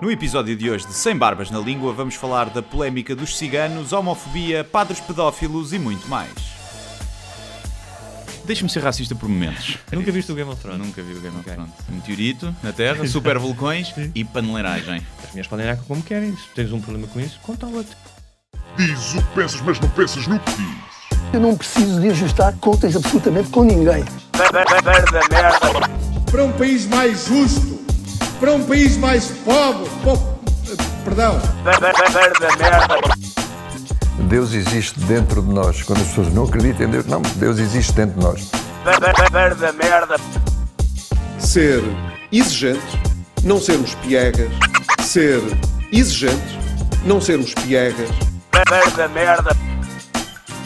No 0.00 0.12
episódio 0.12 0.54
de 0.54 0.70
hoje 0.70 0.86
de 0.86 0.92
Sem 0.92 1.16
Barbas 1.16 1.50
na 1.50 1.58
Língua, 1.58 1.92
vamos 1.92 2.14
falar 2.14 2.50
da 2.50 2.62
polémica 2.62 3.16
dos 3.16 3.36
ciganos, 3.36 3.92
homofobia, 3.92 4.62
padres 4.62 5.00
pedófilos 5.00 5.72
e 5.72 5.78
muito 5.78 6.06
mais. 6.06 6.30
Deixa-me 8.44 8.70
ser 8.70 8.80
racista 8.80 9.16
por 9.16 9.28
momentos. 9.28 9.76
Nunca 9.90 10.12
viste 10.12 10.30
o 10.30 10.36
Game 10.36 10.48
of 10.48 10.62
Thrones? 10.62 10.86
Nunca 10.86 11.02
vi 11.02 11.14
o 11.14 11.20
Game 11.20 11.36
of 11.36 11.50
Thrones. 11.50 11.72
Meteorito 11.88 12.54
na 12.62 12.72
Terra, 12.72 13.04
super 13.10 13.38
vulcões 13.38 13.92
e 14.14 14.24
paneleiragem. 14.24 15.04
As 15.24 15.32
minhas 15.32 15.48
podem 15.48 15.66
olhar 15.66 15.76
como 15.78 16.00
querem. 16.00 16.30
Se 16.30 16.48
tens 16.54 16.72
um 16.72 16.80
problema 16.80 17.08
com 17.08 17.18
isso, 17.18 17.40
conta-o-te. 17.42 17.96
Diz 18.76 19.14
o 19.14 19.18
que 19.18 19.34
pensas, 19.34 19.60
mas 19.62 19.80
não 19.80 19.88
pensas 19.88 20.28
no 20.28 20.38
que 20.38 20.52
diz. 20.52 20.98
Eu 21.32 21.40
não 21.40 21.56
preciso 21.56 22.00
de 22.00 22.08
ajustar 22.10 22.56
contas 22.58 22.94
absolutamente 22.94 23.50
com 23.50 23.64
ninguém. 23.64 24.04
para 26.30 26.44
um 26.44 26.52
país 26.52 26.86
mais 26.86 27.26
justo, 27.26 27.77
para 28.40 28.52
um 28.52 28.64
país 28.64 28.96
mais 28.96 29.26
pobre, 29.44 29.88
po- 30.02 30.38
perdão, 31.04 31.40
Deus 34.28 34.52
existe 34.52 34.98
dentro 35.00 35.42
de 35.42 35.52
nós. 35.52 35.82
Quando 35.82 36.00
as 36.02 36.08
pessoas 36.08 36.32
não 36.32 36.44
acreditam 36.44 36.86
em 36.86 36.90
Deus, 36.90 37.06
não, 37.06 37.22
Deus 37.36 37.58
existe 37.58 37.92
dentro 37.92 38.18
de 38.18 38.24
nós. 38.24 38.50
ser 41.38 41.82
exigentes, 42.32 42.82
não 43.42 43.60
sermos 43.60 43.94
piegas, 43.96 44.50
ser 45.00 45.40
exigentes, 45.92 46.58
não 47.04 47.20
sermos 47.20 47.54
piegas, 47.54 48.08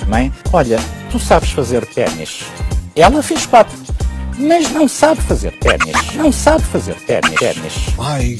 Mãe, 0.08 0.32
olha, 0.52 0.78
tu 1.10 1.18
sabes 1.18 1.50
fazer 1.52 1.86
ténis. 1.86 2.42
Ela 2.96 3.22
fez 3.22 3.46
quatro, 3.46 3.76
mas 4.46 4.70
não 4.72 4.88
sabe 4.88 5.20
fazer 5.22 5.56
ténis. 5.58 6.14
Não 6.16 6.32
sabe 6.32 6.62
fazer 6.64 6.94
ténis. 7.06 7.34
ténis. 7.38 7.98
ai 7.98 8.36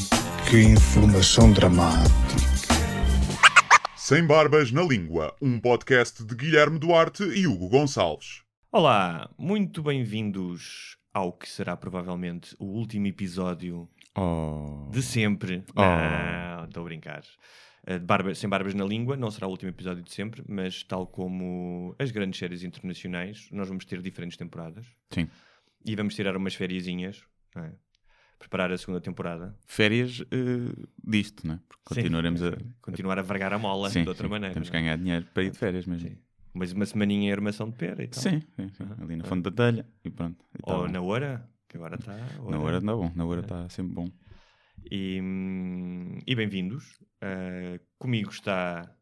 que 0.48 0.60
informação 0.62 1.52
dramática. 1.52 2.12
Sem 3.96 4.26
Barbas 4.26 4.72
na 4.72 4.82
Língua, 4.82 5.34
um 5.40 5.58
podcast 5.60 6.24
de 6.24 6.34
Guilherme 6.34 6.78
Duarte 6.78 7.22
e 7.22 7.46
Hugo 7.46 7.68
Gonçalves. 7.68 8.42
Olá, 8.70 9.30
muito 9.38 9.82
bem-vindos 9.82 10.96
ao 11.14 11.32
que 11.32 11.48
será 11.48 11.76
provavelmente 11.76 12.54
o 12.58 12.64
último 12.66 13.06
episódio 13.06 13.88
Oh. 14.16 14.88
de 14.90 15.02
sempre. 15.02 15.64
Oh. 15.74 15.80
Não, 15.80 16.64
estou 16.64 16.82
a 16.82 16.84
brincar. 16.84 17.22
De 17.86 17.98
Barba- 18.00 18.34
Sem 18.34 18.48
Barbas 18.48 18.74
na 18.74 18.84
Língua, 18.84 19.16
não 19.16 19.30
será 19.30 19.46
o 19.46 19.50
último 19.50 19.70
episódio 19.70 20.02
de 20.04 20.12
sempre, 20.12 20.42
mas 20.48 20.82
tal 20.84 21.06
como 21.06 21.94
as 21.98 22.10
grandes 22.10 22.38
séries 22.38 22.62
internacionais, 22.62 23.48
nós 23.50 23.68
vamos 23.68 23.84
ter 23.84 24.00
diferentes 24.02 24.36
temporadas 24.36 24.86
Sim. 25.10 25.28
E 25.84 25.96
vamos 25.96 26.14
tirar 26.14 26.36
umas 26.36 26.54
fériasinhas, 26.54 27.22
não 27.54 27.64
é? 27.64 27.72
preparar 28.42 28.72
a 28.72 28.78
segunda 28.78 29.00
temporada. 29.00 29.56
Férias 29.66 30.20
eh, 30.30 30.86
disto, 31.04 31.46
não 31.46 31.54
é? 31.54 31.60
Porque 31.68 31.94
Sim, 31.94 32.00
continuaremos 32.00 32.42
a. 32.42 32.56
Continuar 32.80 33.18
a 33.18 33.22
vergar 33.22 33.52
a 33.52 33.58
mola 33.58 33.88
Sim, 33.88 34.02
de 34.02 34.08
outra 34.08 34.26
sim, 34.26 34.30
maneira. 34.30 34.52
Temos 34.52 34.68
que 34.68 34.76
é? 34.76 34.80
ganhar 34.80 34.96
dinheiro 34.96 35.26
para 35.32 35.44
ir 35.44 35.50
de 35.50 35.58
férias, 35.58 35.86
mas. 35.86 36.02
Sim. 36.02 36.18
Mas 36.54 36.72
uma 36.72 36.84
semaninha 36.84 37.28
em 37.28 37.32
armação 37.32 37.70
de 37.70 37.76
pera 37.76 38.02
e 38.02 38.08
tal. 38.08 38.22
Sim, 38.22 38.40
sim, 38.56 38.68
sim. 38.68 38.84
ali 39.00 39.16
na 39.16 39.24
fonte 39.24 39.42
da 39.42 39.50
telha 39.50 39.86
e 40.04 40.10
pronto. 40.10 40.44
E 40.54 40.62
tá 40.62 40.74
Ou 40.74 40.86
bom. 40.86 40.92
na 40.92 41.00
hora, 41.00 41.48
que 41.68 41.76
agora 41.76 41.94
está. 41.94 42.14
Na 42.14 42.58
hora 42.58 42.78
está 42.78 42.94
bom, 42.94 43.12
na 43.14 43.24
hora 43.24 43.40
está 43.40 43.68
sempre 43.70 43.94
bom. 43.94 44.08
E, 44.90 45.18
e 46.26 46.34
bem-vindos. 46.34 47.00
Uh, 47.22 47.80
comigo 47.98 48.30
está 48.30 48.94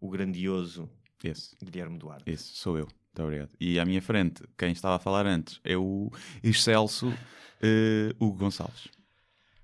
o 0.00 0.08
grandioso 0.08 0.88
Esse, 1.22 1.56
Guilherme 1.62 1.98
Duarte. 1.98 2.30
esse, 2.30 2.44
sou 2.44 2.78
eu. 2.78 2.88
Muito 3.18 3.26
obrigado. 3.26 3.50
E 3.58 3.80
à 3.80 3.84
minha 3.84 4.00
frente, 4.00 4.44
quem 4.56 4.70
estava 4.70 4.94
a 4.94 4.98
falar 5.00 5.26
antes, 5.26 5.60
é 5.64 5.76
o 5.76 6.08
excelso 6.40 7.12
eh, 7.60 8.14
Hugo 8.20 8.38
Gonçalves. 8.38 8.86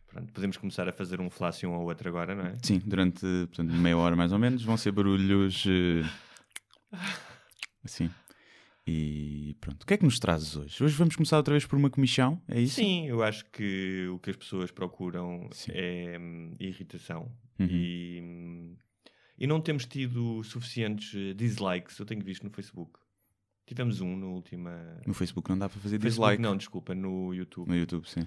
Pronto, 0.08 0.32
podemos 0.32 0.56
começar 0.56 0.88
a 0.88 0.92
fazer 0.92 1.20
um 1.20 1.30
flácio 1.30 1.70
um 1.70 1.74
ao 1.74 1.84
outro 1.84 2.08
agora, 2.08 2.34
não 2.34 2.46
é? 2.46 2.56
Sim, 2.60 2.82
durante 2.84 3.20
portanto, 3.20 3.72
meia 3.72 3.96
hora 3.96 4.16
mais 4.16 4.32
ou 4.32 4.40
menos 4.40 4.64
vão 4.64 4.76
ser 4.76 4.90
barulhos 4.90 5.64
eh, 5.68 6.98
assim. 7.84 8.10
E 8.84 9.56
pronto. 9.60 9.84
O 9.84 9.86
que 9.86 9.94
é 9.94 9.96
que 9.98 10.04
nos 10.04 10.18
trazes 10.18 10.56
hoje? 10.56 10.82
Hoje 10.82 10.96
vamos 10.96 11.14
começar 11.14 11.36
outra 11.36 11.54
vez 11.54 11.64
por 11.64 11.76
uma 11.76 11.88
comissão, 11.88 12.42
é 12.48 12.60
isso? 12.60 12.74
Sim, 12.74 13.06
eu 13.06 13.22
acho 13.22 13.44
que 13.52 14.08
o 14.08 14.18
que 14.18 14.30
as 14.30 14.36
pessoas 14.36 14.72
procuram 14.72 15.48
Sim. 15.52 15.70
é 15.72 16.18
hum, 16.18 16.56
irritação. 16.58 17.30
Uhum. 17.60 17.68
E, 17.70 18.20
hum, 18.20 18.76
e 19.38 19.46
não 19.46 19.60
temos 19.60 19.86
tido 19.86 20.42
suficientes 20.42 21.14
eh, 21.14 21.34
dislikes, 21.34 21.96
eu 22.00 22.04
tenho 22.04 22.22
visto 22.24 22.42
no 22.42 22.50
Facebook. 22.50 23.03
Tivemos 23.66 24.00
um 24.00 24.16
na 24.16 24.26
última. 24.26 24.98
No 25.06 25.14
Facebook 25.14 25.48
não 25.50 25.58
dá 25.58 25.68
para 25.68 25.80
fazer 25.80 25.98
Facebook, 26.00 26.10
dislike. 26.10 26.42
Não, 26.42 26.56
desculpa, 26.56 26.94
no 26.94 27.32
YouTube. 27.34 27.68
No 27.68 27.76
YouTube, 27.76 28.08
sim. 28.08 28.26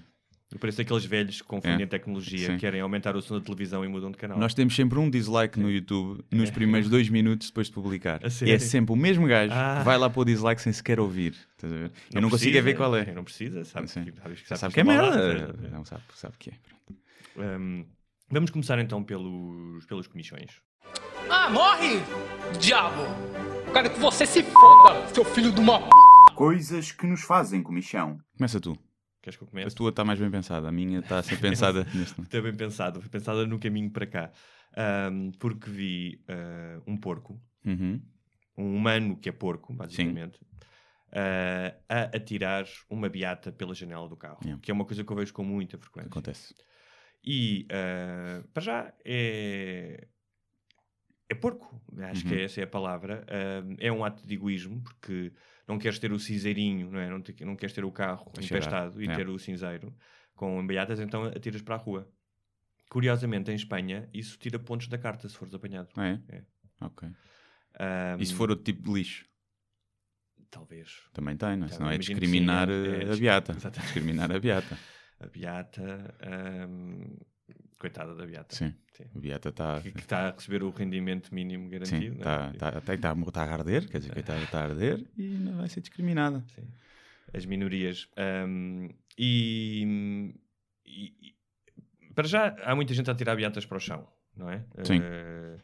Eu 0.50 0.58
pareço 0.58 0.80
aqueles 0.80 1.04
velhos 1.04 1.42
que 1.42 1.46
confundem 1.46 1.82
É. 1.82 1.84
a 1.84 1.86
tecnologia, 1.86 2.46
Sim. 2.52 2.56
querem 2.56 2.80
aumentar 2.80 3.14
o 3.14 3.20
som 3.20 3.34
da 3.38 3.44
televisão 3.44 3.84
e 3.84 3.88
mudam 3.88 4.10
de 4.10 4.16
canal. 4.16 4.38
Nós 4.38 4.54
temos 4.54 4.74
sempre 4.74 4.98
um 4.98 5.10
dislike 5.10 5.60
no 5.60 5.70
YouTube 5.70 6.24
nos 6.30 6.50
primeiros 6.50 6.88
dois 6.88 7.10
minutos 7.10 7.48
depois 7.48 7.66
de 7.66 7.74
publicar. 7.74 8.20
E 8.42 8.50
é 8.50 8.58
sempre 8.58 8.94
o 8.94 8.96
mesmo 8.96 9.26
gajo 9.26 9.52
Ah. 9.54 9.76
que 9.80 9.84
vai 9.84 9.98
lá 9.98 10.08
pôr 10.08 10.24
dislike 10.24 10.62
sem 10.62 10.72
sequer 10.72 10.98
ouvir. 11.00 11.34
Estás 11.52 11.70
a 11.70 11.76
ver? 11.76 11.92
Eu 12.14 12.22
não 12.22 12.30
consigo 12.30 12.56
é 12.56 12.62
ver 12.62 12.74
qual 12.74 12.96
é. 12.96 13.12
Não 13.12 13.24
precisa, 13.24 13.62
sabe, 13.66 13.88
Sim. 13.90 14.04
que, 14.06 14.12
sabes 14.22 14.40
que, 14.40 14.48
Já 14.48 14.56
sabes 14.56 14.60
sabe 14.60 14.74
que 14.74 14.80
é 14.80 14.82
está 14.84 15.02
mal 15.02 15.12
merda. 15.12 15.68
Não 15.70 15.84
sabe, 15.84 16.02
sabe 16.14 16.34
que 16.38 16.50
é. 16.50 16.54
Hum, 17.58 17.84
vamos 18.30 18.50
começar 18.50 18.78
então 18.78 19.04
pelos, 19.04 19.84
pelos 19.84 20.06
comissões. 20.06 20.62
Ah, 21.28 21.50
morre, 21.50 21.98
diabo! 22.58 23.57
Quero 23.72 23.90
que 23.92 23.98
você 24.00 24.26
se 24.26 24.42
foda, 24.42 25.06
seu 25.14 25.24
filho 25.24 25.52
de 25.52 25.60
uma 25.60 25.80
p. 25.80 25.88
Coisas 26.34 26.92
que 26.92 27.06
nos 27.06 27.22
fazem 27.22 27.62
comichão. 27.62 28.18
Começa 28.36 28.60
tu. 28.60 28.76
Queres 29.22 29.36
que 29.36 29.42
eu 29.44 29.48
A 29.48 29.50
comece? 29.50 29.76
tua 29.76 29.90
está 29.90 30.04
mais 30.04 30.18
bem 30.18 30.30
pensada. 30.30 30.68
A 30.68 30.72
minha 30.72 31.00
está 31.00 31.18
a 31.18 31.22
ser 31.22 31.38
pensada 31.40 31.84
neste 31.94 32.16
momento. 32.16 32.22
Está 32.34 32.40
bem 32.40 32.54
pensado, 32.54 33.00
foi 33.00 33.10
pensada 33.10 33.46
no 33.46 33.58
caminho 33.58 33.90
para 33.90 34.06
cá. 34.06 34.30
Hum, 35.10 35.32
porque 35.38 35.70
vi 35.70 36.24
ah, 36.28 36.80
um 36.86 36.96
porco, 36.96 37.40
Uhum. 37.64 38.00
um 38.56 38.76
humano 38.76 39.16
que 39.16 39.28
é 39.28 39.32
porco, 39.32 39.72
basicamente, 39.74 40.40
ah, 41.12 41.74
a 41.88 42.02
atirar 42.16 42.66
uma 42.88 43.08
beata 43.08 43.50
pela 43.52 43.74
janela 43.74 44.08
do 44.08 44.16
carro. 44.16 44.38
Yeah. 44.42 44.60
Que 44.62 44.70
é 44.70 44.74
uma 44.74 44.84
coisa 44.84 45.02
que 45.04 45.10
eu 45.12 45.16
vejo 45.16 45.32
com 45.32 45.42
muita 45.44 45.76
frequência. 45.78 46.08
Acontece. 46.08 46.54
E, 47.24 47.66
ah, 47.70 48.42
para 48.54 48.62
já, 48.62 48.92
é. 49.04 50.06
É 51.30 51.34
porco, 51.34 51.80
acho 51.98 52.24
que 52.24 52.34
Uhum. 52.34 52.40
essa 52.40 52.60
é 52.60 52.64
a 52.64 52.66
palavra. 52.66 53.24
Ah, 53.28 53.62
é 53.78 53.92
um 53.92 54.02
ato 54.04 54.26
de 54.26 54.34
egoísmo, 54.34 54.80
porque 54.82 55.32
não 55.66 55.78
queres 55.78 55.98
ter 55.98 56.10
o 56.12 56.18
cinzeirinho, 56.18 56.90
não 56.90 56.98
é? 56.98 57.08
Não, 57.10 57.20
te- 57.20 57.44
não 57.44 57.54
queres 57.54 57.74
ter 57.74 57.84
o 57.84 57.92
carro 57.92 58.32
A 58.36 58.40
cheirar, 58.40 58.58
empestado 58.68 59.02
e 59.02 59.08
é. 59.08 59.14
ter 59.14 59.28
o 59.28 59.38
cinzeiro 59.38 59.94
com 60.34 60.66
beatas, 60.66 60.98
então 61.00 61.24
atiras 61.24 61.60
para 61.60 61.74
a 61.74 61.78
rua. 61.78 62.10
Curiosamente, 62.88 63.50
em 63.50 63.54
Espanha, 63.54 64.08
isso 64.14 64.38
tira 64.38 64.58
pontos 64.58 64.88
da 64.88 64.96
carta 64.96 65.28
se 65.28 65.36
fores 65.36 65.52
apanhado. 65.52 65.88
É? 66.00 66.18
É. 66.34 66.42
Ok. 66.80 67.06
Ah, 67.78 68.16
E 68.18 68.24
se 68.24 68.32
for 68.32 68.48
outro 68.48 68.64
tipo 68.64 68.82
de 68.82 68.90
lixo? 68.94 69.26
Talvez. 70.50 71.02
Também 71.12 71.36
tem, 71.36 71.56
não 71.56 71.66
é? 71.66 71.68
Tá, 71.68 71.76
Senão 71.76 71.90
é 71.90 71.98
que 71.98 72.06
discriminar 72.06 72.68
sim, 72.68 72.72
é- 72.74 73.02
eh, 73.04 73.08
é 73.08 73.12
a 73.12 73.16
beata. 73.16 73.52
Exatamente. 73.58 73.82
Discriminar 73.84 74.32
a 74.32 74.40
beata. 74.40 74.78
A 75.20 75.26
beata. 75.26 76.14
ahm, 76.22 77.16
coitada 77.78 78.14
da 78.14 78.26
beata. 78.26 78.54
Sim. 78.54 78.74
Sim. 78.92 79.04
A 79.14 79.18
beata 79.18 79.48
está... 79.50 79.80
Que, 79.80 79.88
está 79.98 80.28
a 80.28 80.30
receber 80.32 80.62
o 80.62 80.70
rendimento 80.70 81.32
mínimo 81.34 81.68
garantido. 81.68 82.14
Sim, 82.14 82.18
está 82.18 82.52
é? 82.54 82.58
tá, 82.58 82.70
tá, 82.80 82.96
tá, 82.96 83.30
tá 83.32 83.42
a 83.44 83.52
arder, 83.52 83.88
quer 83.88 83.98
dizer, 83.98 84.12
coitada, 84.12 84.42
está 84.42 84.60
a 84.60 84.64
arder 84.64 85.04
e 85.16 85.22
não 85.22 85.56
vai 85.58 85.68
ser 85.68 85.80
discriminada. 85.80 86.44
Sim. 86.54 86.66
As 87.32 87.44
minorias. 87.46 88.08
Ahm, 88.16 88.88
e, 89.16 90.34
e- 90.86 91.34
para 92.14 92.26
já 92.26 92.56
há 92.64 92.74
muita 92.74 92.92
gente 92.94 93.10
a 93.10 93.14
tirar 93.14 93.36
beatas 93.36 93.64
para 93.64 93.76
o 93.76 93.80
chão, 93.80 94.08
não 94.36 94.50
é? 94.50 94.64
Sim. 94.82 95.00
Eh, 95.02 95.58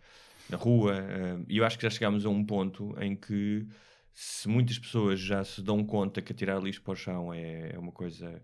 na 0.50 0.56
rua. 0.56 0.94
eh, 0.96 1.44
E 1.48 1.56
eu 1.58 1.64
acho 1.64 1.76
que 1.78 1.82
já 1.82 1.90
chegámos 1.90 2.24
a 2.24 2.28
um 2.28 2.44
ponto 2.44 2.94
em 3.00 3.16
que 3.16 3.66
se 4.12 4.48
muitas 4.48 4.78
pessoas 4.78 5.18
já 5.18 5.42
se 5.42 5.60
dão 5.62 5.84
conta 5.84 6.22
que 6.22 6.32
atirar 6.32 6.62
lixo 6.62 6.82
para 6.82 6.92
o 6.92 6.96
chão 6.96 7.32
é, 7.34 7.72
é 7.74 7.78
uma 7.78 7.90
coisa 7.90 8.40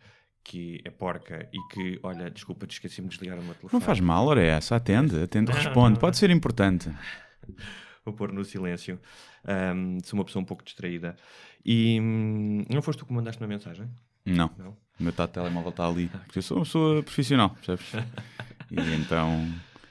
que 0.51 0.81
é 0.85 0.91
porca 0.91 1.49
e 1.53 1.59
que, 1.73 2.01
olha, 2.03 2.29
desculpa, 2.29 2.67
te 2.67 2.73
esqueci-me 2.73 3.07
de 3.07 3.15
desligar 3.15 3.39
o 3.39 3.43
meu 3.45 3.55
telefone. 3.55 3.73
Não 3.73 3.81
faz 3.81 4.01
mal, 4.01 4.27
ora 4.27 4.43
é 4.43 4.49
essa, 4.49 4.75
atende, 4.75 5.17
atende, 5.23 5.53
responde, 5.53 6.01
pode 6.01 6.17
ser 6.17 6.29
importante. 6.29 6.91
Vou 8.05 8.13
pôr 8.13 8.33
no 8.33 8.45
silêncio. 8.45 8.99
Ahm, 9.45 9.99
sou 10.03 10.19
uma 10.19 10.25
pessoa 10.25 10.43
um 10.43 10.45
pouco 10.45 10.65
distraída. 10.65 11.15
E 11.65 12.01
hum, 12.01 12.65
não 12.69 12.83
foste 12.83 12.99
tu 12.99 13.07
que 13.07 13.13
mandaste 13.13 13.41
uma 13.41 13.47
mensagem? 13.47 13.89
Não, 14.27 14.51
Não? 14.59 14.77
o 14.99 15.03
meu 15.05 15.13
tá- 15.13 15.29
telemóvel 15.29 15.71
está 15.71 15.87
ali, 15.87 16.09
porque 16.09 16.41
eu 16.41 16.43
sou 16.43 16.57
uma 16.59 16.65
pessoa 16.65 17.03
profissional, 17.03 17.51
percebes? 17.51 17.93
E 18.73 18.95
então, 18.95 19.49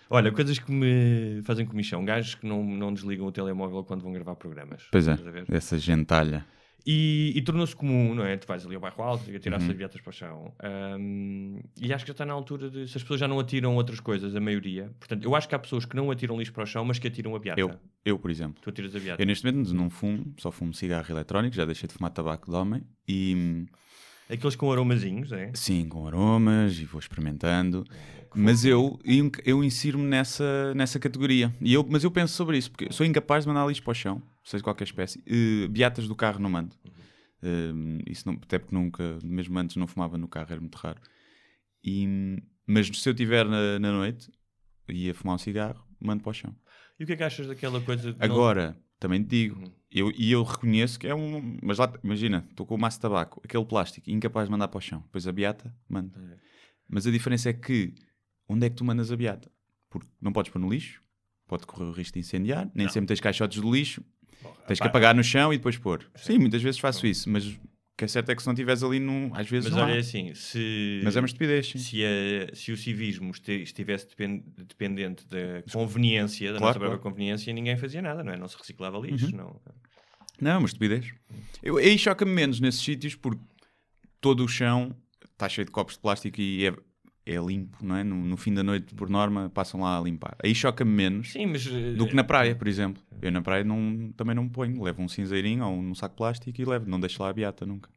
Olha, 0.10 0.32
coisas 0.32 0.58
que 0.60 0.72
me 0.72 1.42
fazem 1.44 1.66
comichão. 1.66 2.04
Gajos 2.04 2.36
que 2.36 2.46
não, 2.48 2.64
não 2.64 2.94
desligam 2.94 3.28
o 3.28 3.32
telemóvel 3.32 3.84
quando 3.84 4.02
vão 4.02 4.12
gravar 4.12 4.36
programas. 4.36 4.88
pois 4.92 5.08
é, 5.08 5.18
essa 5.52 5.78
gentalha. 5.78 6.46
E, 6.86 7.34
e 7.36 7.42
tornou-se 7.42 7.76
comum, 7.76 8.16
não 8.16 8.24
é? 8.26 8.38
Tu 8.38 8.48
vais 8.48 8.66
ali 8.66 8.76
ao 8.76 8.82
bairro 8.82 9.04
alto 9.04 9.30
e 9.30 9.36
atirar-se 9.36 9.66
Uhum. 9.66 9.72
as 9.72 9.78
beatas 9.78 10.02
para 10.02 10.10
o 10.10 10.14
chão. 10.14 10.54
Ahm, 10.64 11.60
e 11.80 11.92
acho 11.94 12.04
que 12.06 12.10
já 12.10 12.14
está 12.14 12.26
na 12.26 12.34
altura 12.34 12.70
de. 12.70 12.88
Se 12.88 12.98
as 12.98 13.04
pessoas 13.04 13.20
já 13.20 13.28
não 13.28 13.40
atiram 13.40 13.76
outras 13.76 14.00
coisas, 14.00 14.36
a 14.36 14.40
maioria. 14.40 14.92
Portanto, 15.00 15.24
eu 15.24 15.36
acho 15.36 15.48
que 15.48 15.56
há 15.56 15.60
pessoas 15.60 15.86
que 15.86 15.96
não 15.96 16.10
atiram 16.12 16.38
lixo 16.38 16.54
para 16.54 16.64
o 16.64 16.66
chão, 16.66 16.84
mas 16.86 16.98
que 17.00 17.08
atiram 17.08 17.36
a 17.36 17.40
beata. 17.40 17.60
Eu, 17.60 17.72
eu, 18.06 18.18
por 18.18 18.32
exemplo. 18.32 18.62
Tu 18.62 18.70
atiras 18.70 18.96
a 18.96 19.00
beata. 19.00 19.22
Eu 19.22 19.26
neste 19.26 19.46
momento 19.46 19.74
não 19.74 19.90
fumo, 19.90 20.34
só 20.38 20.52
fumo 20.52 20.74
cigarro 20.74 21.06
eletrónico, 21.12 21.56
já 21.56 21.66
deixei 21.66 21.88
de 21.88 21.94
fumar 21.94 22.12
tabaco 22.12 22.50
de 22.50 22.56
homem 22.56 22.82
e, 23.08 23.66
Aqueles 24.30 24.56
com 24.56 24.72
aromazinhos, 24.72 25.32
é? 25.32 25.52
Sim, 25.56 25.90
com 25.90 26.06
aromas 26.08 26.78
e 26.78 26.86
vou 26.86 27.00
experimentando. 27.00 27.84
Mas 28.36 28.64
eu, 28.64 29.00
eu, 29.44 29.64
insiro-me 29.64 30.06
nessa, 30.06 30.72
nessa 30.76 31.00
categoria. 31.00 31.52
E 31.60 31.74
eu, 31.74 31.84
mas 31.90 32.04
eu 32.04 32.12
penso 32.12 32.36
sobre 32.36 32.58
isso, 32.58 32.70
porque 32.70 32.94
sou 32.94 33.04
incapaz 33.06 33.44
de 33.44 33.48
mandar 33.48 33.66
lixo 33.66 33.82
para 33.82 33.90
o 33.92 33.96
chão, 33.96 34.22
seja 34.44 34.64
qualquer 34.64 34.84
espécie. 34.84 35.24
Eh, 35.26 35.68
beatas 35.68 36.08
do 36.08 36.16
carro 36.16 36.40
não 36.40 36.50
mando. 36.50 36.76
Eh, 37.42 37.72
isso 38.06 38.28
não, 38.28 38.36
até 38.36 38.60
porque 38.60 38.76
nunca, 38.76 39.18
mesmo 39.24 39.58
antes 39.58 39.76
não 39.78 39.88
fumava 39.88 40.16
no 40.16 40.28
carro, 40.28 40.48
era 40.52 40.62
muito 40.62 40.76
raro. 40.76 41.02
E, 41.84 42.38
mas 42.68 42.88
se 42.88 43.10
eu 43.10 43.14
estiver 43.14 43.46
na, 43.46 43.80
na 43.80 43.92
noite 43.92 44.30
e 44.88 45.08
ia 45.08 45.14
fumar 45.16 45.36
um 45.36 45.40
cigarro, 45.40 45.84
mando 46.00 46.22
para 46.22 46.30
o 46.30 46.34
chão. 46.34 46.56
E 47.00 47.04
o 47.04 47.08
que 47.08 47.14
é 47.14 47.16
que 47.16 47.24
achas 47.24 47.48
daquela 47.48 47.82
coisa 47.82 48.14
de 48.14 48.20
não- 48.20 48.26
Agora, 48.26 48.78
também 49.00 49.24
te 49.24 49.30
digo, 49.30 49.60
Uhum. 49.60 49.72
Eu, 49.92 50.12
e 50.16 50.32
eu 50.32 50.44
reconheço 50.44 51.00
que 51.00 51.08
é 51.08 51.16
um. 51.16 51.58
Mas 51.64 51.78
lá, 51.80 51.92
imagina, 52.04 52.46
estou 52.50 52.66
com 52.66 52.76
o 52.76 52.78
maço 52.78 52.98
de 52.98 53.02
tabaco, 53.02 53.42
aquele 53.44 53.66
plástico, 53.66 54.10
incapaz 54.10 54.48
de 54.48 54.52
mandar 54.52 54.68
para 54.68 54.78
o 54.78 54.82
chão. 54.82 55.02
Depois 55.02 55.28
a 55.28 55.32
beata, 55.32 55.74
manda. 55.88 56.14
É. 56.18 56.38
Mas 56.88 57.08
a 57.08 57.12
diferença 57.12 57.50
é 57.50 57.54
que, 57.54 57.94
onde 58.48 58.66
é 58.66 58.70
que 58.70 58.76
tu 58.76 58.86
mandas 58.86 59.12
a 59.12 59.16
beata? 59.16 59.52
Porque 59.90 60.08
não 60.22 60.32
podes 60.32 60.52
pôr 60.52 60.60
no 60.60 60.70
lixo, 60.70 61.02
pode 61.48 61.66
correr 61.66 61.86
o 61.86 61.92
risco 61.92 62.14
de 62.14 62.20
incendiar, 62.20 62.70
nem 62.74 62.88
sempre 62.88 63.08
tens 63.08 63.20
caixotes 63.20 63.62
de 63.62 63.68
lixo, 63.68 64.04
tens 64.68 64.80
que 64.80 64.88
apagar 64.88 65.16
no 65.16 65.24
chão 65.24 65.52
e 65.52 65.58
depois 65.58 65.78
pôr. 65.78 66.10
Sim, 66.16 66.38
muitas 66.38 66.62
vezes 66.62 66.80
faço 66.80 67.08
isso, 67.08 67.30
mas 67.30 67.60
que 68.00 68.06
é 68.06 68.08
certo 68.08 68.30
é 68.32 68.36
que 68.36 68.42
se 68.42 68.48
não 68.48 68.54
estiveres 68.54 68.82
ali, 68.82 68.98
num, 69.00 69.30
às 69.36 69.48
vezes 69.50 69.70
Mas 69.70 69.78
não 69.78 69.86
olha 69.86 69.96
há. 69.96 70.00
assim, 70.00 70.34
se, 70.34 71.02
Mas 71.04 71.16
é 71.18 71.20
uma 71.20 71.26
estupidez, 71.26 71.68
sim. 71.68 71.78
se, 71.78 72.02
a- 72.06 72.56
se 72.56 72.72
o 72.72 72.78
civismo 72.78 73.32
estivesse 73.32 74.08
depen- 74.08 74.42
dependente 74.58 75.28
da 75.28 75.62
conveniência, 75.72 76.54
da 76.54 76.58
Claro, 76.60 76.66
nossa 76.68 76.80
própria 76.80 76.98
claro. 76.98 77.06
Uhum. 77.06 77.12
conveniência, 77.12 77.52
ninguém 77.54 77.76
fazia 77.78 78.02
nada, 78.02 78.24
não 78.24 78.32
é? 78.32 78.38
Não 78.38 78.48
se 78.48 78.58
reciclava 78.58 78.98
lixo, 79.00 79.36
não. 79.36 79.60
Não, 80.40 80.62
mas 80.62 80.70
estupidez. 80.72 81.12
Eu, 81.62 81.76
aí 81.78 81.98
choca-me 82.00 82.32
menos 82.32 82.62
nesses 82.62 82.82
sítios 82.82 83.16
porque 83.16 83.42
todo 84.22 84.46
o 84.46 84.48
chão 84.48 84.96
está 85.34 85.50
cheio 85.50 85.66
de 85.66 85.72
copos 85.72 85.96
de 85.96 86.00
plástico 86.00 86.40
e 86.40 86.66
é, 86.68 86.74
é 87.32 87.40
limpo, 87.40 87.78
não 87.84 87.96
é? 87.96 88.04
No, 88.04 88.16
no 88.16 88.36
fim 88.38 88.54
da 88.54 88.64
noite, 88.64 88.94
por 88.96 89.10
norma, 89.10 89.50
passam 89.50 89.82
lá 89.82 89.98
a 89.98 90.02
limpar. 90.02 90.36
Aí 90.44 90.54
choca-me 90.56 90.92
menos 90.92 91.32
Sim, 91.32 91.46
mas... 91.48 91.66
eh, 91.68 91.94
do 91.94 92.08
que 92.08 92.16
na 92.16 92.24
praia, 92.24 92.56
por 92.56 92.68
exemplo. 92.68 93.02
Eu 93.22 93.32
na 93.32 93.42
praia 93.42 93.64
não, 93.64 94.12
também 94.16 94.36
não 94.36 94.44
me 94.44 94.50
ponho. 94.50 94.82
Levo 94.82 95.02
um 95.02 95.08
cinzeirinho 95.08 95.66
ou 95.66 95.74
um 95.78 95.94
saco 95.94 96.16
de 96.16 96.18
plástico 96.18 96.62
e 96.62 96.66
levo. 96.66 96.90
Não 96.90 97.00
deixo 97.00 97.22
lá 97.22 97.30
a 97.30 97.34
beata 97.34 97.66
nunca. 97.66 97.90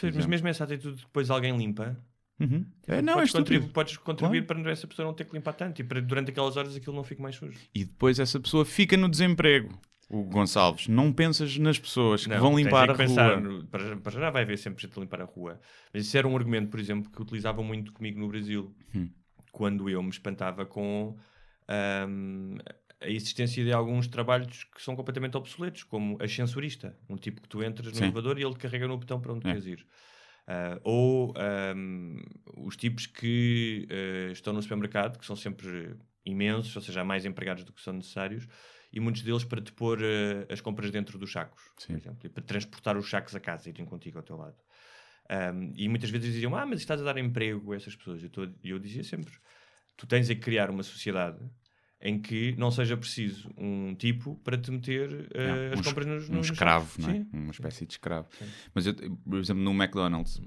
Mas 0.00 0.04
exemplo. 0.14 0.28
mesmo 0.30 0.48
essa 0.48 0.64
atitude 0.64 1.02
depois 1.02 1.30
alguém 1.30 1.56
limpa, 1.56 1.96
Uhum. 2.40 2.64
É, 2.86 3.02
não, 3.02 3.14
é 3.14 3.16
podes, 3.16 3.30
estúpido. 3.30 3.44
contribuir, 3.48 3.72
podes 3.72 3.96
contribuir 3.96 4.46
Claro. 4.46 4.62
para 4.62 4.70
essa 4.72 4.86
pessoa 4.86 5.06
não 5.06 5.12
ter 5.12 5.24
que 5.24 5.34
limpar 5.34 5.54
tanto 5.54 5.80
e 5.80 5.84
para 5.84 6.00
durante 6.00 6.30
aquelas 6.30 6.56
horas 6.56 6.76
aquilo 6.76 6.94
não 6.94 7.02
fique 7.02 7.20
mais 7.20 7.34
sujo. 7.34 7.58
E 7.74 7.84
depois 7.84 8.20
essa 8.20 8.38
pessoa 8.38 8.64
fica 8.64 8.96
no 8.96 9.08
desemprego. 9.08 9.76
O 10.10 10.22
Gonçalves, 10.24 10.88
não 10.88 11.12
pensas 11.12 11.58
nas 11.58 11.78
pessoas 11.78 12.24
que 12.24 12.30
Não, 12.30 12.40
vão 12.40 12.56
limpar 12.56 12.90
a 12.90 12.94
pensar 12.94 13.42
rua. 13.42 13.64
para, 13.70 13.96
para 13.98 14.12
já 14.12 14.30
vai 14.30 14.42
haver 14.42 14.56
sempre 14.56 14.82
gente 14.82 14.96
a 14.98 15.02
limpar 15.02 15.20
a 15.20 15.24
rua. 15.24 15.60
Mas 15.92 16.06
isso 16.06 16.16
era 16.16 16.26
um 16.26 16.34
argumento, 16.34 16.70
por 16.70 16.80
exemplo, 16.80 17.10
que 17.10 17.20
utilizavam 17.20 17.62
muito 17.62 17.92
comigo 17.92 18.18
no 18.18 18.26
Brasil. 18.28 18.74
Hum. 18.94 19.10
Quando 19.52 19.88
eu 19.90 20.02
me 20.02 20.08
espantava 20.08 20.64
com 20.64 21.16
ahm, 21.68 22.56
a 23.00 23.08
existência 23.08 23.62
de 23.62 23.70
alguns 23.72 24.08
trabalhos 24.08 24.64
que 24.64 24.82
são 24.82 24.96
completamente 24.96 25.36
obsoletos, 25.36 25.82
como 25.84 26.16
ascensorista. 26.22 26.96
Um 27.08 27.16
tipo 27.16 27.42
que 27.42 27.48
tu 27.48 27.62
entras 27.62 27.92
no 27.92 27.98
Sim. 27.98 28.04
elevador 28.06 28.38
e 28.38 28.44
ele 28.44 28.54
carrega 28.54 28.88
no 28.88 28.96
botão 28.96 29.20
para 29.20 29.32
onde 29.32 29.46
É. 29.46 29.50
queres 29.50 29.66
ir. 29.66 29.86
Ah, 30.46 30.80
ou 30.82 31.34
ahm, 31.36 32.16
os 32.56 32.76
tipos 32.76 33.06
que 33.06 33.86
eh, 33.90 34.30
estão 34.32 34.54
no 34.54 34.62
supermercado, 34.62 35.18
que 35.18 35.26
são 35.26 35.36
sempre 35.36 35.94
imensos, 36.24 36.74
ou 36.74 36.80
seja, 36.80 37.02
há 37.02 37.04
mais 37.04 37.26
empregados 37.26 37.64
do 37.64 37.72
que 37.72 37.80
são 37.82 37.92
necessários, 37.92 38.48
e 38.92 39.00
muitos 39.00 39.22
deles 39.22 39.44
para 39.44 39.60
te 39.60 39.72
pôr 39.72 39.98
eh, 40.02 40.46
as 40.50 40.60
compras 40.60 40.90
dentro 40.90 41.18
dos 41.18 41.30
sacos, 41.30 41.62
Sim. 41.78 41.94
por 41.94 41.98
exemplo, 41.98 42.18
e 42.24 42.28
para 42.28 42.42
transportar 42.42 42.96
os 42.96 43.08
sacos 43.08 43.34
a 43.34 43.40
casa 43.40 43.68
e 43.68 43.72
irem 43.72 43.84
contigo 43.86 44.18
ao 44.18 44.24
teu 44.24 44.36
lado. 44.36 44.56
Ahm, 45.30 45.72
e 45.76 45.88
muitas 45.88 46.08
vezes 46.10 46.32
diziam, 46.32 46.56
ah, 46.56 46.64
mas 46.64 46.80
estás 46.80 47.00
a 47.00 47.04
dar 47.04 47.18
emprego 47.18 47.72
a 47.72 47.76
essas 47.76 47.94
pessoas. 47.94 48.22
E 48.22 48.30
eu, 48.34 48.54
eu 48.64 48.78
dizia 48.78 49.04
sempre, 49.04 49.32
tu 49.96 50.06
tens 50.06 50.26
que 50.28 50.36
criar 50.36 50.70
uma 50.70 50.82
sociedade 50.82 51.38
em 52.00 52.18
que 52.18 52.54
não 52.56 52.70
seja 52.70 52.96
preciso 52.96 53.50
um 53.58 53.94
tipo 53.94 54.36
para 54.44 54.56
te 54.56 54.70
meter 54.70 55.28
É, 55.34 55.72
as 55.74 55.80
um, 55.80 55.82
compras 55.82 56.06
nos, 56.06 56.28
um 56.30 56.34
nos 56.36 56.46
escravo, 56.50 56.86
sacos. 56.86 57.04
não 57.04 57.10
é? 57.10 57.16
Sim. 57.18 57.28
Uma 57.32 57.50
espécie 57.50 57.84
de 57.86 57.92
escravo. 57.94 58.28
Mas, 58.72 58.86
eu, 58.86 58.94
por 58.94 59.38
exemplo, 59.38 59.62
no 59.62 59.72
McDonald's 59.72 60.40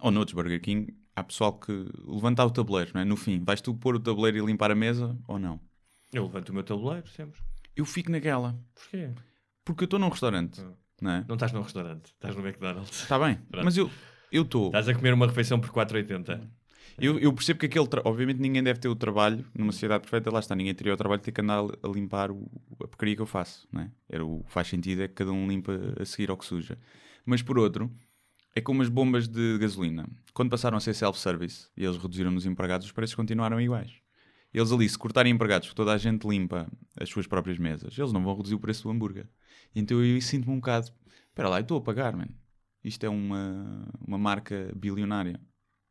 ou 0.00 0.10
noutros 0.10 0.34
Burger 0.34 0.60
King, 0.60 0.96
há 1.14 1.22
pessoal 1.22 1.58
que 1.60 1.70
levanta 2.06 2.42
o 2.44 2.50
tabuleiro, 2.50 2.90
não 2.94 3.02
é? 3.02 3.04
No 3.04 3.16
fim, 3.16 3.44
vais 3.44 3.60
tu 3.60 3.74
pôr 3.74 3.94
o 3.94 4.00
tabuleiro 4.00 4.38
e 4.38 4.46
limpar 4.46 4.70
a 4.70 4.74
mesa 4.74 5.16
ou 5.28 5.38
não? 5.38 5.60
Eu 6.12 6.24
levanto 6.24 6.48
o 6.48 6.54
meu 6.54 6.64
tabuleiro 6.64 7.06
sempre. 7.08 7.38
Eu 7.76 7.84
fico 7.84 8.10
naquela. 8.10 8.58
Porquê? 8.74 9.10
Porque 9.64 9.84
eu 9.84 9.86
estou 9.86 9.98
num 9.98 10.08
restaurante, 10.08 10.60
Ah. 10.60 10.72
não 11.00 11.10
é? 11.10 11.24
Não 11.28 11.34
estás 11.36 11.52
num 11.52 11.62
restaurante, 11.62 12.06
estás 12.06 12.34
no 12.36 12.46
McDonald's. 12.46 13.02
Está 13.02 13.18
bem, 13.18 13.36
Pronto. 13.50 13.64
mas 13.64 13.76
eu 13.76 13.90
estou. 14.32 14.66
Estás 14.66 14.88
a 14.88 14.94
comer 14.94 15.14
uma 15.14 15.26
refeição 15.26 15.60
por 15.60 15.70
4,80. 15.70 16.40
Eu, 16.98 17.18
eu 17.18 17.32
percebo 17.32 17.58
que 17.60 17.66
aquele. 17.66 17.86
tra- 17.86 18.02
Obviamente 18.04 18.38
ninguém 18.38 18.62
deve 18.62 18.78
ter 18.78 18.88
o 18.88 18.94
trabalho, 18.94 19.44
numa 19.56 19.72
sociedade 19.72 20.02
perfeita, 20.02 20.30
lá 20.30 20.40
está, 20.40 20.54
ninguém 20.54 20.74
teria 20.74 20.92
o 20.92 20.96
trabalho 20.96 21.20
de 21.20 21.24
ter 21.24 21.32
que 21.32 21.40
andar 21.40 21.60
a 21.60 21.88
limpar 21.88 22.30
o, 22.30 22.50
a 22.82 22.86
porcaria 22.88 23.16
que 23.16 23.22
eu 23.22 23.26
faço, 23.26 23.66
não 23.72 23.80
é? 23.82 23.90
Era 24.10 24.24
o 24.24 24.44
faz 24.48 24.68
sentido 24.68 25.02
é 25.02 25.08
que 25.08 25.14
cada 25.14 25.32
um 25.32 25.48
limpa 25.48 25.72
a 25.98 26.04
seguir 26.04 26.28
ao 26.30 26.36
que 26.36 26.44
suja. 26.44 26.78
Mas 27.24 27.40
por 27.40 27.58
outro, 27.58 27.90
é 28.54 28.60
como 28.60 28.82
as 28.82 28.90
bombas 28.90 29.26
de 29.26 29.56
gasolina. 29.58 30.06
Quando 30.34 30.50
passaram 30.50 30.76
a 30.76 30.80
ser 30.80 30.92
self-service 30.94 31.68
e 31.76 31.84
eles 31.84 31.96
reduziram 31.96 32.34
os 32.34 32.44
empregados, 32.44 32.84
os 32.86 32.92
preços 32.92 33.14
continuaram 33.14 33.58
iguais. 33.58 33.92
Eles 34.52 34.70
ali, 34.70 34.88
se 34.88 34.98
cortarem 34.98 35.32
empregados, 35.32 35.68
porque 35.68 35.76
toda 35.76 35.92
a 35.92 35.98
gente 35.98 36.28
limpa 36.28 36.70
as 37.00 37.08
suas 37.08 37.26
próprias 37.26 37.58
mesas, 37.58 37.96
eles 37.96 38.12
não 38.12 38.22
vão 38.22 38.36
reduzir 38.36 38.54
o 38.54 38.60
preço 38.60 38.82
do 38.82 38.90
hambúrguer. 38.90 39.26
Então 39.74 40.02
eu 40.04 40.20
sinto-me 40.20 40.52
um 40.52 40.56
bocado, 40.56 40.90
espera 41.28 41.48
lá, 41.48 41.58
eu 41.58 41.62
estou 41.62 41.78
a 41.78 41.80
pagar, 41.80 42.14
mano. 42.14 42.34
Isto 42.84 43.06
é 43.06 43.08
uma, 43.08 43.88
uma 44.06 44.18
marca 44.18 44.72
bilionária. 44.76 45.40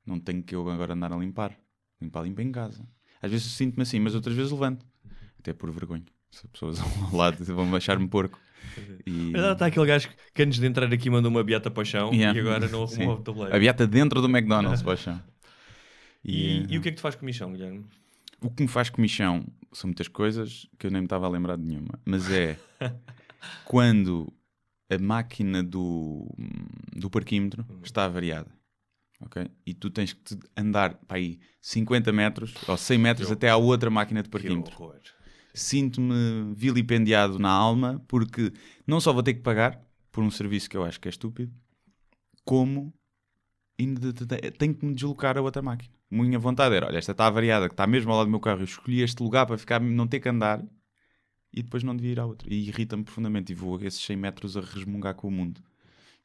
Não 0.06 0.20
tenho 0.20 0.44
que 0.44 0.54
eu 0.54 0.68
agora 0.70 0.94
andar 0.94 1.12
a 1.14 1.18
limpar. 1.18 1.58
Limpar, 2.02 2.24
limpa 2.24 2.42
em 2.42 2.52
casa. 2.52 2.86
Às 3.22 3.32
vezes 3.32 3.48
sinto-me 3.54 3.84
assim, 3.84 4.00
mas 4.00 4.14
outras 4.14 4.36
vezes 4.36 4.52
levanto. 4.52 4.86
Até 5.40 5.54
por 5.54 5.72
vergonha. 5.72 6.04
Se 6.30 6.46
as 6.46 6.52
pessoas 6.52 6.80
ao 6.80 7.16
lado 7.16 7.44
vão 7.44 7.74
achar-me 7.76 8.08
porco. 8.08 8.40
E... 9.06 9.34
Está 9.36 9.68
aquele 9.68 9.86
gajo 9.86 10.10
que 10.34 10.44
antes 10.44 10.60
de 10.60 10.68
entrar 10.68 10.92
aqui 10.92 11.10
mandou 11.10 11.32
uma 11.32 11.44
beata 11.44 11.72
para 11.72 11.82
o 11.82 11.86
chão 11.86 12.14
Yeah. 12.14 12.38
e 12.38 12.42
agora 12.42 12.68
não 12.68 12.84
arrumou 12.84 13.16
o 13.16 13.22
tabuleiro. 13.22 13.56
A 13.56 13.60
beata 13.60 13.88
dentro 13.88 14.22
do 14.22 14.28
McDonald's, 14.30 14.82
poxa. 14.82 15.24
E, 16.24 16.72
e 16.72 16.78
o 16.78 16.82
que 16.82 16.90
é 16.90 16.92
que 16.92 16.98
tu 16.98 17.02
fazes 17.02 17.18
com 17.20 17.24
o 17.24 17.26
Michão, 17.26 17.52
Guilherme? 17.52 17.84
O 18.44 18.50
que 18.50 18.64
me 18.64 18.68
faz 18.68 18.90
comichão 18.90 19.46
são 19.72 19.88
muitas 19.88 20.08
coisas 20.08 20.68
que 20.80 20.88
eu 20.88 20.92
nem 20.92 21.02
me 21.02 21.06
estava 21.06 21.26
a 21.28 21.30
lembrar 21.30 21.58
de 21.58 21.64
nenhuma. 21.64 22.00
Mas 22.06 22.30
é 22.30 22.58
quando 23.66 24.32
a 24.90 24.98
máquina 24.98 25.64
do, 25.64 26.28
do 26.96 27.10
parquímetro 27.10 27.66
está 27.84 28.08
variada. 28.08 28.52
ok? 29.22 29.50
E 29.66 29.74
tu 29.74 29.90
tens 29.90 30.14
que 30.14 30.38
andar 30.58 30.96
para 30.96 31.18
aí 31.18 31.40
50 31.62 32.12
metros 32.12 32.54
ou 32.68 32.76
100 32.78 32.98
metros 32.98 33.32
até 33.32 33.50
à 33.50 33.58
outra 33.58 33.90
máquina 33.90 34.22
de 34.24 34.30
parquímetro. 34.30 34.76
Sinto-me 35.54 36.54
vilipendiado 36.56 37.38
na 37.38 37.50
alma 37.52 38.04
porque 38.08 38.52
não 38.88 39.00
só 39.00 39.12
vou 39.14 39.22
ter 39.24 39.34
que 39.36 39.42
pagar 39.42 39.82
por 40.12 40.24
um 40.24 40.32
serviço 40.32 40.70
que 40.70 40.76
eu 40.78 40.84
acho 40.84 41.00
que 41.00 41.08
é 41.08 41.12
estúpido, 41.12 41.54
como 42.44 42.94
ainda 43.80 44.12
te- 44.14 44.26
te- 44.26 44.52
tenho 44.52 44.74
que 44.74 44.86
me 44.86 44.94
deslocar 44.94 45.38
a 45.38 45.42
outra 45.42 45.62
máquina. 45.62 45.94
Minha 46.12 46.38
vontade 46.38 46.76
era, 46.76 46.88
olha, 46.88 46.98
esta 46.98 47.14
está 47.14 47.30
variada, 47.30 47.68
que 47.70 47.74
está 47.74 47.88
mesmo 47.88 48.12
ao 48.12 48.18
lado 48.18 48.28
do 48.28 48.32
meu 48.32 48.40
carro, 48.40 48.60
eu 48.60 48.66
escolhi 48.66 49.02
este 49.02 49.24
lugar 49.24 49.46
para 49.46 49.58
ficar, 49.58 49.80
não 49.80 50.06
ter 50.06 50.20
que 50.20 50.28
andar 50.28 50.62
e 51.54 51.64
depois 51.64 51.84
não 51.84 51.96
devia 51.96 52.12
ir 52.12 52.20
à 52.20 52.26
outra. 52.26 52.54
E 52.54 52.68
irrita-me 52.68 53.04
profundamente 53.04 53.52
e 53.52 53.56
vou 53.56 53.78
a 53.78 53.86
esses 53.86 54.04
100 54.04 54.18
metros 54.18 54.58
a 54.58 54.62
resmungar 54.62 55.16
com 55.16 55.28
o 55.28 55.32
mundo. 55.32 55.62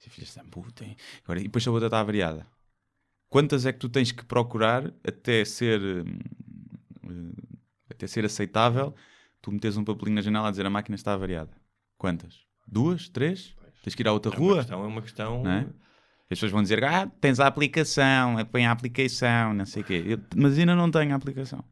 E 0.04 0.10
filhas 0.10 0.34
da 0.34 0.44
puta, 0.44 0.84
hein? 0.84 0.96
Agora, 1.24 1.40
e 1.40 1.44
depois 1.44 1.66
a 1.66 1.70
outra 1.70 1.86
está 1.86 2.02
variada. 2.02 2.46
Quantas 3.28 3.64
é 3.64 3.72
que 3.72 3.78
tu 3.78 3.88
tens 3.88 4.12
que 4.12 4.24
procurar 4.24 4.92
até 5.04 5.44
ser 5.44 5.80
eh, 5.82 7.12
até 7.90 8.06
ser 8.06 8.24
aceitável 8.24 8.94
tu 9.40 9.52
metes 9.52 9.76
um 9.76 9.84
papelinho 9.84 10.16
na 10.16 10.22
janela 10.22 10.48
a 10.48 10.50
dizer 10.50 10.66
a 10.66 10.70
máquina 10.70 10.96
está 10.96 11.16
variada? 11.16 11.50
Quantas? 11.96 12.40
Duas? 12.66 13.08
Três? 13.08 13.54
Tens 13.82 13.94
que 13.94 14.02
ir 14.02 14.08
à 14.08 14.12
outra 14.12 14.34
É 14.34 14.38
uma 14.38 14.44
rua? 14.46 14.56
questão, 14.58 14.84
é 14.84 14.86
uma 14.86 15.02
questão. 15.02 15.42
Não 15.44 15.50
é? 15.50 15.66
As 16.28 16.30
pessoas 16.30 16.50
vão 16.52 16.62
dizer, 16.62 16.82
ah, 16.84 17.06
tens 17.20 17.38
a 17.38 17.46
aplicação, 17.46 18.36
põe 18.50 18.66
a 18.66 18.72
aplicação, 18.72 19.54
não 19.54 19.64
sei 19.64 19.82
o 19.82 19.84
quê. 19.84 20.02
Eu- 20.06 20.20
mas 20.36 20.58
ainda 20.58 20.74
não 20.74 20.90
tenho 20.90 21.12
a 21.12 21.14
aplicação. 21.16 21.64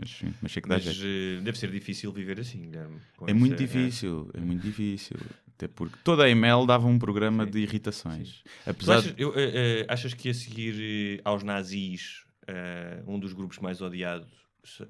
Mas, 0.00 0.10
sim, 0.10 0.32
mas 0.42 0.50
sei 0.52 0.62
que 0.62 0.68
dá 0.68 0.76
Mas 0.76 0.84
jeito. 0.84 1.40
eh, 1.40 1.42
deve 1.44 1.58
ser 1.58 1.70
difícil 1.70 2.10
viver 2.12 2.40
assim, 2.40 2.62
Guilherme. 2.62 2.96
com 3.16 3.28
É 3.28 3.32
muito 3.34 3.54
essa- 3.54 3.62
difícil, 3.62 4.30
é 4.34 4.40
muito 4.40 4.62
difícil. 4.62 5.16
Até 5.54 5.68
porque 5.68 5.96
toda 6.02 6.24
a 6.24 6.30
email 6.30 6.64
dava 6.64 6.86
um 6.86 6.98
programa 6.98 7.44
de 7.44 7.58
irritações. 7.60 8.42
Apesar 8.64 8.98
achas, 8.98 9.14
eu, 9.18 9.32
eh, 9.36 9.80
eh, 9.82 9.86
achas 9.88 10.14
que 10.14 10.30
a 10.30 10.34
seguir 10.34 11.18
eh, 11.18 11.20
aos 11.24 11.42
nazis, 11.42 12.24
eh, 12.46 13.02
um 13.06 13.18
dos 13.20 13.32
grupos 13.32 13.58
mais 13.58 13.80
odiados 13.82 14.28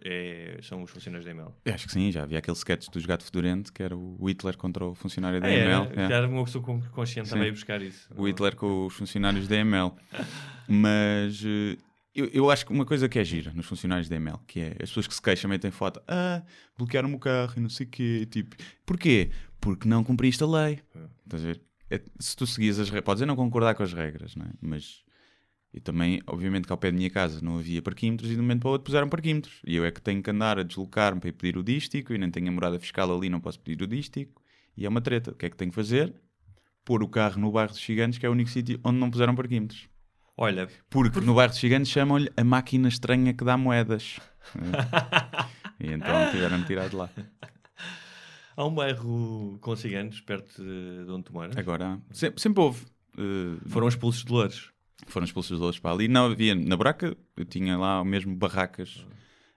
é- 0.05 0.59
são 0.63 0.83
os 0.83 0.91
funcionários 0.91 1.25
da? 1.25 1.33
Eu 1.65 1.75
acho 1.75 1.87
que 1.87 1.93
sim, 1.93 2.11
já 2.11 2.23
havia 2.23 2.39
aquele 2.39 2.57
sketch 2.57 2.89
dos 2.91 3.05
gato 3.07 3.25
fedorento 3.25 3.73
que 3.73 3.83
era 3.83 3.97
o 3.97 4.29
Hitler 4.29 4.57
contra 4.57 4.85
o 4.85 4.95
funcionário 4.95 5.41
da 5.41 5.47
Ah, 5.47 5.51
é, 5.51 5.63
é. 5.65 6.09
Já 6.09 6.17
era 6.17 6.29
uma 6.29 6.45
pessoa 6.45 6.65
consciente 6.91 7.29
Sim. 7.29 7.35
também 7.35 7.49
a 7.51 7.53
buscar 7.53 7.81
isso. 7.83 8.09
O 8.17 8.27
Hitler 8.27 8.57
com 8.57 8.87
os 8.87 8.95
funcionários 8.95 9.47
da 9.49 9.57
ML. 9.57 9.93
Mas 10.69 11.43
eh, 11.45 11.77
eu, 12.15 12.27
eu 12.27 12.51
acho 12.51 12.67
que 12.67 12.73
uma 12.73 12.85
coisa 12.85 13.09
que 13.09 13.19
é 13.19 13.25
gira 13.25 13.53
nos 13.53 13.67
funcionários 13.67 14.09
da 14.09 14.17
ML, 14.17 14.39
que 14.47 14.61
é 14.61 14.69
as 14.73 14.91
pessoas 14.91 15.07
que 15.07 15.15
se 15.15 15.23
queixam 15.23 15.49
metem 15.49 15.71
foto, 15.71 16.01
ah, 16.09 16.43
bloquearam-me 16.77 17.15
o 17.15 17.19
carro 17.19 17.55
e 17.57 17.61
não 17.61 17.69
sei 17.71 17.87
o 17.87 17.89
quê. 17.91 18.27
Tipo, 18.31 18.57
porquê? 18.85 19.31
Porque 19.61 19.89
não 19.89 20.03
cumpriste 20.05 20.43
a 20.43 20.47
lei. 20.47 20.81
Estás 21.25 21.43
a 21.43 21.47
ver? 21.47 21.69
é- 21.91 22.03
se 22.19 22.37
tu 22.37 22.47
seguias 22.47 22.79
as 22.79 22.89
regras, 22.89 23.05
podes 23.05 23.27
não 23.27 23.37
concordar 23.37 23.75
com 23.75 23.83
as 23.83 23.93
regras, 23.93 24.35
não 24.37 24.45
é? 24.47 24.51
Mas 24.61 25.03
e 25.79 25.81
também, 25.81 26.21
obviamente, 26.27 26.67
que 26.67 26.73
ao 26.73 26.77
pé 26.77 26.91
da 26.91 26.97
minha 26.97 27.09
casa 27.09 27.41
não 27.41 27.57
havia 27.57 27.81
parquímetros 27.81 28.29
e 28.29 28.35
de 28.35 28.41
um 28.41 28.43
momento 28.43 28.63
para 28.63 28.69
o 28.69 28.73
outro 28.73 28.85
puseram 28.87 29.09
parquímetros. 29.09 29.61
E 29.65 29.77
eu 29.77 29.85
é 29.85 29.93
que 29.93 30.03
tenho 30.03 30.21
que 30.21 30.29
andar 30.29 30.59
a 30.59 30.65
deslocar-me 30.65 31.21
para 31.21 31.29
ir 31.29 31.33
pedir 31.33 31.57
o 31.57 31.63
dístico 31.63 32.13
e 32.13 32.19
nem 32.19 32.29
tenho 32.33 32.49
a 32.49 32.51
morada 32.51 32.81
fiscal 32.81 33.17
ali, 33.17 33.31
não 33.31 33.41
posso 33.41 33.61
pedir 33.61 33.85
o 33.85 33.87
dístico. 33.87 34.43
E 34.77 34.85
é 34.85 34.89
uma 34.89 35.01
treta. 35.01 35.31
O 35.31 35.35
que 35.35 35.47
é 35.47 35.51
que 35.51 35.57
tenho 35.57 35.71
que 35.71 35.77
fazer? 35.77 36.13
Pôr 36.85 37.01
o 37.05 37.09
carro 37.09 37.41
no 37.41 37.53
bairro 37.53 37.71
dos 37.71 37.81
Gigantes, 37.81 38.19
que 38.19 38.27
é 38.27 38.29
o 38.29 38.33
único 38.33 38.51
sítio 38.51 38.81
onde 38.83 38.99
não 38.99 39.09
puseram 39.09 39.37
parquímetros. 39.37 39.89
Olha, 40.37 40.69
Porque 40.91 41.21
no 41.21 41.35
bairro 41.35 41.53
dos 41.53 41.61
Gigantes 41.61 41.93
chamam-lhe 41.93 42.29
a 42.37 42.43
máquina 42.43 42.89
estranha 42.89 43.33
que 43.33 43.45
dá 43.45 43.57
moedas. 43.57 44.19
e 45.79 45.93
então 45.93 46.31
tiveram 46.33 46.59
de 46.59 46.67
tirar 46.67 46.89
de 46.89 46.97
lá. 46.97 47.09
há 48.57 48.67
um 48.67 48.75
bairro 48.75 49.59
com 49.61 49.77
ciganos 49.77 50.21
perto 50.23 50.61
de, 50.61 51.05
de 51.05 51.11
onde 51.13 51.23
tu 51.23 51.33
moras. 51.33 51.57
Agora, 51.57 52.01
sempre, 52.11 52.43
sempre 52.43 52.63
houve. 52.65 52.85
Uh, 53.17 53.61
Foram 53.69 53.87
expulsos 53.87 54.25
de 54.25 54.33
Louros. 54.33 54.73
Foram 55.07 55.25
expulsos 55.25 55.53
os 55.53 55.61
outros 55.61 55.79
para 55.81 55.93
ali. 55.93 56.09
Não 56.09 56.27
havia, 56.27 56.55
na 56.55 56.77
Braca, 56.77 57.17
eu 57.37 57.45
tinha 57.45 57.77
lá 57.79 58.05
mesmo 58.05 58.35
barracas. 58.37 59.07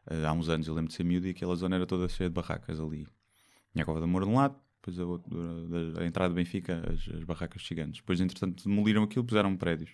Uh, 0.10 0.25
há 0.27 0.31
uns 0.33 0.50
anos 0.50 0.67
eu 0.67 0.74
lembro 0.74 0.89
de 0.89 0.95
ser 0.95 1.03
miúdo 1.03 1.27
e 1.27 1.31
aquela 1.31 1.55
zona 1.55 1.75
era 1.75 1.86
toda 1.86 2.07
cheia 2.07 2.29
de 2.29 2.33
barracas 2.33 2.79
ali. 2.79 3.05
Tinha 3.71 3.83
a 3.83 3.86
Cova 3.86 4.00
da 4.00 4.07
Moura 4.07 4.25
de 4.25 4.31
um 4.31 4.36
lado, 4.36 4.55
depois 4.75 5.00
a, 5.00 5.05
outra- 5.05 5.31
a 6.00 6.05
entrada 6.05 6.29
do 6.33 6.36
Benfica, 6.36 6.81
as, 6.91 7.07
as 7.15 7.24
barracas 7.24 7.62
gigantes. 7.62 8.00
Depois, 8.01 8.19
entretanto, 8.19 8.63
demoliram 8.67 9.03
aquilo, 9.03 9.24
puseram 9.25 9.55
prédios. 9.55 9.91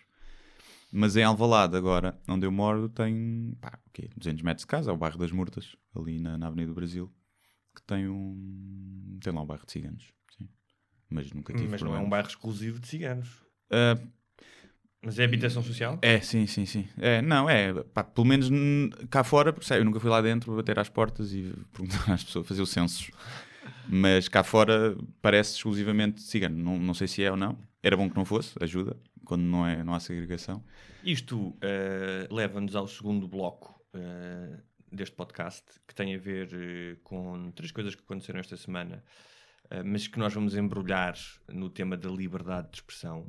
Mas 0.91 1.17
em 1.17 1.23
Alvalade, 1.23 1.75
agora, 1.75 2.17
onde 2.29 2.45
eu 2.45 2.51
moro, 2.51 2.87
tem 2.87 3.55
pá, 3.59 3.77
o 3.85 3.89
quê? 3.91 4.09
200 4.15 4.41
metros 4.41 4.63
de 4.63 4.67
casa, 4.67 4.89
é 4.89 4.93
o 4.93 4.97
bairro 4.97 5.17
das 5.17 5.31
Murtas, 5.31 5.75
ali 5.93 6.17
na, 6.19 6.37
na 6.37 6.47
Avenida 6.47 6.69
do 6.71 6.75
Brasil, 6.75 7.13
que 7.75 7.81
tem 7.83 8.07
um. 8.07 9.19
tem 9.21 9.33
lá 9.33 9.41
um 9.41 9.45
bairro 9.45 9.65
de 9.65 9.71
ciganos. 9.73 10.13
Sim. 10.37 10.47
Mas 11.09 11.31
nunca 11.33 11.53
tive 11.53 11.67
Mas 11.67 11.81
não 11.81 11.89
é 11.89 11.91
um 11.91 11.93
problemas. 11.95 12.09
bairro 12.09 12.27
exclusivo 12.29 12.79
de 12.79 12.87
ciganos. 12.87 13.43
Ah, 13.69 13.99
Mas 15.03 15.19
é 15.19 15.23
habitação 15.23 15.61
social? 15.61 15.99
É, 16.01 16.19
sim, 16.19 16.47
sim, 16.47 16.65
sim. 16.65 16.87
É, 16.97 17.21
não, 17.21 17.49
é, 17.49 17.73
pá, 17.83 18.03
pelo 18.03 18.25
menos 18.27 18.49
cá 19.09 19.23
fora, 19.23 19.53
porque, 19.53 19.67
sei, 19.67 19.79
eu 19.79 19.85
nunca 19.85 19.99
fui 19.99 20.09
lá 20.09 20.21
dentro 20.21 20.55
bater 20.55 20.77
às 20.79 20.89
portas 20.89 21.33
e 21.33 21.53
perguntar 21.71 22.11
às 22.11 22.23
pessoas, 22.23 22.47
fazer 22.47 22.61
o 22.61 22.65
censo. 22.65 23.11
Mas 23.87 24.27
cá 24.27 24.43
fora 24.43 24.97
parece 25.21 25.55
exclusivamente 25.55 26.21
cigano. 26.21 26.57
Não, 26.57 26.79
não 26.79 26.93
sei 26.93 27.07
se 27.07 27.23
é 27.23 27.31
ou 27.31 27.37
não. 27.37 27.57
Era 27.81 27.95
bom 27.95 28.09
que 28.09 28.15
não 28.15 28.25
fosse, 28.25 28.55
ajuda, 28.59 28.97
quando 29.23 29.43
não, 29.43 29.65
é, 29.65 29.83
não 29.83 29.93
há 29.93 29.99
segregação. 29.99 30.63
Isto 31.03 31.55
eh, 31.61 32.27
leva-nos 32.29 32.75
ao 32.75 32.87
segundo 32.87 33.27
bloco 33.27 33.79
eh, 33.93 34.57
deste 34.91 35.15
podcast, 35.15 35.63
que 35.87 35.95
tem 35.95 36.15
a 36.15 36.17
ver 36.17 36.49
eh, 36.53 36.97
com 37.03 37.51
três 37.51 37.71
coisas 37.71 37.95
que 37.95 38.01
aconteceram 38.01 38.39
esta 38.39 38.57
semana, 38.57 39.03
mas 39.85 40.07
que 40.07 40.17
nós 40.17 40.33
vamos 40.33 40.55
embrulhar 40.55 41.17
no 41.49 41.69
tema 41.69 41.97
da 41.97 42.09
liberdade 42.09 42.69
de 42.71 42.77
expressão. 42.77 43.27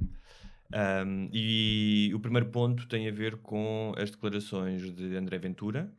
Ahm, 0.73 1.29
e 1.33 2.11
o 2.15 2.21
primeiro 2.21 2.47
ponto 2.51 2.87
tem 2.87 3.09
a 3.09 3.13
ver 3.13 3.37
com 3.39 3.93
as 3.97 4.11
declarações 4.11 4.83
de 4.95 5.17
André 5.17 5.39
Ventura, 5.39 5.91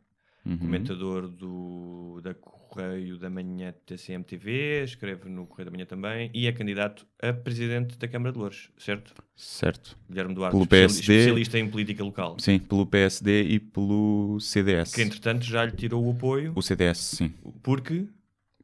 Uhum. 0.46 0.58
comentador 0.58 1.28
do, 1.28 2.22
da 2.24 2.34
Correio 2.34 3.18
da 3.20 3.30
Manhã 3.30 3.74
TCMTV, 3.86 4.84
escreve 4.86 5.28
no 5.30 5.46
Correio 5.46 5.66
da 5.66 5.72
Manhã 5.72 5.86
também, 5.86 6.32
e 6.34 6.48
é 6.48 6.52
candidato 6.52 7.06
a 7.22 7.34
presidente 7.34 7.98
da 7.98 8.08
Câmara 8.08 8.32
de 8.32 8.38
Louros, 8.40 8.70
certo? 8.78 9.14
Certo. 9.36 9.98
Guilherme 10.10 10.34
Duarte, 10.34 10.54
Pelo 10.56 10.66
PSD. 10.68 11.00
especialista 11.14 11.60
em 11.60 11.70
política 11.70 12.04
local. 12.04 12.38
Sim, 12.40 12.58
pelo 12.58 12.86
PSD 12.86 13.44
e 13.44 13.60
pelo 13.60 14.40
CDS. 14.40 14.94
Que 14.96 15.02
entretanto 15.02 15.44
já 15.44 15.66
lhe 15.66 15.74
tirou 15.74 16.04
o 16.08 16.12
apoio, 16.12 16.54
O 16.56 16.62
CDS, 16.62 16.98
sim. 17.18 17.34
porque. 17.62 18.08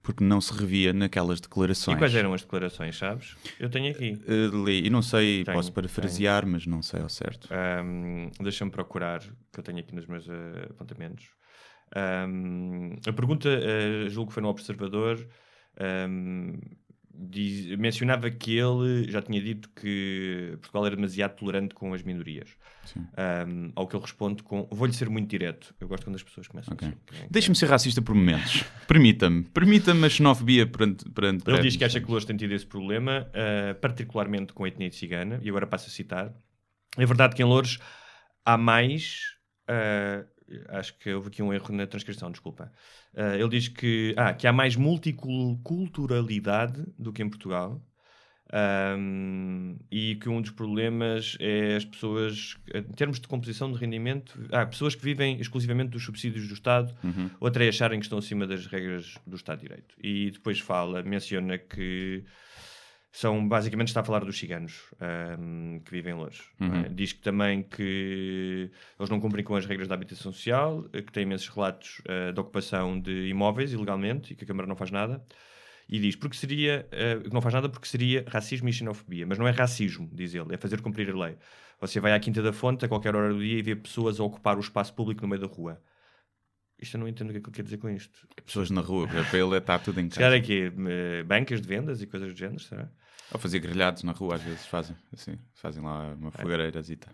Porque 0.06 0.24
não 0.24 0.40
se 0.40 0.54
revia 0.54 0.94
naquelas 0.94 1.42
declarações. 1.42 1.96
E 1.96 2.00
quais 2.00 2.14
eram 2.14 2.32
as 2.32 2.42
declarações, 2.42 2.96
sabes? 2.96 3.36
Eu 3.60 3.70
tenho 3.70 3.90
aqui. 3.92 4.14
Uh, 4.28 4.64
li, 4.64 4.86
e 4.86 4.90
não 4.90 5.02
sei, 5.02 5.44
Tenho, 5.44 5.58
posso 5.58 5.74
parafrasear, 5.74 6.46
mas 6.46 6.68
não 6.68 6.84
sei 6.84 7.02
ao 7.02 7.10
certo. 7.10 7.50
Ahm, 7.52 8.30
Deixa-me 8.40 8.70
procurar, 8.70 9.22
que 9.52 9.60
eu 9.60 9.64
tenho 9.64 9.80
aqui 9.80 9.96
nos 9.96 10.06
meus 10.06 10.30
eh, 10.30 10.68
apontamentos. 10.70 11.26
Ahm, 11.96 12.98
a 13.08 13.14
pergunta, 13.14 13.50
eh, 13.50 14.08
julgo 14.10 14.28
que 14.30 14.36
foi 14.36 14.44
no 14.44 14.50
Observador, 14.50 15.28
ahm, 15.80 16.60
diz- 17.18 17.78
mencionava 17.78 18.30
que 18.30 18.58
ele 18.58 19.10
já 19.12 19.22
tinha 19.22 19.42
dito 19.42 19.70
que 19.70 20.52
Portugal 20.62 20.86
era 20.88 20.96
demasiado 20.96 21.36
tolerante 21.36 21.74
com 21.76 21.94
as 21.94 22.02
minorias. 22.04 22.50
Ahm, 23.18 23.72
ao 23.76 23.88
que 23.88 23.96
ele 23.96 24.02
responde 24.04 24.44
com: 24.44 24.68
Vou-lhe 24.72 24.94
ser 24.94 25.10
muito 25.10 25.30
direto. 25.30 25.74
Eu 25.80 25.88
gosto 25.88 26.04
quando 26.06 26.16
as 26.16 26.24
pessoas 26.24 26.48
começam 26.48 26.74
Ok. 26.74 26.88
assim. 26.88 26.98
que 27.06 27.16
é- 27.24 27.28
Deixa-me 27.32 27.56
ser 27.56 27.68
racista 27.68 28.02
por 28.02 28.14
momentos. 28.16 28.64
Permita-me. 28.88 29.44
Permita-me 29.46 30.06
a 30.06 30.10
xenofobia 30.10 30.68
perante, 30.68 31.10
perante 31.10 31.50
Ele 31.50 31.62
diz 31.62 31.76
que 31.76 31.84
acha 31.84 32.00
que 32.00 32.08
Louros 32.08 32.26
tem 32.26 32.38
tido 32.38 32.54
esse 32.54 32.66
problema, 32.66 33.28
eh, 33.34 33.74
particularmente 33.76 34.54
com 34.54 34.64
a 34.64 34.68
etnia 34.68 34.92
cigana, 34.92 35.40
e 35.42 35.50
agora 35.50 35.66
passo 35.66 35.88
a 35.88 35.92
citar. 35.92 36.34
É 36.98 37.06
verdade 37.06 37.36
que 37.36 37.42
em 37.42 37.46
Louros 37.46 37.80
há 38.46 38.58
mais. 38.58 39.20
eh, 39.68 40.26
acho 40.70 40.98
que 41.00 41.12
houve 41.14 41.28
aqui 41.30 41.42
um 41.44 41.52
erro 41.54 41.74
na 41.76 41.86
transcrição, 41.88 42.32
desculpa. 42.32 42.72
Eh, 43.16 43.40
ele 43.40 43.50
diz 43.50 43.68
que, 43.68 44.14
ah, 44.18 44.34
que 44.34 44.48
há 44.48 44.54
mais 44.54 44.76
multiculturalidade 44.76 46.84
do 46.98 47.12
que 47.14 47.22
em 47.24 47.30
Portugal. 47.30 47.80
ahm, 48.54 49.76
e 49.92 50.16
que 50.18 50.30
um 50.30 50.40
dos 50.40 50.52
problemas 50.52 51.36
é 51.40 51.76
as 51.78 51.84
pessoas, 51.84 52.56
em 52.74 52.84
termos 52.94 53.20
de 53.20 53.28
composição 53.28 53.72
de 53.72 53.78
rendimento, 53.80 54.40
há 54.52 54.64
pessoas 54.68 54.94
que 54.94 55.04
vivem 55.04 55.40
exclusivamente 55.42 55.90
dos 55.90 56.04
subsídios 56.06 56.48
do 56.48 56.54
Estado, 56.54 56.94
Uhum. 57.04 57.28
outra 57.40 57.66
é 57.66 57.70
acharem 57.70 58.00
que 58.00 58.06
estão 58.06 58.20
acima 58.20 58.46
das 58.46 58.68
regras 58.68 59.18
do 59.26 59.36
Estado 59.36 59.62
de 59.62 59.68
Direito. 59.68 59.96
E 60.02 60.30
depois 60.30 60.60
fala, 60.60 61.02
menciona 61.02 61.58
que 61.58 62.24
são, 63.16 63.48
basicamente 63.48 63.88
está 63.88 64.02
a 64.02 64.04
falar 64.04 64.26
dos 64.26 64.38
ciganos 64.38 64.94
ahm, 65.00 65.80
que 65.86 65.92
vivem 65.92 66.14
longe. 66.14 66.44
é? 66.60 66.66
Uhum. 66.66 66.94
Diz 66.94 67.14
que 67.14 67.22
também 67.22 67.64
que 67.64 68.70
eles 69.00 69.10
não 69.10 69.22
cumprem 69.22 69.42
com 69.42 69.56
as 69.56 69.66
regras 69.66 69.88
da 69.88 69.96
habitação 69.96 70.34
social, 70.34 70.84
eh, 70.92 71.02
que 71.02 71.14
tem 71.14 71.24
imensos 71.24 71.48
relatos 71.48 72.02
eh, 72.10 72.34
de 72.34 72.40
ocupação 72.42 73.00
de 73.00 73.30
imóveis 73.30 73.72
ilegalmente 73.72 74.34
e 74.34 74.36
que 74.36 74.44
a 74.44 74.48
Câmara 74.48 74.68
não 74.68 74.76
faz 74.76 74.92
nada. 74.92 75.24
E 75.88 75.98
diz 75.98 76.18
porque 76.18 76.36
seria, 76.36 76.86
que 77.24 77.32
não 77.32 77.42
faz 77.42 77.54
nada 77.54 77.70
porque 77.70 77.88
seria 77.88 78.26
racismo 78.28 78.68
e 78.68 78.74
xenofobia. 78.74 79.26
Mas 79.26 79.38
não 79.38 79.48
é 79.48 79.52
racismo, 79.52 80.10
diz 80.12 80.34
ele, 80.34 80.54
é 80.54 80.58
fazer 80.58 80.82
cumprir 80.82 81.10
a 81.12 81.16
lei. 81.16 81.38
Você 81.80 82.00
vai 82.02 82.12
à 82.12 82.20
Quinta 82.20 82.42
da 82.42 82.52
Fonte 82.52 82.84
a 82.84 82.88
qualquer 82.88 83.16
hora 83.16 83.32
do 83.32 83.40
dia 83.40 83.60
e 83.60 83.62
vê 83.62 83.76
pessoas 83.76 84.20
a 84.20 84.24
ocupar 84.24 84.58
o 84.58 84.62
espaço 84.62 84.94
público 84.94 85.22
no 85.22 85.28
meio 85.28 85.42
da 85.42 85.48
rua. 85.48 85.80
Isto 86.86 86.98
eu 86.98 87.00
não 87.00 87.08
entendo 87.08 87.30
o 87.30 87.34
que 87.34 87.38
é 87.40 87.42
que 87.42 87.48
ele 87.50 87.56
quer 87.56 87.64
dizer 87.64 87.78
com 87.78 87.90
isto. 87.90 88.28
Pessoas 88.46 88.70
na 88.70 88.80
rua, 88.80 89.08
para 89.08 89.40
ele 89.40 89.58
está 89.58 89.80
tudo 89.80 90.00
em 90.00 90.08
casa. 90.08 90.36
é 90.36 90.40
quê? 90.40 90.72
Eh, 90.88 91.24
Bancas 91.24 91.60
de 91.60 91.68
vendas 91.68 92.00
e 92.00 92.06
coisas 92.06 92.32
do 92.32 92.38
género, 92.38 92.60
será? 92.60 92.88
Ou 93.32 93.40
fazer 93.40 93.58
grelhados 93.58 94.04
na 94.04 94.12
rua, 94.12 94.36
às 94.36 94.44
vezes 94.44 94.68
fazem. 94.68 94.96
Assim, 95.12 95.40
fazem 95.56 95.84
lá 95.84 96.14
uma 96.14 96.30
fogareira 96.30 96.80
e 96.88 96.96
tal. 96.96 97.14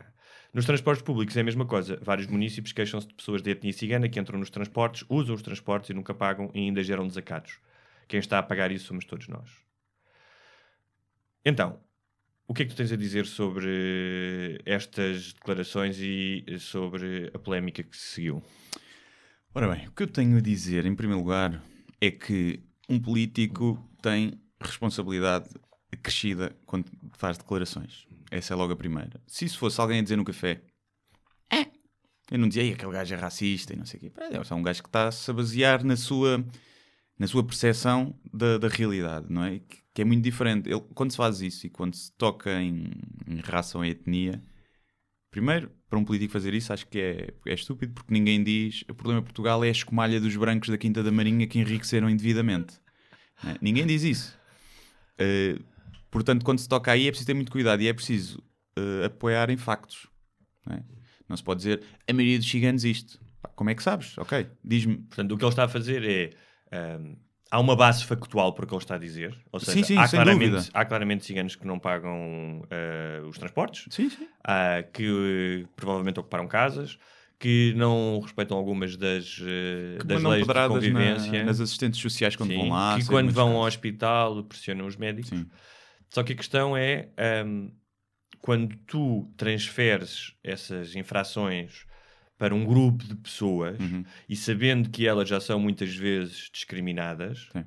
Nos 0.53 0.65
transportes 0.65 1.01
públicos 1.01 1.37
é 1.37 1.39
a 1.39 1.43
mesma 1.45 1.65
coisa. 1.65 1.97
Vários 2.01 2.27
municípios 2.27 2.73
queixam-se 2.73 3.07
de 3.07 3.13
pessoas 3.13 3.41
de 3.41 3.49
etnia 3.49 3.71
cigana 3.71 4.09
que 4.09 4.19
entram 4.19 4.37
nos 4.37 4.49
transportes, 4.49 5.05
usam 5.07 5.33
os 5.33 5.41
transportes 5.41 5.89
e 5.89 5.93
nunca 5.93 6.13
pagam 6.13 6.51
e 6.53 6.59
ainda 6.59 6.83
geram 6.83 7.07
desacatos. 7.07 7.57
Quem 8.09 8.19
está 8.19 8.39
a 8.39 8.43
pagar 8.43 8.73
isso 8.73 8.87
somos 8.87 9.05
todos 9.05 9.29
nós. 9.29 9.49
Então, 11.45 11.79
o 12.45 12.53
que 12.53 12.63
é 12.63 12.65
que 12.65 12.73
tu 12.73 12.77
tens 12.77 12.91
a 12.91 12.97
dizer 12.97 13.25
sobre 13.25 14.61
estas 14.65 15.31
declarações 15.31 15.97
e 15.97 16.43
sobre 16.59 17.31
a 17.33 17.39
polémica 17.39 17.81
que 17.81 17.95
se 17.95 18.07
seguiu? 18.15 18.43
Ora 19.53 19.67
bem, 19.67 19.85
o 19.85 19.91
que 19.91 20.03
eu 20.03 20.07
tenho 20.07 20.37
a 20.37 20.41
dizer, 20.41 20.85
em 20.85 20.95
primeiro 20.95 21.21
lugar, 21.21 21.61
é 21.99 22.09
que 22.09 22.63
um 22.87 22.97
político 22.97 23.77
tem 24.01 24.39
responsabilidade 24.61 25.49
crescida 26.01 26.55
quando 26.65 26.85
faz 27.17 27.37
declarações. 27.37 28.07
Essa 28.31 28.53
é 28.53 28.55
logo 28.55 28.71
a 28.71 28.77
primeira. 28.77 29.21
Se 29.27 29.43
isso 29.43 29.57
fosse 29.57 29.81
alguém 29.81 29.99
a 29.99 30.01
dizer 30.01 30.15
no 30.15 30.23
café, 30.23 30.61
é, 31.51 31.63
eu 32.31 32.39
não 32.39 32.47
dizia, 32.47 32.63
"Ei, 32.63 32.71
aquele 32.71 32.93
gajo 32.93 33.13
é 33.13 33.17
racista 33.17 33.73
e 33.73 33.75
não 33.75 33.85
sei 33.85 33.97
o 33.97 34.01
quê. 34.01 34.11
É 34.31 34.53
um 34.53 34.63
gajo 34.63 34.81
que 34.81 34.87
está-se 34.87 35.29
a 35.29 35.33
basear 35.33 35.83
na 35.83 35.97
sua, 35.97 36.45
na 37.19 37.27
sua 37.27 37.43
percepção 37.43 38.15
da, 38.33 38.57
da 38.57 38.69
realidade, 38.69 39.25
não 39.29 39.43
é? 39.43 39.59
Que, 39.59 39.79
que 39.93 40.01
é 40.01 40.05
muito 40.05 40.23
diferente. 40.23 40.69
Ele, 40.69 40.79
quando 40.95 41.11
se 41.11 41.17
faz 41.17 41.41
isso 41.41 41.67
e 41.67 41.69
quando 41.69 41.93
se 41.93 42.09
toca 42.13 42.61
em, 42.61 42.89
em 43.27 43.41
raça 43.41 43.77
ou 43.77 43.83
etnia, 43.83 44.41
Primeiro, 45.31 45.71
para 45.89 45.97
um 45.97 46.03
político 46.03 46.33
fazer 46.33 46.53
isso, 46.53 46.73
acho 46.73 46.85
que 46.87 46.99
é, 46.99 47.33
é 47.47 47.53
estúpido, 47.53 47.93
porque 47.93 48.13
ninguém 48.13 48.43
diz 48.43 48.83
o 48.89 48.93
problema 48.93 49.21
de 49.21 49.25
Portugal 49.25 49.63
é 49.63 49.69
a 49.69 49.71
escumalha 49.71 50.19
dos 50.19 50.35
brancos 50.35 50.67
da 50.67 50.77
Quinta 50.77 51.01
da 51.01 51.09
Marinha 51.09 51.47
que 51.47 51.57
enriqueceram 51.57 52.09
indevidamente. 52.09 52.73
Né? 53.41 53.55
Ninguém 53.61 53.87
diz 53.87 54.03
isso. 54.03 54.37
Uh, 55.13 55.63
portanto, 56.11 56.43
quando 56.43 56.59
se 56.59 56.67
toca 56.67 56.91
aí, 56.91 57.07
é 57.07 57.11
preciso 57.11 57.27
ter 57.27 57.33
muito 57.33 57.51
cuidado 57.51 57.81
e 57.81 57.87
é 57.87 57.93
preciso 57.93 58.39
uh, 58.77 59.05
apoiar 59.05 59.49
em 59.49 59.55
factos. 59.55 60.05
Não, 60.67 60.85
não 61.29 61.37
se 61.37 61.43
pode 61.43 61.59
dizer 61.59 61.81
a 62.05 62.13
maioria 62.13 62.37
dos 62.37 62.49
ciganos 62.49 62.83
isto. 62.83 63.17
Como 63.55 63.69
é 63.69 63.75
que 63.75 63.81
sabes? 63.81 64.17
Ok, 64.17 64.47
diz-me. 64.61 64.97
Portanto, 64.97 65.31
o 65.31 65.37
que 65.37 65.45
ele 65.45 65.49
está 65.49 65.63
a 65.63 65.69
fazer 65.69 66.03
é. 66.03 66.29
ahm, 66.75 67.15
há 67.51 67.59
uma 67.59 67.75
base 67.75 68.05
factual 68.05 68.53
para 68.53 68.63
o 68.63 68.67
que 68.67 68.73
ele 68.73 68.81
está 68.81 68.95
a 68.95 68.97
dizer. 68.97 69.37
Ou 69.51 69.59
seja, 69.59 69.73
Sim, 69.73 69.83
sim, 69.83 69.97
há, 69.97 70.07
claramente, 70.07 70.49
dúvida. 70.51 70.69
há 70.73 70.85
claramente 70.85 71.25
ciganos 71.25 71.55
que 71.55 71.67
não 71.67 71.77
pagam 71.77 72.63
ah, 72.71 73.21
os 73.27 73.37
transportes, 73.37 73.85
Sim, 73.93 74.09
ah, 74.43 74.83
que 74.93 75.05
eh, 75.63 75.67
provavelmente 75.75 76.19
ocuparam 76.19 76.47
casas, 76.47 76.97
que 77.37 77.73
não 77.75 78.19
respeitam 78.21 78.55
algumas 78.57 78.95
das, 78.95 79.39
eh, 79.41 79.97
das 80.05 80.23
leis 80.23 80.47
de 80.47 80.53
convivência. 80.67 81.39
na- 81.39 81.45
nas 81.45 81.59
assistentes 81.59 81.99
sociais 81.99 82.35
quando 82.35 82.53
vão 82.55 82.69
lá. 82.69 82.97
que 82.97 83.05
quando 83.05 83.31
vão 83.31 83.49
ao 83.49 83.53
casos. 83.63 83.67
hospital 83.75 84.43
pressionam 84.45 84.85
os 84.87 84.95
médicos. 84.95 85.45
Só 86.09 86.23
que 86.23 86.33
a 86.33 86.35
questão 86.35 86.75
é 86.77 87.09
hum, 87.45 87.71
quando 88.39 88.75
tu 88.87 89.31
transferes 89.37 90.33
essas 90.43 90.95
infrações 90.95 91.85
para 92.41 92.55
um 92.55 92.65
grupo 92.65 93.03
de 93.03 93.13
pessoas 93.15 93.79
Uhum. 93.79 94.03
e 94.27 94.35
sabendo 94.35 94.89
que 94.89 95.05
elas 95.05 95.29
já 95.29 95.39
são 95.39 95.59
muitas 95.59 95.95
vezes 95.95 96.49
discriminadas 96.51 97.47
Sim. 97.53 97.63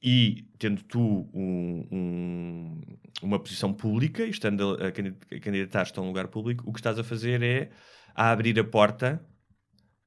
e 0.00 0.44
tendo 0.56 0.84
tu 0.84 1.28
um- 1.34 1.88
um- 1.90 2.80
uma 3.20 3.40
posição 3.40 3.72
pública 3.74 4.22
e 4.24 4.30
estando 4.30 4.78
a, 4.80 4.86
a 4.86 4.92
candid- 4.92 5.16
a 5.32 5.40
candidatar-te 5.40 5.98
a 5.98 6.02
um 6.02 6.06
lugar 6.06 6.28
público, 6.28 6.62
o 6.64 6.72
que 6.72 6.78
estás 6.78 6.96
a 6.96 7.02
fazer 7.02 7.42
é 7.42 7.70
a 8.14 8.30
abrir 8.30 8.56
a 8.60 8.62
porta 8.62 9.20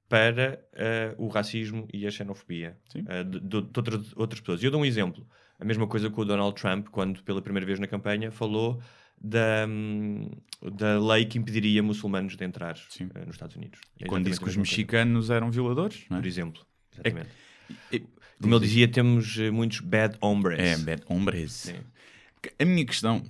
para 0.07 0.65
eh, 0.73 1.13
o 1.17 1.27
racismo 1.27 1.85
e 1.93 2.07
a 2.07 2.11
xenofobia 2.11 2.77
eh, 2.95 3.23
de, 3.25 3.41
de- 3.41 3.61
de 3.61 3.77
outras, 3.77 4.13
outras 4.15 4.39
pessoas. 4.39 4.63
E 4.63 4.65
eu 4.67 4.71
dou 4.71 4.79
um 4.79 4.85
exemplo. 4.85 5.27
A 5.59 5.65
mesma 5.65 5.85
coisa 5.85 6.09
com 6.09 6.21
o 6.21 6.25
Donald 6.25 6.55
Trump, 6.59 6.87
quando 6.89 7.21
pela 7.23 7.41
primeira 7.41 7.65
vez 7.65 7.77
na 7.77 7.87
campanha 7.87 8.31
falou 8.31 8.81
da, 9.23 9.65
hum, 9.67 10.29
da 10.73 10.99
lei 10.99 11.25
que 11.25 11.37
impediria 11.37 11.81
muçulmanos 11.81 12.35
de 12.35 12.43
entrar 12.43 12.75
Sim. 12.89 13.09
eh, 13.15 13.25
nos 13.25 13.35
Estados 13.35 13.55
Unidos. 13.55 13.79
É 13.99 14.05
Quando 14.05 14.25
disse 14.25 14.39
que 14.39 14.43
os 14.43 14.49
mesma 14.55 14.63
coisa, 14.63 14.71
mexicanos 14.77 15.29
eram 15.29 15.49
violadores, 15.49 16.05
é? 16.11 16.15
Por 16.15 16.25
exemplo. 16.25 16.65
Exatamente. 16.91 17.29
E- 17.91 18.03
Como 18.41 18.53
ele 18.55 18.65
dizia, 18.65 18.87
temos 18.87 19.37
eh, 19.39 19.49
muitos 19.49 19.79
bad 19.79 20.17
hombres. 20.21 20.59
É, 20.59 20.77
bad 20.77 21.03
hombres. 21.07 21.51
Sim. 21.53 21.75
A 22.59 22.65
minha 22.65 22.85
questão, 22.85 23.23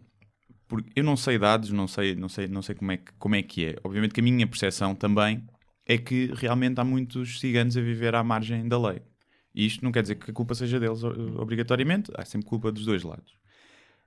porque 0.68 0.90
eu 0.96 1.04
não 1.04 1.16
sei 1.16 1.38
dados, 1.38 1.70
não 1.70 1.88
sei, 1.88 2.16
não 2.16 2.28
sei, 2.28 2.48
não 2.48 2.64
sei 2.64 2.74
como, 2.74 2.92
é 2.92 2.98
que, 2.98 3.12
como 3.20 3.36
é 3.36 3.44
que 3.44 3.66
é. 3.66 3.76
Obviamente 3.84 4.12
que 4.14 4.20
a 4.20 4.24
minha 4.24 4.48
percepção 4.48 4.96
também 4.96 5.44
é 5.86 5.98
que 6.00 6.32
realmente 6.34 6.80
há 6.80 6.84
muitos 6.84 7.40
ciganos 7.40 7.78
a 7.78 7.82
viver 7.82 8.16
à 8.16 8.24
margem 8.24 8.68
da 8.68 8.80
lei. 8.80 9.02
E 9.54 9.68
isto 9.68 9.84
não 9.86 9.92
quer 9.92 10.02
dizer 10.02 10.16
que 10.16 10.32
a 10.32 10.34
culpa 10.34 10.56
seja 10.56 10.80
deles 10.80 11.04
obrigatoriamente, 11.04 12.12
há 12.18 12.26
sempre 12.26 12.48
culpa 12.48 12.72
dos 12.72 12.86
dois 12.86 13.04
lados. 13.04 13.36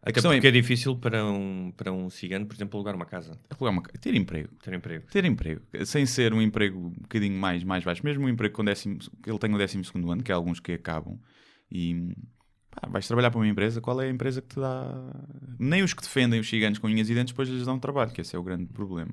A 0.06 0.10
Até 0.10 0.12
questão 0.12 0.30
porque 0.30 0.46
é, 0.46 0.50
é 0.50 0.52
difícil 0.52 0.94
para 0.96 1.24
um, 1.24 1.72
para 1.76 1.92
um 1.92 2.08
cigano, 2.08 2.46
por 2.46 2.54
exemplo, 2.54 2.78
alugar 2.78 2.94
uma 2.94 3.04
casa, 3.04 3.36
alugar 3.50 3.72
uma 3.72 3.82
ter 3.82 4.14
emprego. 4.14 4.50
ter 4.62 4.72
emprego. 4.72 5.04
Ter 5.10 5.24
emprego, 5.24 5.60
sem 5.84 6.06
ser 6.06 6.32
um 6.32 6.40
emprego 6.40 6.78
um 6.78 6.90
bocadinho 6.90 7.36
mais, 7.36 7.64
mais 7.64 7.82
baixo, 7.82 8.04
mesmo 8.04 8.24
um 8.24 8.28
emprego 8.28 8.54
com 8.54 8.64
décimo, 8.64 9.00
que 9.20 9.28
ele 9.28 9.38
tem 9.40 9.52
o 9.52 9.58
décimo 9.58 9.84
segundo 9.84 10.08
ano, 10.12 10.22
que 10.22 10.30
há 10.30 10.36
alguns 10.36 10.60
que 10.60 10.74
acabam, 10.74 11.18
e 11.68 12.14
pá, 12.70 12.88
vais 12.88 13.04
trabalhar 13.04 13.32
para 13.32 13.40
uma 13.40 13.48
empresa, 13.48 13.80
qual 13.80 14.00
é 14.00 14.06
a 14.06 14.08
empresa 14.08 14.40
que 14.40 14.46
te 14.46 14.60
dá... 14.60 15.12
Nem 15.58 15.82
os 15.82 15.92
que 15.92 16.02
defendem 16.02 16.38
os 16.38 16.48
ciganos 16.48 16.78
com 16.78 16.86
unhas 16.86 17.10
e 17.10 17.14
dentes 17.14 17.32
depois 17.32 17.48
lhes 17.48 17.66
dão 17.66 17.76
trabalho, 17.76 18.12
que 18.12 18.20
esse 18.20 18.36
é 18.36 18.38
o 18.38 18.44
grande 18.44 18.66
problema. 18.66 19.12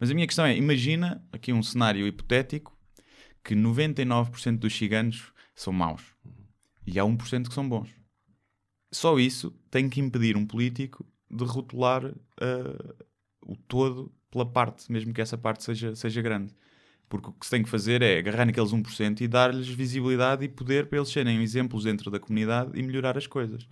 Mas 0.00 0.10
a 0.10 0.14
minha 0.14 0.26
questão 0.26 0.44
é, 0.44 0.56
imagina 0.56 1.24
aqui 1.30 1.52
um 1.52 1.62
cenário 1.62 2.04
hipotético 2.04 2.76
que 3.44 3.54
99% 3.54 4.58
dos 4.58 4.76
ciganos 4.76 5.32
são 5.54 5.72
maus 5.72 6.02
e 6.84 6.98
há 6.98 7.04
1% 7.04 7.46
que 7.46 7.54
são 7.54 7.68
bons. 7.68 8.01
Só 8.92 9.18
isso 9.18 9.50
tem 9.70 9.88
que 9.88 10.00
impedir 10.00 10.36
um 10.36 10.46
político 10.46 11.04
de 11.30 11.44
rotular 11.44 12.04
ah, 12.40 12.94
o 13.46 13.56
todo 13.56 14.12
pela 14.30 14.46
parte, 14.46 14.90
mesmo 14.90 15.12
que 15.12 15.20
essa 15.20 15.36
parte 15.36 15.64
seja, 15.64 15.94
seja 15.96 16.22
grande. 16.22 16.54
Porque 17.08 17.28
o 17.28 17.32
que 17.32 17.44
se 17.44 17.50
tem 17.50 17.62
que 17.62 17.68
fazer 17.68 18.00
é 18.00 18.18
agarrar 18.18 18.46
naqueles 18.46 18.72
1% 18.72 19.20
e 19.20 19.28
dar-lhes 19.28 19.68
visibilidade 19.68 20.44
e 20.44 20.48
poder 20.48 20.86
para 20.86 20.98
eles 20.98 21.10
serem 21.10 21.42
exemplos 21.42 21.84
dentro 21.84 22.10
da 22.10 22.18
comunidade 22.18 22.70
e 22.74 22.82
melhorar 22.82 23.18
as 23.18 23.26
coisas. 23.26 23.66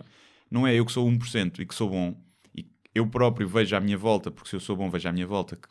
Não 0.49 0.67
é 0.67 0.75
eu 0.75 0.85
que 0.85 0.91
sou 0.91 1.07
1% 1.07 1.59
e 1.59 1.65
que 1.65 1.73
sou 1.73 1.89
bom 1.89 2.15
e 2.55 2.67
eu 2.93 3.07
próprio 3.07 3.47
vejo 3.47 3.75
à 3.75 3.79
minha 3.79 3.97
volta, 3.97 4.29
porque 4.29 4.49
se 4.49 4.55
eu 4.55 4.59
sou 4.59 4.75
bom 4.75 4.89
vejo 4.89 5.09
à 5.09 5.11
minha 5.11 5.25
volta 5.25 5.55
que, 5.55 5.69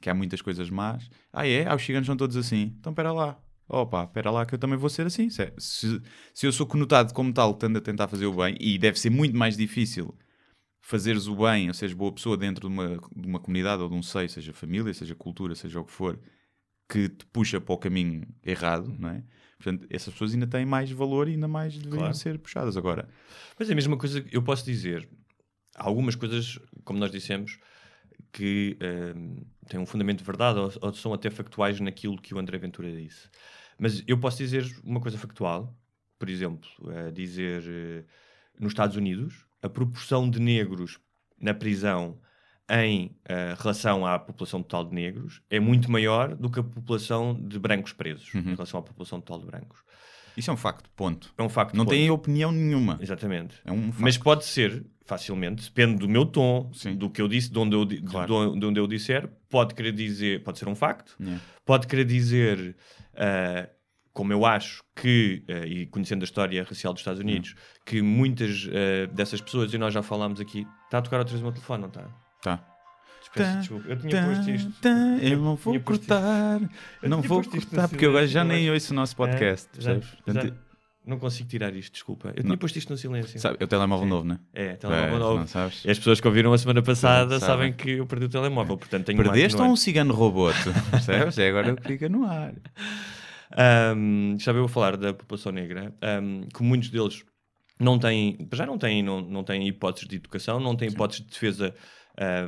que 0.00 0.08
há 0.08 0.14
muitas 0.14 0.40
coisas 0.40 0.70
más. 0.70 1.10
Ah 1.32 1.46
é? 1.46 1.66
Ah, 1.66 1.74
os 1.74 1.82
ciganos 1.82 2.06
são 2.06 2.16
todos 2.16 2.36
assim. 2.36 2.74
Então 2.78 2.92
espera 2.92 3.12
lá. 3.12 3.38
Opa, 3.68 4.04
espera 4.04 4.30
lá 4.30 4.46
que 4.46 4.54
eu 4.54 4.58
também 4.58 4.78
vou 4.78 4.88
ser 4.88 5.06
assim. 5.06 5.28
Se, 5.28 5.52
se, 5.58 6.02
se 6.32 6.46
eu 6.46 6.52
sou 6.52 6.66
conotado 6.66 7.12
como 7.12 7.32
tal, 7.32 7.52
tendo 7.54 7.78
a 7.78 7.80
tentar 7.80 8.08
fazer 8.08 8.26
o 8.26 8.32
bem, 8.32 8.56
e 8.58 8.78
deve 8.78 8.98
ser 8.98 9.10
muito 9.10 9.36
mais 9.36 9.56
difícil 9.56 10.16
fazeres 10.80 11.26
o 11.26 11.36
bem, 11.36 11.68
ou 11.68 11.74
seres 11.74 11.94
boa 11.94 12.10
pessoa 12.10 12.36
dentro 12.36 12.66
de 12.66 12.74
uma, 12.74 12.96
de 13.14 13.26
uma 13.28 13.38
comunidade 13.38 13.82
ou 13.82 13.88
de 13.90 13.94
um 13.94 14.02
seio, 14.02 14.28
seja 14.30 14.54
família, 14.54 14.94
seja 14.94 15.14
cultura, 15.14 15.54
seja 15.54 15.80
o 15.80 15.84
que 15.84 15.92
for, 15.92 16.18
que 16.88 17.10
te 17.10 17.26
puxa 17.26 17.60
para 17.60 17.74
o 17.74 17.78
caminho 17.78 18.26
errado, 18.42 18.96
não 18.98 19.10
é? 19.10 19.22
Portanto, 19.58 19.86
essas 19.90 20.14
pessoas 20.14 20.32
ainda 20.32 20.46
têm 20.46 20.64
mais 20.64 20.90
valor 20.90 21.28
e 21.28 21.32
ainda 21.32 21.46
mais 21.48 21.74
deveriam 21.74 21.98
Claro. 22.04 22.14
ser 22.14 22.38
puxadas. 22.38 22.76
Agora, 22.76 23.06
Mas 23.58 23.68
é 23.68 23.72
a 23.72 23.76
mesma 23.76 23.98
coisa 23.98 24.22
que 24.22 24.34
eu 24.34 24.42
posso 24.42 24.64
dizer. 24.64 25.06
Há 25.76 25.84
algumas 25.84 26.14
coisas, 26.14 26.58
como 26.84 26.98
nós 26.98 27.10
dissemos, 27.10 27.58
que 28.32 28.76
ehm, 28.80 29.42
têm 29.68 29.80
um 29.80 29.86
fundamento 29.86 30.18
de 30.18 30.24
verdade 30.24 30.58
ou, 30.58 30.72
ou 30.80 30.94
são 30.94 31.12
até 31.12 31.28
factuais 31.28 31.80
naquilo 31.80 32.20
que 32.20 32.34
o 32.34 32.38
André 32.38 32.56
Ventura 32.58 32.90
disse. 32.90 33.28
Mas 33.78 34.02
eu 34.06 34.18
posso 34.18 34.38
dizer 34.38 34.64
uma 34.84 35.00
coisa 35.00 35.16
factual. 35.18 35.74
Por 36.18 36.28
exemplo, 36.28 36.68
eh, 36.90 37.10
dizer 37.12 37.62
eh, 37.66 38.04
nos 38.58 38.72
Estados 38.72 38.96
Unidos 38.96 39.46
a 39.62 39.68
proporção 39.68 40.28
de 40.28 40.40
negros 40.40 40.98
na 41.40 41.54
prisão 41.54 42.18
em 42.70 43.16
eh, 43.24 43.54
relação 43.58 44.04
à 44.04 44.18
população 44.18 44.62
total 44.62 44.84
de 44.84 44.94
negros 44.94 45.40
é 45.48 45.60
muito 45.60 45.90
maior 45.90 46.34
do 46.34 46.50
que 46.50 46.58
a 46.60 46.62
população 46.62 47.34
de 47.40 47.58
brancos 47.58 47.92
presos 47.92 48.34
Uhum. 48.34 48.40
em 48.40 48.54
relação 48.54 48.80
à 48.80 48.82
população 48.82 49.20
total 49.20 49.40
de 49.40 49.46
brancos. 49.46 49.78
isso 50.36 50.50
é 50.50 50.52
um 50.52 50.56
facto, 50.56 50.90
ponto. 50.96 51.32
É 51.38 51.42
um 51.42 51.48
facto. 51.48 51.74
Não 51.74 51.84
ponto. 51.84 51.94
têm 51.94 52.10
opinião 52.10 52.50
nenhuma. 52.52 52.98
Exatamente. 53.00 53.56
É 53.64 53.72
um 53.72 53.86
facto. 53.92 54.02
Mas 54.02 54.18
pode 54.18 54.44
ser, 54.44 54.84
facilmente, 55.04 55.64
depende 55.64 55.96
do 56.00 56.08
meu 56.08 56.26
tom, 56.26 56.70
Sim. 56.74 56.96
do 56.96 57.08
que 57.10 57.22
eu 57.22 57.28
disse, 57.28 57.50
de 57.50 57.58
onde 57.58 57.74
eu, 57.76 57.86
Claro. 58.08 58.56
de 58.58 58.66
onde 58.66 58.78
eu 58.80 58.86
disser, 58.88 59.30
pode 59.48 59.74
querer 59.74 59.92
dizer, 59.92 60.42
pode 60.42 60.58
ser 60.58 60.68
um 60.68 60.74
facto, 60.74 61.16
Yeah. 61.20 61.40
pode 61.64 61.86
querer 61.86 62.04
dizer, 62.04 62.76
ah, 63.16 63.68
como 64.12 64.32
eu 64.32 64.44
acho 64.44 64.82
que, 64.96 65.44
ah, 65.48 65.66
e 65.66 65.86
conhecendo 65.86 66.22
a 66.22 66.24
história 66.24 66.62
racial 66.64 66.92
dos 66.92 67.00
Estados 67.00 67.20
Unidos, 67.20 67.54
que 67.86 68.02
muitas 68.02 68.68
ah, 68.68 69.06
dessas 69.12 69.40
pessoas, 69.40 69.72
e 69.72 69.78
nós 69.78 69.92
já 69.94 70.02
falámos 70.02 70.40
aqui, 70.40 70.66
está 70.84 70.98
a 70.98 71.02
tocar 71.02 71.18
outra 71.18 71.32
vez 71.32 71.40
o 71.40 71.44
meu 71.44 71.52
telefone, 71.52 71.82
não 71.82 71.88
está? 71.88 72.02
Tá. 72.42 72.64
Peço 73.34 73.52
Tá, 73.52 73.58
desculpa. 73.60 73.88
Eu 73.88 73.96
tinha 73.98 74.10
Tá, 74.22 74.26
posto 74.28 74.50
isto. 74.50 74.72
tá, 74.80 74.88
eu 75.20 75.38
não 75.38 75.54
vou 75.54 75.80
cortar, 75.80 76.60
Eu 77.02 77.10
não 77.10 77.20
vou 77.20 77.44
cortar, 77.44 77.86
porque 77.88 78.06
eu 78.06 78.26
já 78.26 78.42
nem 78.42 78.70
ouço 78.70 78.92
o 78.92 78.96
nosso 78.96 79.14
podcast, 79.14 79.68
É, 79.78 79.80
já- 79.82 79.94
já- 80.00 80.52
não 81.08 81.18
consigo 81.18 81.48
tirar 81.48 81.74
isto, 81.74 81.92
desculpa. 81.92 82.28
Eu 82.28 82.36
Não. 82.36 82.50
tinha 82.50 82.56
posto 82.56 82.76
isto 82.76 82.90
no 82.90 82.96
silêncio. 82.96 83.40
Sabe, 83.40 83.56
é 83.60 83.64
o 83.64 83.66
telemóvel 83.68 84.06
novo, 84.06 84.28
né? 84.28 84.38
É, 84.52 84.74
telemóvel 84.76 85.08
Pois, 85.10 85.20
novo. 85.22 85.38
não 85.40 85.46
sabes? 85.46 85.84
E 85.84 85.90
as 85.90 85.98
pessoas 85.98 86.20
que 86.20 86.28
ouviram 86.28 86.52
a 86.52 86.58
semana 86.58 86.82
passada 86.82 87.40
Sabem. 87.40 87.72
sabem 87.72 87.72
que 87.72 87.90
eu 87.92 88.06
perdi 88.06 88.26
o 88.26 88.28
telemóvel, 88.28 88.76
portanto 88.76 89.06
tenho 89.06 89.22
Perdeste 89.22 89.60
ou 89.60 89.68
um 89.68 89.76
cigano 89.76 90.12
robô? 90.14 90.50
Percebes? 90.90 91.38
É 91.38 91.48
agora 91.48 91.74
que 91.74 91.82
fica 91.88 92.08
no 92.08 92.24
ar. 92.24 92.54
Um, 93.96 94.34
estava 94.36 94.58
eu 94.58 94.64
a 94.64 94.68
falar 94.68 94.96
da 94.96 95.14
população 95.14 95.50
negra, 95.52 95.92
um, 96.22 96.42
que 96.42 96.62
muitos 96.62 96.90
deles 96.90 97.24
não 97.80 97.98
têm, 97.98 98.46
já 98.52 98.66
não 98.66 98.76
têm, 98.76 99.02
não, 99.02 99.20
não 99.22 99.42
têm 99.42 99.66
hipóteses 99.66 100.06
de 100.08 100.16
educação, 100.16 100.60
não 100.60 100.76
têm 100.76 100.88
hipóteses 100.88 101.24
de 101.24 101.30
defesa 101.30 101.74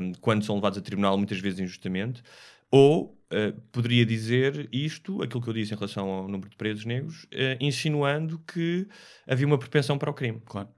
um, 0.01 0.12
quando 0.20 0.44
são 0.44 0.57
levados 0.57 0.79
a 0.79 0.83
tribunal, 0.83 1.16
muitas 1.16 1.38
vezes 1.40 1.61
injustamente, 1.61 2.23
ou 2.70 3.16
uh, 3.33 3.61
poderia 3.73 4.05
dizer 4.07 4.69
isto, 4.73 5.23
aquilo 5.23 5.40
que 5.43 5.49
eu 5.49 5.55
disse 5.55 5.73
em 5.73 5.77
relação 5.77 6.09
ao 6.09 6.29
número 6.29 6.49
de 6.51 6.57
presos 6.57 6.85
negros, 6.85 7.25
uh, 7.25 7.57
insinuando 7.61 8.38
que 8.47 8.87
havia 9.27 9.47
uma 9.47 9.59
propensão 9.59 9.97
para 9.99 10.11
o 10.11 10.14
crime. 10.14 10.40
Claro. 10.45 10.69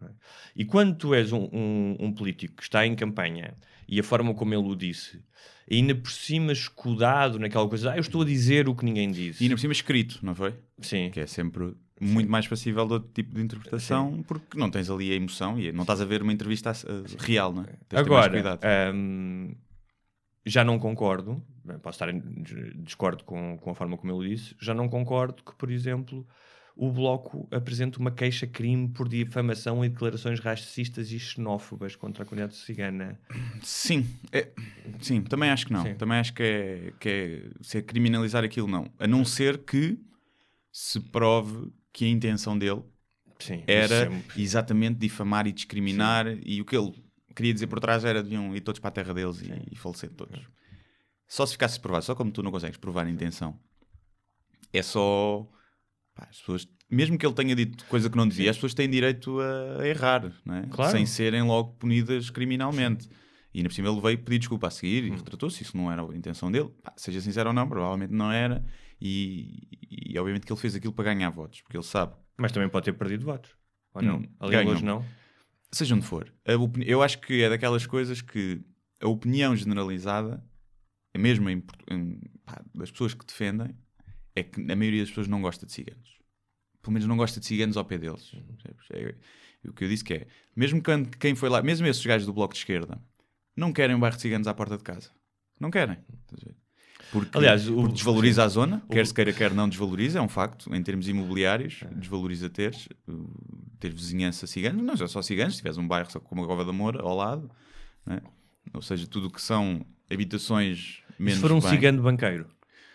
E 0.55 0.65
quando 0.65 0.95
tu 0.97 1.15
és 1.15 1.33
um, 1.33 1.49
um- 1.53 1.97
um 2.01 2.13
político 2.13 2.57
que 2.57 2.63
está 2.63 2.87
em 2.87 2.95
campanha 2.95 3.55
e 3.89 3.99
a 3.99 4.03
forma 4.03 4.33
como 4.35 4.55
ele 4.55 4.67
o 4.69 4.75
disse, 4.75 5.21
ainda 5.71 5.95
por 5.95 6.11
cima 6.11 6.53
escudado 6.53 7.39
naquela 7.39 7.69
coisa, 7.69 7.93
ah, 7.93 7.97
eu 7.97 8.01
estou 8.01 8.23
a 8.23 8.25
dizer 8.25 8.69
o 8.69 8.75
que 8.75 8.85
ninguém 8.85 9.11
disse. 9.11 9.43
E 9.43 9.45
ainda 9.47 9.55
por 9.57 9.61
cima 9.61 9.73
escrito, 9.73 10.19
não 10.23 10.35
foi? 10.35 10.55
Sim. 10.81 11.11
Que 11.11 11.21
é 11.21 11.27
sempre 11.27 11.75
muito 12.01 12.29
mais 12.31 12.49
passível 12.49 12.85
de 12.87 12.93
outro 12.95 13.11
tipo 13.15 13.33
de 13.35 13.41
interpretação, 13.41 14.25
porque 14.27 14.59
não 14.59 14.69
tens 14.69 14.91
ali 14.91 15.13
a 15.13 15.15
emoção 15.15 15.59
e 15.59 15.71
não 15.71 15.83
estás 15.83 16.01
a 16.01 16.05
ver 16.05 16.21
uma 16.21 16.33
entrevista 16.33 16.73
eh, 16.73 17.15
real, 17.19 17.53
não 17.53 17.63
é? 17.63 17.67
Tens 17.89 18.01
Agora, 18.01 18.33
cuidado. 18.33 18.61
hum, 18.93 19.55
já 20.45 20.65
não 20.65 20.79
concordo, 20.79 21.43
posso 21.83 21.97
estar 21.97 22.09
em 22.13 22.21
discordo 22.83 23.25
com, 23.25 23.57
com 23.59 23.71
a 23.71 23.75
forma 23.75 23.97
como 23.97 24.13
ele 24.23 24.31
disse, 24.35 24.55
já 24.61 24.75
não 24.75 24.89
concordo 24.89 25.43
que, 25.43 25.55
por 25.55 25.71
exemplo, 25.71 26.27
o 26.75 26.91
Bloco 26.91 27.47
apresente 27.51 27.99
uma 27.99 28.11
queixa-crime 28.11 28.89
por 28.89 29.09
difamação 29.09 29.85
e 29.85 29.89
declarações 29.89 30.41
racistas 30.41 31.13
e 31.13 31.19
xenófobas 31.19 31.95
contra 31.95 32.23
a 32.23 32.27
comunidade 32.27 32.57
cigana. 32.57 33.21
Sim, 33.63 34.07
é- 34.33 34.49
sim, 35.01 35.23
também 35.23 35.51
acho 35.51 35.67
que 35.67 35.73
não. 35.73 35.83
Sim. 35.85 35.95
Também 35.95 36.19
acho 36.19 36.33
que 36.33 36.43
é, 36.43 36.93
que 36.99 37.09
é 37.09 37.51
se 37.61 37.79
é 37.79 37.83
criminalizar 37.83 38.43
aquilo, 38.43 38.67
não. 38.67 38.87
A 38.99 39.07
não 39.07 39.25
ser 39.25 39.59
que 39.59 39.99
se 40.73 40.99
prove 40.99 41.71
que 41.93 42.07
a 42.07 42.09
intenção 42.09 42.59
dele 42.59 42.83
Sim, 43.39 43.63
era 43.67 44.09
sempre. 44.09 44.43
exatamente 44.43 44.99
difamar 44.99 45.47
e 45.47 45.53
discriminar 45.53 46.27
e 46.43 46.61
o 46.61 46.65
que 46.65 46.75
ele 46.77 46.93
queria 47.35 47.53
dizer 47.55 47.67
por 47.67 47.81
trás 47.81 48.05
era 48.05 48.23
deviam 48.23 48.55
ir 48.55 48.61
todos 48.61 48.81
para 48.81 48.89
a 48.89 48.93
terra 48.93 49.15
deles 49.15 49.41
e, 49.43 49.51
e 49.73 49.77
falecer 49.77 50.11
todos. 50.11 50.41
Só 51.27 51.47
se 51.47 51.53
ficasse 51.53 51.81
provado, 51.81 52.05
só 52.05 52.15
como 52.15 52.31
tu 52.31 52.43
não 52.43 52.51
consegues 52.51 52.77
provar 52.77 53.07
a 53.07 53.11
intenção, 53.11 53.59
é 54.73 54.83
só 54.83 55.47
pá, 56.15 56.27
as 56.31 56.39
pessoas, 56.39 56.69
mesmo 56.91 57.17
que 57.17 57.25
ele 57.27 57.35
tenha 57.35 57.55
dito 57.57 57.85
coisa 57.87 58.11
que 58.11 58.17
não 58.17 58.27
devia, 58.29 58.51
as 58.51 58.57
pessoas 58.57 58.75
têm 58.75 58.89
direito 58.89 59.39
a 59.41 59.87
errar, 59.87 60.33
não 60.45 60.55
é? 60.57 60.67
Claro. 60.67 60.93
sem 60.93 61.07
serem 61.07 61.43
logo 61.43 61.73
punidas 61.75 62.31
criminalmente. 62.31 63.09
E 63.55 63.59
ainda 63.59 63.69
por 63.69 63.75
cima 63.75 63.89
ele 63.91 64.01
veio 64.01 64.19
pedir 64.19 64.39
desculpa 64.39 64.69
a 64.69 64.71
seguir 64.71 65.05
e 65.05 65.11
Hum. 65.11 65.17
retratou-se, 65.17 65.63
isso 65.63 65.77
não 65.77 65.93
era 65.93 66.03
a 66.03 66.17
intenção 66.17 66.51
dele. 66.51 66.71
Pá, 66.83 66.93
seja 66.97 67.21
sincero 67.21 67.51
ou 67.51 67.55
não, 67.55 67.69
provavelmente 67.69 68.13
não 68.13 68.33
era. 68.33 68.65
E, 69.01 69.69
e 69.91 70.19
obviamente 70.19 70.47
que 70.47 70.53
ele 70.53 70.61
fez 70.61 70.75
aquilo 70.75 70.93
para 70.93 71.05
ganhar 71.13 71.29
votos, 71.31 71.61
porque 71.61 71.77
ele 71.77 71.85
sabe 71.85 72.15
Mas 72.39 72.51
também 72.53 72.69
pode 72.69 72.85
ter 72.87 72.93
perdido 72.95 73.25
votos. 73.27 73.51
Ou 73.95 74.01
não? 74.03 74.17
Hum, 74.19 74.29
Ali 74.41 74.57
hoje 74.57 74.83
não. 74.85 75.05
Seja 75.75 75.95
onde 75.95 76.05
for. 76.07 76.33
Eu 76.87 77.03
acho 77.03 77.21
que 77.21 77.43
é 77.43 77.49
daquelas 77.49 77.87
coisas 77.87 78.21
que 78.21 78.61
a 79.01 79.09
opinião 79.09 79.57
generalizada, 79.57 80.45
é 81.15 81.19
mesmo 81.19 81.49
em 81.49 81.63
em- 81.91 82.21
pá, 82.45 82.63
das 82.75 82.91
pessoas 82.91 83.15
que 83.15 83.25
defendem, 83.25 83.75
é 84.37 84.43
que 84.43 84.61
a 84.61 84.77
maioria 84.77 85.01
das 85.01 85.09
pessoas 85.11 85.29
não 85.29 85.41
gosta 85.41 85.65
de 85.67 85.73
ciganos. 85.73 86.19
Pelo 86.83 86.93
menos 86.95 87.09
não 87.09 87.17
gosta 87.17 87.41
de 87.41 87.47
ciganos 87.47 87.77
ao 87.77 87.85
pé 87.85 87.97
deles. 87.99 88.31
percebes? 88.31 88.87
É- 88.91 89.69
o 89.69 89.73
que 89.73 89.85
eu 89.85 89.89
disse 89.89 90.03
que 90.05 90.15
é, 90.15 90.27
mesmo 90.57 90.83
quando 90.83 91.17
quem 91.17 91.35
foi 91.35 91.49
lá, 91.49 91.63
mesmo 91.63 91.87
esses 91.87 92.05
gajos 92.05 92.27
do 92.27 92.33
Bloco 92.33 92.53
de 92.53 92.59
Esquerda, 92.61 93.01
não 93.57 93.73
querem 93.73 93.95
um 93.95 94.01
bairro 94.01 94.17
de 94.17 94.23
ciganos 94.23 94.49
à 94.49 94.55
porta 94.55 94.77
de 94.77 94.83
casa. 94.83 95.11
Não 95.61 95.71
querem. 95.71 95.99
Porque, 97.13 97.37
Aliás, 97.37 97.69
o- 97.69 97.75
porque 97.75 97.93
desvaloriza 97.93 98.43
a 98.43 98.49
zona, 98.49 98.83
o- 98.89 98.93
quer 98.93 99.07
se 99.07 99.13
queira, 99.13 99.33
quer 99.35 99.53
não 99.53 99.69
desvaloriza, 99.69 100.19
é 100.19 100.23
um 100.23 100.29
facto, 100.31 100.75
em 100.75 100.83
termos 100.83 101.07
imobiliários, 101.09 101.85
desvaloriza 101.95 102.49
teres, 102.49 102.89
ter 103.79 103.93
vizinhança 103.93 104.47
cigana, 104.47 104.83
não 104.83 104.95
é 104.95 105.07
só 105.07 105.21
ciganos, 105.21 105.53
se 105.55 105.59
tiveres 105.59 105.77
um 105.77 105.87
bairro 105.87 106.11
só 106.11 106.19
como 106.19 106.43
a 106.43 106.47
Gova 106.47 106.65
da 106.65 106.73
Moura 106.73 107.03
ao 107.03 107.15
lado, 107.15 107.51
né? 108.07 108.21
ou 108.73 108.81
seja, 108.81 109.07
tudo 109.07 109.27
o 109.27 109.31
que 109.31 109.43
são 109.43 109.85
habitações 110.11 111.03
menos 111.19 111.35
se 111.35 111.41
for 111.41 111.53
um 111.53 111.61
bem- 111.61 111.69
cigano 111.71 112.03
banqueiro? 112.03 112.47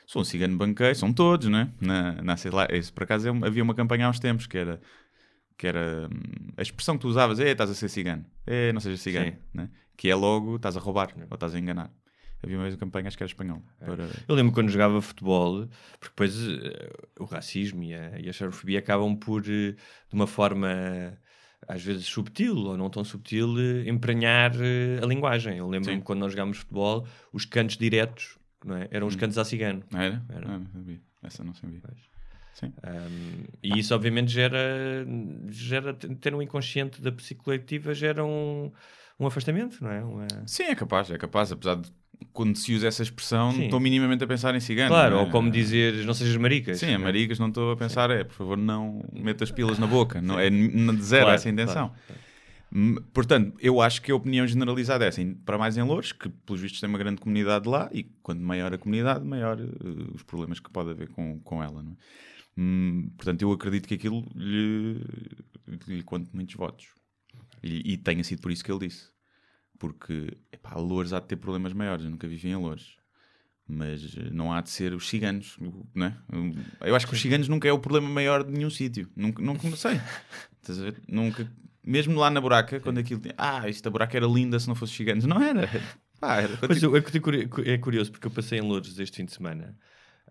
Sou 0.08 0.24
um 0.24 0.26
cigano 0.26 0.58
banqueiro, 0.58 0.96
são 0.96 1.14
todos, 1.14 1.48
né? 1.48 1.70
Na, 1.80 2.14
na, 2.22 2.38
sei 2.38 2.50
lá, 2.50 2.68
isso 2.72 2.92
por 2.94 3.04
acaso 3.04 3.28
é 3.28 3.48
havia 3.48 3.62
uma 3.62 3.76
campanha 3.76 4.08
há 4.08 4.10
uns 4.10 4.20
tempos 4.20 4.48
que 4.48 4.58
era, 4.58 4.82
que 5.58 5.68
era 5.68 6.08
hum, 6.12 6.50
a 6.58 6.62
expressão 6.64 6.96
que 6.96 7.02
tu 7.02 7.08
usavas, 7.10 7.40
é, 7.40 7.52
estás 7.52 7.70
a 7.70 7.76
ser 7.76 7.90
cigano, 7.90 8.26
é, 8.48 8.74
não 8.74 8.80
sejas 8.80 9.02
cigano, 9.02 9.34
né? 9.54 9.70
que 9.96 10.10
é 10.10 10.16
logo, 10.16 10.56
estás 10.56 10.76
a 10.76 10.80
roubar 10.80 11.14
ou 11.30 11.36
estás 11.36 11.54
a 11.54 11.60
enganar. 11.60 11.92
Havia 12.44 12.58
uma 12.58 12.78
campanha, 12.78 13.08
acho 13.08 13.18
que 13.18 13.24
era 13.24 13.30
espanhol. 13.32 13.62
para- 13.80 14.10
Eu 14.28 14.36
lembro 14.36 14.54
quando 14.54 14.70
jogava 14.70 15.02
futebol, 15.02 15.68
porque 16.00 16.10
depois 16.10 16.36
eh, 16.48 16.90
o 17.20 17.26
racismo 17.26 17.84
e 17.84 17.94
a, 17.96 18.20
e 18.20 18.30
a 18.30 18.34
xenofobia 18.34 18.80
acabam 18.80 19.16
por, 19.16 19.42
eh, 19.48 19.72
de 19.72 20.14
uma 20.14 20.28
forma 20.28 21.18
às 21.68 21.84
vezes 21.84 22.06
subtil 22.06 22.56
ou 22.56 22.78
não 22.78 22.90
tão 22.90 23.04
subtil, 23.04 23.56
eh, 23.60 23.90
emprenhar 23.90 24.52
a 25.02 25.06
linguagem. 25.06 25.58
Eu 25.58 25.68
lembro-me 25.68 25.98
Sim. 25.98 26.04
quando 26.04 26.20
nós 26.20 26.32
jogámos 26.32 26.60
futebol, 26.60 27.08
os 27.34 27.44
cantos 27.46 27.76
diretos 27.78 28.38
não 28.64 28.76
é? 28.78 28.88
eram 28.92 29.08
os 29.08 29.16
Hum. 29.16 29.20
cantos 29.20 29.38
a 29.40 29.44
cigano. 29.46 29.84
Não 29.92 30.00
era? 30.00 30.24
Era. 30.30 30.48
Ah, 30.52 30.60
não 30.60 30.68
sabia. 30.72 31.02
Essa 31.24 31.44
não 31.44 31.54
sabia. 31.56 31.82
Sim. 32.54 32.74
Um, 32.86 33.44
e 33.64 33.80
isso 33.80 33.94
obviamente 33.94 34.32
gera, 34.32 35.06
gera 35.50 35.94
ter 35.94 36.34
um 36.34 36.42
inconsciente 36.42 37.02
da 37.02 37.12
psicoletiva 37.12 37.94
gera 37.94 38.24
um, 38.26 38.72
um 39.20 39.28
afastamento, 39.28 39.84
não 39.84 39.92
é? 39.92 40.04
Uma- 40.04 40.28
Sim, 40.46 40.64
é 40.64 40.76
capaz, 40.76 41.10
é 41.12 41.18
capaz, 41.18 41.52
apesar 41.52 41.76
de 41.76 41.92
quando 42.34 42.56
se 42.56 42.74
usa 42.74 42.88
essa 42.88 43.04
expressão, 43.04 43.52
Sim. 43.52 43.66
estou 43.66 43.80
minimamente 43.80 44.24
a 44.24 44.28
pensar 44.28 44.54
em 44.56 44.60
cigano. 44.60 44.90
Claro, 44.90 45.16
é? 45.16 45.20
ou 45.20 45.30
como 45.30 45.50
dizer 45.50 46.06
não 46.06 46.14
sejas 46.14 46.38
maricas. 46.38 46.80
Sim, 46.80 46.92
é? 46.92 46.98
maricas 46.98 47.40
não 47.40 47.48
estou 47.48 47.72
a 47.72 47.78
pensar, 47.78 48.12
é 48.12 48.24
por 48.24 48.34
favor, 48.34 48.58
não 48.58 49.04
meta 49.14 49.44
as 49.44 49.52
pilas 49.52 49.80
na 49.80 49.88
boca. 49.88 50.22
Não, 50.22 50.40
é 50.40 50.50
zero 51.02 51.26
Claro, 51.26 51.36
essa 51.36 51.50
intenção. 51.50 51.92
claro, 52.08 53.02
Portanto, 53.14 53.58
eu 53.62 53.82
acho 53.82 54.02
que 54.02 54.12
a 54.12 54.16
opinião 54.16 54.46
generalizada 54.46 55.06
é 55.06 55.08
assim, 55.08 55.34
para 55.34 55.58
mais 55.58 55.78
em 55.78 55.84
Louros, 55.84 56.12
que 56.12 56.28
pelos 56.30 56.62
vistos 56.62 56.82
tem 56.82 56.90
uma 56.90 56.98
grande 56.98 57.22
comunidade 57.22 57.68
lá, 57.68 57.90
e 57.94 58.04
quando 58.22 58.42
maior 58.42 58.74
a 58.74 58.78
comunidade, 58.78 59.24
maior 59.26 59.58
eh, 59.60 60.14
os 60.14 60.22
problemas 60.24 60.60
que 60.60 60.70
pode 60.70 60.90
haver 60.90 61.08
com, 61.10 61.40
com 61.40 61.64
ela. 61.64 61.82
Não 61.82 61.94
é? 61.94 61.96
Hum, 62.58 63.10
portanto, 63.16 63.42
eu 63.42 63.52
acredito 63.52 63.88
que 63.88 63.94
aquilo 63.94 64.26
lhe, 64.36 65.00
lhe 65.88 66.04
conte 66.04 66.30
muitos 66.34 66.56
votos. 66.56 66.88
E, 67.64 67.94
e 67.94 67.98
tenha 67.98 68.24
sido 68.24 68.42
por 68.42 68.52
isso 68.52 68.64
que 68.64 68.72
ele 68.72 68.88
disse. 68.88 69.10
Porque, 69.80 70.38
epá, 70.52 70.76
Louros 70.76 71.14
há 71.14 71.20
de 71.20 71.28
ter 71.28 71.36
problemas 71.36 71.74
maiores, 71.74 72.06
eu 72.06 72.12
nunca 72.12 72.28
vivi 72.28 72.50
em 72.50 72.56
Louros. 72.56 72.98
Mas 73.68 74.16
eh, 74.18 74.30
não 74.32 74.54
há 74.54 74.62
de 74.62 74.70
ser 74.70 74.94
os 74.94 75.08
ciganos, 75.10 75.58
não 75.94 76.06
é? 76.06 76.18
Eu 76.82 76.96
acho 76.96 77.06
que 77.06 77.14
os 77.14 77.22
ciganos 77.22 77.48
nunca 77.48 77.68
é 77.68 77.72
o 77.72 77.80
problema 77.80 78.10
maior 78.10 78.44
de 78.44 78.52
nenhum 78.52 78.70
sítio. 78.70 79.10
Nunca, 79.16 79.42
nunca 79.42 79.70
sei. 79.76 80.00
Estás 80.62 80.80
a 80.80 80.84
ver? 80.84 81.02
Nunca, 81.08 81.52
mesmo 81.84 82.20
lá 82.20 82.30
na 82.30 82.42
buraca, 82.42 82.80
quando 82.80 83.00
aquilo 83.00 83.20
tinha, 83.20 83.34
ah, 83.38 83.68
esta 83.68 83.90
buraca 83.90 84.18
era 84.18 84.26
linda 84.26 84.60
se 84.60 84.68
não 84.68 84.76
fosse 84.76 84.94
ciganos. 84.94 85.26
Não 85.26 85.42
era. 85.42 85.70
Pá, 86.20 86.42
era 86.42 86.58
Pois, 86.58 86.82
é 86.84 87.74
é 87.74 87.78
curioso 87.78 88.12
porque 88.12 88.28
eu 88.28 88.32
passei 88.32 88.60
em 88.60 88.62
Lourdes 88.62 88.98
este 89.00 89.18
fim 89.18 89.26
de 89.26 89.34
semana. 89.34 89.78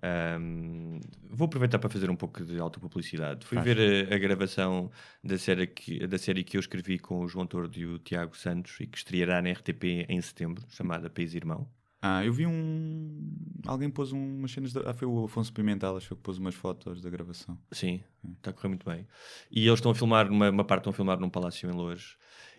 Ahm, 0.07 1.01
vou 1.29 1.47
aproveitar 1.47 1.81
para 1.81 1.91
fazer 1.91 2.09
um 2.09 2.15
pouco 2.15 2.45
de 2.45 2.59
autopublicidade. 2.61 3.45
Fui 3.45 3.57
Faz. 3.57 3.67
ver 3.67 4.13
a, 4.13 4.15
a 4.15 4.19
gravação 4.19 4.91
da 5.23 5.37
série, 5.37 5.67
que, 5.67 6.07
da 6.07 6.17
série 6.17 6.45
que 6.45 6.57
eu 6.57 6.61
escrevi 6.61 6.99
com 6.99 7.21
o 7.21 7.29
João 7.29 7.47
Tordo 7.47 7.77
e 7.77 7.85
o 7.85 7.99
Tiago 7.99 8.37
Santos 8.37 8.79
e 8.79 8.87
que 8.87 8.97
estreará 8.97 9.43
na 9.43 9.51
RTP 9.51 10.07
em 10.09 10.21
setembro, 10.21 10.65
chamada 10.69 11.11
País 11.11 11.35
Irmão. 11.35 11.69
Ah, 12.01 12.25
eu 12.25 12.33
vi 12.33 12.47
um. 12.47 13.35
Alguém 13.67 13.91
pôs 13.91 14.13
umas 14.13 14.53
cenas. 14.53 14.73
Da... 14.73 14.91
Ah, 14.91 14.95
foi 14.95 15.09
o 15.09 15.25
Afonso 15.25 15.53
Pimentel, 15.53 15.97
acho 15.97 16.15
que 16.15 16.23
pôs 16.23 16.39
umas 16.39 16.55
fotos 16.55 17.01
da 17.01 17.11
gravação. 17.11 17.59
Sim, 17.73 18.01
está 18.37 18.51
a 18.51 18.53
correr 18.53 18.69
muito 18.69 18.89
bem. 18.89 19.09
E 19.51 19.67
eles 19.67 19.79
estão 19.79 19.91
a 19.91 19.95
filmar, 19.95 20.31
uma, 20.31 20.51
uma 20.51 20.65
parte 20.65 20.83
estão 20.83 20.93
a 20.93 20.95
filmar 20.95 21.19
num 21.19 21.31
palácio 21.31 21.69
em 21.69 21.73
Loures. 21.73 22.17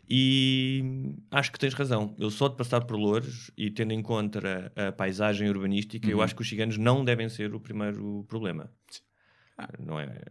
E 0.09 1.13
acho 1.31 1.51
que 1.51 1.59
tens 1.59 1.73
razão. 1.73 2.15
Eu 2.17 2.29
só 2.31 2.47
de 2.47 2.55
passar 2.55 2.81
por 2.85 2.95
Loures 2.97 3.51
e 3.57 3.69
tendo 3.69 3.91
em 3.93 4.01
conta 4.01 4.71
a, 4.75 4.87
a 4.87 4.91
paisagem 4.91 5.49
urbanística, 5.49 6.09
eu 6.09 6.17
Uhum. 6.17 6.23
acho 6.23 6.35
que 6.35 6.41
os 6.41 6.49
ciganos 6.49 6.77
não 6.77 7.03
devem 7.03 7.27
ser 7.29 7.53
o 7.53 7.59
primeiro 7.59 8.25
problema. 8.27 8.71
Não 9.79 9.99
é, 9.99 10.21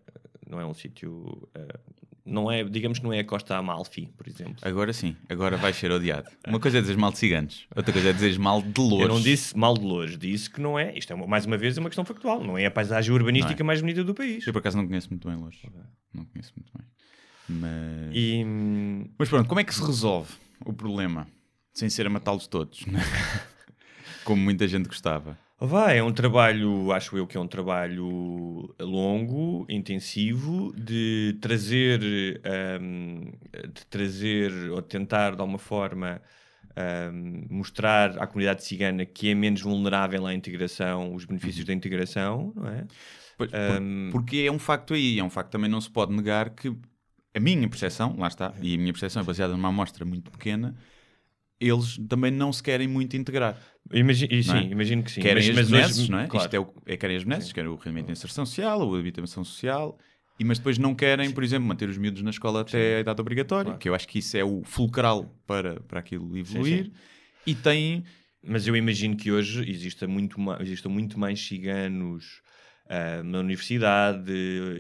não 0.49 0.61
é 0.61 0.67
um 0.67 0.73
sítio. 0.75 1.49
eh, 1.55 1.79
não 2.25 2.51
é, 2.51 2.65
digamos 2.65 2.99
que 2.99 3.05
não 3.05 3.13
é 3.13 3.21
a 3.21 3.25
Costa 3.25 3.57
Amalfi, 3.57 4.09
por 4.17 4.27
exemplo. 4.27 4.57
Agora 4.63 4.93
sim, 4.93 5.15
agora 5.29 5.57
vais 5.57 5.77
ser 5.77 5.93
odiado. 5.93 6.29
Uma 6.49 6.59
coisa 6.59 6.79
é 6.79 6.81
dizer 6.81 6.97
mal 6.97 7.13
de 7.13 7.19
ciganos, 7.19 7.67
outra 7.75 7.93
coisa 7.93 8.09
é 8.09 8.13
dizer 8.13 8.37
mal 8.39 8.61
de 8.63 8.81
louros. 8.81 9.01
Eu 9.03 9.09
não 9.09 9.21
disse 9.21 9.57
mal 9.57 9.75
de 9.75 9.85
Loures, 9.85 10.19
disse 10.19 10.51
que 10.51 10.61
não 10.61 10.77
é. 10.79 10.97
Isto 10.99 11.13
é 11.13 11.17
mais 11.27 11.45
uma 11.47 11.57
vez 11.57 11.77
é 11.77 11.81
uma 11.81 11.89
questão 11.89 12.05
factual. 12.05 12.43
Não 12.43 12.57
é 12.59 12.67
a 12.67 12.71
paisagem 12.71 13.13
urbanística 13.15 13.63
mais 13.63 13.81
bonita 13.81 14.03
do 14.03 14.13
país. 14.15 14.45
Eu 14.47 14.53
por 14.53 14.59
acaso 14.61 14.77
não 14.77 14.87
conheço 14.89 15.09
muito 15.11 15.29
bem 15.29 15.37
Louros. 15.37 15.61
Não 16.13 16.25
conheço 16.25 16.53
muito 16.57 16.73
bem. 16.77 16.87
Mas. 17.49 18.11
E, 18.13 18.45
Mas 19.19 19.29
pronto, 19.29 19.49
como 19.49 19.61
é 19.61 19.65
que 19.65 19.75
se 19.75 19.85
resolve 19.85 20.33
o 20.65 20.73
problema 20.73 21.27
sem 21.73 21.89
ser 21.89 22.07
a 22.07 22.11
matá-los 22.11 22.47
todos? 22.47 22.85
Como 24.25 24.43
muita 24.43 24.67
gente 24.67 24.87
gostava. 24.89 25.39
Vai, 25.59 25.99
é 25.99 26.03
um 26.03 26.13
trabalho, 26.13 26.93
acho 26.93 27.17
eu 27.17 27.27
que 27.27 27.37
é 27.37 27.41
um 27.41 27.47
trabalho 27.47 28.75
longo, 28.79 29.65
intensivo, 29.71 30.75
de 30.77 31.39
trazer, 31.41 32.01
hum, 32.81 33.33
de 33.73 33.87
trazer 33.87 34.53
ou 34.71 34.83
tentar 34.83 35.35
de 35.35 35.41
alguma 35.41 35.59
forma 35.59 36.21
hum, 37.13 37.47
mostrar 37.49 38.19
à 38.19 38.27
comunidade 38.27 38.65
cigana 38.65 39.07
que 39.07 39.31
é 39.31 39.35
menos 39.35 39.63
vulnerável 39.63 40.27
à 40.27 40.35
integração, 40.35 41.15
os 41.15 41.25
benefícios 41.25 41.65
da 41.65 41.73
integração, 41.73 42.53
não 42.55 42.69
é? 42.69 42.85
Pois, 43.39 43.51
Hum. 43.81 44.09
porque 44.13 44.39
é 44.39 44.53
um 44.53 44.59
facto 44.59 44.93
aí, 44.93 45.19
é 45.19 45.25
um 45.25 45.31
facto 45.31 45.51
também 45.53 45.71
não 45.71 45.81
se 45.81 45.91
pode 45.91 46.13
negar 46.13 46.51
que 46.51 46.75
a 47.37 47.41
minha 47.41 47.69
percepção, 47.69 48.17
lá 48.19 48.29
está, 48.29 48.55
e 48.63 48.75
a 48.75 48.79
minha 48.79 48.93
percepção 48.93 49.23
é 49.23 49.25
baseada 49.25 49.53
numa 49.55 49.69
amostra 49.69 50.05
muito 50.05 50.31
pequena, 50.31 50.75
eles 51.61 51.99
também 52.09 52.31
não 52.31 52.53
se 52.53 52.63
querem 52.63 52.87
muito 52.89 53.17
integrar. 53.17 53.59
Imagi- 53.93 54.29
e 54.31 54.43
sim, 54.43 54.49
não 54.51 54.57
é? 54.59 54.63
imagino 54.65 55.03
que 55.03 55.11
sim. 55.11 55.21
Querem 55.21 55.37
Mas- 55.47 55.49
as 55.49 55.57
mas 55.57 55.71
benesses, 55.71 56.09
não 56.09 56.19
é? 56.19 56.27
claro. 56.27 56.45
Isto 56.47 56.55
é, 56.55 56.61
o, 56.61 56.75
é 56.87 56.97
querem 56.97 57.17
as 57.17 57.25
benesses, 57.25 57.53
querem 57.53 57.71
o 57.71 57.77
rendimento 57.77 58.07
de 58.07 58.13
inserção 58.13 58.45
social, 58.45 58.81
ou 58.81 58.95
a 58.95 58.99
habitação 58.99 59.45
social, 59.45 59.99
e, 60.39 60.45
mas 60.45 60.59
depois 60.59 60.77
não 60.77 60.95
querem, 60.95 61.31
por 61.31 61.43
exemplo, 61.43 61.67
manter 61.67 61.89
os 61.89 61.97
miúdos 61.97 62.23
na 62.23 62.31
escola 62.31 62.61
até 62.61 62.97
a 62.97 63.01
idade 63.01 63.21
obrigatória, 63.21 63.65
Claro. 63.65 63.79
que 63.79 63.89
eu 63.89 63.95
acho 63.95 64.07
que 64.09 64.19
isso 64.19 64.37
é 64.37 64.45
o 64.45 64.63
fulcral 64.65 65.35
para, 65.47 65.81
para 65.81 66.01
aquilo 66.01 66.37
evoluir, 66.37 66.87
sim. 66.87 66.93
e 67.47 67.55
têm 67.55 68.05
Mas 68.49 68.67
eu 68.67 68.77
imagino 68.77 69.17
que 69.17 69.33
hoje 69.33 69.69
exista 69.69 70.07
muito 70.07 70.39
ma- 70.41 70.59
existam 70.61 70.89
muito 70.91 71.19
mais 71.19 71.41
ciganos 71.41 72.43
ah, 72.89 73.23
na 73.23 73.41
universidade 73.41 74.33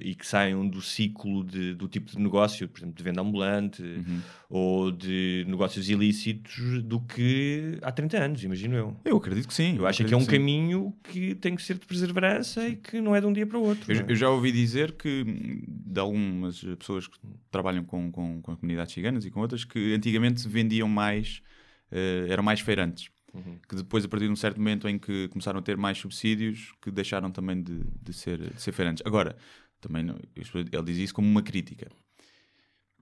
e 0.02 0.14
que 0.14 0.26
saiam 0.26 0.66
do 0.68 0.80
ciclo 0.80 1.42
de- 1.44 1.74
do 1.74 1.88
tipo 1.88 2.10
de 2.10 2.18
negócio, 2.18 2.68
por 2.68 2.78
exemplo, 2.78 2.94
de 2.96 3.02
venda 3.02 3.20
ambulante 3.20 3.82
Uhum. 3.82 4.20
ou 4.48 4.90
de 4.92 5.44
negócios 5.48 5.88
ilícitos 5.90 6.82
do 6.82 7.00
que 7.00 7.78
há 7.82 7.90
30 7.90 8.18
anos, 8.18 8.42
imagino 8.44 8.76
eu. 8.76 8.96
Eu 9.04 9.16
acredito 9.16 9.48
que 9.48 9.54
sim. 9.54 9.76
Eu 9.76 9.86
acho 9.86 10.04
que 10.04 10.14
é 10.14 10.16
um 10.16 10.20
que 10.20 10.26
sim. 10.26 10.30
caminho 10.32 10.94
que 11.04 11.34
tem 11.34 11.56
que 11.56 11.62
ser 11.62 11.74
de 11.78 11.86
perseverança 11.86 12.68
e 12.68 12.76
que 12.76 13.00
não 13.00 13.14
é 13.14 13.20
de 13.20 13.26
um 13.26 13.32
dia 13.32 13.46
para 13.46 13.58
o 13.58 13.62
outro. 13.62 13.92
Eu, 13.92 14.00
é? 14.00 14.04
eu 14.08 14.16
já 14.16 14.30
ouvi 14.30 14.52
dizer 14.52 14.92
que 14.92 15.24
hum, 15.26 15.62
de 15.66 15.98
algumas 16.00 16.62
pessoas 16.78 17.08
que 17.08 17.18
trabalham 17.50 17.84
com, 17.84 18.10
com, 18.12 18.40
com 18.40 18.56
comunidades 18.56 18.92
ciganas 18.94 19.24
e 19.24 19.30
com 19.30 19.40
outras 19.40 19.64
que 19.64 19.94
antigamente 19.94 20.46
vendiam 20.48 20.88
mais, 20.88 21.42
eh, 21.90 22.26
eram 22.28 22.42
mais 22.42 22.60
feirantes. 22.60 23.10
Uhum. 23.36 23.58
Que 23.68 23.76
depois, 23.76 24.04
a 24.04 24.08
partir 24.08 24.26
de 24.26 24.32
um 24.32 24.36
certo 24.36 24.58
momento 24.58 24.88
em 24.88 24.98
que 24.98 25.28
começaram 25.28 25.58
a 25.60 25.62
ter 25.62 25.76
mais 25.76 25.98
subsídios, 25.98 26.72
que 26.82 26.90
deixaram 26.90 27.30
também 27.30 27.62
de, 27.62 27.80
de 28.02 28.12
ser, 28.12 28.38
de 28.54 28.60
ser 28.60 28.72
feirantes. 28.72 29.02
Agora, 29.06 29.36
também 29.80 30.02
não- 30.02 30.18
ele 30.34 30.82
diz 30.84 30.96
isso 30.98 31.14
como 31.14 31.28
uma 31.28 31.42
crítica. 31.42 31.88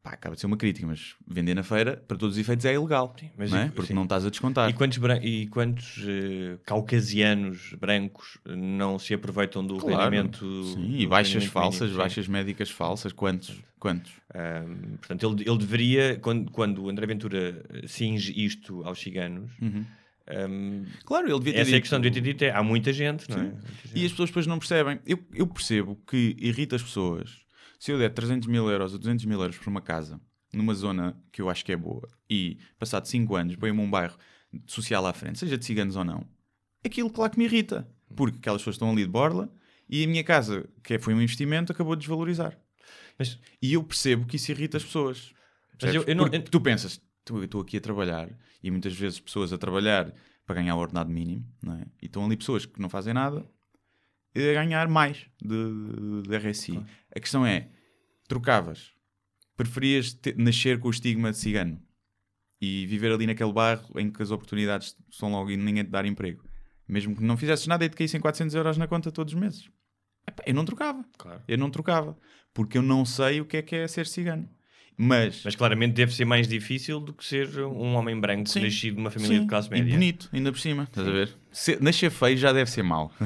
Pá, 0.02 0.10
acaba 0.10 0.34
de 0.34 0.40
ser 0.42 0.46
uma 0.46 0.58
crítica, 0.58 0.86
mas 0.86 1.14
vender 1.26 1.54
na 1.54 1.62
feira, 1.62 1.96
para 1.96 2.18
todos 2.18 2.36
os 2.36 2.38
efeitos, 2.40 2.66
é 2.66 2.74
ilegal. 2.74 3.16
mas 3.38 3.50
não 3.50 3.56
é? 3.58 3.66
e- 3.68 3.70
Porque 3.70 3.86
sim. 3.88 3.94
não 3.94 4.02
estás 4.02 4.26
a 4.26 4.28
descontar. 4.28 4.68
E 4.68 4.74
quantos, 4.74 4.98
e 5.22 5.46
quantos 5.46 6.04
eh, 6.06 6.58
caucasianos 6.66 7.72
brancos 7.80 8.36
não 8.44 8.98
se 8.98 9.14
aproveitam 9.14 9.66
do 9.66 9.78
Claro. 9.78 10.10
rendimento? 10.10 10.62
Sim, 10.74 10.98
e 10.98 11.06
baixas 11.06 11.32
rendimento 11.34 11.52
falsas, 11.52 11.80
mínimo, 11.80 11.94
sim. 11.94 11.98
baixas 11.98 12.28
médicas 12.28 12.70
falsas, 12.70 13.12
quantos? 13.14 13.62
Quantos? 13.78 14.12
Ahm, 14.34 14.96
portanto, 14.98 15.26
ele, 15.40 15.48
ele 15.48 15.58
deveria, 15.58 16.18
quando, 16.20 16.50
quando 16.50 16.82
o 16.84 16.90
André 16.90 17.06
Ventura 17.06 17.64
cinge 17.86 18.30
isto 18.36 18.82
aos 18.84 18.98
ciganos, 19.00 19.52
ahm, 20.28 20.84
Claro, 21.04 21.28
ele 21.28 21.38
devia 21.38 21.52
ter 21.54 21.60
essa 21.60 21.70
é 21.70 21.72
a 21.72 21.74
dito- 21.76 21.80
questão 21.82 22.00
de 22.00 22.10
ter 22.10 22.20
dito, 22.20 22.42
é, 22.44 22.50
há 22.50 22.62
muita 22.62 22.92
gente, 22.92 23.28
não 23.30 23.38
é? 23.38 23.42
Muita 23.42 23.68
gente. 23.88 23.98
E 23.98 24.04
as 24.04 24.10
pessoas 24.12 24.30
depois 24.30 24.46
não 24.46 24.58
percebem. 24.58 25.00
Eu, 25.06 25.18
eu 25.32 25.46
percebo 25.46 25.96
que 26.06 26.36
irrita 26.38 26.76
as 26.76 26.82
pessoas. 26.82 27.38
Se 27.78 27.90
eu 27.92 27.98
der 27.98 28.10
300 28.10 28.48
mil 28.48 28.68
euros 28.70 28.92
ou 28.92 28.98
200 28.98 29.24
mil 29.26 29.40
euros 29.40 29.58
por 29.58 29.68
uma 29.68 29.80
casa 29.82 30.20
numa 30.52 30.72
zona 30.74 31.20
que 31.32 31.42
eu 31.42 31.50
acho 31.50 31.64
que 31.64 31.72
é 31.72 31.76
boa 31.76 32.08
e 32.30 32.58
passado 32.78 33.06
5 33.06 33.34
anos 33.34 33.56
põe-me 33.56 33.80
um 33.80 33.90
bairro 33.90 34.16
social 34.66 35.04
à 35.04 35.12
frente, 35.12 35.38
seja 35.40 35.58
de 35.58 35.64
ciganos 35.64 35.96
ou 35.96 36.04
não, 36.04 36.24
aquilo 36.84 37.10
claro 37.10 37.32
que 37.32 37.38
me 37.38 37.44
irrita. 37.44 37.88
Porque 38.16 38.38
aquelas 38.38 38.60
pessoas 38.62 38.76
estão 38.76 38.90
ali 38.92 39.02
de 39.02 39.10
borla 39.10 39.52
e 39.90 40.04
a 40.04 40.06
minha 40.06 40.22
casa, 40.22 40.68
que 40.84 40.96
foi 40.98 41.12
um 41.12 41.20
investimento, 41.20 41.72
acabou 41.72 41.96
de 41.96 42.00
desvalorizar. 42.02 42.56
Mas- 43.18 43.38
E 43.60 43.72
eu 43.74 43.82
percebo 43.82 44.24
que 44.26 44.36
isso 44.36 44.50
irrita 44.52 44.76
as 44.76 44.84
pessoas. 44.84 45.32
Mas 45.82 45.92
eu- 45.94 46.04
eu 46.04 46.14
não- 46.14 46.28
tu 46.30 46.60
pensas, 46.60 47.00
estou 47.44 47.60
aqui 47.60 47.76
a 47.76 47.80
trabalhar 47.80 48.28
e 48.62 48.70
muitas 48.70 48.94
vezes 48.94 49.18
pessoas 49.20 49.52
a 49.52 49.58
trabalhar 49.58 50.12
para 50.46 50.56
ganhar 50.56 50.76
o 50.76 50.78
ordenado 50.78 51.10
mínimo, 51.10 51.46
não 51.62 51.74
é? 51.74 51.86
E 52.02 52.06
estão 52.06 52.24
ali 52.24 52.36
pessoas 52.36 52.66
que 52.66 52.80
não 52.80 52.88
fazem 52.88 53.14
nada 53.14 53.46
a 54.36 54.38
ganhar 54.40 54.88
mais 54.88 55.26
de, 55.40 56.22
de 56.22 56.36
RSI. 56.36 56.84
A 57.14 57.20
questão 57.20 57.46
é, 57.46 57.70
trocavas, 58.28 58.92
preferias 59.56 60.12
te- 60.12 60.34
nascer 60.34 60.78
com 60.80 60.88
o 60.88 60.90
estigma 60.90 61.30
de 61.30 61.38
cigano 61.38 61.80
e 62.60 62.86
viver 62.86 63.12
ali 63.12 63.26
naquele 63.26 63.52
bairro 63.52 63.98
em 63.98 64.10
que 64.10 64.22
as 64.22 64.30
oportunidades 64.30 64.96
são 65.10 65.30
logo 65.30 65.50
e 65.50 65.56
ninguém 65.56 65.84
te 65.84 65.90
dar 65.90 66.04
emprego, 66.04 66.44
mesmo 66.88 67.14
que 67.16 67.22
não 67.22 67.36
fizesses 67.36 67.66
nada 67.66 67.84
e 67.84 67.88
te 67.88 67.96
caíssem 67.96 68.20
400 68.20 68.54
euros 68.54 68.76
na 68.76 68.86
conta 68.88 69.12
todos 69.12 69.32
os 69.34 69.40
meses. 69.40 69.70
Epá, 70.26 70.42
eu 70.46 70.54
não 70.54 70.64
trocava. 70.64 71.04
Claro. 71.18 71.42
Eu 71.46 71.58
não 71.58 71.70
trocava. 71.70 72.18
Porque 72.52 72.78
eu 72.78 72.82
não 72.82 73.04
sei 73.04 73.40
o 73.40 73.44
que 73.44 73.58
é 73.58 73.62
que 73.62 73.76
é 73.76 73.86
ser 73.86 74.06
cigano. 74.06 74.48
Mas, 74.96 75.42
Mas 75.44 75.56
claramente 75.56 75.92
deve 75.94 76.14
ser 76.14 76.24
mais 76.24 76.46
difícil 76.46 77.00
do 77.00 77.12
que 77.12 77.24
ser 77.24 77.48
um 77.60 77.94
homem 77.94 78.18
branco 78.18 78.48
Sim. 78.48 78.62
nascido 78.62 78.96
numa 78.96 79.10
família 79.10 79.38
sim, 79.38 79.42
de 79.42 79.48
classe 79.48 79.68
e 79.68 79.70
média. 79.72 79.92
bonito, 79.92 80.28
ainda 80.32 80.52
por 80.52 80.60
cima. 80.60 80.84
Estás 80.84 81.08
a 81.08 81.10
ver? 81.10 81.30
Se, 81.50 81.82
nascer 81.82 82.10
feio 82.10 82.36
já 82.36 82.52
deve 82.52 82.70
ser 82.70 82.82
mau. 82.84 83.12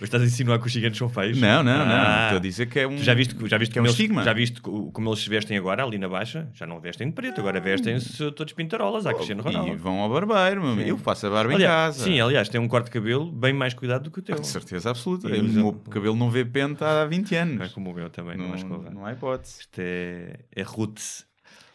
Mas 0.00 0.06
estás 0.08 0.22
a 0.22 0.26
insinuar 0.26 0.60
que 0.60 0.66
os 0.66 0.72
ciganos 0.72 0.96
são 0.96 1.08
feios? 1.08 1.38
não, 1.40 1.62
não, 1.62 1.84
não. 1.84 1.94
Ah. 1.94 2.24
Estou 2.26 2.36
a 2.38 2.40
dizer 2.40 2.66
que 2.66 2.78
é 2.78 2.86
um. 2.86 2.96
Tu 2.96 3.02
já 3.02 3.14
viste, 3.14 3.34
já 3.48 3.58
viste 3.58 3.72
que 3.72 3.78
é 3.78 3.82
um 3.82 3.84
eles, 3.84 3.92
estigma. 3.98 4.22
já 4.22 4.32
viste 4.32 4.60
co- 4.60 4.92
como 4.92 5.08
eles 5.10 5.20
se 5.20 5.28
vestem 5.28 5.56
agora 5.58 5.82
ali 5.84 5.98
na 5.98 6.08
baixa? 6.08 6.48
Já 6.54 6.66
não 6.66 6.80
vestem 6.80 7.08
de 7.08 7.14
preto, 7.14 7.40
agora 7.40 7.60
vestem-se 7.60 8.30
todos 8.32 8.52
pintarolas, 8.52 9.06
à 9.06 9.12
Cristiano 9.14 9.42
E 9.42 9.44
Ronaldo. 9.44 9.76
vão 9.78 9.98
ao 10.00 10.08
barbeiro, 10.08 10.60
meu 10.62 10.70
amigo. 10.72 10.88
Eu 10.88 10.98
faço 10.98 11.26
a 11.26 11.30
barba 11.30 11.52
em 11.52 11.56
Aliás, 11.56 11.96
casa. 11.96 12.04
Sim, 12.04 12.20
aliás, 12.20 12.48
tem 12.48 12.60
um 12.60 12.68
corte 12.68 12.86
de 12.86 12.90
cabelo 12.92 13.30
bem 13.32 13.52
mais 13.52 13.74
cuidado 13.74 14.04
do 14.04 14.10
que 14.10 14.20
o 14.20 14.22
teu. 14.22 14.38
De 14.38 14.46
certeza 14.46 14.90
absoluta. 14.90 15.28
E 15.28 15.38
Eu- 15.38 15.44
O 15.44 15.48
meu 15.48 15.72
cabelo 15.90 16.14
não 16.16 16.30
vê 16.30 16.44
penta 16.44 17.02
há 17.02 17.04
20 17.04 17.32
Não 17.32 17.38
é 17.38 17.40
anos. 17.42 17.72
como 17.72 17.90
o 17.90 17.94
meu 17.94 18.08
também, 18.08 18.36
não, 18.36 18.46
Não, 18.92 19.04
há 19.04 19.12
hipótese. 19.12 19.60
Isto 19.60 19.78
é, 19.80 20.38
é 20.54 20.62
roots. 20.62 21.26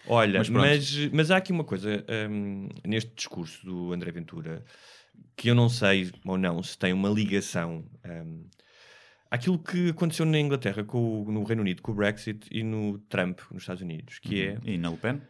Olha, 0.07 0.39
Mas 0.39 0.49
mas, 0.49 1.09
mas, 1.13 1.31
há 1.31 1.37
aqui 1.37 1.51
uma 1.53 1.63
coisa 1.63 2.03
hum, 2.29 2.67
neste 2.85 3.11
discurso 3.15 3.65
do 3.65 3.93
André 3.93 4.11
Ventura 4.11 4.61
que 5.35 5.49
eu 5.49 5.55
não 5.55 5.69
sei 5.69 6.11
ou 6.25 6.37
não 6.37 6.61
se 6.63 6.77
tem 6.77 6.93
uma 6.93 7.09
ligação 7.09 7.85
hum, 8.05 8.45
àquilo 9.29 9.57
que 9.59 9.89
aconteceu 9.89 10.25
na 10.25 10.39
Inglaterra, 10.39 10.83
com 10.83 11.23
o- 11.23 11.31
no 11.31 11.43
Reino 11.43 11.61
Unido, 11.61 11.81
com 11.81 11.91
o 11.91 11.95
Brexit 11.95 12.47
e 12.51 12.63
no 12.63 12.97
Trump, 13.09 13.39
nos 13.51 13.63
Estados 13.63 13.81
Unidos, 13.81 14.19
que 14.19 14.41
é 14.43 14.57
E 14.65 14.77
na 14.77 14.89
Le 14.89 14.97
Pen? 14.97 15.21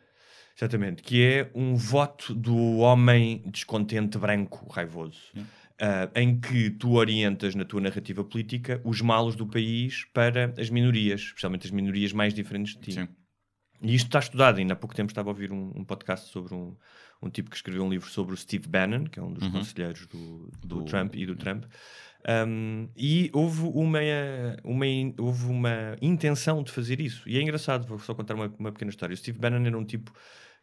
Exatamente, 0.55 1.01
que 1.01 1.23
é 1.23 1.51
um 1.55 1.75
voto 1.75 2.33
do 2.35 2.77
homem 2.77 3.41
descontente 3.47 4.17
branco 4.17 4.67
raivoso. 4.71 5.19
ah, 5.81 6.09
em 6.15 6.39
que 6.39 6.69
tu 6.69 6.93
orientas 6.93 7.55
na 7.55 7.65
tua 7.65 7.81
narrativa 7.81 8.23
política 8.23 8.79
os 8.85 9.01
malos 9.01 9.35
do 9.35 9.47
país 9.47 10.05
para 10.13 10.53
as 10.59 10.69
minorias, 10.69 11.21
especialmente 11.21 11.65
as 11.65 11.71
minorias 11.71 12.13
mais 12.13 12.33
diferentes 12.33 12.75
de 12.75 12.81
ti. 12.81 12.91
Sim. 12.93 13.07
E 13.81 13.95
isto 13.95 14.05
está 14.05 14.19
estudado, 14.19 14.59
ainda 14.59 14.73
há 14.73 14.75
pouco 14.77 14.95
tempo 14.95 15.09
estava 15.11 15.29
a 15.29 15.31
ouvir 15.33 15.51
um, 15.51 15.71
um 15.75 15.83
podcast 15.83 16.29
sobre 16.31 16.53
um, 16.53 16.77
um 17.25 17.29
tipo 17.29 17.49
que 17.49 17.55
escreveu 17.55 17.83
um 17.83 17.89
livro 17.89 18.09
sobre 18.09 18.33
o 18.33 18.37
Steve 18.37 18.67
Bannon, 18.67 19.05
que 19.05 19.19
é 19.19 19.23
um 19.23 19.31
dos 19.33 19.47
conselheiros 19.51 20.05
do, 20.07 20.49
do 20.61 20.77
Do- 20.79 20.85
Trump 20.85 21.15
e 21.15 21.25
do 21.25 21.35
Trump. 21.35 21.65
Um, 22.47 22.87
e 22.95 23.29
houve 23.33 23.61
uma, 23.63 23.99
uma, 24.63 24.85
houve 25.19 25.45
uma 25.47 25.95
intenção 26.01 26.63
de 26.63 26.71
fazer 26.71 27.01
isso. 27.01 27.27
E 27.27 27.37
é 27.37 27.41
engraçado, 27.41 27.85
vou 27.87 27.99
só 27.99 28.13
contar 28.13 28.33
uma, 28.35 28.53
uma 28.57 28.71
pequena 28.71 28.89
história. 28.89 29.13
O 29.13 29.17
Steve 29.17 29.37
Bannon 29.39 29.65
era 29.65 29.77
um 29.77 29.83
tipo 29.85 30.11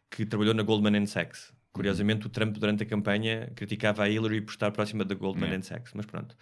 que 0.09 0.25
trabalhou 0.25 0.53
na 0.53 0.63
Goldman 0.63 1.05
Sachs. 1.05 1.53
Curiosamente, 1.71 2.27
o 2.27 2.29
Trump, 2.29 2.57
durante 2.57 2.83
a 2.83 2.85
campanha, 2.85 3.49
criticava 3.55 4.03
a 4.03 4.09
Hillary 4.09 4.41
por 4.41 4.51
estar 4.51 4.71
próxima 4.71 5.05
da 5.05 5.15
Goldman. 5.15 5.61
Sachs, 5.61 5.93
mas 5.93 6.05
pronto. 6.05 6.35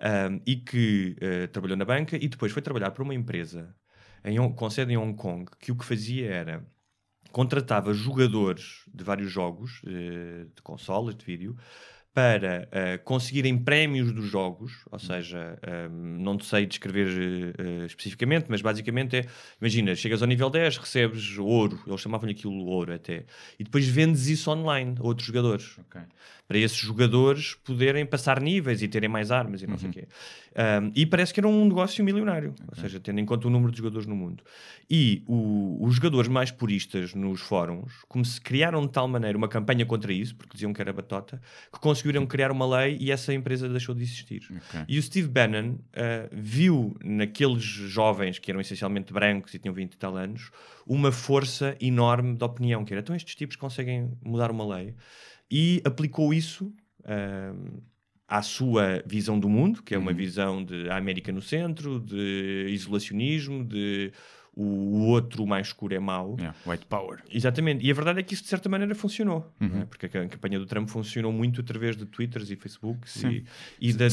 Um, 0.00 0.40
e 0.44 0.56
que 0.56 1.14
eh, 1.20 1.46
trabalhou 1.46 1.76
na 1.76 1.84
banca 1.84 2.16
e 2.16 2.26
depois 2.28 2.50
foi 2.50 2.60
trabalhar 2.62 2.90
para 2.90 3.02
uma 3.04 3.14
empresa 3.14 3.72
em, 4.24 4.36
com 4.54 4.70
sede 4.70 4.92
em 4.92 4.96
Hong 4.96 5.14
Kong 5.14 5.48
que 5.60 5.70
o 5.70 5.76
que 5.76 5.84
fazia 5.84 6.28
era 6.30 6.66
contratava 7.32 7.92
jogadores 7.94 8.82
de 8.92 9.02
vários 9.02 9.32
jogos, 9.32 9.80
eh, 9.86 10.46
de 10.54 10.62
consolas, 10.62 11.14
de 11.16 11.24
vídeo, 11.24 11.56
para 12.14 12.68
eh, 12.70 12.98
conseguirem 12.98 13.56
prémios 13.56 14.12
dos 14.12 14.26
jogos, 14.26 14.72
ou 14.90 14.98
seja, 14.98 15.58
eh, 15.62 15.88
não 15.88 16.36
te 16.36 16.44
sei 16.44 16.66
descrever 16.66 17.54
eh, 17.58 17.86
especificamente, 17.86 18.46
mas 18.50 18.60
basicamente 18.60 19.16
é, 19.16 19.24
imagina, 19.58 19.94
chegas 19.94 20.20
ao 20.20 20.28
nível 20.28 20.50
10, 20.50 20.76
recebes 20.76 21.38
ouro, 21.38 21.80
eles 21.86 22.00
chamavam-lhe 22.02 22.32
aquilo 22.34 22.66
ouro 22.66 22.92
até, 22.92 23.24
e 23.58 23.64
depois 23.64 23.86
vendes 23.88 24.26
isso 24.26 24.50
online 24.50 24.94
a 24.98 25.02
outros 25.06 25.26
jogadores 25.26 25.78
Ok. 25.78 26.02
para 26.46 26.58
esses 26.58 26.76
jogadores 26.76 27.54
poderem 27.64 28.04
passar 28.04 28.42
níveis 28.42 28.82
e 28.82 28.88
terem 28.88 29.08
mais 29.08 29.30
armas 29.30 29.62
e 29.62 29.66
não 29.66 29.78
sei 29.78 29.88
o 29.88 29.92
quê. 29.92 30.06
Um, 30.54 30.92
e 30.94 31.06
parece 31.06 31.32
que 31.32 31.40
era 31.40 31.48
um 31.48 31.64
negócio 31.64 32.04
milionário, 32.04 32.54
ou 32.68 32.76
seja, 32.76 33.00
tendo 33.00 33.20
em 33.20 33.24
conta 33.24 33.46
o 33.46 33.50
número 33.50 33.72
de 33.72 33.78
jogadores 33.78 34.06
no 34.06 34.14
mundo. 34.14 34.44
E 34.90 35.22
o- 35.26 35.78
os 35.86 35.94
jogadores 35.94 36.28
mais 36.28 36.50
puristas 36.50 37.14
nos 37.14 37.40
fóruns, 37.40 37.90
como 38.06 38.22
se 38.22 38.38
criaram 38.38 38.82
de 38.82 38.92
tal 38.92 39.08
maneira 39.08 39.38
uma 39.38 39.48
campanha 39.48 39.86
contra 39.86 40.12
isso, 40.12 40.36
porque 40.36 40.52
diziam 40.52 40.74
que 40.74 40.80
era 40.82 40.92
batota, 40.92 41.40
que 41.72 41.80
conseguiram 42.02 42.26
criar 42.26 42.50
uma 42.50 42.66
lei 42.66 42.98
e 43.00 43.10
essa 43.10 43.32
empresa 43.32 43.68
deixou 43.68 43.94
de 43.94 44.02
existir. 44.02 44.42
Ok. 44.50 44.80
E 44.88 44.98
o 44.98 45.02
Steve 45.02 45.28
Bannon 45.28 45.74
uh, 45.74 45.78
viu 46.32 46.96
naqueles 47.04 47.62
jovens 47.62 48.38
que 48.38 48.50
eram 48.50 48.60
essencialmente 48.60 49.12
brancos 49.12 49.54
e 49.54 49.58
tinham 49.58 49.74
20 49.74 49.92
e 49.92 49.96
tal 49.96 50.16
anos 50.16 50.50
uma 50.86 51.12
força 51.12 51.76
enorme 51.80 52.36
de 52.36 52.44
opinião, 52.44 52.84
que 52.84 52.92
era 52.92 53.00
então 53.00 53.14
estes 53.14 53.34
tipos 53.36 53.56
conseguem 53.56 54.10
mudar 54.24 54.50
uma 54.50 54.76
lei 54.76 54.94
e 55.50 55.80
aplicou 55.84 56.34
isso 56.34 56.74
um, 57.06 57.80
à 58.26 58.42
sua 58.42 59.02
visão 59.06 59.38
do 59.38 59.48
mundo, 59.48 59.82
que 59.82 59.94
é 59.94 59.98
uma 59.98 60.12
visão 60.12 60.64
de 60.64 60.90
América 60.90 61.30
no 61.30 61.42
centro, 61.42 62.00
de 62.00 62.66
isolacionismo, 62.70 63.64
de 63.64 64.12
o, 64.54 64.62
o 64.64 65.06
outro 65.08 65.46
mais 65.46 65.68
escuro 65.68 65.94
é 65.94 65.98
mau. 65.98 66.36
Yeah, 66.38 66.56
White 66.66 66.86
Power. 66.86 67.22
Exatamente, 67.30 67.84
e 67.86 67.90
a 67.90 67.94
verdade 67.94 68.20
é 68.20 68.22
que 68.22 68.34
isso 68.34 68.42
de 68.42 68.48
certa 68.48 68.68
maneira 68.68 68.94
funcionou, 68.94 69.52
não 69.58 69.68
Uhum. 69.68 69.80
é? 69.80 69.84
porque 69.86 70.06
a 70.06 70.28
campanha 70.28 70.58
do 70.58 70.66
Trump 70.66 70.88
funcionou 70.88 71.32
muito 71.32 71.60
através 71.60 71.96
de 71.96 72.04
Twitters 72.06 72.50
e 72.50 72.56
Facebooks 72.56 73.22
e, 73.24 73.44
e 73.80 73.92
da, 73.92 74.06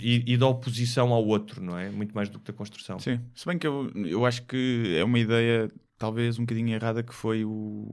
e, 0.00 0.32
e 0.32 0.36
da 0.36 0.46
oposição 0.46 1.12
ao 1.12 1.24
outro, 1.26 1.62
não 1.62 1.78
é? 1.78 1.90
Muito 1.90 2.14
mais 2.14 2.28
do 2.28 2.38
que 2.38 2.50
da 2.50 2.56
construção. 2.56 2.98
Sim. 2.98 3.20
Se 3.34 3.46
bem 3.46 3.58
que 3.58 3.66
eu, 3.66 3.90
eu 3.94 4.24
acho 4.24 4.42
que 4.46 4.96
é 4.98 5.04
uma 5.04 5.18
ideia 5.18 5.70
talvez 5.98 6.38
um 6.38 6.42
bocadinho 6.42 6.74
errada 6.74 7.02
que 7.02 7.14
foi 7.14 7.44
o. 7.44 7.88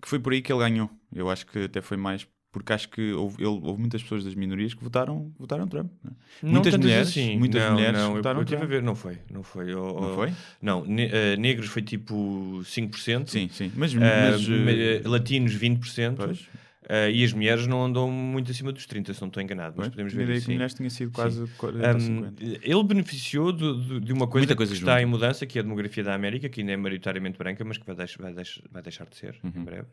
que 0.00 0.08
foi 0.08 0.18
por 0.18 0.32
aí 0.32 0.42
que 0.42 0.52
ele 0.52 0.60
ganhou. 0.60 0.90
Eu 1.12 1.30
acho 1.30 1.46
que 1.46 1.64
até 1.64 1.80
foi 1.80 1.96
mais. 1.96 2.26
Porque 2.56 2.72
acho 2.72 2.88
que 2.88 3.12
houve, 3.12 3.36
ele- 3.42 3.60
houve 3.62 3.78
muitas 3.78 4.02
pessoas 4.02 4.24
das 4.24 4.34
minorias 4.34 4.72
que 4.72 4.82
votaram, 4.82 5.30
votaram 5.38 5.68
Trump. 5.68 5.92
né? 6.02 6.10
Não 6.42 6.52
Muitas 6.52 6.72
tantas 6.72 6.86
mulheres, 6.86 7.08
assim. 7.08 7.36
muitas 7.38 7.62
não, 7.62 7.72
mulheres 7.74 7.98
não, 8.00 8.08
eu, 8.08 8.16
votaram 8.16 8.38
eu 8.40 8.44
tive 8.46 8.56
a 8.56 8.58
Trump. 8.60 8.70
ver, 8.70 8.82
não 8.82 8.94
foi, 8.94 9.18
não 9.30 9.42
foi. 9.42 9.74
Oh, 9.74 10.00
Não 10.00 10.14
foi? 10.14 10.32
Não, 10.62 10.82
ne- 10.86 11.10
eh, 11.12 11.36
negros 11.36 11.68
foi 11.68 11.82
tipo 11.82 12.62
5%. 12.64 13.28
Sim, 13.30 13.50
sim. 13.52 13.70
Mas, 13.76 13.92
eh, 13.94 13.98
mas, 13.98 14.48
ma- 14.48 14.70
eh, 14.72 15.02
latinos 15.04 15.52
20%. 15.52 16.16
pois, 16.16 16.48
eh, 16.88 17.10
e 17.10 17.24
as 17.24 17.32
mulheres 17.34 17.66
não 17.66 17.84
andam 17.84 18.10
muito 18.10 18.50
acima 18.50 18.72
dos 18.72 18.86
30%, 18.86 19.12
se 19.16 19.20
não 19.20 19.28
estou 19.28 19.42
enganado. 19.42 19.74
Mas 19.76 19.88
pois, 19.88 19.90
podemos 19.90 20.14
ver 20.14 20.22
ideia 20.22 20.36
isso. 20.38 20.46
que 20.46 20.52
mulheres 20.54 20.72
tinha 20.72 20.88
sido 20.88 21.10
quase 21.12 21.46
40 21.58 21.88
ou 21.90 21.96
Um, 21.96 22.00
50. 22.00 22.42
ele 22.42 22.84
beneficiou 22.84 23.52
do- 23.52 23.74
do- 23.74 24.00
de 24.00 24.12
uma 24.14 24.26
coisa 24.26 24.46
Muita 24.46 24.54
que 24.54 24.56
coisa 24.56 24.72
está 24.72 25.02
em 25.02 25.04
mudança, 25.04 25.44
que 25.44 25.58
é 25.58 25.60
a 25.60 25.62
demografia 25.62 26.02
da 26.02 26.14
América, 26.14 26.48
que 26.48 26.60
ainda 26.60 26.72
é 26.72 26.76
maioritariamente 26.78 27.36
branca, 27.36 27.62
mas 27.66 27.76
que 27.76 27.84
vai, 27.84 27.94
deix- 27.94 28.16
vai 28.18 28.32
deix- 28.32 28.62
vai 28.72 28.82
deixar 28.82 29.04
de 29.06 29.14
ser 29.14 29.34
Uhum. 29.44 29.52
em 29.56 29.62
breve. 29.62 29.88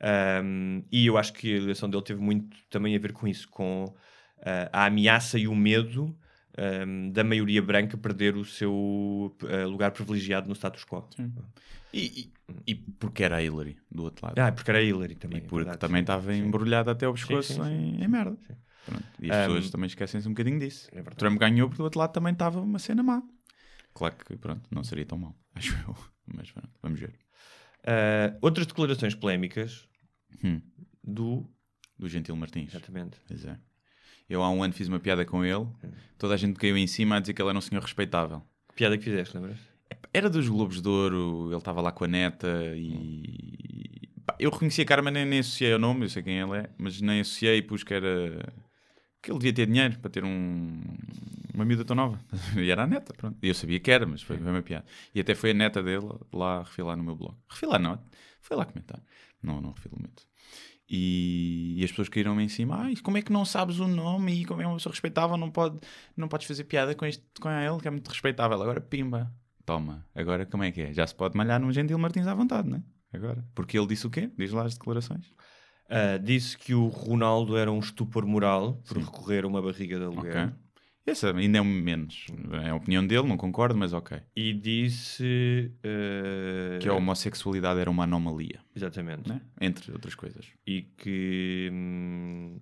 Um, 0.00 0.84
e 0.92 1.06
eu 1.06 1.18
acho 1.18 1.32
que 1.32 1.52
a 1.52 1.56
eleição 1.56 1.90
dele 1.90 2.04
teve 2.04 2.20
muito 2.20 2.56
também 2.70 2.94
a 2.94 2.98
ver 2.98 3.12
com 3.12 3.26
isso, 3.26 3.48
com 3.48 3.84
ah, 4.42 4.68
a 4.72 4.86
ameaça 4.86 5.38
e 5.38 5.48
o 5.48 5.54
medo 5.54 6.16
um, 6.86 7.10
da 7.10 7.24
maioria 7.24 7.60
branca 7.62 7.96
perder 7.96 8.36
o 8.36 8.44
seu 8.44 9.36
ah, 9.44 9.66
lugar 9.66 9.90
privilegiado 9.90 10.48
no 10.48 10.54
status 10.54 10.84
quo. 10.84 11.08
E, 11.92 12.30
e, 12.66 12.72
e 12.72 12.74
porque 12.74 13.24
era 13.24 13.36
a 13.36 13.42
Hillary 13.42 13.76
do 13.90 14.04
outro 14.04 14.26
lado. 14.26 14.38
Ah, 14.38 14.52
porque 14.52 14.70
era 14.70 14.82
Hillary 14.82 15.14
também. 15.14 15.38
e 15.38 15.40
é 15.40 15.42
porque 15.42 15.56
verdade, 15.56 15.78
também 15.78 16.00
estava 16.02 16.34
embrulhada 16.34 16.92
até 16.92 17.06
ao 17.06 17.14
pescoço 17.14 17.54
sim, 17.54 17.62
sim, 17.64 17.70
em, 17.70 17.96
sim, 17.96 18.04
em 18.04 18.08
merda. 18.08 18.36
sim. 18.46 18.54
Pronto. 18.84 19.04
E 19.20 19.30
as 19.30 19.36
Um, 19.36 19.40
pessoas 19.40 19.70
também 19.70 19.86
esquecem-se 19.86 20.26
um 20.28 20.32
bocadinho 20.32 20.58
disso. 20.58 20.88
É. 20.92 21.02
Trump 21.02 21.38
ganhou 21.38 21.68
porque 21.68 21.78
do 21.78 21.84
outro 21.84 21.98
lado 22.00 22.12
também 22.12 22.32
estava 22.32 22.60
uma 22.60 22.78
cena 22.78 23.02
má. 23.02 23.22
Claro 23.92 24.14
que, 24.16 24.36
pronto, 24.36 24.62
não 24.70 24.84
seria 24.84 25.04
tão 25.04 25.18
mal, 25.18 25.34
acho 25.54 25.74
eu. 25.86 25.96
Mas 26.26 26.50
pronto, 26.52 26.70
vamos 26.82 27.00
ver. 27.00 27.14
Ah, 27.84 28.36
outras 28.40 28.66
declarações 28.66 29.14
polémicas 29.14 29.87
Hum, 30.42 30.60
do. 31.02 31.46
do 31.98 32.08
Gentil 32.08 32.36
Martins. 32.36 32.70
Exatamente. 32.74 33.18
Pois 33.26 33.44
é. 33.44 33.58
Eu 34.28 34.42
há 34.42 34.50
um 34.50 34.62
ano 34.62 34.74
fiz 34.74 34.88
uma 34.88 35.00
piada 35.00 35.24
com 35.24 35.42
ele, 35.42 35.66
toda 36.18 36.34
a 36.34 36.36
gente 36.36 36.58
caiu 36.58 36.76
em 36.76 36.86
cima 36.86 37.16
a 37.16 37.20
dizer 37.20 37.32
que 37.32 37.40
ele 37.40 37.48
era 37.48 37.58
um 37.58 37.62
senhor 37.62 37.80
respeitável. 37.80 38.42
Que 38.68 38.74
piada 38.74 38.98
que 38.98 39.04
fizeste, 39.04 39.34
lembras? 39.36 39.58
Era 40.12 40.28
dos 40.28 40.46
Globos 40.48 40.82
de 40.82 40.88
Ouro, 40.88 41.48
ele 41.48 41.56
estava 41.56 41.80
lá 41.80 41.90
com 41.90 42.04
a 42.04 42.08
neta 42.08 42.46
e. 42.76 44.08
pá, 44.26 44.36
eu 44.38 44.50
reconheci 44.50 44.82
a 44.82 44.84
cara, 44.84 45.00
mas 45.00 45.14
nem, 45.14 45.24
nem 45.24 45.38
associei 45.38 45.72
o 45.72 45.78
nome, 45.78 46.04
eu 46.04 46.10
sei 46.10 46.22
quem 46.22 46.38
ele 46.38 46.58
é, 46.58 46.70
mas 46.76 47.00
nem 47.00 47.20
associei, 47.20 47.62
pus 47.62 47.82
que 47.82 47.94
era. 47.94 48.52
que 49.22 49.30
ele 49.30 49.38
devia 49.38 49.52
ter 49.54 49.66
dinheiro 49.66 49.98
para 49.98 50.10
ter 50.10 50.24
um, 50.24 50.82
uma 51.54 51.64
miúda 51.64 51.84
tão 51.84 51.96
nova. 51.96 52.20
E 52.56 52.70
era 52.70 52.84
a 52.84 52.86
neta, 52.86 53.14
pronto. 53.14 53.38
E 53.42 53.48
eu 53.48 53.54
sabia 53.54 53.80
que 53.80 53.90
era, 53.90 54.06
mas 54.06 54.20
foi, 54.20 54.36
foi 54.36 54.50
uma 54.50 54.62
piada. 54.62 54.84
E 55.14 55.20
até 55.20 55.34
foi 55.34 55.52
a 55.52 55.54
neta 55.54 55.82
dele 55.82 56.06
lá 56.32 56.62
refilar 56.62 56.96
no 56.96 57.02
meu 57.02 57.16
blog. 57.16 57.34
Refilar 57.48 57.80
não, 57.80 57.98
foi 58.42 58.56
lá 58.58 58.66
comentar. 58.66 59.02
Não, 59.42 59.60
não 59.60 59.72
refilo 59.72 59.96
muito. 59.98 60.26
E, 60.88 61.74
e 61.78 61.84
as 61.84 61.90
pessoas 61.90 62.08
caíram-me 62.08 62.42
em 62.42 62.48
cima. 62.48 62.76
Ai, 62.76 62.96
como 62.96 63.18
é 63.18 63.22
que 63.22 63.32
não 63.32 63.44
sabes 63.44 63.78
o 63.78 63.86
nome? 63.86 64.40
E 64.40 64.44
como 64.44 64.62
é 64.62 64.66
uma 64.66 64.76
pessoa 64.76 64.92
respeitável, 64.92 65.36
não, 65.36 65.50
pode, 65.50 65.78
não 66.16 66.28
podes 66.28 66.46
fazer 66.46 66.64
piada 66.64 66.94
com, 66.94 67.04
este, 67.04 67.22
com 67.40 67.50
ele, 67.50 67.78
que 67.78 67.88
é 67.88 67.90
muito 67.90 68.08
respeitável. 68.08 68.60
Agora, 68.60 68.80
pimba. 68.80 69.30
Toma. 69.66 70.06
Agora, 70.14 70.46
como 70.46 70.64
é 70.64 70.72
que 70.72 70.80
é? 70.80 70.92
Já 70.94 71.06
se 71.06 71.14
pode 71.14 71.36
malhar 71.36 71.60
num 71.60 71.70
Gentil 71.70 71.98
Martins 71.98 72.26
à 72.26 72.34
vontade, 72.34 72.68
não 72.68 72.78
é? 72.78 72.82
Agora. 73.12 73.44
Porque 73.54 73.78
ele 73.78 73.86
disse 73.86 74.06
o 74.06 74.10
quê? 74.10 74.30
Diz 74.36 74.50
lá 74.50 74.64
as 74.64 74.74
declarações. 74.74 75.26
Uh, 75.88 76.18
disse 76.22 76.56
que 76.56 76.74
o 76.74 76.86
Ronaldo 76.88 77.56
era 77.56 77.70
um 77.70 77.78
estupor 77.78 78.24
moral 78.26 78.74
por 78.86 78.98
Sim. 78.98 79.04
recorrer 79.04 79.44
a 79.44 79.46
uma 79.46 79.60
barriga 79.60 79.98
de 79.98 80.04
aluguel. 80.04 80.30
Okay. 80.30 80.50
Essa 81.10 81.34
ainda 81.34 81.58
é 81.58 81.60
um 81.60 81.64
menos. 81.64 82.26
É 82.64 82.70
a 82.70 82.74
opinião 82.74 83.06
dele, 83.06 83.26
não 83.26 83.36
concordo, 83.36 83.76
mas 83.76 83.92
ok. 83.92 84.18
E 84.36 84.52
disse 84.52 85.72
uh... 85.78 86.78
que 86.80 86.88
a 86.88 86.94
homossexualidade 86.94 87.80
era 87.80 87.90
uma 87.90 88.04
anomalia. 88.04 88.60
Exatamente. 88.74 89.28
Né? 89.28 89.40
Entre 89.60 89.90
outras 89.92 90.14
coisas. 90.14 90.46
E 90.66 90.82
que 90.82 91.70
hum, 91.72 92.60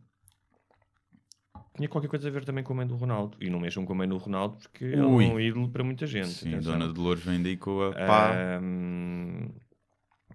tinha 1.76 1.88
qualquer 1.88 2.08
coisa 2.08 2.28
a 2.28 2.30
ver 2.30 2.44
também 2.44 2.64
com 2.64 2.72
a 2.72 2.76
mãe 2.76 2.86
do 2.86 2.96
Ronaldo. 2.96 3.36
E 3.40 3.50
não 3.50 3.60
mexam 3.60 3.84
com 3.84 3.92
a 3.92 3.96
mãe 3.96 4.08
do 4.08 4.16
Ronaldo 4.16 4.56
porque 4.56 4.84
Ui. 4.84 5.24
é 5.24 5.28
um 5.28 5.38
ídolo 5.38 5.68
para 5.68 5.84
muita 5.84 6.06
gente. 6.06 6.28
Sim, 6.28 6.54
a 6.54 6.60
Dona 6.60 6.88
Dolores 6.88 7.22
vem 7.22 7.42
daí 7.42 7.56
com 7.56 7.82
a 7.82 7.92
pá. 7.92 8.60
Um, 8.62 9.48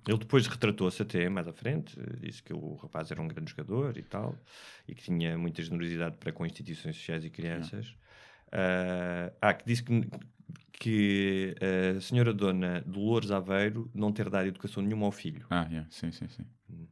ele 0.08 0.18
depois 0.18 0.48
retratou-se 0.48 1.02
até 1.02 1.30
mais 1.30 1.48
à 1.48 1.54
frente, 1.54 1.96
disse 2.20 2.42
que 2.42 2.54
o 2.54 2.76
rapaz 2.76 3.12
era 3.12 3.22
um 3.22 3.28
grande 3.28 3.52
jogador 3.52 3.98
e 3.98 4.02
tal, 4.02 4.36
e 4.88 4.96
que 4.96 5.04
tinha 5.04 5.38
muita 5.38 5.62
generosidade 5.62 6.18
para 6.18 6.32
com 6.32 6.46
instituições 6.46 6.96
sociais 6.96 7.24
e 7.24 7.30
crianças. 7.30 7.88
Uh, 8.48 9.32
ah, 9.40 9.54
que 9.54 9.66
disse 9.66 9.84
que, 9.84 10.10
que 10.74 11.56
a 11.96 12.02
senhora 12.02 12.34
dona 12.34 12.82
Dolores 12.86 13.32
Aveiro 13.32 13.90
não 13.94 14.12
ter 14.12 14.30
dado 14.30 14.48
educação 14.48 14.82
nenhuma 14.82 15.06
ao 15.06 15.12
filho. 15.12 15.46
Ah, 15.50 15.68
yeah. 15.70 15.88
sim, 15.92 16.12
sim, 16.12 16.28
sim. 16.28 16.46
Hum. 16.70 16.88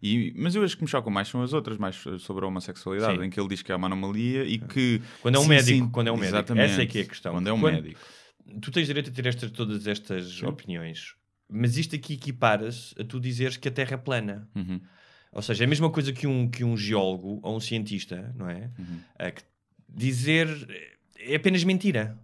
E, 0.00 0.32
mas 0.36 0.54
eu 0.54 0.62
acho 0.62 0.76
que 0.76 0.82
me 0.82 0.88
chocam 0.88 1.10
mais 1.10 1.28
são 1.28 1.42
as 1.42 1.52
outras, 1.52 1.76
mais 1.78 1.96
sobre 2.20 2.44
a 2.44 2.48
homossexualidade, 2.48 3.18
sim. 3.18 3.24
em 3.24 3.30
que 3.30 3.40
ele 3.40 3.48
diz 3.48 3.62
que 3.62 3.72
é 3.72 3.76
uma 3.76 3.86
anomalia 3.86 4.44
e 4.44 4.58
que... 4.58 5.00
Quando 5.22 5.36
é 5.36 5.38
um 5.38 5.42
sim, 5.42 5.48
médico, 5.48 5.84
sim, 5.86 5.90
quando 5.90 6.08
é 6.08 6.12
um 6.12 6.16
médico. 6.16 6.52
Essa 6.58 6.82
é 6.82 6.86
que 6.86 6.98
é 6.98 7.02
a 7.02 7.06
questão. 7.06 7.32
Quando 7.32 7.48
é 7.48 7.52
um 7.52 7.60
quando, 7.60 7.74
médico. 7.74 8.00
Tu 8.60 8.70
tens 8.70 8.86
direito 8.86 9.10
a 9.10 9.12
ter 9.12 9.26
estas, 9.26 9.50
todas 9.50 9.86
estas 9.86 10.42
opiniões 10.42 11.16
mas 11.48 11.76
isto 11.76 11.94
aqui 11.94 12.14
equipara-se 12.14 12.94
a 13.00 13.04
tu 13.04 13.20
dizeres 13.20 13.56
que 13.56 13.68
a 13.68 13.70
Terra 13.70 13.94
é 13.94 13.96
plana. 13.96 14.48
Uhum. 14.54 14.80
Ou 15.32 15.42
seja, 15.42 15.64
é 15.64 15.66
a 15.66 15.68
mesma 15.68 15.90
coisa 15.90 16.12
que 16.12 16.26
um, 16.26 16.48
que 16.48 16.64
um 16.64 16.76
geólogo 16.76 17.40
ou 17.42 17.56
um 17.56 17.60
cientista, 17.60 18.32
não 18.36 18.48
é? 18.48 18.70
Uhum. 18.78 19.00
A 19.18 19.32
dizer 19.88 20.48
é 21.18 21.36
apenas 21.36 21.64
mentira. 21.64 22.18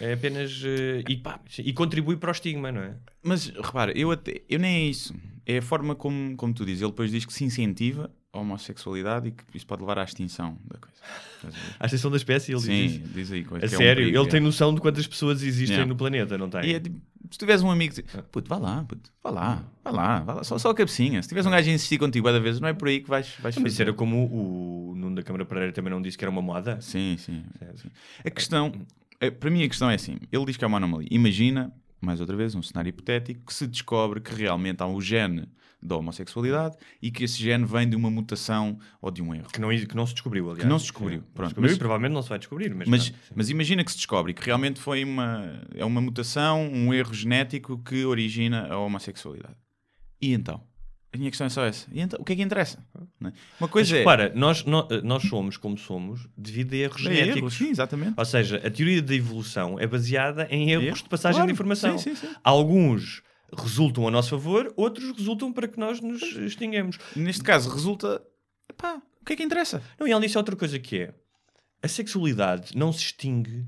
É 0.00 0.12
apenas. 0.12 0.62
Uh, 0.62 1.02
e, 1.08 1.22
e, 1.58 1.72
contribui 1.72 2.16
para 2.16 2.30
o 2.30 2.32
estigma, 2.32 2.72
não 2.72 2.82
é? 2.82 2.96
Mas 3.22 3.48
repara, 3.48 3.96
eu, 3.96 4.10
até, 4.10 4.42
eu 4.48 4.58
nem 4.58 4.86
é 4.86 4.88
isso. 4.88 5.14
É 5.44 5.58
a 5.58 5.62
forma 5.62 5.94
como, 5.94 6.36
como 6.36 6.54
tu 6.54 6.64
dizes. 6.64 6.82
Ele 6.82 6.90
depois 6.90 7.10
diz 7.10 7.24
que 7.24 7.32
se 7.32 7.44
incentiva 7.44 8.10
homossexualidade 8.32 9.28
e 9.28 9.30
que 9.32 9.44
isso 9.54 9.66
pode 9.66 9.82
levar 9.82 9.98
à 9.98 10.04
extinção 10.04 10.56
da 10.64 10.78
coisa. 10.78 11.00
À 11.80 11.86
extinção 11.86 12.10
da 12.10 12.18
espécie, 12.18 12.52
ele 12.52 12.60
Sim, 12.60 12.86
diz 12.86 12.92
isso. 12.92 13.12
diz 13.14 13.32
aí. 13.32 13.44
Coisa, 13.44 13.64
a 13.64 13.68
sério, 13.68 13.84
é 13.84 13.92
um 13.92 13.94
perigo, 13.94 14.18
ele 14.18 14.26
é. 14.26 14.30
tem 14.30 14.40
noção 14.40 14.74
de 14.74 14.80
quantas 14.80 15.06
pessoas 15.06 15.42
existem 15.42 15.76
yeah. 15.76 15.88
no 15.88 15.96
planeta, 15.96 16.36
não 16.36 16.50
tem? 16.50 16.74
É, 16.74 16.78
tipo, 16.78 17.00
se 17.30 17.38
tiveres 17.38 17.62
um 17.62 17.70
amigo 17.70 17.94
que 17.94 18.02
diz, 18.02 18.14
puto, 18.30 18.48
vá 18.48 18.58
lá, 18.58 18.84
puto, 18.84 19.10
vá 19.22 19.30
lá, 19.30 19.64
vá 19.82 19.90
lá, 19.90 20.20
vá 20.20 20.34
lá, 20.34 20.44
só, 20.44 20.58
só 20.58 20.70
a 20.70 20.74
cabecinha. 20.74 21.22
Se 21.22 21.28
tiveres 21.28 21.46
um 21.46 21.50
gajo 21.50 21.70
a 21.70 21.72
insistir 21.72 21.98
contigo 21.98 22.26
cada 22.26 22.38
vez, 22.38 22.60
não 22.60 22.68
é 22.68 22.74
por 22.74 22.88
aí 22.88 23.00
que 23.00 23.08
vais, 23.08 23.34
vais 23.40 23.56
Mas 23.56 23.80
era 23.80 23.92
como 23.92 24.26
o, 24.26 24.94
Nuno 24.94 25.16
da 25.16 25.22
Câmara 25.22 25.46
Pereira 25.46 25.72
também 25.72 25.90
não 25.90 26.02
disse 26.02 26.18
que 26.18 26.24
era 26.24 26.30
uma 26.30 26.42
moda? 26.42 26.80
Sim, 26.80 27.16
sim. 27.18 27.42
sim. 27.76 27.88
A 28.24 28.30
questão, 28.30 28.72
é, 29.18 29.30
para 29.30 29.50
mim 29.50 29.64
a 29.64 29.68
questão 29.68 29.90
é 29.90 29.94
assim, 29.94 30.18
ele 30.30 30.44
diz 30.44 30.56
que 30.56 30.64
é 30.64 30.66
uma 30.66 30.76
anomalia. 30.76 31.08
Imagina, 31.10 31.72
mais 32.00 32.20
outra 32.20 32.36
vez, 32.36 32.54
um 32.54 32.62
cenário 32.62 32.88
hipotético, 32.88 33.46
que 33.46 33.54
se 33.54 33.66
descobre 33.66 34.20
que 34.20 34.34
realmente 34.34 34.82
há 34.82 34.86
um 34.86 35.00
gene 35.00 35.48
da 35.82 35.96
homossexualidade 35.96 36.76
e 37.00 37.10
que 37.10 37.24
esse 37.24 37.38
gene 37.38 37.64
vem 37.64 37.88
de 37.88 37.96
uma 37.96 38.10
mutação 38.10 38.78
ou 39.00 39.10
de 39.10 39.22
um 39.22 39.34
erro. 39.34 39.48
Que 39.50 39.60
não, 39.60 39.70
que 39.70 39.96
não 39.96 40.06
se 40.06 40.12
descobriu, 40.12 40.44
aliás. 40.44 40.62
Que 40.62 40.68
não 40.68 40.78
se 40.78 40.84
descobriu. 40.86 41.22
Pronto, 41.34 41.48
descobriu 41.48 41.70
mas, 41.70 41.76
e 41.76 41.78
provavelmente 41.78 42.12
não 42.12 42.22
se 42.22 42.28
vai 42.28 42.38
descobrir. 42.38 42.74
Mas, 42.74 42.88
mas, 42.88 43.14
mas, 43.34 43.50
imagina 43.50 43.82
que 43.82 43.90
se 43.90 43.96
descobre 43.96 44.34
que 44.34 44.44
realmente 44.44 44.78
foi 44.78 45.04
uma, 45.04 45.62
é 45.74 45.84
uma 45.84 46.00
mutação, 46.00 46.62
um 46.70 46.92
erro 46.92 47.14
genético 47.14 47.78
que 47.78 48.04
origina 48.04 48.66
a 48.68 48.78
homossexualidade. 48.78 49.56
E 50.20 50.32
então? 50.34 50.62
A 51.12 51.18
minha 51.18 51.30
questão 51.30 51.46
é 51.46 51.50
só 51.50 51.64
essa. 51.64 51.88
E 51.92 52.00
então, 52.00 52.20
o 52.20 52.24
que 52.24 52.32
é 52.32 52.36
que 52.36 52.42
interessa? 52.42 52.78
É? 53.24 53.32
Uma 53.58 53.68
coisa 53.68 53.90
Mas, 53.92 54.00
é. 54.00 54.04
Para, 54.04 54.32
nós, 54.34 54.64
nós, 54.64 54.86
nós 55.02 55.22
somos 55.24 55.56
como 55.56 55.76
somos 55.76 56.28
devido 56.36 56.72
a 56.72 56.76
erros 56.76 57.00
é 57.00 57.04
genéticos. 57.04 57.36
Erros, 57.36 57.54
sim, 57.54 57.70
exatamente. 57.70 58.14
Ou 58.16 58.24
seja, 58.24 58.56
a 58.64 58.70
teoria 58.70 59.02
da 59.02 59.14
evolução 59.14 59.78
é 59.78 59.86
baseada 59.86 60.46
em 60.50 60.70
erros 60.70 60.86
Erro? 60.86 60.96
de 60.96 61.08
passagem 61.08 61.36
claro. 61.36 61.48
de 61.48 61.52
informação. 61.52 61.98
Sim, 61.98 62.14
sim, 62.14 62.26
sim. 62.26 62.34
Alguns 62.44 63.22
resultam 63.56 64.06
a 64.06 64.10
nosso 64.10 64.30
favor, 64.30 64.72
outros 64.76 65.10
resultam 65.16 65.52
para 65.52 65.66
que 65.66 65.78
nós 65.78 66.00
nos 66.00 66.22
extinguemos. 66.22 66.98
Neste 67.16 67.42
caso, 67.42 67.70
resulta. 67.70 68.22
Pá, 68.76 69.02
o 69.20 69.24
que 69.24 69.32
é 69.32 69.36
que 69.36 69.42
interessa? 69.42 69.82
Não, 69.98 70.06
e 70.06 70.12
ela 70.12 70.20
disse 70.20 70.38
outra 70.38 70.54
coisa 70.54 70.78
que 70.78 71.00
é: 71.00 71.14
a 71.82 71.88
sexualidade 71.88 72.76
não 72.76 72.92
se 72.92 73.00
extingue 73.00 73.66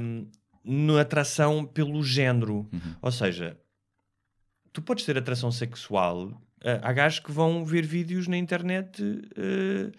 um, 0.00 0.26
na 0.62 1.00
atração 1.00 1.64
pelo 1.64 2.02
género. 2.02 2.68
Uhum. 2.72 2.96
Ou 3.00 3.12
seja, 3.12 3.56
tu 4.72 4.82
podes 4.82 5.04
ter 5.04 5.16
atração 5.16 5.50
sexual. 5.50 6.40
Uh, 6.62 6.78
há 6.82 6.92
gajos 6.92 7.20
que 7.20 7.32
vão 7.32 7.64
ver 7.64 7.86
vídeos 7.86 8.28
na 8.28 8.36
internet 8.36 9.02
uh, 9.02 9.92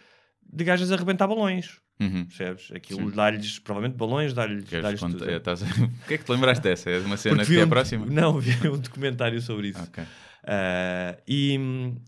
de 0.52 0.64
gajas 0.64 0.92
a 0.92 0.96
arrebentar 0.96 1.28
balões. 1.28 1.80
Uhum. 2.00 2.26
Percebes? 2.26 2.72
Aquilo 2.72 3.12
dá-lhes, 3.12 3.60
provavelmente, 3.60 3.98
balões, 3.98 4.34
dá-lhes. 4.34 4.64
Dá 4.64 4.94
tudo. 4.94 5.30
É, 5.30 5.38
estás... 5.38 5.62
o 5.80 6.08
que 6.08 6.16
é 6.16 6.18
que 6.18 6.24
te 6.24 6.32
lembraste 6.32 6.64
dessa? 6.64 6.90
É 6.90 7.00
uma 7.00 7.18
cena 7.18 7.46
que 7.46 7.60
é 7.60 7.66
um, 7.66 7.70
próxima? 7.70 8.06
Não, 8.08 8.38
vi 8.42 8.68
um 8.68 8.78
documentário 8.78 9.40
sobre 9.42 9.70
isso. 9.70 9.84
Okay. 9.84 10.04
Uh, 10.04 11.22
e, 11.28 11.60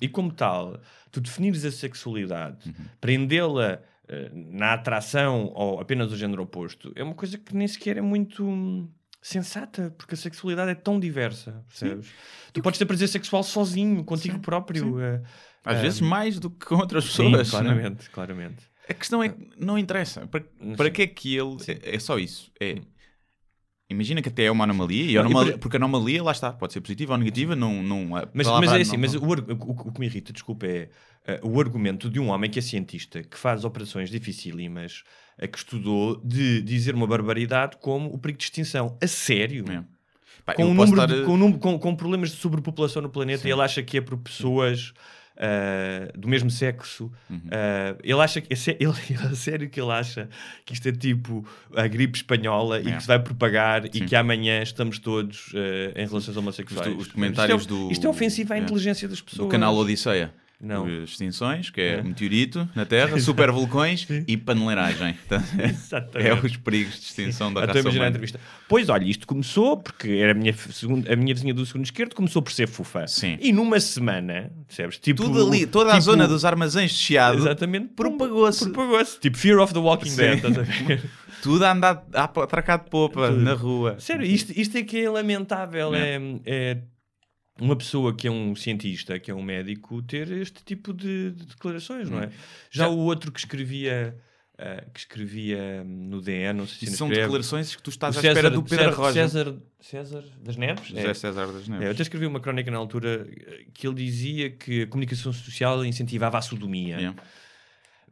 e 0.02 0.08
como 0.10 0.34
tal, 0.34 0.82
tu 1.12 1.22
definires 1.22 1.64
a 1.64 1.72
sexualidade, 1.72 2.58
uhum. 2.66 2.86
prendê-la 3.00 3.80
uh, 4.10 4.58
na 4.58 4.74
atração 4.74 5.52
ou 5.54 5.80
apenas 5.80 6.12
o 6.12 6.18
género 6.18 6.42
oposto, 6.42 6.92
é 6.96 7.04
uma 7.04 7.14
coisa 7.14 7.38
que 7.38 7.56
nem 7.56 7.68
sequer 7.68 7.98
é 7.98 8.02
muito 8.02 8.90
sensata, 9.24 9.96
porque 9.98 10.16
a 10.16 10.18
sexualidade 10.18 10.72
é 10.72 10.76
tão 10.76 11.00
diversa, 11.00 11.64
percebes? 11.70 12.08
Sim. 12.08 12.14
Tu 12.52 12.62
podes 12.62 12.78
ter 12.78 12.86
prazer 12.86 13.08
sexual 13.08 13.42
sozinho, 13.42 14.04
contigo 14.04 14.36
Sim. 14.36 14.42
próprio. 14.42 14.98
Uh, 14.98 15.24
Às 15.64 15.80
vezes 15.80 16.02
mais 16.02 16.40
do 16.40 16.50
que 16.50 16.66
com 16.66 16.76
outras 16.76 17.06
pessoas. 17.06 17.48
Sim, 17.48 17.52
claramente, 17.52 18.10
claramente. 18.10 18.74
A 18.88 18.94
questão 18.94 19.24
é 19.24 19.30
que 19.30 19.50
não 19.58 19.78
interessa. 19.78 20.28
Para, 20.28 20.44
para 20.76 20.92
que 20.92 21.04
é 21.04 21.08
que 21.08 21.36
ele. 21.38 21.56
É, 21.70 21.96
é, 21.96 22.00
só 22.00 22.20
isso. 22.20 22.52
É, 22.60 22.82
imagina 23.90 24.22
que 24.22 24.28
até 24.28 24.44
é 24.44 24.52
uma 24.52 24.66
anomalia, 24.66 25.04
e 25.06 25.18
anomalia, 25.18 25.58
porque 25.58 25.78
a 25.78 25.80
anomalia, 25.80 26.22
lá 26.22 26.34
está, 26.34 26.52
pode 26.52 26.74
ser 26.74 26.82
positiva 26.82 27.14
ou 27.14 27.18
negativa, 27.18 27.56
não. 27.56 27.82
não 27.82 28.08
mas, 28.34 28.46
mas 28.46 28.74
é 28.74 28.82
assim, 28.82 28.98
não, 28.98 29.00
mas. 29.00 29.16
O, 29.16 29.24
o, 29.24 29.88
o, 29.88 29.94
que 29.94 30.00
me 30.02 30.06
irrita, 30.06 30.34
desculpa, 30.34 30.68
é 30.68 30.90
uh, 31.42 31.50
o 31.50 31.62
argumento 31.62 32.10
de 32.10 32.20
um 32.20 32.28
homem 32.28 32.52
que 32.52 32.60
é 32.60 32.62
cientista, 32.62 33.24
que 33.24 33.38
faz 33.38 33.64
operações 33.64 34.10
dificílimas, 34.10 35.06
que 35.48 35.58
estudou, 35.58 36.20
de 36.24 36.62
dizer 36.62 36.96
uma 36.96 37.08
barbaridade 37.08 37.78
como 37.78 38.14
o 38.14 38.18
perigo 38.18 38.38
de 38.40 38.46
extinção. 38.46 38.98
A 39.02 39.08
sério? 39.08 39.66
É. 39.70 39.84
Pá, 40.46 40.54
com, 40.54 40.66
um 40.66 40.84
estar... 40.84 41.08
de, 41.08 41.24
com, 41.24 41.34
um, 41.36 41.54
com, 41.54 41.80
com, 41.80 41.96
problemas 41.96 42.32
de 42.32 42.38
sobrepopulação 42.38 43.02
no 43.02 43.10
planeta, 43.10 43.44
Sim. 43.44 43.50
e 43.50 43.52
ele 43.52 43.62
acha 43.62 43.82
que 43.82 43.98
é 43.98 44.02
por 44.02 44.18
pessoas 44.18 44.94
uh, 45.38 46.18
do 46.18 46.28
mesmo 46.28 46.50
sexo. 46.50 47.12
Uhum. 47.30 47.38
Uh, 47.38 48.00
ele 48.04 48.22
acha 48.22 48.42
que. 48.42 48.54
É, 48.54 48.58
ele, 48.80 48.94
é 49.32 49.36
sério 49.36 49.70
que 49.70 49.80
ele 49.80 49.92
acha 49.92 50.30
que 50.66 50.74
isto 50.74 50.88
é 50.88 50.92
tipo 50.92 51.46
a 51.76 51.88
gripe 51.88 52.18
espanhola 52.18 52.80
e 52.80 52.92
que 52.92 53.02
se 53.02 53.08
vai 53.08 53.20
propagar 53.20 53.84
Sim. 53.84 53.90
e 53.94 54.02
que 54.02 54.16
amanhã 54.16 54.62
estamos 54.62 55.00
todos 55.00 55.54
uh, 55.54 55.94
em 55.96 56.06
relações 56.06 56.36
homossexuais. 56.36 56.94
Os, 56.94 57.08
os 57.08 57.12
comentários 57.12 57.62
isto 57.62 57.74
é, 57.74 57.78
do. 57.78 57.92
Isto 57.92 58.08
é 58.08 58.10
ofensivo 58.10 58.54
à 58.54 58.58
inteligência 58.58 59.08
das 59.08 59.22
pessoas. 59.22 59.48
Do 59.48 59.52
canal 59.52 59.76
Odisseia. 59.76 60.34
Não. 60.64 60.88
Extinções, 61.04 61.70
que 61.70 61.82
é, 61.82 61.96
é. 61.96 62.02
meteorito 62.02 62.68
na 62.74 62.86
Terra, 62.86 63.20
supervulcões 63.20 64.08
e 64.26 64.38
paneleiragem. 64.38 65.18
Exatamente. 65.60 66.14
É 66.24 66.34
os 66.34 66.56
perigos 66.56 66.94
de 67.00 67.06
extinção 67.08 67.50
Sim. 67.50 67.54
da 67.56 67.66
raça 67.66 67.90
humana. 67.90 68.08
entrevista. 68.08 68.40
Pois, 68.70 68.88
olha, 68.88 69.04
isto 69.04 69.28
começou, 69.28 69.78
porque 69.78 70.10
era 70.10 70.32
a 70.32 70.34
minha, 70.34 70.54
segundo, 70.54 71.12
a 71.12 71.16
minha 71.16 71.34
vizinha 71.34 71.54
do 71.54 71.66
segundo 71.66 71.84
esquerdo, 71.84 72.16
começou 72.16 72.42
por 72.42 72.52
ser 72.54 72.68
fufa. 72.68 73.08
Sim. 73.08 73.38
E 73.42 73.52
numa 73.52 73.80
semana, 73.80 74.52
percebes? 74.68 75.00
Tipo, 75.00 75.24
Tudo 75.24 75.46
ali, 75.46 75.66
toda 75.66 75.88
tipo, 75.88 75.98
a 75.98 76.00
zona 76.00 76.28
dos 76.28 76.46
armazéns 76.46 76.92
de 76.92 76.98
Chiado 76.98 77.40
exatamente, 77.40 77.90
propagou-se. 77.94 78.64
Propagou-se. 78.70 79.20
Tipo 79.20 79.38
Fear 79.38 79.60
of 79.60 79.74
the 79.74 79.80
Walking. 79.80 80.16
Dead, 80.16 80.36
estás 80.36 80.58
a 80.58 80.62
ver? 80.62 81.04
Tudo 81.42 81.66
a 81.66 81.72
andar 81.74 82.06
a 82.14 82.24
atracar 82.24 82.82
de 82.82 82.90
popa 82.90 83.28
Tudo. 83.28 83.42
na 83.42 83.54
rua. 83.54 83.98
Sério, 84.00 84.26
isto, 84.26 84.54
isto 84.56 84.78
é 84.78 84.84
que 84.84 84.98
é 85.04 85.10
lamentável. 85.10 85.94
É, 85.94 86.18
é 86.46 86.78
uma 87.60 87.76
pessoa 87.76 88.16
que 88.16 88.28
é 88.28 88.32
um 88.32 88.56
cientista, 88.56 89.20
que 89.20 89.30
é 89.30 89.34
um 89.34 89.44
médico, 89.44 90.02
ter 90.02 90.32
este 90.32 90.64
tipo 90.64 90.94
de, 90.94 91.32
de 91.32 91.46
declarações, 91.46 92.10
não 92.10 92.22
é? 92.22 92.28
Hum. 92.28 92.32
Já, 92.70 92.86
Já, 92.86 92.90
o 92.90 92.98
outro 93.00 93.32
que 93.32 93.40
escrevia. 93.40 94.18
Uh, 94.54 94.92
que 94.92 95.00
escrevia 95.00 95.84
no 95.84 96.22
DN, 96.22 96.60
não 96.60 96.68
sei 96.68 96.78
se 96.78 96.86
Isso 96.86 96.98
são 96.98 97.10
declarações 97.10 97.76
que 97.76 97.82
tu 97.82 97.90
estás 97.90 98.16
à 98.16 98.20
espera 98.22 98.52
do 98.52 98.62
Pedro 98.62 98.96
César. 99.12 99.12
César, 99.12 99.56
César 99.80 100.24
das 100.40 100.56
Neves? 100.56 100.88
José 100.88 101.10
é. 101.10 101.14
César 101.16 101.48
das 101.48 101.68
Neves. 101.68 101.84
É, 101.84 101.88
eu 101.88 101.92
até 101.92 102.04
escrevi 102.04 102.28
uma 102.28 102.40
crónica 102.40 102.70
na 102.70 102.78
altura 102.78 103.28
que 103.74 103.88
ele 103.88 103.96
dizia 103.96 104.52
que 104.52 104.84
a 104.84 104.88
comunicação 104.88 105.34
social 105.34 105.84
incentivava 105.84 106.38
a 106.38 106.42
sodomia. 106.42 106.98
Yeah. 106.98 107.24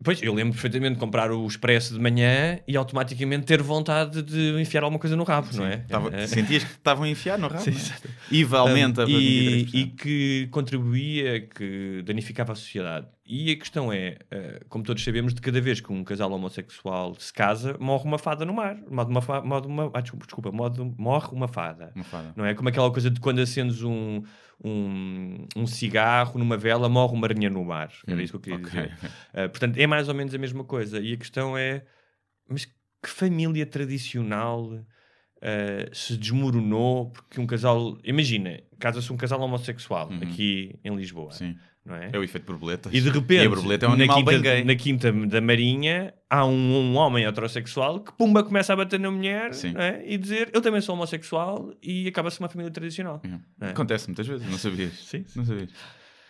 Pois, 0.04 0.22
eu 0.22 0.34
lembro 0.34 0.54
perfeitamente 0.54 0.94
de 0.96 1.00
comprar 1.00 1.32
o 1.32 1.46
expresso 1.48 1.94
de 1.94 2.00
manhã 2.00 2.60
e 2.68 2.76
automaticamente 2.76 3.46
ter 3.46 3.62
vontade 3.62 4.22
de 4.24 4.60
enfiar 4.60 4.84
alguma 4.84 5.00
coisa 5.00 5.16
no 5.16 5.24
rabo, 5.24 5.48
não 5.56 5.66
é? 5.66 5.78
Tava- 5.88 6.16
É. 6.16 6.26
Sentias 6.28 6.64
que 6.64 6.72
estavam 6.72 7.04
a 7.04 7.10
enfiar 7.10 7.38
no 7.38 7.48
rabo. 7.48 7.64
Sim, 7.64 7.72
é? 7.72 7.74
exato. 7.74 8.10
IVA 8.32 8.58
aumenta 8.60 9.04
Um, 9.04 9.06
para 9.06 9.14
e, 9.14 9.66
23%. 9.66 9.74
e 9.76 9.86
que 9.88 10.48
contribuía, 10.52 11.42
que 11.42 12.02
danificava 12.06 12.54
a 12.54 12.56
sociedade. 12.56 13.08
E 13.26 13.52
a 13.52 13.56
questão 13.56 13.94
é, 13.94 14.18
eh, 14.30 14.62
como 14.68 14.84
todos 14.84 15.04
sabemos, 15.04 15.34
de 15.34 15.40
cada 15.42 15.62
vez 15.62 15.80
que 15.80 15.92
um 15.94 16.04
casal 16.04 16.32
homossexual 16.32 17.16
se 17.18 17.32
casa, 17.32 17.78
morre 17.80 18.04
uma 18.06 18.18
fada 18.18 18.44
no 18.44 18.54
mar. 18.54 18.76
Morre 18.90 19.10
uma, 19.10 19.22
fa- 19.22 19.42
morre 19.42 19.68
uma, 19.68 19.90
ah, 19.94 20.02
desculpa, 20.02 20.26
desculpa, 20.26 20.52
morre, 20.52 20.94
morre 20.98 21.28
uma 21.32 21.48
fada. 21.48 21.92
Uma 21.96 22.04
fada. 22.04 22.34
Não 22.36 22.46
é 22.46 22.54
como 22.54 22.68
aquela 22.70 22.92
coisa 22.92 23.10
de 23.10 23.20
quando 23.22 23.40
acendes 23.40 23.84
um, 23.84 24.22
um, 24.64 25.46
um 25.56 25.66
cigarro 25.66 26.38
numa 26.38 26.58
vela, 26.58 26.88
morre 26.88 27.14
uma 27.14 27.28
aranha 27.28 27.50
no 27.50 27.64
mar. 27.64 27.92
Era 28.06 28.22
isso 28.22 28.34
que 28.34 28.38
eu 28.38 28.60
queria 28.60 28.60
ok, 28.60 28.70
dizer. 28.70 28.98
Uh, 29.34 29.50
portanto, 29.50 29.78
é 29.78 29.88
mais 29.88 30.08
ou 30.08 30.16
menos 30.16 30.34
a 30.34 30.38
mesma 30.38 30.64
coisa. 30.64 31.00
E 31.00 31.14
a 31.14 31.18
questão 31.18 31.58
é: 31.58 31.84
mas 32.48 32.66
que 32.66 33.10
família 33.10 33.66
tradicional 33.66 34.66
uh, 34.66 34.84
se 35.96 36.18
desmoronou 36.18 37.10
porque 37.12 37.40
um 37.40 37.48
casal. 37.48 37.98
Imagina, 38.04 38.62
casa-se 38.80 39.12
um 39.12 39.18
casal 39.18 39.42
homossexual 39.42 40.10
aqui 40.22 40.80
em 40.84 40.96
Lisboa, 40.96 41.28
Uhum. 41.28 41.32
Sim. 41.32 41.58
Não 41.86 41.96
é? 41.96 42.10
É 42.14 42.18
o 42.18 42.24
efeito 42.24 42.46
borboleta. 42.46 42.90
E 42.92 43.02
de 43.02 43.10
repente, 43.10 43.44
E 43.44 43.46
a 43.46 43.50
borboleta 43.50 43.86
é 43.86 43.90
um 43.90 43.96
na, 43.96 44.08
quinta, 44.08 44.64
na 44.64 44.76
quinta 44.76 45.12
da 45.12 45.42
Marinha, 45.42 46.14
há 46.30 46.46
um, 46.46 46.52
um 46.52 46.96
homem 46.96 47.26
heterossexual 47.26 48.00
que, 48.02 48.12
pumba, 48.14 48.44
começa 48.44 48.74
a 48.74 48.76
bater 48.76 49.00
na 49.00 49.10
mulher 49.10 49.52
é? 49.78 50.04
e 50.06 50.18
dizer 50.18 50.50
eu 50.54 50.62
também 50.62 50.82
sou 50.82 50.96
homossexual 50.96 51.74
e 51.82 52.08
acaba-se 52.08 52.40
uma 52.40 52.50
família 52.50 52.72
tradicional. 52.72 53.22
Não 53.24 53.68
é? 53.68 53.72
Acontece 53.72 54.08
muitas 54.08 54.28
vezes, 54.28 54.48
não 54.48 54.58
sabias? 54.58 54.94
Sim. 54.94 55.26
Não 55.36 55.44
sabias. 55.44 55.70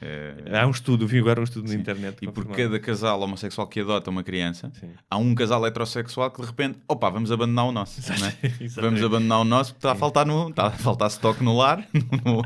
É, 0.02 0.60
Há 0.60 0.66
um 0.66 0.72
estudo, 0.72 1.06
vi 1.08 1.20
agora 1.20 1.39
um 1.39 1.43
estudo 1.43 1.68
na 1.70 1.76
internet. 1.76 2.18
E 2.22 2.28
por 2.32 2.45
cada 2.47 2.80
casal 2.80 3.22
homossexual 3.22 3.68
que 3.68 3.80
adota 3.82 4.10
uma 4.10 4.24
criança, 4.24 4.72
Sim. 4.80 4.89
há 5.10 5.18
um 5.18 5.36
casal 5.36 5.66
heterossexual 5.66 6.32
que 6.32 6.41
de 6.41 6.47
repente, 6.47 6.80
opa, 6.88 7.10
vamos 7.10 7.32
abandonar 7.32 7.66
o 7.68 7.72
nosso. 7.72 8.02
é? 8.02 8.14
Exatamente. 8.64 8.74
Vamos 8.82 9.04
abandonar 9.04 9.39
o 9.41 9.43
nosso, 9.43 9.74
porque 9.74 9.80
está 9.86 9.91
a 9.91 9.95
faltar, 9.95 10.26
no, 10.26 10.49
está 10.49 10.68
a 10.68 10.72
faltar 10.72 11.08
stock 11.10 11.43
no 11.43 11.56
lar, 11.56 11.88
no, 12.26 12.41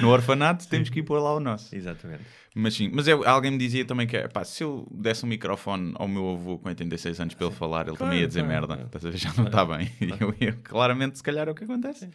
no 0.00 0.08
orfanato, 0.10 0.66
temos 0.68 0.88
que 0.88 1.00
ir 1.00 1.02
pôr 1.02 1.18
lá 1.20 1.34
o 1.34 1.40
nosso. 1.40 1.74
Exatamente. 1.74 2.22
Mas 2.58 2.72
sim, 2.74 2.90
mas 2.94 3.06
eu- 3.06 3.26
alguém 3.28 3.50
me 3.50 3.58
dizia 3.58 3.84
também 3.84 4.06
que, 4.06 4.16
pá, 4.28 4.42
se 4.42 4.62
eu 4.64 4.86
desse 4.90 5.24
um 5.26 5.28
microfone 5.28 5.92
ao 5.96 6.08
meu 6.08 6.30
avô 6.30 6.56
com 6.58 6.68
86 6.68 7.20
anos 7.20 7.34
para 7.34 7.46
ele 7.48 7.54
falar, 7.54 7.86
ele 7.88 7.96
também 7.98 8.20
ia 8.20 8.26
dizer 8.26 8.40
claro, 8.44 8.52
merda, 8.54 8.66
claro. 8.68 8.86
estás 8.86 9.04
a 9.04 9.10
ver? 9.10 9.18
já 9.18 9.32
não 9.36 9.44
está 9.46 9.64
bem. 9.64 9.90
Eu, 10.18 10.34
ia- 10.40 10.52
claramente, 10.62 11.18
se 11.18 11.22
calhar 11.22 11.46
é 11.48 11.50
o 11.50 11.54
que 11.54 11.64
acontece. 11.64 12.08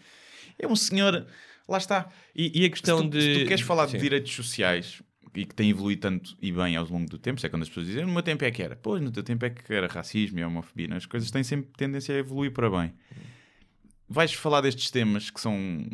É 0.58 0.68
um 0.68 0.76
senhor, 0.76 1.28
lá 1.72 1.78
está. 1.78 2.10
E, 2.36 2.62
e 2.62 2.62
a 2.62 2.64
Se 2.66 2.70
questão 2.70 3.02
tu, 3.02 3.18
de. 3.18 3.22
se 3.22 3.40
tu 3.42 3.48
queres 3.48 3.62
falar 3.62 3.88
Sim. 3.88 3.98
de 3.98 4.04
direitos 4.04 4.34
sociais 4.34 5.02
e 5.34 5.46
que 5.46 5.56
tem 5.56 5.70
evoluído 5.70 6.02
tanto 6.02 6.38
e 6.42 6.52
bem 6.52 6.76
ao 6.76 6.86
longo 6.86 7.10
do 7.10 7.18
tempo, 7.18 7.38
isso 7.38 7.46
é 7.46 7.50
quando 7.50 7.64
as 7.64 7.70
pessoas 7.70 7.88
dizem 7.88 8.06
no 8.06 8.12
meu 8.12 8.22
tempo 8.22 8.44
é 8.44 8.52
que 8.52 8.62
era, 8.62 8.76
pois 8.76 9.02
no 9.02 9.12
teu 9.12 9.24
tempo 9.24 9.46
é 9.46 9.50
que 9.50 9.74
era 9.74 9.88
racismo 9.88 10.40
e 10.40 10.44
homofobia, 10.44 10.90
é? 10.92 10.98
as 10.98 11.06
coisas 11.06 11.32
têm 11.32 11.44
sempre 11.44 11.72
tendência 11.78 12.14
a 12.14 12.18
evoluir 12.18 12.52
para 12.52 12.70
bem. 12.70 12.94
Vais 14.10 14.34
falar 14.34 14.60
destes 14.60 14.92
temas 14.92 15.30
que 15.30 15.40
são 15.40 15.88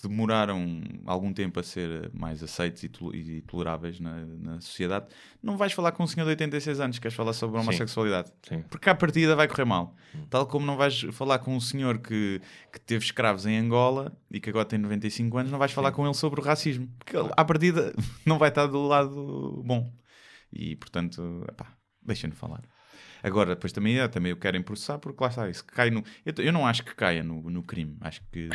que 0.00 0.08
demoraram 0.08 0.80
algum 1.06 1.32
tempo 1.32 1.60
a 1.60 1.62
ser 1.62 2.10
mais 2.14 2.42
aceitos 2.42 2.82
e, 2.82 2.88
tol- 2.88 3.12
toleráveis 3.46 4.00
na, 4.00 4.24
na 4.24 4.60
sociedade, 4.60 5.06
não 5.42 5.56
vais 5.56 5.72
falar 5.72 5.92
com 5.92 6.02
um 6.02 6.06
senhor 6.06 6.24
de 6.24 6.30
86 6.30 6.80
anos 6.80 6.96
que 6.98 7.02
queres 7.02 7.14
falar 7.16 7.32
sobre 7.32 7.58
a 7.58 7.60
Sim. 7.62 7.68
homossexualidade. 7.68 8.32
Sim. 8.48 8.62
Porque 8.70 8.88
à 8.88 8.94
partida 8.94 9.36
vai 9.36 9.46
correr 9.48 9.64
mal. 9.64 9.94
Tal 10.28 10.46
como 10.46 10.64
não 10.66 10.76
vais 10.76 11.00
falar 11.12 11.38
com 11.40 11.54
um 11.54 11.60
senhor 11.60 11.98
que, 11.98 12.40
que 12.72 12.80
teve 12.80 13.04
escravos 13.04 13.46
em 13.46 13.56
Angola 13.58 14.12
e 14.30 14.40
que 14.40 14.50
agora 14.50 14.64
tem 14.64 14.78
95 14.78 15.38
anos, 15.38 15.52
não 15.52 15.58
vais 15.58 15.72
falar 15.72 15.92
com 15.92 16.04
ele 16.04 16.14
sobre 16.14 16.40
o 16.40 16.42
racismo. 16.42 16.88
Porque 16.98 17.16
ele, 17.16 17.28
à 17.36 17.44
partida 17.44 17.92
não 18.24 18.38
vai 18.38 18.48
estar 18.48 18.66
do 18.66 18.86
lado 18.86 19.62
bom. 19.64 19.92
E 20.52 20.74
portanto, 20.76 21.44
deixa-me 22.02 22.34
falar. 22.34 22.62
Agora, 23.22 23.54
depois 23.54 23.72
também, 23.72 23.98
é, 23.98 24.08
também 24.08 24.32
o 24.32 24.36
querem 24.36 24.62
processar 24.62 24.98
porque 24.98 25.22
lá 25.22 25.28
está, 25.30 25.48
isso 25.48 25.64
cai 25.64 25.90
no. 25.90 26.02
Eu, 26.24 26.32
eu 26.44 26.52
não 26.52 26.66
acho 26.66 26.82
que 26.84 26.94
caia 26.94 27.22
no, 27.22 27.50
no 27.50 27.62
crime. 27.62 27.96
Acho 28.00 28.20
que, 28.32 28.48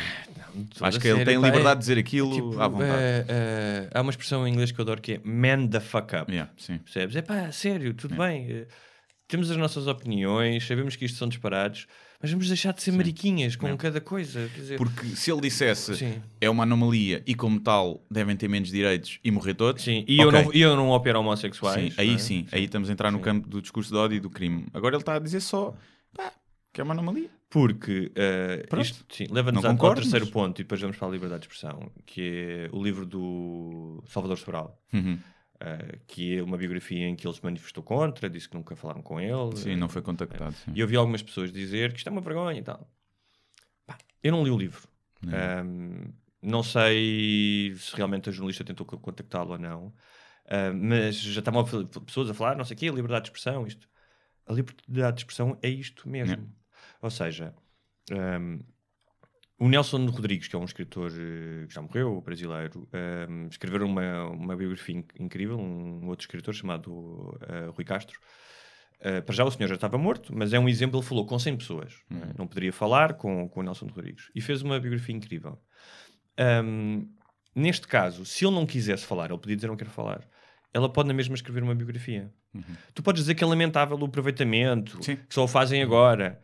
acho 0.80 1.00
que 1.00 1.08
ele 1.08 1.24
tem 1.24 1.40
liberdade 1.40 1.74
de 1.74 1.86
dizer 1.86 1.98
aquilo 1.98 2.32
Tipo, 2.32 2.60
à 2.60 2.68
vontade. 2.68 2.92
eh, 2.92 3.24
eh, 3.28 3.90
há 3.94 4.00
uma 4.00 4.10
expressão 4.10 4.46
em 4.46 4.52
inglês 4.52 4.72
que 4.72 4.78
eu 4.80 4.82
adoro 4.82 5.00
que 5.00 5.14
é 5.14 5.20
man 5.24 5.66
the 5.68 5.80
fuck 5.80 6.14
up. 6.16 6.30
Yeah, 6.30 6.50
sim. 6.56 6.78
Percebes? 6.78 7.16
É 7.16 7.22
pá, 7.22 7.50
sério, 7.52 7.94
tudo 7.94 8.14
bem. 8.16 8.46
eh, 8.50 8.66
temos 9.28 9.50
as 9.50 9.56
nossas 9.56 9.86
opiniões, 9.86 10.66
sabemos 10.66 10.94
que 10.96 11.04
isto 11.04 11.18
são 11.18 11.28
disparados, 11.28 11.86
mas 12.20 12.30
vamos 12.30 12.48
deixar 12.48 12.72
de 12.72 12.82
ser 12.82 12.92
mariquinhas 12.92 13.56
com 13.56 13.76
cada 13.76 14.00
coisa. 14.00 14.48
Dizer, 14.54 14.76
Porque 14.76 15.06
se 15.16 15.30
ele 15.30 15.40
dissesse 15.42 15.96
Sim. 15.96 16.22
é 16.40 16.48
uma 16.50 16.62
anomalia 16.62 17.22
e, 17.26 17.34
como 17.34 17.60
tal, 17.60 18.04
devem 18.10 18.36
ter 18.36 18.48
menos 18.48 18.70
direitos 18.70 19.18
e 19.22 19.30
morrer 19.30 19.54
todos, 19.54 19.82
Sim, 19.82 20.04
e 20.08 20.18
eu, 20.20 20.28
ok. 20.28 20.42
não, 20.44 20.52
eu 20.52 20.76
não 20.76 20.90
opero 20.90 21.20
homossexuais. 21.20 21.94
Sim, 21.94 22.00
aí 22.00 22.08
não 22.08 22.14
é? 22.14 22.18
sim, 22.18 22.46
aí 22.52 22.64
estamos 22.64 22.88
a 22.88 22.92
entrar 22.92 23.10
no 23.10 23.20
campo 23.20 23.48
do 23.48 23.60
discurso 23.60 23.90
de 23.90 23.96
ódio 23.96 24.16
e 24.16 24.20
do 24.20 24.30
crime. 24.30 24.66
Agora 24.72 24.94
ele 24.96 25.02
está 25.02 25.14
a 25.14 25.18
dizer 25.18 25.40
só 25.40 25.74
pá, 26.14 26.32
que 26.72 26.80
é 26.80 26.84
uma 26.84 26.94
anomalia. 26.94 27.30
Porque 27.48 28.10
Pronto. 28.68 28.84
isto 28.84 29.04
sim, 29.14 29.26
leva-nos 29.30 29.62
Não 29.62 29.70
ao- 29.78 29.94
terceiro 29.94 30.26
ponto 30.26 30.60
e 30.60 30.64
depois 30.64 30.80
vamos 30.80 30.96
para 30.96 31.06
a 31.06 31.10
liberdade 31.10 31.42
de 31.42 31.46
expressão, 31.46 31.90
que 32.04 32.20
é 32.20 32.68
o 32.76 32.82
livro 32.82 33.06
do 33.06 34.02
Salvador 34.08 34.36
Sobral. 34.36 34.76
Uhum. 34.92 35.16
Eh, 35.60 35.98
que 36.06 36.36
é 36.38 36.42
uma 36.42 36.56
biografia 36.56 37.06
em 37.08 37.14
que 37.16 37.26
ele 37.26 37.34
se 37.34 37.42
manifestou 37.44 37.82
contra, 37.82 38.28
disse 38.30 38.48
que 38.48 38.56
nunca 38.56 38.74
falaram 38.76 39.02
com 39.02 39.20
ele. 39.20 39.56
Sim, 39.56 39.76
não 39.76 39.88
foi 39.88 40.02
contactado. 40.02 40.54
sim. 40.54 40.72
E 40.74 40.80
eu 40.80 40.86
vi 40.88 40.96
algumas 40.96 41.22
pessoas 41.22 41.52
dizer 41.52 41.92
que 41.92 41.98
isto 41.98 42.08
é 42.08 42.12
uma 42.12 42.20
vergonha 42.20 42.58
e 42.58 42.62
tal. 42.62 42.90
Pá, 43.86 43.96
eu 44.22 44.32
não 44.32 44.42
li 44.44 44.50
o 44.50 44.56
livro. 44.58 44.88
Não. 45.22 45.32
Ahm, 45.32 46.12
não 46.42 46.62
sei 46.62 47.74
se 47.76 47.94
realmente 47.96 48.28
a 48.28 48.32
jornalista 48.32 48.62
tentou 48.64 48.86
co- 48.86 48.98
contactá-lo 48.98 49.52
ou 49.52 49.58
não, 49.58 49.92
Ah, 50.48 50.72
mas 50.72 51.16
já 51.20 51.40
estavam 51.40 51.64
pessoas 52.04 52.30
a 52.30 52.34
falar, 52.34 52.56
não 52.56 52.64
sei 52.64 52.76
o 52.76 52.78
quê, 52.78 52.88
liberdade 52.88 53.24
de 53.24 53.28
expressão, 53.30 53.66
isto. 53.66 53.88
A 54.46 54.52
liberdade 54.52 55.16
de 55.16 55.20
expressão 55.22 55.58
é 55.60 55.68
isto 55.68 56.08
mesmo. 56.08 56.36
Ou 57.02 57.10
seja, 57.10 57.52
ahm, 58.12 58.60
o 59.58 59.68
Nelson 59.68 60.04
Rodrigues, 60.06 60.48
que 60.48 60.56
é 60.56 60.58
um 60.58 60.64
escritor 60.64 61.10
eh, 61.12 61.66
que 61.66 61.74
já 61.74 61.80
morreu, 61.80 62.20
brasileiro, 62.20 62.86
ahm, 62.92 63.46
escreveram 63.50 63.86
uma, 63.86 64.24
uma 64.28 64.56
biografia 64.56 64.96
inc- 64.96 65.14
incrível, 65.18 65.58
um 65.58 66.06
outro 66.08 66.24
escritor 66.24 66.52
chamado 66.54 67.38
eh, 67.48 67.70
Rui 67.74 67.84
Castro. 67.84 68.18
Eh, 69.00 69.20
para 69.20 69.34
já 69.34 69.44
o 69.44 69.50
senhor 69.50 69.68
já 69.68 69.74
estava 69.76 69.96
morto, 69.98 70.34
mas 70.36 70.52
é 70.52 70.58
um 70.58 70.68
exemplo, 70.68 70.98
ele 70.98 71.06
falou 71.06 71.24
com 71.26 71.38
100 71.38 71.56
pessoas. 71.56 71.94
Não, 72.10 72.22
é? 72.22 72.32
Não 72.38 72.46
poderia 72.46 72.72
falar 72.72 73.14
com, 73.14 73.48
com 73.48 73.60
o 73.60 73.62
Nelson 73.62 73.86
Rodrigues. 73.86 74.30
E 74.34 74.40
fez 74.40 74.60
uma 74.62 74.78
biografia 74.80 75.14
incrível. 75.14 75.58
Ahm, 76.38 77.06
neste 77.54 77.86
caso, 77.88 78.24
se 78.26 78.44
ele 78.44 78.54
não 78.54 78.66
quisesse 78.66 79.06
falar, 79.06 79.30
ele 79.30 79.38
podia 79.38 79.56
dizer 79.56 79.68
não 79.68 79.76
quero 79.76 79.90
falar, 79.90 80.26
ela 80.74 80.90
pode 80.92 81.08
na 81.08 81.14
mesma 81.14 81.34
escrever 81.34 81.62
uma 81.62 81.74
biografia. 81.74 82.30
Tu 82.94 83.02
podes 83.02 83.22
dizer 83.22 83.34
que 83.34 83.44
é 83.44 83.46
lamentável 83.46 83.98
o 83.98 84.04
aproveitamento, 84.06 85.02
Sim. 85.02 85.16
que 85.16 85.34
só 85.34 85.44
o 85.44 85.48
fazem 85.48 85.82
agora. 85.82 86.40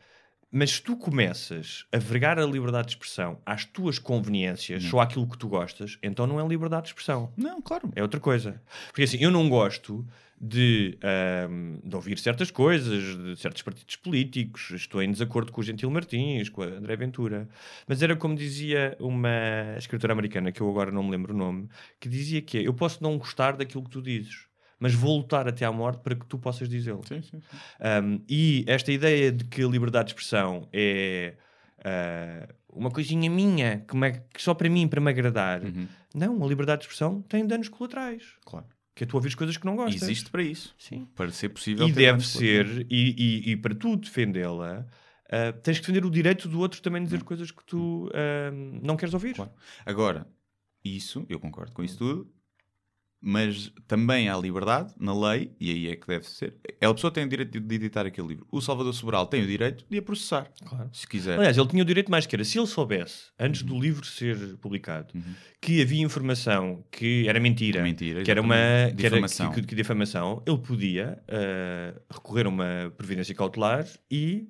Mas 0.54 0.72
se 0.72 0.82
tu 0.82 0.94
começas 0.96 1.86
a 1.90 1.96
vergar 1.96 2.38
a 2.38 2.44
liberdade 2.44 2.88
de 2.88 2.92
expressão 2.92 3.40
às 3.46 3.64
tuas 3.64 3.98
conveniências, 3.98 4.84
só 4.84 5.00
àquilo 5.00 5.26
que 5.26 5.38
tu 5.38 5.48
gostas, 5.48 5.98
então 6.02 6.26
não 6.26 6.38
é 6.38 6.46
liberdade 6.46 6.82
de 6.82 6.88
expressão. 6.90 7.32
Não, 7.38 7.62
claro. 7.62 7.90
É 7.96 8.02
outra 8.02 8.20
coisa. 8.20 8.60
Porque 8.88 9.04
assim, 9.04 9.16
eu 9.18 9.30
não 9.30 9.48
gosto 9.48 10.06
de, 10.38 10.98
ahm, 11.02 11.78
de 11.82 11.96
ouvir 11.96 12.18
certas 12.18 12.50
coisas, 12.50 13.16
de 13.16 13.36
certos 13.36 13.62
partidos 13.62 13.96
políticos. 13.96 14.72
Estou 14.72 15.02
em 15.02 15.10
desacordo 15.10 15.50
com 15.50 15.62
o 15.62 15.64
Gentil 15.64 15.90
Martins, 15.90 16.50
com 16.50 16.62
a 16.62 16.66
André 16.66 16.96
Ventura. 16.96 17.48
Mas 17.88 18.02
era 18.02 18.14
como 18.14 18.34
dizia 18.34 18.94
uma 19.00 19.30
escritora 19.78 20.12
americana, 20.12 20.52
que 20.52 20.60
eu 20.60 20.68
agora 20.68 20.90
não 20.90 21.02
me 21.02 21.12
lembro 21.12 21.32
o 21.32 21.36
nome, 21.36 21.66
que 21.98 22.10
dizia 22.10 22.42
que 22.42 22.58
é, 22.58 22.66
eu 22.66 22.74
posso 22.74 23.02
não 23.02 23.16
gostar 23.16 23.56
daquilo 23.56 23.84
que 23.84 23.90
tu 23.90 24.02
dizes, 24.02 24.51
mas 24.82 24.92
vou 24.94 25.18
lutar 25.18 25.46
até 25.46 25.64
à 25.64 25.70
morte 25.70 26.02
para 26.02 26.16
que 26.16 26.26
tu 26.26 26.36
possas 26.36 26.68
dizê-lo. 26.68 27.02
Sim, 27.06 27.22
sim, 27.22 27.40
sim. 27.40 27.56
Um, 28.04 28.20
e 28.28 28.64
esta 28.66 28.90
ideia 28.90 29.30
de 29.30 29.44
que 29.44 29.62
a 29.62 29.68
liberdade 29.68 30.06
de 30.06 30.10
expressão 30.10 30.68
é 30.72 31.36
uh, 31.78 32.52
uma 32.68 32.90
coisinha 32.90 33.30
minha, 33.30 33.78
que, 33.86 33.96
me- 33.96 34.20
que 34.34 34.42
só 34.42 34.54
para 34.54 34.68
mim, 34.68 34.88
para 34.88 35.00
me 35.00 35.08
agradar. 35.08 35.62
Uhum. 35.62 35.86
Não, 36.12 36.44
a 36.44 36.48
liberdade 36.48 36.80
de 36.80 36.86
expressão 36.86 37.22
tem 37.22 37.46
danos 37.46 37.68
colaterais. 37.68 38.24
Claro. 38.44 38.66
Que 38.92 39.04
é 39.04 39.06
tu 39.06 39.14
ouvires 39.14 39.36
coisas 39.36 39.56
que 39.56 39.64
não 39.64 39.76
gostas. 39.76 40.02
Existe 40.02 40.30
para 40.30 40.42
isso. 40.42 40.74
Sim. 40.76 41.06
Para 41.14 41.30
ser 41.30 41.50
possível. 41.50 41.86
E 41.86 41.92
deve 41.92 42.26
ser, 42.26 42.84
e, 42.90 43.14
e, 43.46 43.52
e 43.52 43.56
para 43.56 43.76
tu 43.76 43.94
defendê-la, 43.96 44.80
uh, 44.80 45.60
tens 45.62 45.78
que 45.78 45.86
defender 45.86 46.04
o 46.04 46.10
direito 46.10 46.48
do 46.48 46.58
outro 46.58 46.82
também 46.82 47.04
dizer 47.04 47.22
coisas 47.22 47.52
que 47.52 47.64
tu 47.64 48.08
uh, 48.08 48.80
não 48.82 48.96
queres 48.96 49.14
ouvir. 49.14 49.36
Claro. 49.36 49.52
Agora, 49.86 50.26
isso, 50.84 51.24
eu 51.28 51.38
concordo 51.38 51.72
com 51.72 51.84
isso 51.84 51.98
tudo, 51.98 52.28
mas 53.22 53.70
também 53.86 54.28
há 54.28 54.36
liberdade 54.36 54.92
na 54.98 55.14
lei, 55.14 55.52
e 55.60 55.70
aí 55.70 55.88
é 55.88 55.96
que 55.96 56.06
deve 56.06 56.26
ser. 56.28 56.54
A 56.80 56.92
pessoa 56.92 57.10
tem 57.12 57.24
o 57.24 57.28
direito 57.28 57.60
de 57.60 57.74
editar 57.76 58.04
aquele 58.04 58.26
livro. 58.28 58.46
O 58.50 58.60
Salvador 58.60 58.92
Sobral 58.92 59.26
tem 59.26 59.42
o 59.42 59.46
direito 59.46 59.84
de 59.88 59.98
a 59.98 60.02
processar, 60.02 60.50
Claro. 60.64 60.90
se 60.92 61.06
quiser. 61.06 61.38
Aliás, 61.38 61.56
ele 61.56 61.68
tinha 61.68 61.82
o 61.82 61.86
direito 61.86 62.10
mais 62.10 62.26
que 62.26 62.34
era, 62.34 62.44
se 62.44 62.58
ele 62.58 62.66
soubesse, 62.66 63.26
antes 63.38 63.62
do 63.62 63.78
livro 63.78 64.04
ser 64.04 64.56
publicado, 64.58 65.14
Uhum. 65.14 65.22
que 65.60 65.80
havia 65.80 66.02
informação 66.02 66.84
que 66.90 67.28
era 67.28 67.38
mentira, 67.38 67.82
Mentira, 67.82 68.22
que 68.24 68.30
era 68.30 68.40
uma 68.40 68.56
que 68.96 69.06
era- 69.06 69.14
Difamação. 69.16 69.52
que, 69.52 69.62
que 69.62 69.74
difamação, 69.74 70.42
ele 70.46 70.58
podia 70.58 71.22
ah, 71.28 71.94
recorrer 72.10 72.46
a 72.46 72.48
uma 72.48 72.92
providência 72.96 73.34
cautelar 73.34 73.86
e 74.10 74.48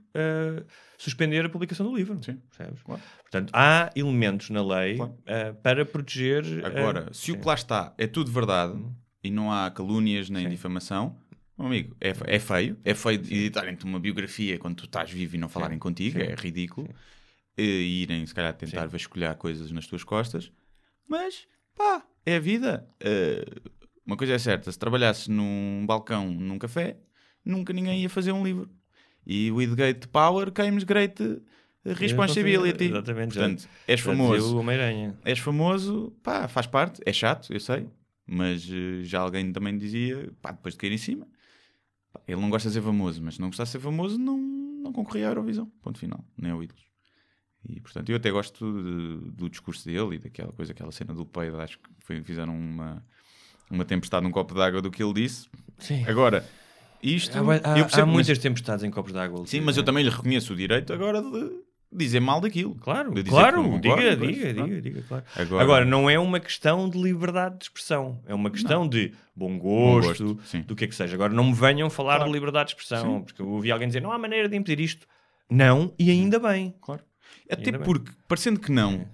suspender 0.99 1.45
a 1.45 1.49
publicação 1.49 1.87
do 1.91 1.97
livro. 1.97 2.19
Sim. 2.23 2.37
percebes? 2.57 2.83
Claro. 2.83 3.03
Portanto, 3.23 3.51
há 3.55 3.91
elementos 3.97 4.51
na 4.51 4.63
lei 4.65 4.97
Claro. 4.97 5.19
ah, 5.27 5.55
para 5.63 5.85
proteger. 5.85 6.45
ah, 6.65 6.69
Agora, 6.69 7.13
se 7.13 7.31
o 7.31 7.35
sim. 7.35 7.41
que 7.41 7.47
lá 7.47 7.55
está 7.55 7.95
é 7.99 8.07
tudo 8.07 8.31
verdade 8.31 8.75
Uhum. 8.75 8.95
e 9.25 9.31
não 9.31 9.53
há 9.53 9.71
calúnias 9.71 10.29
nem 10.31 10.45
Sim. 10.45 10.51
difamação, 10.51 11.17
Meu 11.59 11.67
amigo, 11.67 11.97
é, 12.01 12.13
é 12.27 12.39
feio. 12.39 12.77
É 12.85 12.95
feio 12.95 13.21
editarem-te 13.21 13.85
uma 13.85 14.01
biografia 14.01 14.59
quando 14.59 14.77
tu 14.77 14.85
estás 14.87 15.11
vivo 15.11 15.37
e 15.37 15.39
não 15.39 15.49
falarem 15.49 15.79
contigo. 15.79 16.19
sim. 16.19 16.25
É 16.27 16.35
ridículo. 16.35 16.89
E 17.57 18.03
irem, 18.03 18.25
se 18.27 18.35
calhar, 18.35 18.55
tentar 18.55 18.87
vasculhar 18.87 19.37
coisas 19.37 19.71
nas 19.71 19.87
tuas 19.87 20.03
costas. 20.03 20.51
Mas, 21.07 21.47
pá, 21.77 22.03
é 22.25 22.37
a 22.37 22.41
vida. 22.41 22.89
Eh, 22.99 23.45
uma 24.07 24.17
coisa 24.17 24.33
é 24.33 24.39
certa: 24.39 24.73
se 24.73 24.79
trabalhasses 24.79 25.29
num 25.29 25.85
balcão, 25.87 26.31
num 26.31 26.59
café, 26.59 26.97
nunca 27.45 27.73
ninguém 27.75 28.01
ia 28.01 28.09
fazer 28.09 28.33
um 28.33 28.43
livro. 28.43 28.71
E 29.27 29.51
with 29.53 29.75
great 29.75 30.09
power 30.09 30.51
comes 30.51 30.85
great 30.85 31.15
responsibility. 31.85 32.87
Exatamente, 32.87 33.35
Portanto, 33.35 33.69
és 33.87 34.01
famoso 34.01 34.57
és 35.25 35.39
famoso, 35.39 36.13
pá, 36.23 36.49
faz 36.49 36.67
parte, 36.67 37.01
é 37.05 37.13
chato, 37.13 37.53
eu 37.53 37.61
sei, 37.61 37.89
mas 38.27 38.69
eh, 38.71 39.03
já 39.05 39.21
alguém 39.21 39.53
também 39.53 39.77
dizia, 39.77 40.33
pá, 40.41 40.53
depois 40.53 40.75
de 40.75 40.79
cair 40.79 40.93
em 40.93 40.99
cima, 40.99 41.27
pá, 42.13 42.21
ele 42.27 42.41
não 42.41 42.51
gosta 42.51 42.69
de 42.69 42.75
ser 42.75 42.83
famoso, 42.83 43.23
mas 43.23 43.35
se 43.35 43.41
não 43.41 43.49
gostasse 43.49 43.71
de 43.71 43.79
ser 43.79 43.85
famoso, 43.85 44.19
não, 44.19 44.37
não 44.39 44.93
concorria 44.93 45.27
à 45.29 45.31
Eurovisão, 45.31 45.67
ponto 45.83 45.99
final, 45.99 46.25
nem 46.37 46.51
ao 46.53 46.63
Ídolos. 46.63 46.83
E 47.69 47.81
portanto, 47.81 48.11
eu 48.11 48.17
até 48.17 48.29
gosto 48.31 48.73
de- 48.83 49.31
do 49.31 49.49
discurso 49.49 49.85
dele 49.85 50.17
e 50.17 50.19
daquela 50.19 50.53
coisa, 50.53 50.73
aquela 50.73 50.91
cena 50.91 51.15
do 51.15 51.25
peido, 51.25 51.61
acho 51.61 51.79
que 51.79 51.89
foi- 52.01 52.21
fizeram 52.23 52.57
uma, 52.59 53.05
uma 53.71 53.85
tempestade 53.85 54.25
num 54.25 54.33
copo 54.33 54.53
d'água 54.55 54.83
do 54.83 54.91
que 54.91 55.01
ele 55.03 55.13
disse. 55.15 55.49
Sim. 55.79 56.05
Agora, 56.07 56.45
isto, 57.03 57.37
Há, 57.37 57.41
há, 57.41 57.45
eu 57.79 57.85
há 57.85 57.87
percebo, 57.87 58.07
mas- 58.07 58.15
muitas 58.15 58.39
tempestades 58.39 58.85
em 58.85 58.91
copos 58.91 59.13
d'água. 59.13 59.45
sim, 59.47 59.61
mas 59.61 59.77
eu 59.77 59.83
também 59.83 60.05
lhe 60.05 60.11
reconheço 60.11 60.53
o 60.53 60.57
direito 60.57 60.93
agora 60.93 61.21
de 61.21 61.51
dizer 61.95 62.21
mal 62.21 62.41
daquilo. 62.41 62.75
Claro, 62.77 63.13
claro, 63.29 63.63
não 63.63 63.81
diga, 63.81 63.95
concordo, 63.95 64.27
diga, 64.27 64.55
pois, 64.55 64.55
diga, 64.69 64.81
diga, 64.83 65.03
claro. 65.09 65.25
Agora- 65.37 65.63
Agora, 65.63 65.85
não 65.85 66.09
é 66.09 66.19
uma 66.19 66.41
questão 66.41 66.89
de 66.89 67.01
liberdade 67.01 67.59
de 67.59 67.65
expressão, 67.65 68.23
é 68.27 68.35
uma 68.35 68.51
questão 68.51 68.89
de 68.89 69.13
bom 69.37 69.59
gosto, 69.59 70.25
gosto, 70.35 70.41
sim. 70.47 70.63
do 70.63 70.75
que 70.77 70.85
é 70.85 70.89
que 70.89 70.95
seja. 70.95 71.15
Agora, 71.15 71.33
não 71.33 71.45
me 71.45 71.53
venham 71.55 71.91
falar 71.91 72.17
Claro. 72.17 72.31
de 72.31 72.35
liberdade 72.35 72.69
de 72.71 72.75
expressão, 72.77 73.19
Sim. 73.19 73.25
porque 73.25 73.43
eu 73.43 73.49
ouvi 73.49 73.71
alguém 73.71 73.89
dizer 73.89 74.01
não 74.01 74.13
há 74.13 74.19
maneira 74.19 74.49
de 74.49 74.57
impedir 74.57 74.83
isto. 74.83 75.07
Não, 75.51 75.93
e 75.99 76.11
ainda 76.11 76.39
bem. 76.39 76.75
Claro. 76.81 77.03
Até 77.51 77.67
Ainda 77.67 77.79
bem. 77.79 77.85
porque, 77.85 78.11
parecendo 78.27 78.59
que 78.59 78.73
não, 78.73 79.07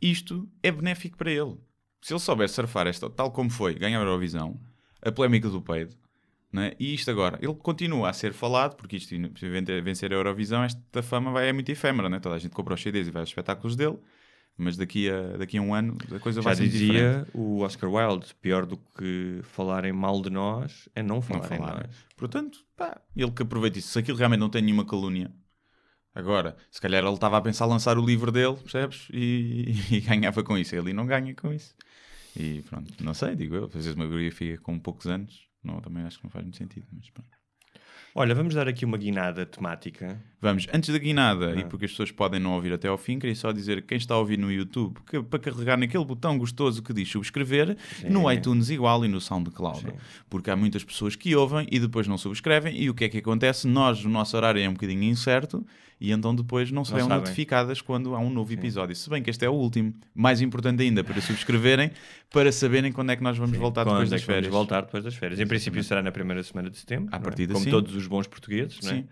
isto 0.00 0.48
é 0.62 0.70
benéfico 0.70 1.16
para 1.16 1.30
ele. 1.30 1.56
Se 2.02 2.12
ele 2.12 2.20
souber 2.20 2.48
surfar 2.48 2.86
esta, 2.86 3.08
tal 3.08 3.30
como 3.30 3.50
foi, 3.50 3.74
ganhar 3.74 3.98
a 3.98 4.02
Eurovisão, 4.02 4.58
a 5.02 5.10
polémica 5.12 5.48
do 5.48 5.60
peido, 5.62 5.94
né? 6.52 6.72
e 6.78 6.94
isto 6.94 7.10
agora, 7.10 7.38
ele 7.40 7.54
continua 7.54 8.10
a 8.10 8.12
ser 8.12 8.32
falado, 8.32 8.76
porque 8.76 8.96
isto, 8.96 9.08
se 9.38 9.48
ven- 9.48 9.64
vencer 9.82 10.12
a 10.12 10.16
Eurovisão, 10.16 10.62
esta 10.64 11.02
fama 11.02 11.30
vai, 11.30 11.48
é 11.48 11.52
muito 11.52 11.70
efêmera, 11.70 12.08
né? 12.08 12.18
toda 12.20 12.34
a 12.34 12.38
gente 12.38 12.52
compra 12.52 12.74
os 12.74 12.82
CDs 12.82 13.08
e 13.08 13.10
vai 13.10 13.22
aos 13.22 13.28
espetáculos 13.30 13.76
dele, 13.76 13.98
mas 14.56 14.76
daqui 14.76 15.08
a, 15.08 15.36
daqui 15.38 15.56
a 15.58 15.62
um 15.62 15.72
ano 15.74 15.96
a 16.14 16.18
coisa 16.18 16.40
Já 16.42 16.44
vai 16.44 16.56
ser 16.56 16.68
diferente. 16.68 16.90
dizia 16.92 17.26
o 17.32 17.60
Oscar 17.60 17.90
Wilde, 17.90 18.34
pior 18.42 18.66
do 18.66 18.76
que 18.76 19.40
falarem 19.44 19.92
mal 19.92 20.20
de 20.20 20.28
nós 20.30 20.88
é 20.94 21.02
não 21.02 21.16
Não 21.16 21.22
falarem 21.22 21.58
falar. 21.58 21.74
de 21.82 21.86
nós. 21.86 21.96
Portanto, 22.16 22.58
pá, 22.76 23.00
ele 23.16 23.30
que 23.30 23.42
aproveita 23.42 23.78
isso. 23.78 23.88
Se 23.88 23.98
aquilo 23.98 24.18
realmente 24.18 24.40
não 24.40 24.50
tem 24.50 24.60
nenhuma 24.60 24.84
calúnia, 24.84 25.32
agora, 26.14 26.56
se 26.70 26.80
calhar 26.80 27.02
ele 27.02 27.14
estava 27.14 27.38
a 27.38 27.40
pensar 27.40 27.64
lançar 27.66 27.96
o 27.96 28.04
livro 28.04 28.30
dele, 28.30 28.56
percebes? 28.56 29.08
E, 29.12 29.72
e 29.96 30.00
ganhava 30.00 30.42
com 30.42 30.58
isso. 30.58 30.74
Ele 30.76 30.92
não 30.92 31.06
ganha 31.06 31.34
com 31.34 31.52
isso. 31.52 31.74
E 32.36 32.62
pronto, 32.68 32.92
não 33.02 33.14
sei, 33.14 33.34
digo 33.34 33.54
eu. 33.54 33.64
Às 33.64 33.72
vezes 33.72 33.94
uma 33.94 34.06
biografia 34.06 34.58
com 34.58 34.78
poucos 34.78 35.06
anos, 35.06 35.48
não, 35.62 35.80
também 35.80 36.04
acho 36.04 36.18
que 36.18 36.24
não 36.24 36.30
faz 36.30 36.44
muito 36.44 36.56
sentido. 36.56 36.86
Mas 36.92 37.10
pronto. 37.10 37.30
Olha, 38.14 38.34
vamos 38.34 38.54
dar 38.54 38.68
aqui 38.68 38.84
uma 38.84 38.98
guinada 38.98 39.46
temática. 39.46 40.22
Vamos, 40.42 40.66
antes 40.72 40.88
da 40.90 40.96
guinada, 40.98 41.52
Ah. 41.54 41.60
e 41.60 41.64
porque 41.66 41.84
as 41.84 41.90
pessoas 41.90 42.10
podem 42.10 42.40
não 42.40 42.52
ouvir 42.54 42.72
até 42.72 42.88
ao 42.88 42.96
fim, 42.96 43.18
queria 43.18 43.36
só 43.36 43.52
dizer 43.52 43.82
que 43.82 43.88
quem 43.88 43.98
está 43.98 44.14
a 44.14 44.18
ouvir 44.18 44.38
no 44.38 44.50
YouTube, 44.50 44.96
que, 45.08 45.22
para 45.22 45.38
carregar 45.38 45.76
naquele 45.76 46.04
botão 46.04 46.38
gostoso 46.38 46.82
que 46.82 46.94
diz 46.94 47.08
subscrever, 47.10 47.76
no 48.08 48.30
iTunes 48.32 48.70
igual 48.70 49.04
e 49.04 49.08
no 49.08 49.20
SoundCloud. 49.20 49.86
Porque 50.30 50.50
há 50.50 50.56
muitas 50.56 50.82
pessoas 50.82 51.14
que 51.14 51.36
ouvem 51.36 51.66
e 51.70 51.78
depois 51.78 52.06
não 52.08 52.16
subscrevem, 52.16 52.74
e 52.80 52.88
o 52.88 52.94
que 52.94 53.04
é 53.04 53.08
que 53.10 53.18
acontece? 53.18 53.68
Nós, 53.68 54.02
o 54.04 54.08
nosso 54.08 54.34
horário 54.36 54.62
é 54.62 54.68
um 54.68 54.72
bocadinho 54.72 55.02
incerto, 55.04 55.62
e 56.00 56.10
então 56.10 56.34
depois 56.34 56.70
não 56.70 56.86
serão 56.86 57.06
notificadas 57.06 57.82
quando 57.82 58.14
há 58.14 58.18
um 58.18 58.30
novo 58.30 58.50
episódio. 58.54 58.96
Se 58.96 59.10
bem 59.10 59.22
que 59.22 59.28
este 59.28 59.44
é 59.44 59.50
o 59.50 59.52
último. 59.52 59.92
Mais 60.14 60.40
importante 60.40 60.82
ainda, 60.82 61.04
para 61.04 61.20
subscreverem, 61.20 61.90
para 62.32 62.50
saberem 62.50 62.90
quando 62.90 63.10
é 63.10 63.16
que 63.16 63.22
nós 63.22 63.36
vamos 63.36 63.58
voltar 63.58 63.84
Quando 63.84 63.96
depois 63.96 64.08
é 64.08 64.14
das 64.14 64.22
vamos 64.22 64.34
férias. 64.36 64.50
voltar 64.52 64.80
depois 64.80 65.04
das 65.04 65.14
férias. 65.14 65.38
Em 65.38 65.46
princípio 65.46 65.84
será 65.84 66.00
na 66.02 66.10
primeira 66.10 66.42
semana 66.42 66.70
de 66.70 66.78
setembro. 66.78 67.10
Não 67.10 67.18
é? 67.18 67.20
partida, 67.20 67.52
Como 67.52 67.64
sim. 67.66 67.70
todos 67.70 67.94
os 67.94 68.06
bons 68.06 68.26
portugueses, 68.26 68.80
não 68.82 68.90
é? 68.92 68.94
Sim. 68.94 69.04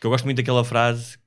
Que 0.00 0.06
eu 0.06 0.10
gosto 0.10 0.24
muito 0.24 0.36
daquela 0.36 0.64
frase 0.64 1.18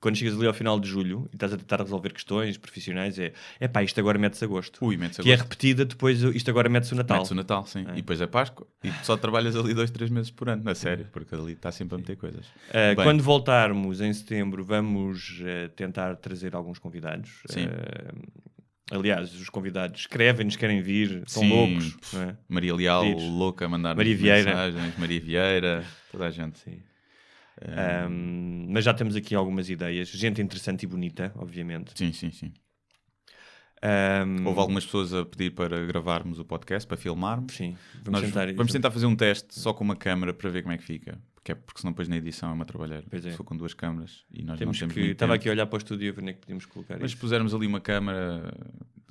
quando 0.00 0.16
chegas 0.16 0.34
ali 0.34 0.46
ao 0.46 0.54
final 0.54 0.80
de 0.80 0.88
julho 0.88 1.28
e 1.30 1.36
estás 1.36 1.52
a 1.52 1.58
tentar 1.58 1.80
resolver 1.82 2.12
questões 2.12 2.56
profissionais 2.56 3.18
é 3.18 3.32
é 3.60 3.68
pá, 3.68 3.82
isto 3.82 4.00
agora 4.00 4.18
mete-se 4.18 4.44
a 4.44 4.48
gosto. 4.48 4.84
Ui, 4.84 4.96
mete-se 4.96 5.20
a 5.20 5.24
que 5.24 5.30
é 5.30 5.36
repetida 5.36 5.84
depois, 5.84 6.22
isto 6.22 6.50
agora 6.50 6.68
mete-se 6.68 6.94
o 6.94 6.96
Natal. 6.96 7.18
Mete-se 7.18 7.32
o 7.32 7.36
Natal, 7.36 7.66
sim. 7.66 7.82
E 7.92 7.96
depois 7.96 8.20
é 8.20 8.26
Páscoa. 8.26 8.66
E 8.82 8.90
só 9.04 9.16
trabalhas 9.16 9.54
ali 9.54 9.74
dois, 9.74 9.90
três 9.90 10.10
meses 10.10 10.30
por 10.30 10.48
ano, 10.48 10.68
a 10.68 10.74
sério, 10.74 11.06
porque 11.12 11.34
ali 11.34 11.52
está 11.52 11.70
sempre 11.70 11.96
a 11.96 11.98
meter 11.98 12.16
coisas. 12.16 12.46
Uh, 12.46 12.94
quando 12.96 13.22
voltarmos 13.22 14.00
em 14.00 14.12
setembro, 14.12 14.64
vamos 14.64 15.40
uh, 15.40 15.68
tentar 15.76 16.16
trazer 16.16 16.54
alguns 16.54 16.78
convidados. 16.78 17.42
Sim. 17.46 17.66
Uh, 17.66 18.96
aliás, 18.96 19.34
os 19.34 19.50
convidados 19.50 20.00
escrevem-nos, 20.00 20.56
querem 20.56 20.80
vir, 20.80 21.24
são 21.26 21.42
Sim, 21.42 21.50
loucos. 21.50 22.14
é? 22.14 22.36
Maria 22.48 22.74
Leal, 22.74 23.04
Giros. 23.04 23.22
louca 23.22 23.66
a 23.66 23.68
mandar 23.68 23.94
Maria 23.94 24.16
Vieira. 24.16 24.50
mensagens, 24.50 24.98
Maria 24.98 25.20
Vieira, 25.20 25.84
toda 26.10 26.26
a 26.26 26.30
gente. 26.30 26.58
Sim. 26.58 26.80
Um, 28.08 28.66
mas 28.70 28.84
já 28.84 28.94
temos 28.94 29.14
aqui 29.16 29.34
algumas 29.34 29.68
ideias. 29.68 30.08
Gente 30.08 30.40
interessante 30.40 30.84
e 30.84 30.86
bonita, 30.86 31.32
obviamente. 31.36 31.92
Sim, 31.94 32.12
sim, 32.12 32.30
sim. 32.30 32.52
Um, 33.82 34.46
Houve 34.46 34.60
algumas 34.60 34.84
pessoas 34.84 35.14
a 35.14 35.24
pedir 35.24 35.52
para 35.52 35.86
gravarmos 35.86 36.38
o 36.38 36.44
podcast, 36.44 36.86
para 36.86 36.98
filmarmos. 36.98 37.54
Sim, 37.54 37.76
vamos 38.04 38.20
Nós 38.20 38.30
tentar, 38.30 38.52
vamos 38.54 38.72
tentar 38.72 38.90
fazer 38.90 39.06
um 39.06 39.16
teste 39.16 39.58
só 39.58 39.72
com 39.72 39.82
uma 39.82 39.96
câmera 39.96 40.34
para 40.34 40.50
ver 40.50 40.62
como 40.62 40.74
é 40.74 40.78
que 40.78 40.84
fica. 40.84 41.18
Porque, 41.34 41.52
é, 41.52 41.54
porque 41.54 41.80
senão 41.80 41.92
depois 41.92 42.06
na 42.06 42.16
edição 42.18 42.50
é 42.50 42.52
uma 42.52 42.66
trabalhar. 42.66 43.02
Pois 43.08 43.24
é. 43.24 43.30
For 43.30 43.44
com 43.44 43.56
duas 43.56 43.72
câmaras 43.72 44.24
e 44.30 44.42
nós 44.42 44.58
Temos 44.58 44.78
não 44.78 44.88
temos 44.88 44.94
que, 44.94 45.12
estava 45.12 45.32
tempo. 45.32 45.40
aqui 45.40 45.48
a 45.48 45.52
olhar 45.52 45.66
para 45.66 45.76
o 45.76 45.78
estúdio 45.78 46.10
a 46.10 46.12
ver 46.14 46.20
onde 46.20 46.30
é 46.30 46.34
que 46.34 46.40
podíamos 46.40 46.66
colocar 46.66 46.98
Mas 47.00 47.10
se 47.12 47.14
isto. 47.14 47.20
pusermos 47.22 47.54
ali 47.54 47.66
uma 47.66 47.80
câmara, 47.80 48.52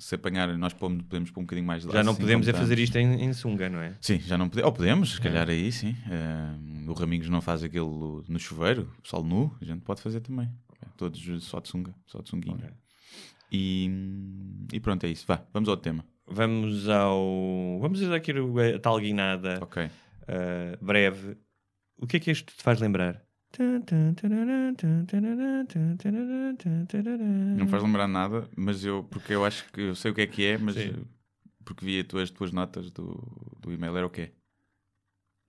se 0.00 0.14
apanhar, 0.14 0.48
nós 0.56 0.72
podemos 0.72 1.30
pôr 1.30 1.40
um 1.40 1.44
bocadinho 1.44 1.66
mais 1.66 1.82
de 1.82 1.88
Já 1.88 1.96
lado, 1.96 2.06
não 2.06 2.12
assim 2.12 2.22
podemos 2.22 2.48
é 2.48 2.52
como 2.52 2.64
fazer 2.64 2.78
isto 2.78 2.96
em, 2.96 3.22
em 3.22 3.32
sunga, 3.32 3.68
não 3.68 3.80
é? 3.80 3.94
Sim, 4.00 4.18
já 4.18 4.36
não 4.36 4.48
podemos. 4.48 4.66
Ou 4.66 4.72
podemos, 4.72 5.12
se 5.12 5.20
calhar 5.20 5.48
aí 5.48 5.70
sim. 5.70 5.94
Eh, 6.10 6.88
o 6.88 6.92
Ramingos 6.92 7.28
não 7.28 7.40
faz 7.40 7.62
aquele 7.62 7.84
no 8.28 8.38
chuveiro, 8.38 8.90
sol 9.04 9.22
nu, 9.22 9.54
a 9.60 9.64
gente 9.64 9.82
pode 9.82 10.00
fazer 10.00 10.20
também. 10.20 10.48
Todos 10.96 11.44
só 11.44 11.60
de 11.60 11.68
sunga, 11.68 11.94
só 12.06 12.20
de 12.20 12.30
sunguinha. 12.30 12.72
E, 13.52 13.90
e 14.72 14.80
pronto, 14.80 15.04
é 15.04 15.08
isso. 15.08 15.24
Vá, 15.26 15.42
vamos 15.52 15.68
ao 15.68 15.76
tema. 15.76 16.04
Vamos 16.26 16.88
ao. 16.88 17.78
Vamos 17.80 18.02
aqui 18.10 18.32
a 18.32 18.78
tal 18.78 18.98
guinada 19.00 19.58
Ok. 19.62 19.84
uh, 19.84 20.84
breve. 20.84 21.36
O 21.98 22.06
que 22.06 22.16
é 22.16 22.20
que 22.20 22.30
isto 22.30 22.54
te 22.54 22.62
faz 22.62 22.80
lembrar? 22.80 23.22
Não 27.56 27.66
faz 27.66 27.82
lembrar 27.82 28.06
nada, 28.08 28.48
mas 28.56 28.84
eu, 28.84 29.04
porque 29.04 29.34
eu 29.34 29.44
acho 29.44 29.70
que 29.72 29.80
eu 29.80 29.94
sei 29.94 30.10
o 30.10 30.14
que 30.14 30.20
é 30.20 30.26
que 30.26 30.44
é, 30.46 30.58
mas 30.58 30.74
Sim. 30.76 31.04
porque 31.64 31.84
vi 31.84 32.00
as 32.00 32.06
tuas, 32.06 32.22
as 32.24 32.30
tuas 32.30 32.52
notas 32.52 32.90
do, 32.90 33.56
do 33.60 33.72
e-mail, 33.72 33.96
era 33.96 34.06
o 34.06 34.10
quê? 34.10 34.30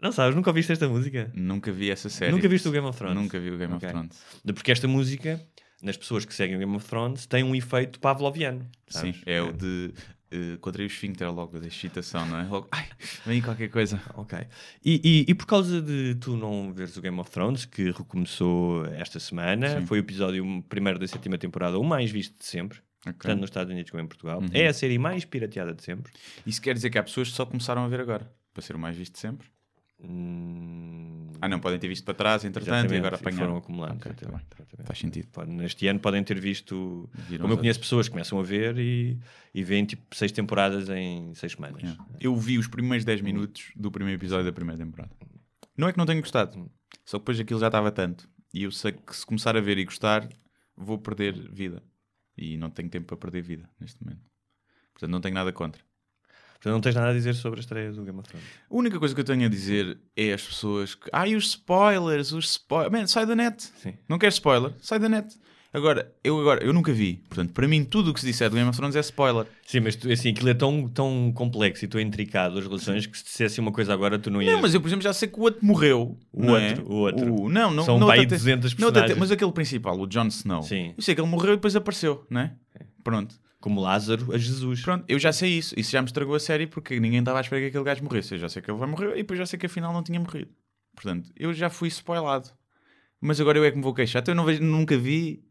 Não 0.01 0.11
sabes, 0.11 0.35
nunca 0.35 0.49
ouviste 0.49 0.71
esta 0.71 0.89
música? 0.89 1.31
Nunca 1.35 1.71
vi 1.71 1.91
essa 1.91 2.09
série. 2.09 2.31
Nunca 2.31 2.47
viste 2.49 2.67
o 2.67 2.71
Game 2.71 2.87
of 2.87 2.97
Thrones? 2.97 3.15
Nunca 3.21 3.39
vi 3.39 3.51
o 3.51 3.57
Game 3.57 3.73
Ok. 3.75 3.87
of 3.87 3.93
Thrones. 3.93 4.25
Porque 4.43 4.71
esta 4.71 4.87
música, 4.87 5.39
nas 5.83 5.95
pessoas 5.95 6.25
que 6.25 6.33
seguem 6.33 6.55
o 6.55 6.59
Game 6.59 6.75
of 6.75 6.87
Thrones, 6.89 7.27
tem 7.27 7.43
um 7.43 7.53
efeito 7.53 7.99
pavloviano. 7.99 8.67
Sim, 8.87 9.13
sabes? 9.13 9.21
é 9.27 9.39
o 9.41 9.53
de 9.53 9.93
uh, 10.33 10.79
o 10.79 10.81
esfíncter 10.81 11.31
logo 11.31 11.59
da 11.59 11.67
excitação, 11.67 12.25
não 12.25 12.39
é? 12.39 12.43
Logo, 12.43 12.67
ai, 12.71 12.87
vem 13.25 13.41
qualquer 13.41 13.69
coisa. 13.69 14.01
Ok. 14.15 14.37
E, 14.83 15.01
e, 15.27 15.31
e 15.31 15.33
por 15.33 15.45
causa 15.45 15.81
de 15.81 16.15
tu 16.15 16.35
não 16.37 16.73
veres 16.73 16.95
o 16.97 17.01
Game 17.01 17.19
of 17.19 17.29
Thrones, 17.31 17.65
que 17.65 17.91
recomeçou 17.91 18.85
esta 18.85 19.19
semana, 19.19 19.79
Sim. 19.79 19.85
foi 19.85 19.99
o 19.99 20.01
episódio 20.01 20.63
primeiro 20.69 20.99
da 20.99 21.07
sétima 21.07 21.37
temporada, 21.37 21.77
o 21.79 21.83
mais 21.83 22.11
visto 22.11 22.37
de 22.37 22.45
sempre, 22.45 22.79
Ok. 23.05 23.17
tanto 23.21 23.41
nos 23.41 23.49
Estados 23.49 23.71
Unidos 23.71 23.89
como 23.89 24.03
em 24.03 24.07
Portugal. 24.07 24.39
Uhum. 24.39 24.49
É 24.53 24.67
a 24.67 24.73
série 24.73 24.97
mais 24.97 25.25
pirateada 25.25 25.73
de 25.73 25.83
sempre. 25.83 26.11
Isso 26.45 26.61
quer 26.61 26.73
dizer 26.73 26.89
que 26.89 26.97
há 26.97 27.03
pessoas 27.03 27.29
que 27.29 27.35
só 27.35 27.45
começaram 27.45 27.83
a 27.83 27.87
ver 27.87 27.99
agora, 28.01 28.31
para 28.53 28.61
ser 28.61 28.75
o 28.75 28.79
mais 28.79 28.95
visto 28.95 29.17
sempre. 29.17 29.47
Hum, 30.03 31.20
Ah, 31.41 31.49
não, 31.49 31.59
podem 31.59 31.79
ter 31.79 31.87
visto 31.87 32.05
para 32.05 32.13
trás, 32.13 32.45
entretanto, 32.45 32.69
exatamente, 32.75 32.93
e 32.93 32.97
agora 32.97 33.15
apanharam. 33.15 33.45
foram 33.45 33.57
acumulando. 33.57 33.95
Ok, 33.95 34.11
tá 34.11 34.17
exatamente, 34.21 34.45
bem. 34.45 34.57
exatamente. 34.59 34.87
Faz 34.87 34.99
sentido. 34.99 35.45
Neste 35.47 35.87
ano 35.87 35.99
podem 35.99 36.23
ter 36.23 36.39
visto. 36.39 37.09
Viram 37.27 37.41
como 37.41 37.53
eu 37.53 37.57
conheço 37.57 37.79
pessoas 37.79 38.07
que 38.07 38.11
começam 38.11 38.39
a 38.39 38.43
ver 38.43 38.77
e, 38.77 39.17
e 39.53 39.63
veem 39.63 39.83
tipo 39.85 40.15
seis 40.15 40.31
temporadas 40.31 40.87
em 40.89 41.33
seis 41.33 41.53
semanas. 41.53 41.81
Yeah. 41.81 42.05
Eu 42.19 42.35
vi 42.35 42.57
os 42.57 42.67
primeiros 42.67 43.03
10 43.03 43.21
minutos 43.21 43.71
do 43.75 43.91
primeiro 43.91 44.19
episódio 44.19 44.45
da 44.45 44.53
primeira 44.53 44.77
temporada. 44.83 45.11
Não 45.75 45.87
é 45.87 45.91
que 45.91 45.97
não 45.97 46.05
tenha 46.05 46.19
gostado, 46.21 46.69
só 47.03 47.17
que 47.17 47.23
depois 47.23 47.39
aquilo 47.39 47.59
já 47.59 47.67
estava 47.67 47.91
tanto. 47.91 48.29
E 48.53 48.63
eu 48.63 48.71
sei 48.71 48.91
que 48.91 49.15
se 49.15 49.25
começar 49.25 49.57
a 49.57 49.61
ver 49.61 49.77
e 49.77 49.85
gostar, 49.85 50.27
vou 50.75 50.97
perder 50.97 51.33
vida. 51.51 51.81
E 52.37 52.57
não 52.57 52.69
tenho 52.69 52.89
tempo 52.89 53.07
para 53.07 53.17
perder 53.17 53.41
vida 53.41 53.69
neste 53.79 54.03
momento. 54.03 54.21
Portanto, 54.93 55.11
não 55.11 55.21
tenho 55.21 55.33
nada 55.35 55.51
contra. 55.51 55.81
Portanto, 56.61 56.73
não 56.73 56.81
tens 56.81 56.93
nada 56.93 57.09
a 57.09 57.13
dizer 57.13 57.33
sobre 57.33 57.59
a 57.59 57.61
estreia 57.61 57.91
do 57.91 58.03
Game 58.03 58.19
of 58.19 58.29
Thrones. 58.29 58.45
A 58.69 58.75
única 58.75 58.99
coisa 58.99 59.15
que 59.15 59.21
eu 59.21 59.25
tenho 59.25 59.45
a 59.45 59.49
dizer 59.49 59.97
é 60.15 60.31
as 60.31 60.43
pessoas 60.43 60.93
que. 60.93 61.09
Ai, 61.11 61.35
os 61.35 61.47
spoilers, 61.47 62.31
os 62.31 62.51
spoilers. 62.51 62.91
Man, 62.91 63.07
sai 63.07 63.25
da 63.25 63.35
net. 63.35 63.63
Sim. 63.81 63.95
Não 64.07 64.19
queres 64.19 64.35
spoiler? 64.35 64.71
Sai 64.79 64.99
da 64.99 65.09
net. 65.09 65.35
Agora, 65.73 66.13
eu 66.23 66.37
agora, 66.39 66.63
eu 66.63 66.71
nunca 66.73 66.91
vi. 66.91 67.23
Portanto, 67.29 67.53
para 67.53 67.65
mim, 67.67 67.83
tudo 67.85 68.11
o 68.11 68.13
que 68.13 68.19
se 68.19 68.25
disser 68.25 68.49
do 68.49 68.55
Game 68.57 68.69
of 68.69 68.77
Thrones 68.77 68.95
é 68.95 68.99
spoiler. 68.99 69.47
Sim, 69.65 69.79
mas 69.79 69.95
tu, 69.95 70.11
assim, 70.11 70.29
aquilo 70.29 70.49
é 70.49 70.53
tão, 70.53 70.87
tão 70.89 71.31
complexo 71.33 71.85
e 71.85 71.87
tão 71.87 71.99
intricado, 71.99 72.59
as 72.59 72.65
relações, 72.65 73.07
que 73.07 73.17
se 73.17 73.23
dissesse 73.23 73.59
uma 73.61 73.71
coisa 73.71 73.93
agora, 73.93 74.19
tu 74.19 74.29
não 74.29 74.41
ias. 74.41 74.53
Não, 74.53 74.61
mas 74.61 74.73
eu, 74.73 74.81
por 74.81 74.87
exemplo, 74.89 75.03
já 75.03 75.13
sei 75.13 75.29
que 75.29 75.39
o 75.39 75.43
outro 75.43 75.65
morreu. 75.65 76.17
O 76.33 76.55
é? 76.57 76.69
outro, 76.71 76.91
o 76.91 76.95
outro. 76.97 77.33
O- 77.43 77.49
não, 77.49 77.71
não, 77.71 77.85
São 77.85 77.97
não 77.97 78.11
te- 78.11 78.25
200 78.25 78.75
não 78.75 78.87
outra 78.87 79.03
te- 79.03 79.13
personagens. 79.13 79.17
Mas 79.17 79.31
aquele 79.31 79.51
principal, 79.53 79.97
o 79.97 80.05
Jon 80.05 80.27
Snow. 80.27 80.61
Sim. 80.61 80.93
Eu 80.95 81.01
sei 81.01 81.15
que 81.15 81.21
ele 81.21 81.29
morreu 81.29 81.53
e 81.53 81.55
depois 81.55 81.73
apareceu, 81.75 82.23
não 82.29 82.41
é? 82.41 82.53
Pronto. 83.03 83.33
Como 83.61 83.79
Lázaro 83.79 84.33
a 84.33 84.37
Jesus. 84.37 84.81
Pronto, 84.81 85.05
eu 85.07 85.19
já 85.19 85.31
sei 85.31 85.51
isso. 85.57 85.73
Isso 85.79 85.91
já 85.91 86.01
me 86.01 86.07
estragou 86.07 86.35
a 86.35 86.39
série 86.39 86.67
porque 86.67 86.99
ninguém 86.99 87.19
estava 87.19 87.37
à 87.37 87.41
espera 87.41 87.61
que 87.61 87.67
aquele 87.67 87.83
gajo 87.83 88.03
morresse. 88.03 88.33
Eu 88.33 88.39
já 88.39 88.49
sei 88.49 88.61
que 88.61 88.69
ele 88.69 88.77
vai 88.77 88.89
morrer 88.89 89.13
e 89.13 89.17
depois 89.17 89.37
já 89.37 89.45
sei 89.45 89.57
que 89.57 89.67
afinal 89.67 89.93
não 89.93 90.03
tinha 90.03 90.19
morrido. 90.19 90.51
Portanto, 90.93 91.31
eu 91.37 91.53
já 91.53 91.69
fui 91.69 91.87
spoilado. 91.87 92.49
Mas 93.23 93.39
agora 93.39 93.59
eu 93.59 93.63
é 93.63 93.69
que 93.69 93.77
me 93.77 93.83
vou 93.83 93.93
queixar. 93.93 94.23
Então 94.23 94.31
eu 94.31 94.35
não 94.35 94.43
vejo, 94.43 94.63
nunca 94.63 94.97
vi. 94.97 95.43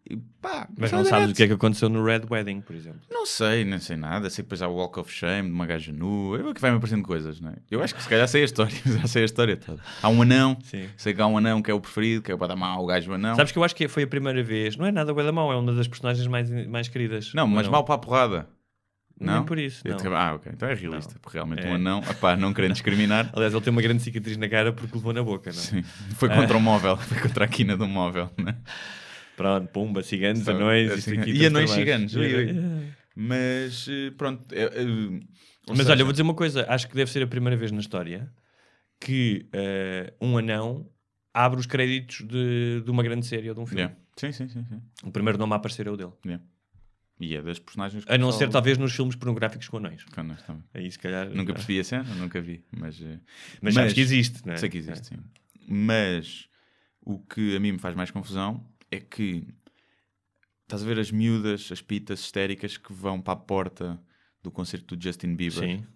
Pá, 0.43 0.69
Mas 0.77 0.91
não 0.91 1.05
sabes 1.05 1.31
o 1.31 1.35
que 1.35 1.45
é 1.45 1.47
que 1.47 1.53
aconteceu 1.53 1.89
no 1.89 2.05
Red 2.05 2.23
Wedding, 2.29 2.63
por 2.63 2.75
exemplo. 2.75 3.01
Não 3.09 3.25
sei, 3.25 3.65
não 3.65 3.79
sei 3.79 3.97
nada. 3.97 4.29
Sei 4.29 4.43
que 4.43 4.49
depois 4.49 4.61
há 4.61 4.67
o 4.67 4.75
Walk 4.75 4.99
of 4.99 5.13
Shame 5.13 5.49
de 5.49 5.55
uma 5.55 5.67
gaja 5.67 5.93
nua. 5.93 6.39
Eu 6.39 6.51
é 6.51 6.55
que 6.55 6.61
vai-me 6.61 6.79
aparecendo 6.79 7.05
coisas, 7.05 7.41
não 7.41 7.51
é? 7.51 7.55
Eu 7.71 7.81
acho 7.81 7.95
que 7.95 8.03
se 8.03 8.09
calhar 8.09 8.27
sei 8.27 8.43
a 8.43 8.45
história, 8.45 8.75
já 8.85 9.07
sei 9.07 9.23
a 9.23 9.25
história 9.25 9.57
toda. 9.57 9.81
Há 10.03 10.09
um 10.09 10.21
anão. 10.21 10.59
Sim. 10.65 10.89
Sei 10.97 11.15
que 11.15 11.23
há 11.23 11.27
um 11.29 11.39
anão 11.39 11.63
que 11.63 11.71
é 11.71 11.75
o 11.75 11.81
preferido, 11.81 12.23
que 12.23 12.33
é 12.33 12.35
o 12.35 12.57
mal 12.57 12.81
ao 12.81 12.87
gajo 12.87 13.13
anão. 13.13 13.37
Sabes 13.37 13.53
que 13.53 13.59
eu 13.59 13.63
acho 13.63 13.77
que 13.77 13.87
foi 13.87 14.03
a 14.03 14.07
primeira 14.09 14.43
vez, 14.43 14.77
não 14.77 14.85
é 14.85 14.91
nada 14.91 15.15
da 15.15 15.33
mau, 15.33 15.53
é 15.53 15.57
uma 15.57 15.73
das 15.73 15.87
personagens 15.87 16.27
mais, 16.27 16.51
mais 16.67 16.89
queridas. 16.89 17.33
Não, 17.35 17.47
mas 17.47 17.69
mal 17.69 17.85
para 17.85 17.95
a 17.95 17.99
porrada. 17.99 18.49
Nem 19.21 19.35
Não? 19.35 19.45
por 19.45 19.59
isso, 19.59 19.87
não. 19.87 19.97
te- 19.99 20.07
Ah, 20.09 20.35
ok. 20.35 20.51
Então 20.55 20.67
é 20.69 20.75
realista. 20.75 21.15
Porque 21.21 21.37
realmente 21.37 21.63
É. 21.63 21.69
um 21.71 21.75
anão, 21.75 21.99
opá, 22.01 22.35
não 22.37 22.55
querendo 22.55 22.73
discriminar, 22.73 23.31
Aliás, 23.37 23.53
ele 23.53 23.63
tem 23.63 23.71
uma 23.71 23.83
grande 23.83 24.03
cicatriz 24.03 24.37
na 24.39 24.49
cara 24.49 24.73
porque 24.73 24.97
levou 24.97 25.13
na 25.13 25.23
boca, 25.23 25.51
não 25.53 25.59
é? 25.59 25.63
sim, 25.63 25.83
foi 26.15 26.29
contra 26.31 26.57
o 26.57 26.61
móvel. 26.61 26.97
Foi 26.97 27.21
contra 27.21 27.45
a 27.45 27.49
quina 27.49 27.77
do 27.77 27.87
móvel, 27.87 28.31
né? 28.39 28.57
Pronto, 29.37 29.69
pumba, 29.69 30.03
ciganos, 30.03 30.45
Só- 30.45 30.53
anões, 30.53 30.91
é 30.91 30.95
isto 30.97 31.13
aqui 31.13 31.33
e 31.33 31.47
anões 31.47 31.71
ciganos, 31.71 32.15
ui, 32.15 32.35
ui. 32.35 32.51
É. 32.51 33.01
Mas 33.15 33.87
eh, 33.91 34.11
pronto. 34.17 34.55
é, 34.55 34.63
é, 34.63 34.83
ou 34.85 35.21
Mas 35.69 35.79
seja, 35.79 35.91
olha, 35.93 36.01
eu 36.01 36.07
vou 36.07 36.13
dizer 36.13 36.23
uma 36.23 36.35
coisa, 36.35 36.65
acho 36.69 36.89
que 36.89 36.95
deve 36.95 37.11
ser 37.11 37.23
a 37.23 37.27
primeira 37.27 37.57
vez 37.57 37.71
na 37.73 37.81
história 37.81 38.31
que 38.99 39.47
eh, 39.53 40.13
um 40.21 40.37
anão 40.39 40.89
abre 41.35 41.59
os 41.61 41.67
créditos 41.67 42.27
de, 42.27 42.83
de 42.85 42.91
uma 42.91 43.03
grande 43.03 43.27
série 43.27 43.49
ou 43.49 43.55
de 43.55 43.61
um 43.61 43.67
filme. 43.67 43.83
yeah. 43.83 43.97
Sim, 44.17 44.33
sim, 44.33 44.49
sim. 44.49 44.65
sim. 44.65 44.81
O 45.05 45.11
primeiro 45.11 45.39
nome 45.39 45.53
a 45.55 45.57
aparecer 45.57 45.87
é 45.87 45.91
o 45.91 45.97
dele. 45.97 46.13
yeah. 46.27 46.45
E 47.23 47.37
é 47.37 47.43
das 47.43 47.59
personagens 47.59 48.05
que 48.05 48.11
A 48.11 48.17
não 48.17 48.33
ser 48.33 48.39
pessoal- 48.47 48.53
talvez 48.53 48.79
nos 48.79 48.93
filmes 48.97 49.15
pornográficos 49.15 49.69
com 49.69 49.77
anões. 49.77 50.03
Quando 50.05 50.29
nós 50.29 50.43
também. 50.43 50.65
Aí 50.73 50.91
se 50.91 50.99
calhar. 50.99 51.29
Nunca 51.29 51.53
percebi 51.53 51.79
a 51.79 51.85
cena, 51.85 52.15
nunca 52.15 52.41
vi. 52.41 52.65
Mas, 52.75 53.01
eh, 53.03 53.21
Mas 53.61 53.75
sabes 53.75 53.93
que 53.93 54.01
existe, 54.01 54.45
não 54.47 54.55
é? 54.55 54.57
Sei 54.57 54.71
que 54.71 54.79
existe, 54.79 55.09
sim. 55.09 55.17
Mas 55.69 56.49
o 57.03 57.19
que 57.19 57.55
a 57.55 57.61
mim 57.61 57.73
me 57.73 57.79
faz 57.79 57.95
mais 57.95 58.11
confusão 58.11 58.67
é 58.91 58.99
que 58.99 59.47
estás 60.63 60.83
a 60.83 60.87
ver 60.87 60.99
as 60.99 61.11
miúdas, 61.11 61.71
as 61.71 61.83
pitas 61.83 62.21
histéricas 62.21 62.77
que 62.77 62.93
vão 62.93 63.21
para 63.21 63.35
a 63.35 63.37
porta 63.37 64.01
do 64.43 64.51
concerto 64.51 64.97
do 64.97 65.03
Justin 65.03 65.35
Bieber 65.37 65.59
Sim. 65.65 65.87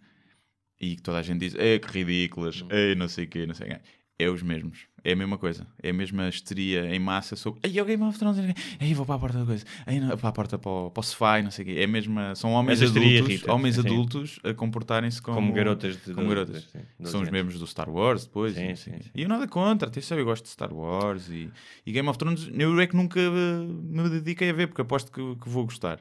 e 0.81 0.97
que 0.97 1.03
toda 1.03 1.19
a 1.19 1.23
gente 1.23 1.41
diz, 1.41 1.55
é 1.55 1.79
que 1.79 1.89
ridículas, 1.91 2.61
Hum. 2.61 2.69
é 2.71 2.95
não 2.95 3.09
sei 3.09 3.25
o 3.25 3.29
quê, 3.29 3.47
não 3.47 3.55
sei 3.55 3.69
o 3.69 3.71
quê. 3.71 3.81
É 4.19 4.29
os 4.31 4.43
mesmos. 4.43 4.87
É 5.03 5.13
a 5.13 5.17
mesma 5.17 5.37
coisa. 5.37 5.67
É 5.83 5.91
a 5.91 5.93
mesma 5.93 6.29
histeria 6.29 6.87
em 6.95 6.99
massa 6.99 7.37
sobre. 7.37 7.61
Ai, 7.65 7.81
o 7.81 7.85
Game 7.85 8.03
of 8.05 8.19
Thrones. 8.19 8.39
Ai, 8.81 8.95
vou 8.95 9.05
para 9.05 9.17
a 9.17 9.19
porta 9.19 9.39
da 9.41 9.45
coisa. 9.45 9.65
Não, 9.87 10.17
para 10.17 10.29
a 10.29 10.33
porta 10.33 10.59
para 10.59 10.71
o, 10.71 10.91
para 10.91 11.01
o 11.01 11.03
sofá 11.03 11.41
e 11.41 11.43
não 11.43 11.51
sei 11.51 11.65
o 11.65 11.67
quê. 11.69 11.75
É 11.81 11.85
a 11.85 11.89
mesma. 11.89 12.35
São 12.35 12.53
homens 12.53 12.81
histeria 12.81 13.21
adultos, 13.21 13.49
homens 13.49 13.75
sim. 13.75 13.81
adultos 13.83 14.39
a 14.45 14.55
comportarem-se 14.55 15.21
como, 15.21 15.37
Como 15.37 15.53
garotas 15.53 15.97
de 16.03 16.15
como 16.15 16.29
garotas. 16.29 16.65
sim, 16.73 16.79
São 17.03 17.21
os 17.21 17.29
mesmos 17.29 17.59
do 17.59 17.67
Star 17.67 17.91
Wars 17.91 18.25
depois. 18.25 18.55
Sim, 18.55 18.71
e 18.71 18.77
sim, 18.77 18.93
sim. 19.03 19.11
E 19.15 19.23
eu 19.23 19.29
nada 19.29 19.47
contra. 19.47 19.89
Atenção, 19.89 20.17
eu 20.17 20.25
gosto 20.25 20.45
de 20.45 20.51
Star 20.51 20.73
Wars 20.73 21.29
e, 21.29 21.51
e 21.85 21.93
Game 21.93 22.09
of 22.09 22.17
Thrones. 22.19 22.49
Eu 22.55 22.81
é 22.81 22.87
que 22.87 22.97
nunca 22.97 23.21
me 23.21 24.09
dediquei 24.09 24.49
a 24.51 24.53
ver 24.55 24.69
porque 24.69 24.81
aposto 24.81 25.13
que, 25.13 25.37
que 25.43 25.49
vou 25.49 25.65
gostar. 25.65 26.01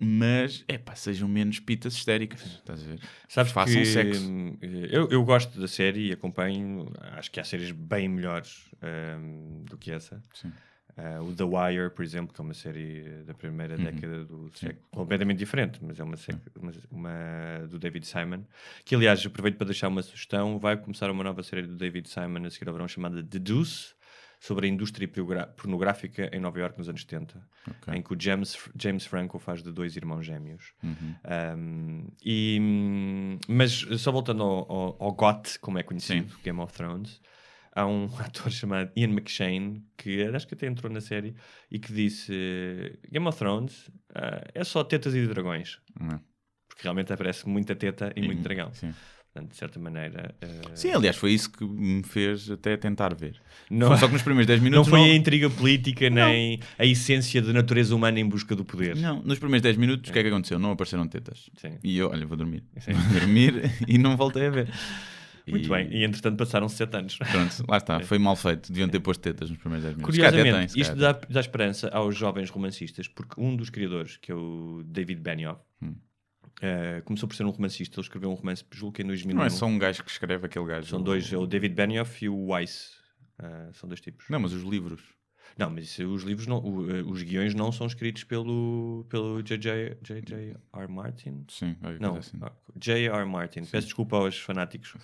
Mas, 0.00 0.64
é 0.68 0.78
pá, 0.78 0.94
sejam 0.94 1.28
menos 1.28 1.58
pitas 1.58 1.94
histéricas. 1.94 2.42
Estás 2.44 2.82
a 2.82 2.86
ver? 2.86 3.00
Sabes 3.28 3.52
Façam 3.52 3.74
que 3.82 3.84
sexo. 3.86 4.30
hum, 4.30 4.56
eu, 4.62 5.08
eu 5.10 5.24
gosto 5.24 5.60
da 5.60 5.66
série 5.66 6.08
e 6.08 6.12
acompanho. 6.12 6.92
Acho 7.16 7.30
que 7.30 7.40
há 7.40 7.44
séries 7.44 7.72
bem 7.72 8.08
melhores 8.08 8.64
hum, 9.20 9.64
do 9.68 9.76
que 9.76 9.90
essa. 9.90 10.22
Sim. 10.34 10.52
Ah, 10.96 11.20
o 11.22 11.32
The 11.32 11.44
Wire, 11.44 11.90
por 11.90 12.04
exemplo, 12.04 12.34
que 12.34 12.40
é 12.40 12.44
uma 12.44 12.54
série 12.54 13.22
da 13.24 13.32
primeira 13.34 13.76
Uhum. 13.76 13.84
década 13.84 14.24
do 14.24 14.50
século, 14.56 14.82
completamente 14.90 15.38
diferente, 15.38 15.78
mas 15.80 15.98
é 16.00 16.02
uma, 16.02 16.16
série- 16.16 16.40
uma, 16.56 16.72
uma 16.90 17.66
do 17.68 17.78
David 17.78 18.04
Simon. 18.04 18.42
Que, 18.84 18.96
aliás, 18.96 19.24
aproveito 19.24 19.56
para 19.56 19.66
deixar 19.66 19.86
uma 19.88 20.02
sugestão: 20.02 20.58
vai 20.58 20.76
começar 20.76 21.08
uma 21.10 21.22
nova 21.22 21.42
série 21.44 21.62
do 21.62 21.76
David 21.76 22.08
Simon 22.08 22.44
a 22.46 22.50
seguir 22.50 22.66
ao 22.68 22.74
verão 22.74 22.88
chamada 22.88 23.22
The 23.22 23.38
Deuce. 23.38 23.94
Sobre 24.40 24.66
a 24.66 24.70
indústria 24.70 25.08
pornográfica 25.56 26.30
em 26.32 26.38
Nova 26.38 26.58
York 26.60 26.78
nos 26.78 26.88
anos 26.88 27.00
70, 27.02 27.44
Ok. 27.68 27.94
em 27.94 28.00
que 28.00 28.12
o 28.12 28.16
James, 28.20 28.56
James 28.80 29.04
Franco 29.04 29.38
faz 29.38 29.62
de 29.62 29.72
dois 29.72 29.96
irmãos 29.96 30.24
gêmeos. 30.24 30.72
Uhum. 30.82 31.14
Um, 31.56 32.06
e, 32.24 33.38
mas 33.48 33.72
só 33.98 34.12
voltando 34.12 34.44
ao, 34.44 34.70
ao, 34.70 34.96
ao 35.02 35.12
GOT, 35.12 35.58
como 35.58 35.78
é 35.78 35.82
conhecido, 35.82 36.38
Game 36.44 36.60
of 36.60 36.72
Thrones, 36.72 37.20
há 37.78 37.86
um 37.86 38.06
ator 38.18 38.50
chamado 38.50 38.90
Ian 38.96 39.10
McShane, 39.10 39.84
que 39.96 40.22
acho 40.24 40.46
que 40.46 40.54
até 40.54 40.66
entrou 40.66 40.92
na 40.92 41.00
série, 41.00 41.34
e 41.70 41.78
que 41.78 41.92
disse: 41.92 42.32
Game 43.10 43.26
of 43.26 43.38
Thrones 43.38 43.90
ah, 44.14 44.44
é 44.54 44.64
só 44.64 44.82
tetas 44.84 45.14
e 45.14 45.26
dragões. 45.26 45.80
É? 46.00 46.18
Porque 46.68 46.82
realmente 46.82 47.12
aparece 47.12 47.48
muita 47.48 47.74
teta 47.74 48.12
e, 48.14 48.22
muito 48.22 48.42
dragão. 48.42 48.72
Sim. 48.72 48.94
Portanto, 49.38 49.50
de 49.52 49.56
certa 49.56 49.78
maneira. 49.78 50.34
ah, 50.42 50.46
Sim, 50.74 50.90
aliás, 50.90 51.16
foi 51.16 51.32
isso 51.32 51.50
que 51.50 51.64
me 51.64 52.02
fez 52.02 52.50
até 52.50 52.76
tentar 52.76 53.14
ver. 53.14 53.40
Não- 53.70 53.88
Foi 53.88 53.96
só 53.98 54.06
que 54.06 54.12
nos 54.14 54.22
primeiros 54.22 54.46
10 54.46 54.58
não 54.60 54.64
minutos. 54.64 54.88
foi 54.88 55.00
a 55.00 55.14
intriga 55.14 55.48
política 55.48 56.10
nem 56.10 56.58
a 56.78 56.84
essência 56.84 57.40
da 57.40 57.52
natureza 57.52 57.94
humana 57.94 58.18
em 58.18 58.28
busca 58.28 58.56
do 58.56 58.64
poder. 58.64 58.96
Não, 58.96 59.22
nos 59.22 59.38
primeiros 59.38 59.62
10 59.62 59.76
minutos, 59.76 60.10
o 60.10 60.12
que 60.12 60.18
é 60.18 60.22
que 60.22 60.28
aconteceu? 60.28 60.58
Não 60.58 60.72
apareceram 60.72 61.06
tetas. 61.06 61.48
Sim. 61.56 61.78
E 61.84 61.96
eu, 61.98 62.08
olha, 62.10 62.26
vou 62.26 62.36
dormir. 62.36 62.64
Sim. 62.80 62.92
Vou 62.92 63.20
dormir 63.20 63.70
e 63.86 63.96
não 63.98 64.16
voltei 64.16 64.46
a 64.46 64.50
ver. 64.50 64.68
Muito 65.48 65.64
E- 65.66 65.68
bem. 65.70 65.88
E 65.90 66.04
entretanto 66.04 66.36
passaram-se 66.36 66.76
sete 66.76 66.94
anos. 66.96 67.16
Pronto, 67.16 67.64
lá 67.68 67.78
está, 67.78 68.00
foi 68.04 68.18
mal 68.18 68.36
feito. 68.36 68.70
Deviam 68.70 68.88
ter 68.88 69.00
posto 69.00 69.20
tetas 69.22 69.48
nos 69.48 69.58
primeiros 69.58 69.84
10 69.84 69.96
minutos. 69.96 70.16
Curiosamente, 70.16 70.72
tem, 70.74 70.82
isto 70.82 70.94
dá, 70.96 71.12
dá 71.12 71.40
esperança 71.40 71.88
aos 71.88 72.16
jovens 72.16 72.50
romancistas, 72.50 73.08
porque 73.08 73.40
um 73.40 73.56
dos 73.56 73.70
criadores, 73.70 74.16
que 74.18 74.30
é 74.30 74.34
o 74.34 74.82
David 74.84 75.20
Benioff, 75.20 75.60
Hum. 75.80 75.94
Eh, 76.60 77.02
começou 77.04 77.28
por 77.28 77.34
ser 77.34 77.44
um 77.44 77.50
romancista. 77.50 77.98
Ele 77.98 78.04
escreveu 78.04 78.30
um 78.30 78.34
romance, 78.34 78.64
julgo 78.70 78.94
que 78.94 79.02
em 79.02 79.06
2001. 79.06 79.36
Não 79.36 79.44
é 79.44 79.50
só 79.50 79.66
um 79.66 79.78
gajo 79.78 80.02
que 80.02 80.10
escreve 80.10 80.46
aquele 80.46 80.66
gajo. 80.66 80.88
São 80.88 81.02
dois, 81.02 81.32
é 81.32 81.36
o 81.36 81.46
David 81.46 81.74
Benioff 81.74 82.24
e 82.24 82.28
o 82.28 82.50
Weiss. 82.52 82.96
Eh, 83.40 83.70
são 83.74 83.88
dois 83.88 84.00
tipos. 84.00 84.26
Não, 84.28 84.40
mas 84.40 84.52
os 84.52 84.62
livros. 84.62 85.02
Não, 85.56 85.70
mas 85.70 85.84
isso, 85.86 86.06
os 86.06 86.22
livros, 86.22 86.46
não, 86.46 86.58
o, 86.58 86.90
eh, 86.90 87.02
os 87.02 87.22
guiões 87.22 87.54
não 87.54 87.72
são 87.72 87.86
escritos 87.86 88.22
pelo, 88.24 89.04
pelo 89.08 89.42
J.J. 89.42 89.96
R. 90.72 90.88
Martin. 90.88 91.44
Sim, 91.48 91.74
qualquer 91.74 92.00
Não, 92.00 92.16
assim. 92.16 92.38
ah, 92.42 92.52
J.R. 92.76 93.24
Martin. 93.24 93.60
Peço 93.64 93.86
desculpa 93.86 94.16
aos 94.16 94.38
fanáticos. 94.38 94.94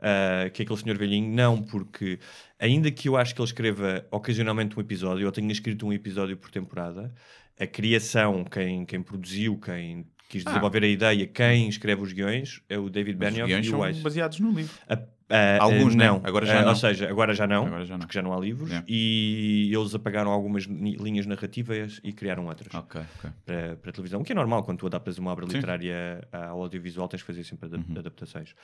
Ah, 0.00 0.50
que 0.52 0.62
é 0.62 0.64
aquele 0.64 0.78
senhor 0.78 0.98
velhinho. 0.98 1.34
Não, 1.34 1.62
porque 1.62 2.18
ainda 2.58 2.90
que 2.90 3.08
eu 3.08 3.16
acho 3.16 3.34
que 3.34 3.40
ele 3.40 3.48
escreva 3.48 4.06
ocasionalmente 4.10 4.76
um 4.76 4.80
episódio, 4.80 5.24
ou 5.24 5.32
tenha 5.32 5.50
escrito 5.50 5.86
um 5.86 5.92
episódio 5.92 6.36
por 6.36 6.50
temporada, 6.50 7.14
a 7.58 7.66
criação, 7.66 8.44
quem, 8.44 8.84
quem 8.84 9.02
produziu, 9.02 9.58
quem 9.58 10.06
quis 10.28 10.44
desenvolver 10.44 10.82
a 10.84 10.86
ideia, 10.88 11.26
quem 11.26 11.68
escreve 11.68 12.02
os 12.02 12.12
guiões, 12.12 12.60
é 12.68 12.78
o 12.78 12.88
David 12.90 13.14
Os 13.14 13.18
Benioff 13.20 13.46
guiões 13.48 13.66
e 13.66 13.68
o 13.68 13.70
são 13.72 13.80
Weiss. 13.80 14.00
baseados 14.00 14.40
no 14.40 14.50
livro. 14.52 14.74
A- 14.88 14.98
a- 15.28 15.62
Alguns, 15.62 15.94
a- 15.94 15.96
não, 15.96 16.20
Agora 16.24 16.46
já 16.46 16.58
A- 16.60 16.62
não. 16.62 16.68
Ou 16.68 16.76
seja, 16.76 17.08
agora 17.08 17.34
já 17.34 17.46
não, 17.48 17.66
Agora 17.66 17.84
já 17.84 17.94
não. 17.94 17.98
porque 18.00 18.14
já 18.14 18.22
não 18.22 18.32
há 18.32 18.38
livros, 18.38 18.68
Yeah. 18.68 18.86
e 18.88 19.72
eles 19.74 19.94
apagaram 19.94 20.30
algumas 20.30 20.64
linhas 20.64 21.26
narrativas 21.26 22.00
e 22.04 22.12
criaram 22.12 22.46
outras 22.46 22.72
Ok, 22.74 23.00
ok. 23.18 23.30
para, 23.44 23.76
para 23.76 23.92
televisão, 23.92 24.20
o 24.20 24.24
que 24.24 24.30
é 24.32 24.34
normal 24.36 24.62
quando 24.62 24.78
tu 24.78 24.86
adaptas 24.86 25.18
uma 25.18 25.32
obra 25.32 25.44
Sim. 25.46 25.50
Uhum. 25.52 25.56
literária 25.56 26.28
ao 26.32 26.62
audiovisual, 26.62 27.08
tens 27.08 27.22
que 27.22 27.26
fazer 27.26 27.42
sempre 27.44 27.66
adap- 27.66 27.98
adaptações. 27.98 28.54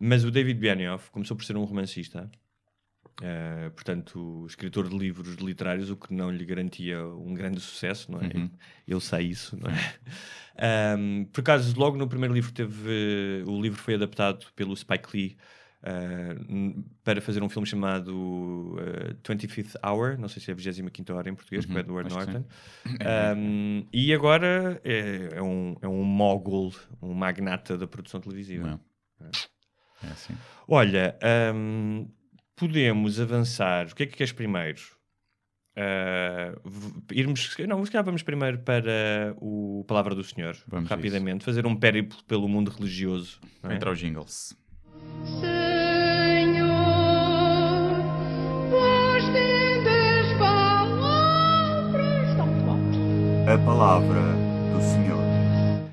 Mas 0.00 0.24
o 0.24 0.30
David 0.30 0.58
Benioff 0.58 1.10
começou 1.10 1.36
por 1.36 1.44
ser 1.44 1.56
um 1.56 1.64
romancista, 1.64 2.28
eh, 3.22 3.70
portanto, 3.74 4.44
escritor 4.46 4.88
de 4.88 4.96
livros 4.96 5.36
literários, 5.36 5.90
o 5.90 5.96
que 5.96 6.12
não 6.14 6.30
lhe 6.30 6.44
garantia 6.44 7.04
um 7.06 7.34
grande 7.34 7.60
sucesso, 7.60 8.10
não 8.12 8.20
é? 8.20 8.26
Uhum. 8.34 8.50
Eu 8.86 9.00
sei 9.00 9.26
isso, 9.26 9.56
não 9.56 9.70
é? 9.70 9.94
Ahm, 10.96 11.24
por 11.32 11.40
acaso, 11.40 11.78
logo 11.78 11.96
no 11.96 12.08
primeiro 12.08 12.34
livro 12.34 12.52
teve. 12.52 13.44
O 13.46 13.60
livro 13.60 13.80
foi 13.80 13.94
adaptado 13.94 14.46
pelo 14.56 14.76
Spike 14.76 15.08
Lee. 15.16 15.36
n- 16.48 16.84
para 17.04 17.20
fazer 17.20 17.40
um 17.42 17.48
filme 17.48 17.66
chamado 17.66 18.76
ah, 18.80 19.14
25th 19.22 19.76
Hour, 19.84 20.18
não 20.18 20.28
sei 20.28 20.42
se 20.42 20.50
é 20.50 20.52
a 20.52 20.56
25 20.56 21.12
hora 21.14 21.28
em 21.30 21.34
português, 21.34 21.64
com 21.64 21.78
Edward 21.78 22.10
Uhum, 22.12 22.18
acho 22.18 22.26
que 22.26 22.32
Norton. 22.34 22.48
Um, 23.36 23.86
e 23.92 24.12
agora 24.12 24.80
é, 24.84 25.28
é 25.34 25.42
um, 25.42 25.76
é 25.80 25.86
um 25.86 26.02
mogul, 26.02 26.74
um 27.00 27.14
magnata 27.14 27.78
da 27.78 27.86
produção 27.86 28.20
televisiva. 28.20 28.80
Não. 29.20 29.28
É 30.02 30.06
assim. 30.08 30.34
Olha, 30.66 31.16
um, 31.54 32.08
podemos 32.58 33.20
avançar. 33.20 33.86
O 33.86 33.94
que 33.94 34.02
é 34.02 34.06
que 34.06 34.16
queres 34.16 34.32
primeiro? 34.32 34.80
Uh, 35.76 36.60
irmos, 37.12 37.56
não, 37.68 37.84
se 37.84 37.92
calhar 37.92 38.04
vamos 38.04 38.24
primeiro 38.24 38.58
para 38.58 39.32
o 39.36 39.84
Palavra 39.86 40.12
do 40.12 40.24
Senhor, 40.24 40.56
Vamos 40.66 40.90
rapidamente, 40.90 41.44
fazer 41.44 41.66
um 41.66 41.76
périplo 41.76 42.18
pelo 42.24 42.48
mundo 42.48 42.68
religioso. 42.68 43.38
é? 43.62 43.74
Entra 43.74 43.92
os 43.92 43.98
jingles. 44.00 44.56
Senhor, 45.40 46.66
vós 48.70 49.24
tendes 49.26 50.32
palavras 50.36 52.36
tão 52.36 53.54
A 53.54 53.58
palavra 53.64 54.20
do 54.74 54.82
Senhor. 54.82 55.22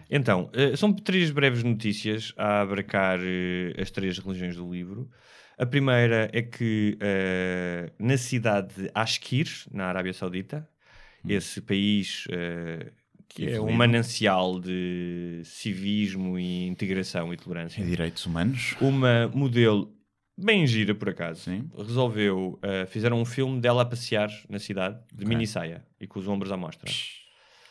Então, 0.10 0.50
eh, 0.54 0.76
são 0.76 0.92
três 0.92 1.30
breves 1.30 1.62
notícias 1.64 2.34
a 2.38 2.62
abarcar 2.62 3.20
eh, 3.22 3.80
as 3.80 3.92
três 3.92 4.18
religiões 4.18 4.56
do 4.56 4.68
livro. 4.72 5.08
A 5.58 5.66
primeira 5.66 6.30
é 6.34 6.42
que 6.42 6.98
eh, 7.00 7.92
na 7.98 8.18
cidade 8.18 8.74
de 8.76 8.92
Ashkir, 8.94 9.48
na 9.72 9.86
Arábia 9.86 10.12
Saudita, 10.14 10.68
esse 11.28 11.62
país 11.62 12.26
eh, 12.30 12.92
que 13.30 13.46
é 13.46 13.48
um 13.52 13.54
Evoluído. 13.56 13.78
manancial 13.78 14.60
de 14.60 15.42
civismo 15.46 16.38
e 16.38 16.68
integração 16.68 17.34
e 17.34 17.38
tolerância, 17.38 17.82
E 17.82 17.86
direitos 17.86 18.26
humanos? 18.26 18.76
uma 18.82 19.30
modelo 19.34 19.94
bem 20.38 20.68
gira 20.68 20.94
por 20.94 21.10
acaso 21.10 21.42
Sim. 21.42 21.70
resolveu, 21.78 22.60
eh, 22.62 22.86
fizeram 22.88 23.20
um 23.22 23.26
filme 23.26 23.62
dela 23.62 23.84
a 23.84 23.86
passear 23.86 24.30
na 24.50 24.60
cidade 24.60 24.98
de 25.14 25.24
Ok. 25.24 25.28
mini 25.30 25.48
saia 25.48 25.86
e 26.00 26.06
com 26.06 26.20
os 26.20 26.28
ombros 26.28 26.52
à 26.52 26.58
mostra. 26.58 26.92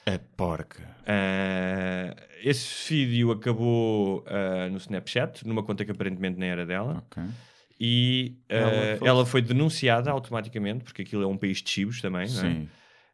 A 0.07 0.18
porca. 0.37 0.97
Ah, 1.07 2.16
esse 2.43 3.05
vídeo 3.07 3.30
acabou 3.30 4.24
ah, 4.26 4.68
no 4.70 4.78
Snapchat, 4.78 5.47
numa 5.47 5.62
conta 5.62 5.85
que 5.85 5.91
aparentemente 5.91 6.39
nem 6.39 6.49
era 6.49 6.64
dela, 6.64 7.05
Ok. 7.11 7.22
E 7.81 8.37
ah, 8.49 8.55
Ela 8.55 9.09
ela, 9.09 9.27
foi- 9.27 9.43
foi 9.43 9.43
denunciada 9.43 10.11
automaticamente, 10.11 10.85
porque 10.85 11.03
aquilo 11.03 11.22
é 11.22 11.27
um 11.27 11.37
país 11.37 11.62
de 11.62 11.70
chibos 11.70 12.01
também, 12.01 12.29
não 12.31 12.41
é? 12.41 12.55
Sim. 12.55 12.68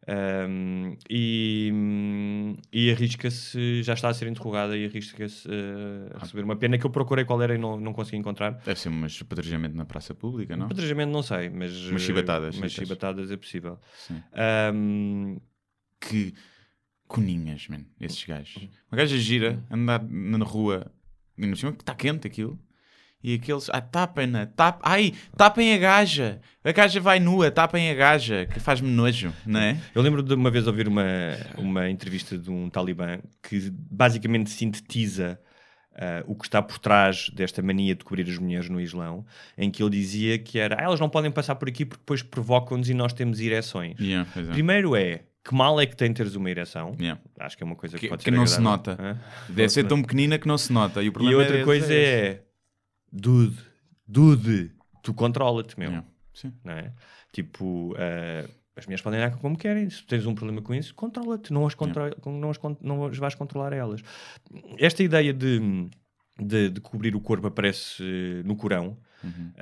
Ahm, 0.09 0.97
e, 1.09 1.71
hum, 1.73 2.57
e 2.73 2.91
arrisca-se, 2.91 3.83
já 3.83 3.93
está 3.93 4.09
a 4.09 4.15
ser 4.15 4.27
interrogada 4.29 4.77
e 4.77 4.87
arrisca-se 4.87 5.47
ah, 5.49 6.17
a 6.17 6.19
receber 6.21 6.43
uma 6.43 6.57
pena 6.57 6.79
que 6.79 6.85
eu 6.87 6.91
procurei 6.91 7.25
qual 7.25 7.41
era 7.43 7.55
e 7.55 7.59
não, 7.59 7.79
não 7.79 7.93
consegui 7.93 8.17
encontrar. 8.17 8.53
Deve 8.65 8.81
ser 8.81 8.89
um 8.89 9.05
apedrejamento 9.05 9.77
na 9.77 9.85
praça 9.85 10.15
pública, 10.15 10.57
não? 10.57 10.67
Apedrejamento 10.67 11.13
não 11.13 11.23
sei, 11.23 11.51
mas, 11.51 11.73
Umas 11.87 12.03
eh, 12.03 12.07
chibatadas, 12.07 12.57
Mas 12.59 12.73
ditas. 12.73 12.89
chibatadas 12.89 13.31
é 13.31 13.37
possível. 13.37 13.79
Sim. 13.97 14.23
Ahm, 14.33 15.37
Que 16.01 16.33
coninhas, 17.07 17.69
man, 17.69 17.85
esses 18.01 18.25
gajos. 18.25 18.69
Uma 18.91 18.97
gaja 18.97 19.19
gira, 19.19 19.63
andar 19.71 20.03
na 20.03 20.45
rua, 20.45 20.91
e 21.37 21.47
no 21.47 21.55
cima 21.57 21.73
que 21.73 21.83
está 21.83 21.95
quente 21.95 22.27
aquilo. 22.27 22.59
E 23.23 23.35
aqueles, 23.35 23.69
ah, 23.71 23.81
tapem-na, 23.83 24.47
tap, 24.47 24.81
ai, 24.83 25.13
tapem 25.37 25.75
a 25.75 25.79
gaja. 25.79 26.41
A 26.65 26.73
gaja 26.73 27.01
vai 27.01 27.21
nua, 27.21 27.51
tapem 27.51 27.91
a 27.91 27.95
gaja, 27.95 28.47
que 28.47 28.59
faz-me 28.59 28.89
nojo, 28.91 29.33
não 29.45 29.61
é? 29.61 29.77
Eu 29.95 30.01
lembro 30.01 30.23
de 30.23 30.33
uma 30.35 30.51
vez 30.51 30.67
ouvir 30.67 30.89
uma, 30.89 31.05
uma 31.59 31.91
entrevista 31.91 32.39
de 32.39 32.51
um 32.51 32.71
talibã 32.71 33.19
que 33.43 33.71
basicamente 33.91 34.49
sintetiza 34.49 35.39
ah, 35.95 36.23
o 36.27 36.35
que 36.35 36.47
está 36.47 36.63
por 36.63 36.79
trás 36.79 37.29
desta 37.35 37.61
mania 37.63 37.95
de 37.95 38.05
cobrir 38.05 38.27
as 38.27 38.39
mulheres 38.39 38.71
no 38.71 38.81
Islão, 38.81 39.27
em 39.59 39.71
que 39.71 39.83
ele 39.83 39.91
dizia 39.91 40.39
que 40.39 40.59
era 40.59 40.77
ah, 40.81 40.85
elas 40.85 40.99
não 40.99 41.09
podem 41.11 41.31
passar 41.31 41.57
por 41.57 41.69
aqui 41.69 41.85
porque 41.85 42.01
depois 42.01 42.23
provocam-nos 42.23 42.89
e 42.89 42.95
nós 42.95 43.13
temos 43.13 43.39
ereções. 43.39 43.99
Yeah, 44.01 44.27
é. 44.35 44.43
Primeiro 44.45 44.97
é 44.97 45.25
que 45.45 45.55
mal 45.55 45.79
é 45.79 45.85
que 45.87 45.95
tem 45.97 46.11
teres 46.13 46.35
uma 46.37 46.51
ereção. 46.51 46.95
Yeah. 46.99 47.21
Acho 47.39 47.57
que 47.57 47.63
é 47.63 47.67
uma 47.67 47.77
coisa 47.77 47.97
que, 47.97 48.03
Que, 48.03 48.09
pode 48.09 48.25
que 48.25 48.31
ser 48.31 48.37
não 48.37 48.47
se 48.47 48.55
agradável. 48.59 48.95
nota. 48.95 49.03
Hã? 49.03 49.19
Deve 49.53 49.69
ser 49.69 49.85
tão 49.87 50.01
pequenina 50.01 50.39
que 50.39 50.47
não 50.49 50.57
se 50.57 50.73
nota. 50.73 51.03
E, 51.03 51.09
o 51.11 51.13
E 51.23 51.35
outra 51.35 51.59
é- 51.61 51.65
coisa 51.65 51.93
é 51.95 52.43
dude, 53.13 53.59
dude, 54.07 54.73
tu 55.03 55.15
controla-te, 55.15 55.79
meu. 55.79 55.91
Yeah. 55.91 56.09
Sim. 56.33 56.53
não 56.65 56.73
é? 56.73 56.93
Tipo, 57.33 57.95
eh, 57.99 58.49
as 58.77 58.87
mulheres 58.87 59.03
podem 59.03 59.21
andar 59.21 59.37
como 59.39 59.59
querem, 59.59 59.89
se 59.91 60.05
tens 60.05 60.25
um 60.27 60.35
problema 60.35 60.63
com 60.63 60.75
isso, 60.75 60.95
controla-te, 60.95 61.53
não 61.53 61.67
as, 61.67 61.75
contro 61.75 62.03
não, 62.27 62.51
as 62.51 62.59
não 62.81 63.07
as 63.07 63.19
vais 63.19 63.35
controlar 63.35 63.73
elas. 63.73 64.01
Esta 64.79 65.03
ideia 65.03 65.33
de, 65.33 65.89
de, 66.39 66.71
de 66.71 66.81
cobrir 66.81 67.15
o 67.15 67.21
corpo 67.21 67.47
aparece 67.47 68.03
eh, 68.03 68.43
no 68.45 68.57
Corão. 68.57 68.97
Uhum. 69.23 69.53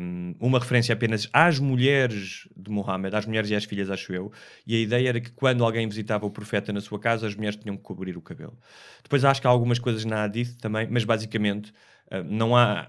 Um, 0.00 0.34
uma 0.38 0.60
referência 0.60 0.92
apenas 0.92 1.28
às 1.32 1.58
mulheres 1.58 2.48
de 2.56 2.70
Mohammed, 2.70 3.16
às 3.16 3.26
mulheres 3.26 3.50
e 3.50 3.54
às 3.56 3.64
filhas, 3.64 3.90
acho 3.90 4.12
eu, 4.12 4.30
e 4.64 4.76
a 4.76 4.78
ideia 4.78 5.08
era 5.08 5.20
que 5.20 5.32
quando 5.32 5.64
alguém 5.64 5.88
visitava 5.88 6.24
o 6.24 6.30
profeta 6.30 6.72
na 6.72 6.80
sua 6.80 7.00
casa, 7.00 7.26
as 7.26 7.34
mulheres 7.34 7.58
tinham 7.58 7.76
que 7.76 7.82
cobrir 7.82 8.16
o 8.16 8.22
cabelo. 8.22 8.56
Depois 9.02 9.24
acho 9.24 9.40
que 9.40 9.46
há 9.48 9.50
algumas 9.50 9.80
coisas 9.80 10.04
na 10.04 10.22
Hadith 10.22 10.56
também, 10.60 10.86
mas 10.88 11.02
basicamente 11.02 11.72
uh, 12.12 12.22
não 12.24 12.56
há. 12.56 12.88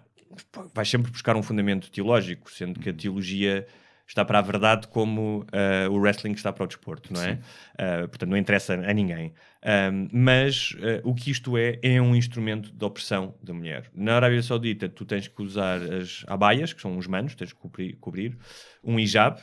Vais 0.74 0.90
sempre 0.90 1.12
buscar 1.12 1.36
um 1.36 1.44
fundamento 1.44 1.90
teológico, 1.92 2.52
sendo 2.52 2.80
que 2.80 2.90
a 2.90 2.94
teologia 2.94 3.66
está 4.10 4.26
para 4.26 4.40
a 4.40 4.42
verdade 4.42 4.88
como 4.88 5.42
uh, 5.42 5.92
o 5.92 6.00
wrestling 6.00 6.32
está 6.32 6.52
para 6.52 6.64
o 6.64 6.68
desporto, 6.68 7.14
não 7.14 7.22
é? 7.22 7.34
Uh, 7.76 8.08
portanto, 8.08 8.30
não 8.30 8.38
interessa 8.38 8.74
a 8.74 8.94
ninguém. 8.94 9.34
Um, 9.64 10.10
mas 10.12 10.72
uh, 10.72 11.08
o 11.08 11.14
que 11.14 11.30
isto 11.30 11.56
é, 11.58 11.80
é 11.84 12.02
um 12.02 12.16
instrumento 12.16 12.72
de 12.72 12.86
opressão 12.86 13.36
da 13.42 13.54
mulher. 13.54 13.90
Na 13.94 14.16
Arábia 14.16 14.42
Saudita, 14.42 14.90
tu 14.90 15.06
tens 15.06 15.28
que 15.28 15.42
usar 15.44 15.80
as 15.82 16.24
abaias, 16.28 16.74
que 16.74 16.82
são 16.82 16.98
os 16.98 17.06
manos, 17.06 17.36
tens 17.36 17.54
que 17.54 17.60
cobrir, 17.60 17.98
cobrir 17.98 18.38
um 18.84 19.00
hijab, 19.00 19.40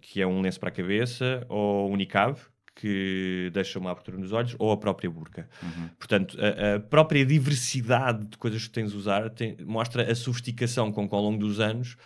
que 0.00 0.20
é 0.20 0.26
um 0.26 0.42
lenço 0.42 0.60
para 0.60 0.68
a 0.68 0.72
cabeça, 0.72 1.46
ou 1.48 1.90
um 1.90 1.96
niqab, 1.96 2.38
que 2.74 3.50
deixa 3.52 3.78
uma 3.78 3.90
abertura 3.90 4.16
nos 4.16 4.32
olhos, 4.32 4.54
ou 4.58 4.72
a 4.72 4.76
própria 4.76 5.10
burca. 5.10 5.48
Portanto, 5.98 6.36
a, 6.40 6.76
a 6.76 6.80
própria 6.80 7.24
diversidade 7.24 8.26
de 8.26 8.36
coisas 8.38 8.66
que 8.66 8.70
tens 8.70 8.92
de 8.92 8.96
usar 8.96 9.30
tem- 9.30 9.56
mostra 9.64 10.10
a 10.10 10.14
sofisticação 10.14 10.90
com 10.90 11.08
que 11.08 11.14
ao 11.14 11.20
longo 11.20 11.38
dos 11.38 11.60
anos 11.60 11.96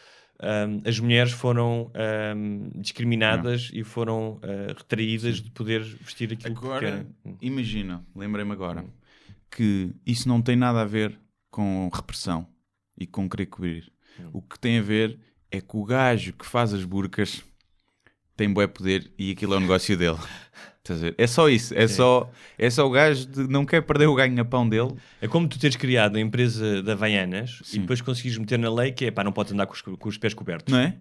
um, 0.43 0.89
as 0.89 0.99
mulheres 0.99 1.33
foram 1.33 1.91
um, 2.37 2.71
discriminadas 2.75 3.71
e 3.73 3.83
foram 3.83 4.35
uh, 4.35 4.75
retraídas 4.77 5.41
de 5.41 5.51
poder 5.51 5.83
vestir 5.83 6.33
aquilo 6.33 6.57
Agora, 6.57 6.79
que 6.79 6.87
querem. 6.87 7.07
Hum. 7.25 7.37
imagina, 7.41 8.05
lembrei-me 8.14 8.53
agora, 8.53 8.85
que 9.51 9.95
isso 10.05 10.29
não 10.29 10.43
tem 10.43 10.57
nada 10.57 10.83
a 10.83 10.85
ver 10.85 11.19
com 11.51 11.89
repressão 11.93 12.47
e 12.99 13.07
com 13.07 13.29
querer 13.29 13.47
cobrir. 13.47 13.93
Hum. 14.21 14.31
O 14.35 14.43
que 14.43 14.59
tem 14.59 14.79
a 14.79 14.83
ver 14.83 15.19
é 15.51 15.61
que 15.61 15.77
o 15.77 15.85
gajo 15.85 16.33
que 16.33 16.45
faz 16.45 16.75
as 16.75 16.85
burcas 16.85 17.43
tem 18.37 18.53
bué 18.53 18.66
poder 18.66 19.11
e 19.18 19.30
aquilo 19.32 19.55
é 19.55 19.57
o 19.57 19.61
negócio 19.61 19.97
dele. 19.97 20.18
Estás 20.78 21.01
a 21.01 21.07
ver? 21.07 21.14
É 21.18 21.26
só 21.26 21.49
isso. 21.49 21.74
É 21.76 21.89
só, 21.89 22.30
é 22.57 22.70
só 22.70 22.87
o 22.87 22.91
gajo 22.91 23.26
de 23.26 23.49
não 23.49 23.66
quer 23.66 23.82
perder 23.82 24.07
o 24.07 24.14
ganha-pão 24.14 24.68
dele. 24.68 24.95
É 25.20 25.26
como 25.26 25.49
tu 25.49 25.59
teres 25.59 25.74
criado 25.76 26.16
a 26.16 26.20
empresa 26.20 26.80
de 26.82 26.91
Havaianas 26.93 27.61
Sim. 27.64 27.78
e 27.78 27.80
depois 27.80 28.01
conseguires 28.01 28.39
meter 28.39 28.59
na 28.59 28.72
lei 28.72 28.93
que 28.93 29.07
é 29.07 29.11
pá, 29.11 29.24
não 29.24 29.32
podes 29.32 29.53
andar 29.53 29.66
com 29.66 29.72
os, 29.74 29.80
com 29.82 30.09
os 30.09 30.16
pés 30.16 30.32
cobertos. 30.32 30.72
Não 30.72 30.78
é? 30.80 30.97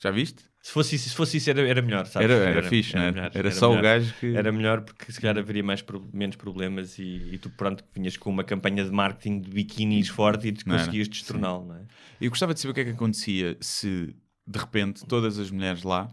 Já 0.00 0.10
viste? 0.10 0.44
Se 0.60 0.72
fosse 0.72 0.96
isso, 0.96 1.08
se 1.08 1.14
fosse 1.14 1.36
isso 1.36 1.48
era, 1.50 1.60
era 1.66 1.80
melhor, 1.80 2.06
sabes? 2.06 2.28
Era, 2.28 2.44
era, 2.44 2.62
fixe, 2.64 2.94
não 2.94 3.02
é? 3.02 3.12
melhor, 3.12 3.30
Era, 3.32 3.50
só 3.50 3.66
o 3.68 3.76
melhor. 3.76 3.82
gajo 3.82 4.14
que. 4.20 4.36
Era 4.36 4.52
melhor 4.52 4.80
porque 4.82 5.10
se 5.12 5.20
calhar 5.20 5.38
haveria 5.38 5.62
mais 5.62 5.84
menos 6.12 6.36
problemas 6.36 6.98
e, 6.98 7.30
e 7.32 7.38
tu 7.38 7.50
pronto 7.50 7.84
vinhas 7.94 8.16
com 8.16 8.30
uma 8.30 8.42
campanha 8.44 8.84
de 8.84 8.90
marketing 8.90 9.40
de 9.40 9.50
biquinis 9.50 10.08
forte 10.08 10.48
e 10.48 10.54
Não 10.66 10.74
era? 10.74 10.84
conseguias 10.84 11.08
destorná-lo, 11.08 11.64
não 11.66 11.76
é? 11.76 11.82
Eu 12.20 12.30
gostava 12.30 12.52
de 12.52 12.60
saber 12.60 12.72
o 12.72 12.74
que 12.74 12.80
é 12.80 12.84
que 12.84 12.90
acontecia 12.90 13.56
se 13.60 14.14
de 14.50 14.58
repente 14.58 15.04
todas 15.04 15.38
as 15.38 15.50
mulheres 15.50 15.82
lá 15.82 16.10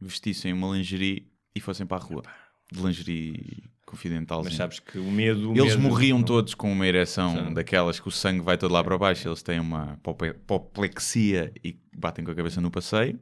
vestissem 0.00 0.52
uma 0.52 0.76
lingerie 0.76 1.26
e 1.54 1.60
fossem 1.60 1.86
para 1.86 1.96
a 1.96 2.06
rua. 2.06 2.22
De 2.70 2.80
lingerie 2.82 3.64
confidental. 3.86 4.42
Mas 4.44 4.54
sabes 4.54 4.78
que 4.80 4.98
o 4.98 5.10
medo... 5.10 5.52
o 5.52 5.56
Eles 5.56 5.74
medo- 5.74 5.88
morriam 5.88 6.18
não- 6.18 6.24
todos 6.24 6.54
com 6.54 6.70
uma 6.70 6.86
ereção 6.86 7.46
Sim. 7.48 7.54
daquelas 7.54 7.98
que 7.98 8.06
o 8.06 8.10
sangue 8.10 8.40
vai 8.42 8.58
todo 8.58 8.70
lá 8.72 8.84
para 8.84 8.98
baixo. 8.98 9.26
Eles 9.26 9.42
têm 9.42 9.58
uma 9.58 9.94
apoplexia 9.94 11.50
e 11.64 11.78
batem 11.96 12.22
com 12.24 12.30
a 12.30 12.34
cabeça 12.34 12.60
no 12.60 12.70
passeio. 12.70 13.18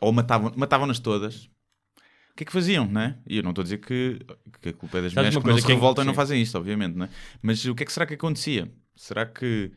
Ou 0.00 0.12
matavam- 0.12 0.52
matavam-nas 0.56 0.98
todas. 0.98 1.44
O 2.32 2.36
que 2.36 2.42
é 2.42 2.46
que 2.46 2.52
faziam, 2.52 2.86
né? 2.86 3.18
E 3.26 3.36
eu 3.38 3.42
não 3.42 3.50
estou 3.50 3.62
a 3.62 3.64
dizer 3.64 3.78
que, 3.78 4.18
que 4.60 4.70
a 4.70 4.72
culpa 4.72 4.98
é 4.98 5.02
das 5.02 5.12
Sabes 5.12 5.34
mulheres 5.34 5.36
que 5.42 5.46
não 5.48 5.58
se 5.58 5.66
que 5.66 5.72
é- 5.72 5.74
revoltam 5.74 6.04
e 6.04 6.06
não 6.06 6.14
fazem 6.14 6.40
isto, 6.40 6.56
obviamente, 6.56 6.96
né? 6.96 7.08
Mas 7.42 7.64
o 7.66 7.74
que 7.74 7.82
é 7.82 7.86
que 7.86 7.92
será 7.92 8.06
que 8.06 8.14
acontecia? 8.14 8.70
Será 8.94 9.24
que... 9.26 9.70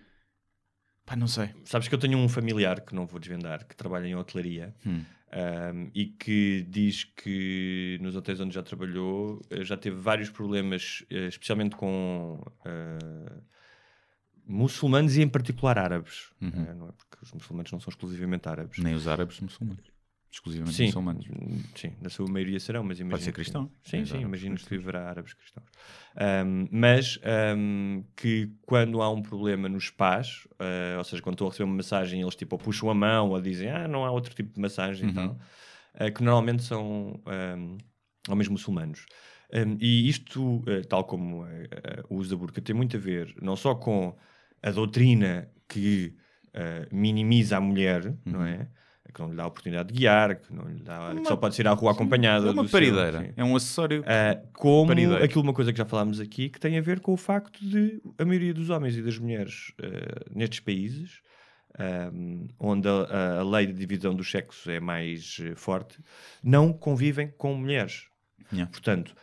Pá, 1.10 1.16
não 1.16 1.28
sei. 1.28 1.50
Sabes 1.66 1.88
que 1.88 1.96
eu 1.96 1.98
tenho 1.98 2.20
um 2.20 2.30
familiar 2.30 2.82
que 2.82 2.94
não 2.94 3.08
vou 3.08 3.20
desvendar, 3.20 3.66
que 3.66 3.76
trabalha 3.76 4.06
em 4.06 4.16
hotelaria 4.16 4.76
Hum. 4.86 5.02
um, 5.34 5.90
e 5.96 6.06
que 6.06 6.64
diz 6.70 7.04
que 7.04 7.98
nos 8.00 8.16
hotéis 8.16 8.40
onde 8.40 8.54
já 8.54 8.62
trabalhou 8.62 9.42
eh, 9.50 9.64
já 9.64 9.76
teve 9.76 9.96
vários 9.96 10.30
problemas, 10.30 11.04
eh, 11.10 11.26
especialmente 11.26 11.76
com 11.76 12.40
eh, 12.64 13.32
muçulmanos 14.46 15.18
e 15.18 15.24
em 15.24 15.28
particular 15.28 15.80
árabes. 15.80 16.30
Uhum. 16.40 16.52
Eh, 16.68 16.74
não 16.76 16.90
é 16.90 16.92
porque 16.92 17.18
os 17.24 17.32
muçulmanos 17.32 17.72
não 17.72 17.80
são 17.80 17.90
exclusivamente 17.90 18.48
árabes. 18.48 18.78
Nem 18.78 18.94
os 18.94 19.08
árabes 19.08 19.40
muçulmanos. 19.40 19.92
Exclusivamente 20.32 20.76
Sim, 20.76 20.86
muçulmanos. 20.86 21.26
sim, 21.76 21.94
na 22.02 22.10
sua 22.10 22.28
maioria 22.30 22.60
serão, 22.60 22.84
mas 22.84 23.00
imagino 23.00 23.26
ser 23.26 23.32
que- 23.32 23.36
cristão. 23.36 23.72
Sim, 23.84 24.02
Os 24.02 24.10
sim, 24.10 24.18
árabes 24.18 24.28
imagino 24.28 24.56
que 24.58 24.76
haverá 24.76 25.10
árabes 25.10 25.34
cristãos. 25.34 25.68
Um, 26.46 26.68
mas 26.72 27.20
um, 27.58 28.04
que 28.16 28.52
quando 28.62 29.02
há 29.02 29.10
um 29.12 29.22
problema 29.24 29.68
nos 29.68 29.88
spas, 29.88 30.46
uh, 30.62 30.98
ou 31.00 31.04
seja, 31.04 31.22
quando 31.24 31.34
estão 31.34 31.48
a 31.48 31.50
receber 31.50 31.68
uma 31.68 31.76
massagem, 31.78 32.22
eles 32.22 32.36
tipo 32.36 32.56
ou 32.56 32.60
puxam 32.62 32.90
a 32.92 32.94
mão 32.94 33.30
ou 33.30 33.42
dizem 33.42 33.70
ah, 33.72 33.88
não 33.88 34.06
há 34.06 34.12
outro 34.12 34.36
tipo 34.36 34.54
de 34.54 34.62
massagem 34.62 35.10
e 35.10 35.14
Uhum. 35.14 35.16
tal, 35.16 35.40
uh, 36.08 36.14
que 36.14 36.24
normalmente 36.24 36.62
são 36.62 37.20
um, 37.26 37.78
homens 38.30 38.48
muçulmanos. 38.50 39.06
E 39.82 40.08
isto, 40.08 40.58
uh, 40.58 40.86
tal 40.88 41.04
como 41.06 41.44
o 42.08 42.16
uso 42.18 42.30
da 42.30 42.36
burca, 42.36 42.62
tem 42.62 42.76
muito 42.76 42.96
a 42.96 43.00
ver 43.00 43.34
não 43.42 43.56
só 43.56 43.74
com 43.74 44.16
a 44.62 44.70
doutrina 44.70 45.50
que 45.68 46.16
minimiza 46.92 47.58
a 47.58 47.62
mulher, 47.62 48.16
não 48.26 48.42
Uhum. 48.42 48.46
é? 48.46 48.68
Que 49.14 49.22
não 49.22 49.30
lhe 49.30 49.36
dá 49.36 49.44
a 49.44 49.48
oportunidade 49.48 49.92
de 49.92 50.00
guiar, 50.00 50.36
que, 50.36 50.54
não 50.54 50.68
lhe 50.68 50.82
dá, 50.84 51.14
que 51.16 51.26
só 51.26 51.36
pode 51.36 51.56
ser 51.56 51.68
à 51.68 51.72
rua 51.72 51.92
acompanhada. 51.92 52.48
É 52.48 52.52
uma 52.52 52.64
seu- 52.64 52.72
parideira. 52.72 53.22
sim. 53.22 53.34
É 53.36 53.44
um 53.44 53.56
acessório. 53.56 54.02
Uh, 54.02 54.48
como 54.54 54.88
Parideiro. 54.88 55.24
aquilo, 55.24 55.42
uma 55.42 55.54
coisa 55.54 55.72
que 55.72 55.78
já 55.78 55.86
falámos 55.86 56.20
aqui, 56.20 56.50
que 56.50 56.60
tem 56.60 56.78
a 56.78 56.82
ver 56.82 57.00
com 57.00 57.14
o 57.14 57.18
facto 57.18 57.60
de 57.60 58.02
a 58.18 58.26
maioria 58.26 58.54
dos 58.54 58.70
homens 58.70 58.96
e 58.96 59.02
das 59.02 59.18
mulheres 59.18 59.74
uh, 59.82 60.38
nestes 60.38 60.60
países, 60.60 61.22
um, 62.14 62.48
onde 62.60 62.88
a, 62.88 63.40
a 63.40 63.44
lei 63.44 63.68
de 63.68 63.74
divisão 63.74 64.14
dos 64.14 64.30
sexos 64.30 64.68
é 64.68 64.80
mais 64.80 65.38
eh, 65.42 65.56
forte, 65.56 65.98
não 66.44 66.74
convivem 66.74 67.32
com 67.38 67.54
mulheres. 67.56 68.08
Yeah. 68.52 68.70
Portanto, 68.72 69.16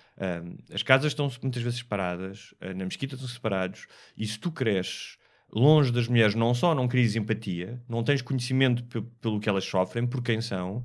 as 0.72 0.82
casas 0.82 1.12
estão 1.12 1.30
muitas 1.42 1.60
vezes 1.62 1.80
separadas, 1.80 2.54
uh, 2.62 2.68
na 2.74 2.84
mesquita 2.84 3.14
estão 3.14 3.28
separados, 3.28 3.86
e 4.16 4.26
se 4.26 4.38
tu 4.38 4.50
cresces 4.50 5.18
longe 5.58 5.90
das 5.90 6.06
mulheres, 6.06 6.34
não 6.34 6.52
só 6.54 6.74
não 6.74 6.86
crias 6.86 7.16
empatia, 7.16 7.82
não 7.88 8.02
tens 8.04 8.20
conhecimento 8.22 8.84
pe- 8.84 9.02
pelo 9.20 9.40
que 9.40 9.48
elas 9.48 9.64
sofrem, 9.64 10.06
por 10.06 10.22
quem 10.22 10.40
são, 10.40 10.84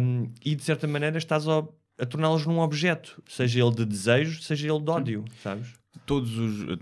hum, 0.00 0.30
e 0.44 0.54
de 0.56 0.62
certa 0.64 0.86
maneira 0.88 1.16
estás 1.16 1.46
a, 1.48 1.64
a 1.98 2.06
torná-los 2.06 2.44
num 2.46 2.58
objeto, 2.58 3.22
seja 3.28 3.60
ele 3.64 3.74
de 3.74 3.84
desejo, 3.84 4.42
seja 4.42 4.68
ele 4.68 4.80
de 4.82 4.90
ódio, 4.90 5.24
sabes? 5.42 5.72
todos 6.04 6.36
os. 6.36 6.78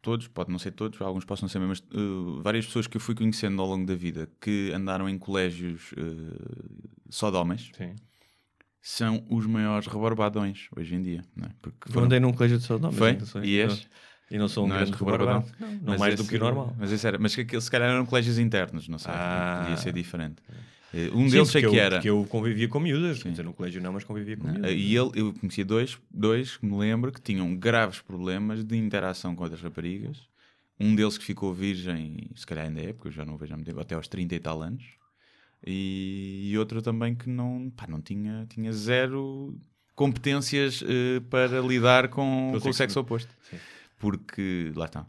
Todos, 0.00 0.28
pode 0.28 0.50
não 0.50 0.58
ser 0.60 0.70
todos, 0.70 0.98
alguns 1.02 1.24
possam 1.24 1.48
ser, 1.48 1.58
mas 1.58 1.80
uh, 1.92 2.40
várias 2.40 2.64
pessoas 2.64 2.86
que 2.86 2.96
eu 2.96 3.00
fui 3.00 3.14
conhecendo 3.16 3.60
ao 3.60 3.68
longo 3.68 3.84
da 3.84 3.94
vida 3.96 4.30
que 4.40 4.70
andaram 4.72 5.08
em 5.08 5.18
colégios 5.18 5.92
uh, 5.92 6.88
só 7.10 7.30
de 7.30 7.36
homens 7.36 7.70
Sim. 7.76 7.94
são 8.80 9.26
os 9.28 9.44
maiores 9.44 9.86
rebarbadões 9.88 10.68
hoje 10.74 10.94
em 10.94 11.02
dia. 11.02 11.24
Não 11.36 11.46
é? 11.46 11.50
Porque 11.60 11.88
Eu 11.88 11.92
foram- 11.92 12.06
andei 12.06 12.20
num 12.20 12.32
colégio 12.32 12.58
de 12.58 12.64
saudade, 12.64 12.94
Foi? 12.96 13.18
E 13.44 13.58
és? 13.58 13.86
E 14.30 14.36
não 14.38 14.46
sou 14.48 14.64
um 14.64 14.68
Não 14.68 14.76
grande 14.76 14.92
rebarbadão? 14.92 15.44
Não, 15.58 15.68
não 15.72 15.78
Mas 15.86 16.00
mais 16.00 16.14
do 16.16 16.20
esse- 16.22 16.30
que 16.30 16.36
o 16.36 16.40
normal. 16.40 16.76
Mas, 16.78 16.92
esse 16.92 17.06
era, 17.06 17.18
mas 17.18 17.34
que 17.34 17.60
se 17.60 17.70
calhar 17.70 17.88
eram 17.90 18.04
colégios 18.04 18.38
internos, 18.38 18.86
não 18.88 18.98
sei. 18.98 19.10
Ah. 19.14 19.60
Podia 19.62 19.76
ser 19.78 19.92
diferente. 19.92 20.36
Eh, 20.92 21.10
Um 21.14 21.24
Sim, 21.26 21.30
deles 21.36 21.48
sei 21.48 21.62
porque 21.62 21.74
que 21.74 21.80
eu, 21.80 21.84
era. 21.84 21.96
Porque 21.96 22.10
eu 22.10 22.24
convivia 22.28 22.68
com 22.68 22.78
miúdas, 22.80 23.22
quer 23.22 23.30
dizer, 23.30 23.42
no 23.42 23.52
colégio 23.54 23.80
não, 23.82 23.92
mas 23.92 24.04
convivia 24.04 24.36
com 24.36 24.48
miúdas. 24.48 24.70
Eh, 24.70 24.74
E 24.74 24.96
ele, 24.96 25.10
eu 25.14 25.32
conhecia 25.34 25.64
dois, 25.64 25.98
dois 26.10 26.56
que 26.58 26.66
me 26.66 26.76
lembro 26.76 27.10
que 27.12 27.20
tinham 27.20 27.54
graves 27.56 28.00
problemas 28.00 28.62
de 28.64 28.76
interação 28.76 29.34
com 29.34 29.42
outras 29.44 29.62
raparigas. 29.62 30.18
Um 30.80 30.94
deles 30.94 31.16
que 31.18 31.24
ficou 31.24 31.52
virgem, 31.52 32.30
se 32.36 32.46
calhar 32.46 32.66
ainda 32.66 32.80
é, 32.80 32.92
porque 32.92 33.08
eu 33.08 33.12
já 33.12 33.24
não 33.24 33.36
vejo 33.36 33.52
há 33.52 33.56
muito 33.56 33.66
tempo, 33.66 33.80
até 33.80 33.94
aos 33.94 34.06
30 34.08 34.34
e 34.34 34.38
tal 34.40 34.62
anos. 34.62 34.84
E, 35.66 36.50
e 36.52 36.58
outro 36.58 36.80
também 36.80 37.14
que 37.14 37.28
não, 37.28 37.70
pá, 37.76 37.86
não 37.88 38.00
tinha, 38.00 38.46
tinha 38.48 38.72
zero 38.72 39.58
competências 39.94 40.84
eh, 40.86 41.20
para 41.28 41.60
lidar 41.60 42.08
com, 42.08 42.56
Com 42.62 42.68
o 42.68 42.72
sexo 42.72 43.00
oposto. 43.00 43.28
Sim. 43.50 43.56
Porque, 43.98 44.72
lá 44.76 44.86
está. 44.86 45.06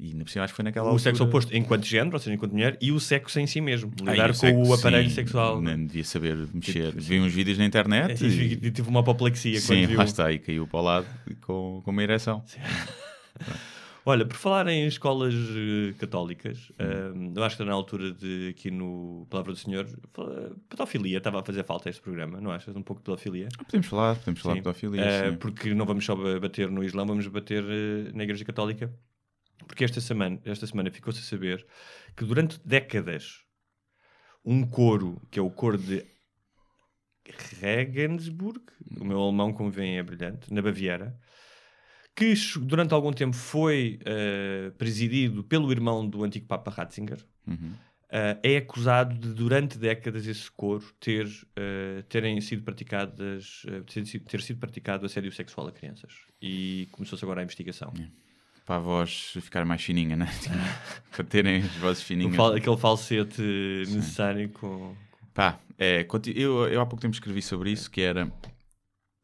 E 0.00 0.12
por 0.14 0.28
cima 0.28 0.44
acho 0.44 0.52
que 0.52 0.56
foi 0.56 0.64
naquela 0.64 0.92
o 0.92 0.98
sexo 0.98 1.22
altura- 1.22 1.38
oposto 1.44 1.56
enquanto 1.56 1.84
género, 1.84 2.14
ou 2.16 2.20
seja, 2.20 2.34
enquanto 2.34 2.52
mulher, 2.52 2.76
e 2.80 2.90
o 2.92 2.98
sexo 3.00 3.38
em 3.40 3.46
si 3.46 3.60
mesmo. 3.60 3.92
Ah, 4.06 4.10
Lidar 4.12 4.26
e 4.26 4.32
com 4.32 4.34
sexo, 4.38 4.60
o 4.70 4.74
aparelho 4.74 5.08
sim, 5.08 5.14
sexual. 5.14 5.60
Nem 5.62 5.86
devia 5.86 6.04
saber 6.04 6.36
mexer. 6.52 6.92
Sim. 6.92 6.98
Vi 6.98 7.20
uns 7.20 7.32
vídeos 7.32 7.58
na 7.58 7.64
internet 7.64 8.24
E, 8.24 8.28
e, 8.28 8.52
e 8.66 8.70
tive 8.70 8.88
uma 8.88 9.00
apoplexia 9.00 9.60
sim, 9.60 9.66
quando 9.82 9.88
viu. 9.88 9.98
lá 9.98 10.04
está, 10.04 10.30
e 10.32 10.38
caiu 10.38 10.66
para 10.66 10.78
o 10.78 10.82
lado 10.82 11.06
com, 11.40 11.80
com 11.84 11.90
uma 11.90 12.02
ereção. 12.02 12.44
Olha, 14.10 14.24
por 14.24 14.36
falar 14.38 14.66
em 14.68 14.86
escolas 14.86 15.34
eh, 15.34 15.92
católicas, 15.98 16.70
Hum. 16.80 17.32
eh, 17.34 17.38
eu 17.38 17.44
acho 17.44 17.56
que 17.56 17.62
está 17.62 17.64
na 17.66 17.74
altura 17.74 18.10
de, 18.10 18.48
aqui 18.56 18.70
no 18.70 19.26
Palavra 19.28 19.52
do 19.52 19.58
Senhor, 19.58 19.86
fala- 20.14 20.56
pedofilia, 20.66 21.18
estava 21.18 21.40
a 21.40 21.44
fazer 21.44 21.62
falta 21.62 21.90
este 21.90 22.00
programa, 22.00 22.40
não 22.40 22.50
achas? 22.50 22.74
Um 22.74 22.82
pouco 22.82 23.02
de 23.02 23.04
pedofilia? 23.04 23.48
Podemos 23.58 23.86
falar, 23.86 24.16
podemos 24.16 24.40
falar 24.40 24.54
Sim. 24.54 24.60
de 24.60 24.64
pedofilia. 24.64 25.04
Eh, 25.04 25.30
sim. 25.32 25.36
porque 25.36 25.74
não 25.74 25.84
vamos 25.84 26.06
só 26.06 26.16
ba- 26.16 26.40
bater 26.40 26.70
no 26.70 26.82
Islão, 26.82 27.04
vamos 27.06 27.26
bater 27.26 27.62
eh, 27.62 28.10
na 28.14 28.24
Igreja 28.24 28.46
Católica. 28.46 28.90
Porque 29.66 29.84
esta 29.84 30.00
semana, 30.00 30.40
esta 30.46 30.66
semana 30.66 30.90
ficou-se 30.90 31.18
a 31.20 31.22
saber 31.24 31.66
que 32.16 32.24
durante 32.24 32.58
décadas 32.66 33.42
um 34.42 34.64
coro, 34.66 35.20
que 35.30 35.38
é 35.38 35.42
o 35.42 35.50
coro 35.50 35.76
de 35.76 36.02
Regensburg, 37.60 38.62
o 38.98 39.04
meu 39.04 39.20
alemão, 39.20 39.52
como 39.52 39.70
veem, 39.70 39.98
é 39.98 40.02
brilhante, 40.02 40.50
na 40.54 40.62
Baviera, 40.62 41.14
que 42.18 42.34
durante 42.62 42.92
algum 42.92 43.12
tempo 43.12 43.36
foi 43.36 44.00
eh, 44.04 44.72
presidido 44.76 45.44
pelo 45.44 45.70
irmão 45.70 46.04
do 46.08 46.24
antigo 46.24 46.46
Papa 46.46 46.70
Ratzinger, 46.70 47.18
Uhum. 47.46 47.72
eh, 48.10 48.38
é 48.42 48.56
acusado 48.56 49.14
de, 49.16 49.32
durante 49.32 49.78
décadas, 49.78 50.26
esse 50.26 50.50
coro 50.50 50.84
ter, 50.98 51.26
eh, 51.56 52.02
terem 52.08 52.40
sido 52.40 52.62
praticadas, 52.64 53.62
ter, 53.86 54.04
sido, 54.04 54.24
ter 54.24 54.40
sido 54.42 54.58
praticado 54.58 55.06
assédio 55.06 55.30
sexual 55.32 55.68
a 55.68 55.72
crianças. 55.72 56.12
E 56.42 56.88
começou-se 56.90 57.24
agora 57.24 57.40
a 57.40 57.44
investigação. 57.44 57.92
Para 58.66 58.76
a 58.76 58.80
voz 58.80 59.32
ficar 59.40 59.64
mais 59.64 59.82
fininha, 59.82 60.16
né? 60.16 60.26
para 61.14 61.24
terem 61.24 61.62
as 61.62 61.74
vozes 61.76 62.02
fininhas. 62.02 62.34
fal- 62.36 62.52
aquele 62.54 62.76
falsete 62.76 63.40
necessário 63.40 64.48
com... 64.50 64.94
Pá, 65.32 65.58
é, 65.78 66.04
eu, 66.34 66.66
eu 66.66 66.80
há 66.80 66.84
pouco 66.86 67.00
tempo 67.00 67.14
escrevi 67.14 67.40
sobre 67.40 67.70
isso, 67.70 67.88
que 67.90 68.00
era 68.00 68.30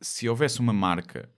se 0.01 0.29
houvesse 0.29 0.61
uma 0.61 0.73
marca 0.73 1.29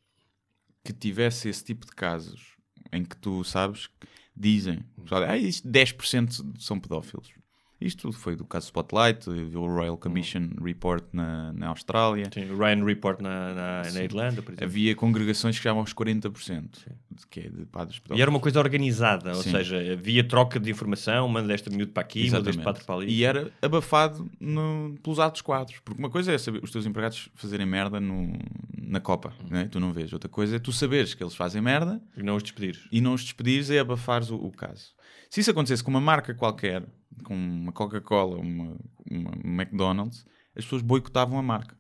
que 0.87 0.93
tivesse 0.93 1.49
esse 1.49 1.65
tipo 1.65 1.85
de 1.85 1.93
casos 1.93 2.57
em 2.93 3.05
que 3.05 3.17
tu 3.17 3.43
sabes, 3.43 3.89
dizem, 4.35 4.85
pessoal, 5.03 5.25
ah, 5.25 5.37
isto 5.37 5.69
10% 5.69 6.61
são 6.61 6.79
pedófilos. 6.79 7.33
Isto 7.79 8.11
foi 8.11 8.35
do 8.35 8.45
caso 8.47 8.67
Spotlight, 8.67 9.29
o 9.29 9.67
Royal 9.67 9.99
Commission 9.99 10.49
Report 10.63 11.05
na, 11.13 11.53
na 11.53 11.69
Austrália. 11.69 12.31
Sim, 12.33 12.51
o 12.51 12.57
Ryan 12.57 12.83
Report 12.85 13.21
na, 13.21 13.53
na, 13.55 13.77
na 13.83 13.85
Sim. 13.91 14.03
Irlanda, 14.05 14.41
por 14.41 14.53
exemplo. 14.53 14.65
Havia 14.65 14.95
congregações 14.97 15.57
que 15.57 15.63
chegavam 15.63 15.81
aos 15.83 15.93
40%, 15.93 16.69
que 17.29 17.41
é 17.41 17.43
de 17.51 17.67
padres 17.67 17.99
pedófilos. 17.99 18.19
E 18.19 18.23
era 18.23 18.31
uma 18.31 18.41
coisa 18.41 18.59
organizada, 18.61 19.35
ou 19.37 19.43
Sim. 19.43 19.51
seja, 19.51 19.93
havia 19.93 20.25
troca 20.25 20.59
de 20.59 20.71
informação, 20.71 21.29
manda 21.29 21.53
esta 21.53 21.69
miúdo 21.69 21.93
para 21.93 22.01
aqui, 22.03 22.31
manda 22.31 22.49
este 22.49 22.59
Exatamente. 22.61 22.65
padre 22.65 22.85
para 22.85 22.95
ali. 22.95 23.13
E 23.13 23.25
era 23.25 23.53
abafado 23.61 24.27
no- 24.41 24.95
pelos 25.03 25.19
atos 25.19 25.43
quadros. 25.43 25.79
Porque 25.85 26.01
uma 26.01 26.09
coisa 26.09 26.33
é 26.33 26.39
saber 26.39 26.65
os 26.65 26.71
teus 26.71 26.87
empregados 26.87 27.29
fazerem 27.35 27.67
merda 27.67 28.01
no- 28.01 28.39
na 28.89 29.01
Copa, 29.01 29.35
né? 29.51 29.69
tu 29.71 29.79
não 29.79 29.93
vês. 29.93 30.13
Outra 30.15 30.31
coisa 30.31 30.57
é 30.57 30.59
tu 30.59 30.73
saberes 30.73 31.13
que 31.13 31.23
eles 31.23 31.35
fazem 31.35 31.61
merda 31.61 32.01
E 32.17 32.23
não 32.23 32.37
os 32.37 32.43
despedir. 32.43 32.81
e 32.91 33.03
não 33.03 33.13
os 33.13 33.23
despedires 33.23 33.69
e 33.69 33.79
abafares 33.79 34.31
o, 34.31 34.37
o 34.37 34.51
caso. 34.51 34.96
Se 35.31 35.41
isso 35.41 35.51
acontecesse 35.51 35.83
com 35.83 35.91
uma 35.91 36.01
marca 36.01 36.35
qualquer, 36.35 36.85
com 37.25 37.35
uma 37.35 37.73
Coca-Cola, 37.73 38.39
uma, 38.39 38.77
uma 39.11 39.33
McDonald's, 39.45 40.25
as 40.55 40.65
pessoas 40.65 40.83
boicotavam 40.83 41.39
a 41.39 41.43
marca. 41.43 41.77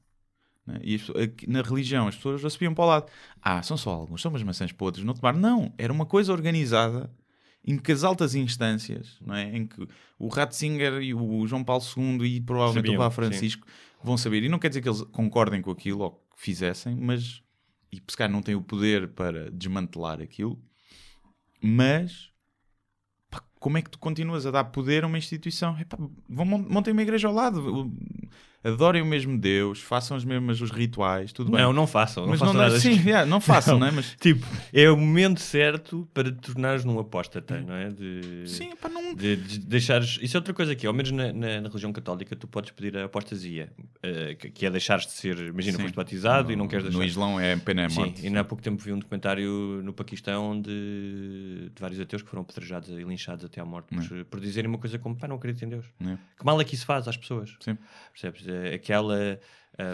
né? 0.67 0.81
E 0.83 0.97
as 0.97 1.09
na 1.47 1.63
religião 1.63 2.09
as 2.09 2.17
pessoas 2.17 2.41
já 2.41 2.51
subiam 2.51 2.75
para 2.75 2.85
o 2.85 2.89
lado. 2.89 3.07
Ah, 3.41 3.63
são 3.63 3.77
só 3.77 3.91
alguns, 3.91 4.21
são 4.21 4.31
umas 4.31 4.43
maçãs 4.43 4.73
podres 4.73 5.05
no 5.05 5.15
tomar. 5.15 5.35
Não, 5.35 5.73
era 5.79 5.93
uma 5.93 6.07
coisa 6.07 6.33
organizada 6.33 7.11
em 7.65 7.77
que 7.77 7.91
as 7.91 8.05
altas 8.05 8.35
instâncias, 8.37 9.19
não 9.21 9.35
é? 9.35 9.57
em 9.57 9.67
que 9.67 9.89
o 10.19 10.29
Ratzinger 10.29 11.03
e 11.03 11.13
o 11.13 11.45
João 11.49 11.65
Paulo 11.65 11.83
II 11.97 12.25
e 12.25 12.41
provavelmente 12.41 12.87
Sabiam, 12.87 12.95
o 12.95 12.99
Papa 13.05 13.15
Francisco 13.15 13.67
vão 14.05 14.17
saber. 14.17 14.45
E 14.45 14.49
não 14.49 14.59
quer 14.59 14.69
dizer 14.69 14.83
que 14.83 14.89
eles 14.89 15.03
concordem 15.13 15.61
com 15.61 15.73
aquilo 15.73 16.03
ou 16.03 16.13
que 16.13 16.43
fizessem, 16.43 16.95
mas 16.95 17.43
e 17.93 17.97
se 18.07 18.17
calhar 18.17 18.31
não 18.31 18.43
têm 18.43 18.55
o 18.55 18.63
poder 18.63 19.09
para 19.09 19.51
desmantelar 19.51 20.21
aquilo, 20.21 20.61
mas 21.63 22.31
como 23.59 23.79
é 23.79 23.83
que 23.83 23.91
tu 23.91 23.99
continuas 23.99 24.47
a 24.47 24.51
dar 24.51 24.65
poder 24.65 25.05
a 25.05 25.07
uma 25.07 25.19
instituição? 25.19 25.79
Epá, 25.81 25.97
vão, 26.29 26.45
mon- 26.47 26.67
montem 26.69 26.93
uma 26.93 27.03
igreja 27.03 27.29
ao 27.29 27.35
lado, 27.35 27.91
adorem 28.67 29.03
o 29.03 29.07
mesmo 29.07 29.39
Deus, 29.39 29.81
façam 29.81 30.17
os 30.17 30.25
mesmos 30.25 30.61
os 30.61 30.71
rituais, 30.71 31.33
tudo 31.33 31.51
bem. 31.51 31.61
Não, 31.61 31.73
não 31.73 31.87
façam. 31.87 32.25
Não 32.25 32.31
mas 32.31 32.41
façam 32.41 32.55
não, 32.55 32.61
nada. 32.62 32.79
sim, 32.81 32.93
yeah, 33.05 33.25
não 33.25 33.41
façam, 33.41 33.79
não 33.79 33.87
é? 33.87 33.91
Mas 33.91 34.17
Tipo, 34.21 34.47
é 34.73 34.91
o 34.91 34.97
momento 34.97 35.41
certo 35.41 36.09
para 36.12 36.31
te 36.33 36.39
tornares 36.53 36.85
num 36.85 36.99
apóstata, 36.99 37.61
não 37.61 37.75
é? 37.75 37.91
De, 37.91 38.43
sim, 38.47 38.75
pá, 38.77 38.89
não. 38.89 39.14
de, 39.14 39.37
de 39.37 39.59
deixares. 39.61 40.19
Isso 40.21 40.37
é 40.37 40.39
outra 40.39 40.53
coisa 40.55 40.73
aqui, 40.73 40.87
ao 40.87 40.93
menos 40.93 41.11
na, 41.11 41.33
na- 41.33 41.61
na 41.61 41.69
religião 41.69 41.93
católica, 41.93 42.35
tu 42.37 42.47
podes 42.49 42.71
pedir 42.73 42.97
a 42.99 43.05
apostasia, 43.05 43.71
eh, 44.03 44.35
que, 44.39 44.51
que 44.51 44.67
é 44.67 44.71
deixares 44.71 45.07
de 45.07 45.12
ser. 45.12 45.39
Imagina, 45.39 45.77
Sim. 45.77 45.83
foste 45.85 45.95
batizado 45.97 46.51
e 46.53 46.57
não 46.57 46.67
queres 46.69 46.85
deixar. 46.85 46.99
No 46.99 47.05
Islão 47.05 47.39
é 47.41 47.57
pena 47.57 47.83
é 47.83 47.89
Sim, 47.89 47.97
morte. 48.01 48.27
e 48.29 48.37
há 48.37 48.45
pouco 48.45 48.62
tempo 48.62 48.83
vi 48.83 48.93
um 48.93 48.99
documentário 48.99 49.81
no 49.83 49.93
Paquistão 49.93 50.61
de, 50.61 51.71
de 51.75 51.81
vários 51.81 52.01
ateus 52.01 52.23
que 52.23 52.29
foram 52.29 52.43
apedrejados 52.43 52.89
e 52.91 53.03
linchados 53.03 53.45
até 53.45 53.61
à 53.61 53.64
morte 53.64 53.89
por, 53.95 54.25
por 54.27 54.41
dizerem 54.41 54.69
uma 54.69 54.79
coisa 54.79 54.99
como 54.99 55.17
pá, 55.17 55.27
não 55.29 55.37
acredito 55.37 55.64
em 55.64 55.69
Deus. 55.69 55.87
É. 56.01 56.17
Que 56.39 56.45
mal 56.45 56.61
é 56.61 56.64
que 56.64 56.75
isso 56.75 56.85
faz 56.87 57.07
às 57.09 57.17
pessoas? 57.17 57.55
Sim. 57.61 57.77
Percebes? 58.12 58.47
Aquela 58.75 59.39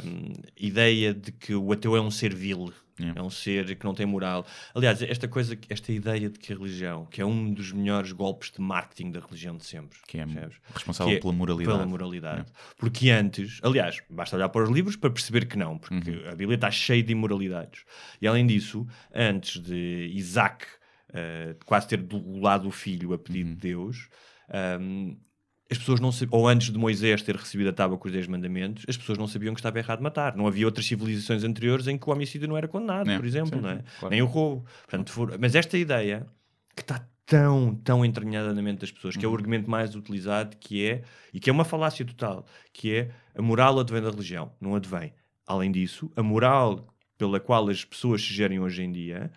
hum, 0.05 0.33
ideia 0.57 1.13
de 1.15 1.33
que 1.33 1.55
o 1.55 1.73
ateu 1.73 1.97
é 1.97 2.01
um 2.01 2.11
ser 2.11 2.35
vil, 2.35 2.73
É. 3.01 3.19
é 3.19 3.23
um 3.23 3.31
ser 3.31 3.75
que 3.75 3.85
não 3.85 3.95
tem 3.95 4.07
moral. 4.07 4.47
Aliás, 4.75 5.01
esta 5.03 5.27
coisa, 5.27 5.59
esta 5.69 5.91
ideia 5.91 6.29
de 6.31 6.39
que 6.39 6.53
a 6.53 6.57
religião, 6.57 7.07
que 7.07 7.21
é 7.21 7.25
um 7.27 7.53
dos 7.53 7.73
melhores 7.73 8.13
golpes 8.13 8.51
de 8.53 8.61
marketing 8.61 9.11
da 9.11 9.19
religião 9.21 9.57
de 9.57 9.65
sempre, 9.65 9.99
Que 10.07 10.19
é 10.19 10.25
percebes? 10.27 10.57
responsável 10.73 11.13
Que 11.13 11.19
é 11.19 11.21
pela 11.21 11.33
moralidade. 11.33 11.77
Pela 11.79 11.87
moralidade. 11.87 12.53
Porque 12.77 13.11
antes, 13.11 13.59
aliás, 13.63 14.01
basta 14.11 14.37
olhar 14.37 14.51
para 14.51 14.63
os 14.63 14.71
livros 14.71 14.95
para 14.95 15.11
perceber 15.11 15.47
que 15.47 15.57
não, 15.59 15.79
porque 15.79 16.11
Uhum. 16.11 16.29
a 16.31 16.35
Bíblia 16.37 16.55
está 16.57 16.71
cheia 16.71 17.03
de 17.03 17.13
imoralidades. 17.13 17.83
E 18.21 18.27
além 18.29 18.47
disso, 18.47 18.87
antes 19.13 19.61
de 19.61 20.11
Isaac 20.15 20.65
eh, 21.15 21.57
quase 21.67 21.89
ter 21.89 21.99
do 22.03 22.39
lado 22.41 22.69
o 22.69 22.71
filho 22.71 23.13
a 23.15 23.19
pedido 23.19 23.49
Uhum. 23.51 23.55
de 23.55 23.61
Deus, 23.61 24.09
ahm, 24.49 25.17
as 25.73 25.79
pessoas 25.79 25.99
não 26.01 26.13
sabiam, 26.13 26.39
ou 26.39 26.47
antes 26.49 26.71
de 26.71 26.79
Moisés 26.79 27.23
ter 27.23 27.35
recebido 27.37 27.71
a 27.71 27.73
tábua 27.73 27.99
com 27.99 28.07
os 28.07 28.13
10 28.13 28.27
mandamentos, 28.29 28.85
as 28.89 28.97
pessoas 28.97 29.19
não 29.19 29.27
sabiam 29.27 29.55
que 29.55 29.61
estava 29.61 29.79
errado 29.79 30.01
matar. 30.03 30.37
Não 30.37 30.47
havia 30.47 30.67
outras 30.67 30.87
civilizações 30.87 31.43
anteriores 31.45 31.87
em 31.89 31.99
que 31.99 32.09
o 32.09 32.13
homicídio 32.13 32.47
não 32.49 32.57
era 32.57 32.69
condenado, 32.69 33.11
É, 33.11 33.17
por 33.17 33.27
exemplo, 33.27 33.59
sim, 33.61 33.67
é? 33.67 33.83
claro. 33.99 34.11
nem 34.11 34.23
o 34.23 34.27
roubo. 34.27 34.65
Portanto, 34.87 35.11
for- 35.13 35.37
Mas 35.41 35.55
esta 35.55 35.77
ideia 35.77 36.27
que 36.77 36.83
está 36.83 37.05
tão, 37.27 37.75
tão 37.77 38.05
entranhada 38.05 38.53
na 38.53 38.61
mente 38.63 38.81
das 38.81 38.91
pessoas, 38.93 39.15
Uhum. 39.15 39.21
que 39.21 39.27
é 39.27 39.29
o 39.29 39.35
argumento 39.35 39.71
mais 39.71 39.95
utilizado, 39.95 40.57
que 40.59 40.85
é, 40.87 41.03
e 41.33 41.41
que 41.41 41.49
é 41.49 41.53
uma 41.53 41.65
falácia 41.65 42.05
total, 42.05 42.45
que 42.73 42.95
é 42.95 43.11
a 43.35 43.41
moral 43.43 43.79
advém 43.81 44.03
da 44.03 44.11
religião, 44.11 44.53
não 44.61 44.75
advém. 44.75 45.13
Além 45.47 45.73
disso, 45.73 46.11
a 46.17 46.23
moral 46.23 46.87
pela 47.19 47.39
qual 47.41 47.69
as 47.69 47.85
pessoas 47.85 48.21
se 48.23 48.33
gerem 48.35 48.59
hoje 48.61 48.83
em 48.83 48.91
dia 48.93 49.31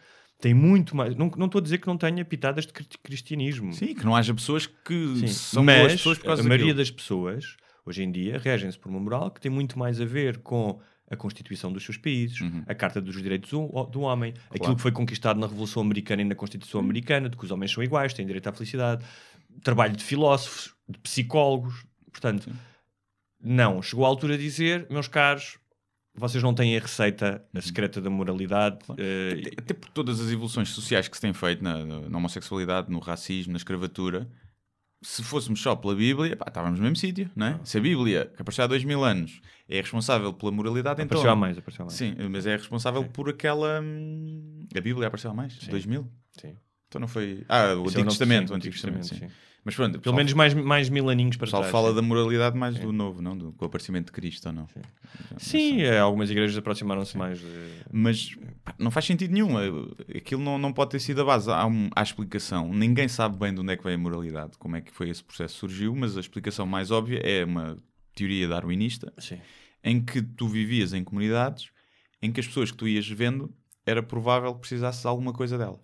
tem 0.45 0.53
muito 0.53 0.95
mais. 0.95 1.15
Não, 1.15 1.31
não 1.37 1.47
estou 1.47 1.57
a 1.57 1.61
dizer 1.63 1.79
que 1.79 1.87
não 1.87 1.97
tenha 1.97 2.23
pitadas 2.23 2.67
de 2.67 2.71
cri- 2.73 2.85
cristianismo. 3.01 3.73
Sim, 3.73 3.95
que 3.95 4.05
não 4.05 4.15
haja 4.15 4.31
pessoas 4.31 4.67
que 4.67 5.15
Sim, 5.17 5.27
são 5.27 5.63
mas 5.63 5.93
pessoas 5.93 6.19
por 6.19 6.25
causa 6.25 6.43
a 6.43 6.45
maioria 6.45 6.67
daquilo. 6.67 6.77
das 6.77 6.91
pessoas 6.91 7.57
hoje 7.83 8.03
em 8.03 8.11
dia 8.11 8.37
regem-se 8.37 8.77
por 8.77 8.89
uma 8.89 8.99
moral 8.99 9.31
que 9.31 9.41
tem 9.41 9.49
muito 9.51 9.79
mais 9.79 9.99
a 9.99 10.05
ver 10.05 10.37
com 10.43 10.79
a 11.09 11.15
Constituição 11.15 11.73
dos 11.73 11.83
seus 11.83 11.97
países, 11.97 12.41
Uhum. 12.41 12.63
a 12.67 12.75
Carta 12.75 13.01
dos 13.01 13.15
Direitos 13.21 13.49
do, 13.49 14.01
Homem, 14.01 14.33
aquilo 14.51 14.75
que 14.75 14.81
foi 14.83 14.91
conquistado 14.91 15.39
na 15.39 15.47
Revolução 15.47 15.81
Americana 15.81 16.21
e 16.21 16.25
na 16.25 16.35
Constituição 16.35 16.79
Uhum. 16.79 16.85
Americana, 16.85 17.27
de 17.27 17.35
que 17.37 17.43
os 17.45 17.49
homens 17.49 17.71
são 17.71 17.83
iguais, 17.83 18.13
têm 18.13 18.25
direito 18.27 18.47
à 18.47 18.51
felicidade, 18.51 19.03
trabalho 19.63 19.95
de 19.95 20.03
filósofos, 20.03 20.75
de 20.87 20.99
psicólogos. 20.99 21.85
Portanto, 22.11 22.51
não, 23.41 23.81
chegou 23.81 24.05
a 24.05 24.07
altura 24.09 24.37
de 24.37 24.43
dizer, 24.43 24.85
meus 24.91 25.07
caros, 25.07 25.57
vocês 26.15 26.41
não 26.43 26.53
têm 26.53 26.77
a 26.77 26.79
receita 26.81 27.43
Uhum. 27.53 27.59
a 27.59 27.61
secreta 27.61 28.01
da 28.01 28.09
moralidade. 28.09 28.79
eh, 28.97 29.39
Até- 29.47 29.61
Até 29.61 29.73
por 29.73 29.89
todas 29.89 30.19
as 30.19 30.31
evoluções 30.31 30.69
sociais 30.69 31.07
que 31.07 31.15
se 31.17 31.21
têm 31.21 31.33
feito 31.33 31.63
na, 31.63 31.83
na 31.85 32.17
homossexualidade, 32.17 32.91
no 32.91 32.99
racismo, 32.99 33.53
na 33.53 33.57
escravatura, 33.57 34.27
se 35.03 35.21
fôssemos 35.23 35.61
só 35.61 35.75
pela 35.75 35.93
Bíblia, 35.93 36.35
pá, 36.35 36.45
estávamos 36.47 36.79
no 36.79 36.83
mesmo 36.83 36.95
sítio, 36.95 37.29
não 37.35 37.45
é? 37.47 37.59
Se 37.63 37.77
a 37.77 37.81
Bíblia, 37.81 38.31
que 38.35 38.41
apareceu 38.41 38.63
há 38.63 38.67
dois 38.67 38.83
mil 38.83 39.03
anos, 39.03 39.39
é 39.69 39.79
responsável 39.81 40.33
pela 40.33 40.51
moralidade, 40.51 41.01
então... 41.01 41.17
apareceu 41.17 41.31
a 41.31 41.35
mais, 41.35 41.57
apareceu 41.57 41.83
a 41.83 41.85
mais. 41.85 41.97
Sim, 41.97 42.15
mas 42.31 42.45
é 42.47 42.55
responsável 42.55 43.03
por 43.03 43.29
aquela... 43.29 43.81
hum, 43.81 44.65
A 44.75 44.81
Bíblia 44.81 45.07
apareceu 45.07 45.29
há 45.29 45.33
mais? 45.33 45.53
Sim. 45.53 45.69
2000? 45.69 46.07
Sim. 46.39 46.55
Então 46.87 46.99
não 47.01 47.07
foi... 47.07 47.43
Ah, 47.49 47.75
o 47.75 47.85
é 47.85 47.87
Antigo 47.89 48.05
Testamento, 48.09 48.47
sim, 48.47 48.53
o 48.53 48.55
Antigo 48.57 48.73
Testamento, 48.73 49.05
sim. 49.07 49.15
sim. 49.17 49.27
Mas 49.65 49.75
pronto, 49.75 49.99
Pelo 49.99 50.15
menos 50.15 50.31
mais, 50.33 50.53
mais 50.53 50.89
mil 50.89 51.09
aninhos 51.09 51.37
para 51.37 51.45
o 51.45 51.47
pessoal 51.47 51.63
trás. 51.63 51.71
fala 51.71 51.89
sim. 51.89 51.95
da 51.95 52.01
moralidade 52.03 52.55
mais 52.55 52.77
do 52.77 52.91
novo, 52.93 53.19
não? 53.19 53.35
Do, 53.35 53.51
com 53.53 53.65
o 53.65 53.67
aparecimento 53.67 54.05
de 54.05 54.11
Cristo, 54.11 54.45
ou 54.45 54.53
não? 54.53 54.67
Sim, 55.37 55.77
sei. 55.79 55.81
eh, 55.85 55.97
algumas 55.99 56.29
igrejas 56.29 56.55
aproximaram-se 56.55 57.17
mais. 57.17 57.39
de- 57.39 57.47
Mas 57.91 58.35
pá, 58.63 58.75
não 58.77 58.91
faz 58.91 59.05
sentido 59.05 59.31
nenhum. 59.33 59.59
Eh, 59.59 60.17
Aquilo 60.19 60.43
não, 60.43 60.59
não 60.59 60.71
pode 60.71 60.91
ter 60.91 60.99
sido 60.99 61.21
a 61.21 61.25
base. 61.25 61.49
Há, 61.49 61.65
um- 61.65 61.89
há 61.95 62.03
explicação. 62.03 62.71
Ninguém 62.71 63.07
sabe 63.07 63.37
bem 63.39 63.53
de 63.53 63.59
onde 63.59 63.73
é 63.73 63.75
que 63.75 63.83
veio 63.83 63.95
a 63.95 63.99
moralidade, 63.99 64.55
como 64.59 64.75
é 64.75 64.81
que 64.81 64.91
foi 64.93 65.09
esse 65.09 65.23
processo 65.23 65.55
que 65.55 65.59
surgiu, 65.61 65.95
mas 65.95 66.15
a 66.15 66.19
explicação 66.19 66.67
mais 66.67 66.91
óbvia 66.91 67.19
é 67.23 67.43
uma 67.43 67.75
teoria 68.13 68.47
darwinista 68.47 69.11
Sim. 69.17 69.39
em 69.83 69.99
que 69.99 70.21
tu 70.21 70.47
vivias 70.47 70.93
em 70.93 71.03
comunidades 71.03 71.69
em 72.21 72.31
que 72.31 72.39
as 72.39 72.47
pessoas 72.47 72.69
que 72.71 72.77
tu 72.77 72.87
ias 72.87 73.07
vendo 73.09 73.51
era 73.85 74.01
provável 74.01 74.53
que 74.53 74.59
precisasses 74.61 75.01
de 75.01 75.07
alguma 75.07 75.33
coisa 75.33 75.57
delas. 75.57 75.81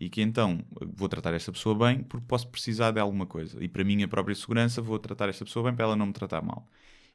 E 0.00 0.08
que 0.08 0.22
então 0.22 0.64
vou 0.96 1.08
tratar 1.10 1.34
esta 1.34 1.52
pessoa 1.52 1.74
bem 1.74 2.02
porque 2.02 2.26
posso 2.26 2.48
precisar 2.48 2.90
de 2.90 2.98
alguma 2.98 3.26
coisa. 3.26 3.62
E 3.62 3.68
para 3.68 3.82
a 3.82 3.84
minha 3.84 4.08
própria 4.08 4.34
segurança 4.34 4.80
vou 4.80 4.98
tratar 4.98 5.28
esta 5.28 5.44
pessoa 5.44 5.66
bem 5.66 5.74
para 5.74 5.84
ela 5.84 5.94
não 5.94 6.06
me 6.06 6.12
tratar 6.14 6.40
mal. 6.42 6.66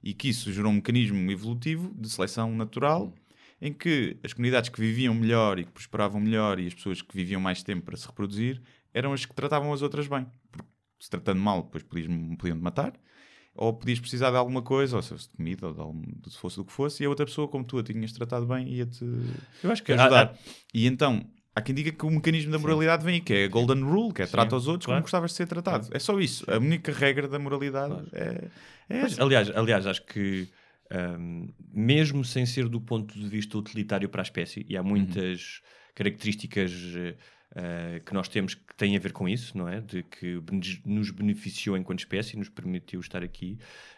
E 0.03 0.13
que 0.13 0.29
isso 0.29 0.53
gerou 0.53 0.71
um 0.71 0.75
mecanismo 0.75 1.31
evolutivo 1.31 1.91
de 1.97 2.07
seleção 2.07 2.55
natural 2.55 3.11
em 3.59 3.73
que 3.73 4.17
as 4.23 4.33
comunidades 4.33 4.69
que 4.69 4.79
viviam 4.79 5.15
melhor 5.15 5.57
e 5.57 5.65
que 5.65 5.71
prosperavam 5.71 6.21
melhor 6.21 6.59
e 6.59 6.67
as 6.67 6.75
pessoas 6.75 7.01
que 7.01 7.15
viviam 7.15 7.41
mais 7.41 7.63
tempo 7.63 7.85
para 7.85 7.97
se 7.97 8.05
reproduzir 8.05 8.61
eram 8.93 9.13
as 9.13 9.25
que 9.25 9.33
tratavam 9.33 9.73
as 9.73 9.81
outras 9.81 10.07
bem. 10.07 10.27
Porque 10.51 10.67
se 10.99 11.09
tratando 11.09 11.41
mal, 11.41 11.63
depois 11.63 11.81
podiam-te 11.81 12.53
matar 12.61 12.93
ou 13.55 13.73
podias 13.73 13.99
precisar 13.99 14.31
de 14.31 14.37
alguma 14.37 14.61
coisa, 14.61 14.97
ou 14.97 15.01
se 15.01 15.09
fosse 15.09 15.29
de 15.29 15.37
comida, 15.37 15.67
ou 15.67 15.73
de 15.73 15.79
algum, 15.79 16.03
se 16.27 16.37
fosse 16.37 16.57
do 16.57 16.65
que 16.65 16.73
fosse, 16.73 17.01
e 17.01 17.05
a 17.05 17.09
outra 17.09 17.25
pessoa, 17.25 17.47
como 17.47 17.63
tu 17.63 17.77
a 17.77 17.83
tinhas 17.83 18.11
tratado 18.11 18.45
bem, 18.45 18.67
ia-te 18.67 19.05
Eu 19.63 19.71
acho 19.71 19.81
que 19.81 19.93
ajudar. 19.93 20.27
há- 20.27 20.31
há- 20.31 20.35
E 20.73 20.85
então, 20.85 21.25
há 21.55 21.61
quem 21.61 21.73
diga 21.73 21.91
que 21.91 22.05
o 22.05 22.11
mecanismo 22.11 22.51
da 22.51 22.59
moralidade 22.59 23.03
vem 23.03 23.15
aí, 23.15 23.21
que 23.21 23.33
é 23.33 23.45
a 23.45 23.47
Golden 23.47 23.81
Rule, 23.81 24.13
que 24.13 24.21
é 24.21 24.25
Sim, 24.25 24.33
trata 24.33 24.55
os 24.55 24.67
outros 24.67 24.85
claro. 24.85 24.97
como 24.97 25.03
gostavas 25.03 25.31
de 25.31 25.37
ser 25.37 25.47
tratado. 25.47 25.87
É 25.91 25.99
só 25.99 26.19
isso. 26.19 26.45
A 26.51 26.57
única 26.57 26.91
regra 26.91 27.27
da 27.27 27.39
moralidade 27.39 28.03
é, 28.11 28.49
é 28.89 28.97
essa. 28.97 29.23
aliás, 29.23 29.49
aliás, 29.55 29.87
acho 29.87 30.05
que 30.05 30.49
hum, 31.17 31.47
mesmo 31.73 32.25
sem 32.25 32.45
ser 32.45 32.67
do 32.67 32.81
ponto 32.81 33.17
de 33.17 33.27
vista 33.27 33.57
utilitário 33.57 34.09
para 34.09 34.21
a 34.21 34.23
espécie, 34.23 34.65
e 34.67 34.75
há 34.75 34.83
muitas 34.83 35.61
características 35.95 36.71
eh, 37.55 38.01
que 38.05 38.13
nós 38.13 38.27
temos 38.27 38.53
que 38.53 38.75
têm 38.75 38.95
a 38.95 38.99
ver 38.99 39.11
com 39.13 39.27
isso, 39.29 39.57
não 39.57 39.67
é? 39.69 39.79
De 39.81 40.03
que 40.03 40.39
nos 40.85 41.09
beneficiou 41.11 41.77
enquanto 41.77 41.99
espécie, 41.99 42.35
nos 42.37 42.49
permitiu 42.49 42.99
estar 42.99 43.23
aqui. 43.23 43.57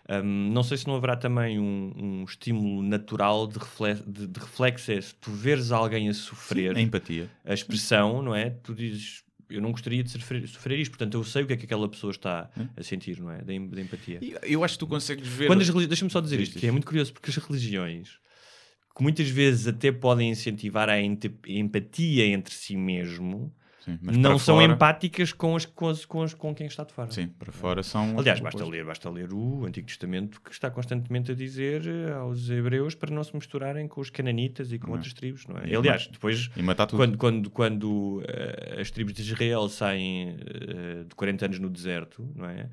Hum, 0.09 0.51
não 0.53 0.63
sei 0.63 0.77
se 0.77 0.87
não 0.87 0.95
haverá 0.95 1.15
também 1.15 1.59
um, 1.59 1.91
um 2.21 2.23
estímulo 2.23 2.81
natural 2.83 3.47
de, 3.47 3.57
refle 3.59 3.95
de, 4.05 4.27
de 4.27 4.39
reflexo. 4.39 4.91
É, 4.91 5.01
se 5.01 5.13
tu 5.15 5.31
veres 5.31 5.71
alguém 5.71 6.07
a 6.07 6.13
sofrer, 6.13 6.77
A 6.77 6.81
empatia. 6.81 7.29
a 7.43 7.53
expressão, 7.53 8.21
não 8.21 8.33
é? 8.35 8.49
Tu 8.51 8.73
dizes, 8.75 9.23
eu 9.49 9.59
não 9.61 9.71
gostaria 9.71 10.03
de 10.03 10.11
sofrer, 10.11 10.47
sofrer 10.47 10.79
isto, 10.79 10.91
portanto 10.91 11.15
eu 11.15 11.23
sei 11.23 11.43
o 11.43 11.47
que 11.47 11.53
é 11.53 11.57
que 11.57 11.65
aquela 11.65 11.89
pessoa 11.89 12.11
está 12.11 12.49
a 12.75 12.83
sentir, 12.83 13.19
não 13.19 13.31
é? 13.31 13.41
Da, 13.41 13.53
em- 13.53 13.67
da 13.69 13.81
empatia. 13.81 14.19
Eu 14.43 14.63
acho 14.63 14.75
que 14.75 14.79
tu 14.79 14.87
consegues 14.87 15.27
ver. 15.27 15.47
Quando 15.47 15.61
as 15.61 15.67
religi- 15.69 15.87
Deixa-me 15.87 16.11
só 16.11 16.21
dizer 16.21 16.37
Diz, 16.37 16.49
isto, 16.49 16.59
que 16.59 16.67
é 16.67 16.71
muito 16.71 16.85
curioso, 16.85 17.11
porque 17.13 17.29
as 17.29 17.35
religiões, 17.37 18.19
que 18.97 19.03
muitas 19.03 19.29
vezes 19.29 19.67
até 19.67 19.91
podem 19.91 20.29
incentivar 20.31 20.89
a 20.89 20.99
empatia 21.47 22.25
entre 22.25 22.53
si 22.53 22.75
mesmo, 22.75 23.53
Sim, 23.85 23.97
mas 24.01 24.17
não 24.17 24.37
são 24.37 24.57
fora- 24.59 24.73
empáticas 24.73 25.31
com, 25.31 25.55
as, 25.55 25.65
com, 25.65 25.87
as- 25.87 26.03
com, 26.05 26.21
as- 26.21 26.33
com 26.33 26.53
quem 26.53 26.67
está 26.67 26.83
de 26.83 26.91
fora. 26.91 27.09
Sim, 27.11 27.27
para 27.27 27.51
fora 27.53 27.81
são. 27.83 28.19
Aliás, 28.19 28.39
basta 28.41 28.57
coisa. 28.57 28.71
ler, 28.71 28.83
basta 28.85 29.09
ler 29.09 29.31
o 29.31 29.65
Antigo 29.65 29.87
Testamento 29.87 30.41
que 30.41 30.51
está 30.51 30.69
constantemente 30.69 31.31
a 31.31 31.35
dizer 31.35 31.87
eh, 31.87 32.11
aos 32.11 32.49
hebreus 32.49 32.95
para 32.95 33.13
não 33.15 33.23
se 33.23 33.33
misturarem 33.33 33.87
com 33.87 34.01
os 34.01 34.09
cananitas 34.09 34.73
e 34.73 34.79
com 34.79 34.87
Não 34.87 34.93
é? 34.95 34.97
outras 34.97 35.13
tribos, 35.13 35.47
não 35.47 35.57
é? 35.57 35.67
E 35.69 35.75
Aliás, 35.75 36.07
depois 36.11 36.49
quando, 36.97 37.17
quando, 37.17 37.49
quando 37.49 38.21
eh, 38.27 38.77
as 38.81 38.91
tribos 38.91 39.13
de 39.13 39.21
Israel 39.21 39.69
saem 39.69 40.35
eh, 40.39 41.03
de 41.07 41.15
40 41.15 41.45
anos 41.45 41.59
no 41.59 41.69
deserto, 41.69 42.29
não 42.35 42.45
é? 42.49 42.69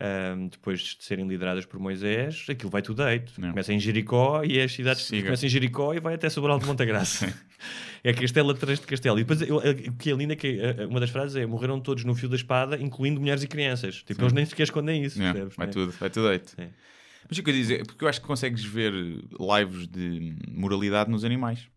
Ahm, 0.00 0.46
depois 0.46 0.80
de 0.80 1.04
serem 1.04 1.26
lideradas 1.26 1.66
por 1.66 1.80
Moisés, 1.80 2.46
aquilo 2.48 2.70
vai 2.70 2.80
tudo 2.80 3.04
deito. 3.04 3.32
Não. 3.40 3.50
Começa 3.50 3.72
em 3.72 3.80
Jericó 3.80 4.44
e 4.44 4.60
as 4.60 4.72
cidades 4.72 5.02
Siga. 5.02 5.24
começam 5.24 5.46
em 5.46 5.50
Jericó 5.50 5.92
e 5.92 5.98
vai 5.98 6.14
até 6.14 6.30
Sobral 6.30 6.58
de 6.60 6.66
Montagraça. 6.66 7.34
é 8.04 8.12
castelo 8.12 8.50
atrás 8.50 8.78
de 8.78 8.86
castelo. 8.86 9.18
E 9.18 9.24
depois 9.24 9.42
o 9.42 9.92
que 9.96 10.10
é 10.10 10.14
lindo 10.14 10.32
é 10.32 10.36
que 10.36 10.60
eh, 10.60 10.86
uma 10.86 11.00
das 11.00 11.10
frases 11.10 11.34
é 11.34 11.44
morreram 11.44 11.80
todos 11.80 12.04
no 12.04 12.14
fio 12.14 12.28
da 12.28 12.36
espada, 12.36 12.80
incluindo 12.80 13.20
mulheres 13.20 13.42
e 13.42 13.48
crianças. 13.48 13.96
Tipo, 13.96 14.14
Sim. 14.14 14.22
eles 14.22 14.32
nem 14.32 14.46
sequer 14.46 14.62
escondem 14.62 15.02
isso. 15.02 15.20
É, 15.20 15.32
percebes, 15.32 15.56
vai 15.56 15.66
né? 15.66 15.72
tudo, 15.72 15.92
vai 15.92 16.10
tudo 16.10 16.28
deito. 16.28 16.50
Sim. 16.50 16.68
Mas 17.28 17.38
o 17.38 17.42
que 17.42 17.50
eu 17.50 17.54
ia 17.54 17.60
dizer, 17.60 17.86
porque 17.86 18.04
eu 18.04 18.08
acho 18.08 18.20
que 18.20 18.26
consegues 18.26 18.64
ver 18.64 18.92
lives 18.92 19.88
de 19.88 20.36
moralidade 20.48 21.10
nos 21.10 21.24
animais. 21.24 21.68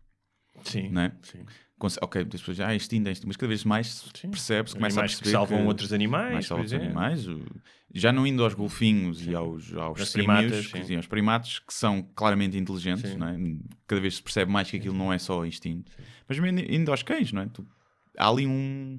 Sim. 0.62 0.90
Não 0.90 1.02
é? 1.02 1.12
Sim. 1.22 1.40
Ok, 2.00 2.24
depois 2.24 2.56
já 2.56 2.68
ah, 2.68 2.74
extinto, 2.74 3.08
extinto, 3.08 3.26
mas 3.28 3.36
cada 3.36 3.48
vez 3.48 3.64
mais 3.64 4.04
Sim. 4.14 4.30
percebe-se, 4.30 4.74
começa 4.74 5.00
a 5.00 5.02
Animais 5.02 5.14
que 5.14 5.22
perceber 5.22 5.38
salvam 5.38 5.66
outros 5.66 5.92
animais, 5.92 6.32
mais 6.32 6.46
salvam 6.46 6.66
animais, 6.74 7.26
já 7.94 8.12
não 8.12 8.26
indo 8.26 8.42
aos 8.44 8.54
golfinhos 8.54 9.26
e 9.26 9.34
aos, 9.34 9.72
aos 9.74 10.10
primatas, 10.10 10.66
que, 10.66 10.78
sim. 10.78 10.84
sim, 10.84 10.96
aos 10.96 11.06
primatas, 11.06 11.58
que 11.58 11.74
são 11.74 12.02
claramente 12.14 12.56
inteligentes, 12.56 13.10
Sim. 13.10 13.18
é? 13.22 13.58
cada 13.86 14.00
vez 14.00 14.16
se 14.16 14.22
percebe 14.22 14.50
mais 14.50 14.70
que 14.70 14.76
aquilo 14.76 14.94
não 14.96 15.12
é 15.12 15.18
só 15.18 15.44
instinto. 15.44 15.90
Mas 16.28 16.38
mesmo 16.38 16.58
indo 16.60 16.90
aos 16.90 17.02
cães, 17.02 17.32
não 17.32 17.42
é? 17.42 17.46
Tu- 17.46 17.66
há 18.16 18.28
ali 18.28 18.46
um 18.46 18.98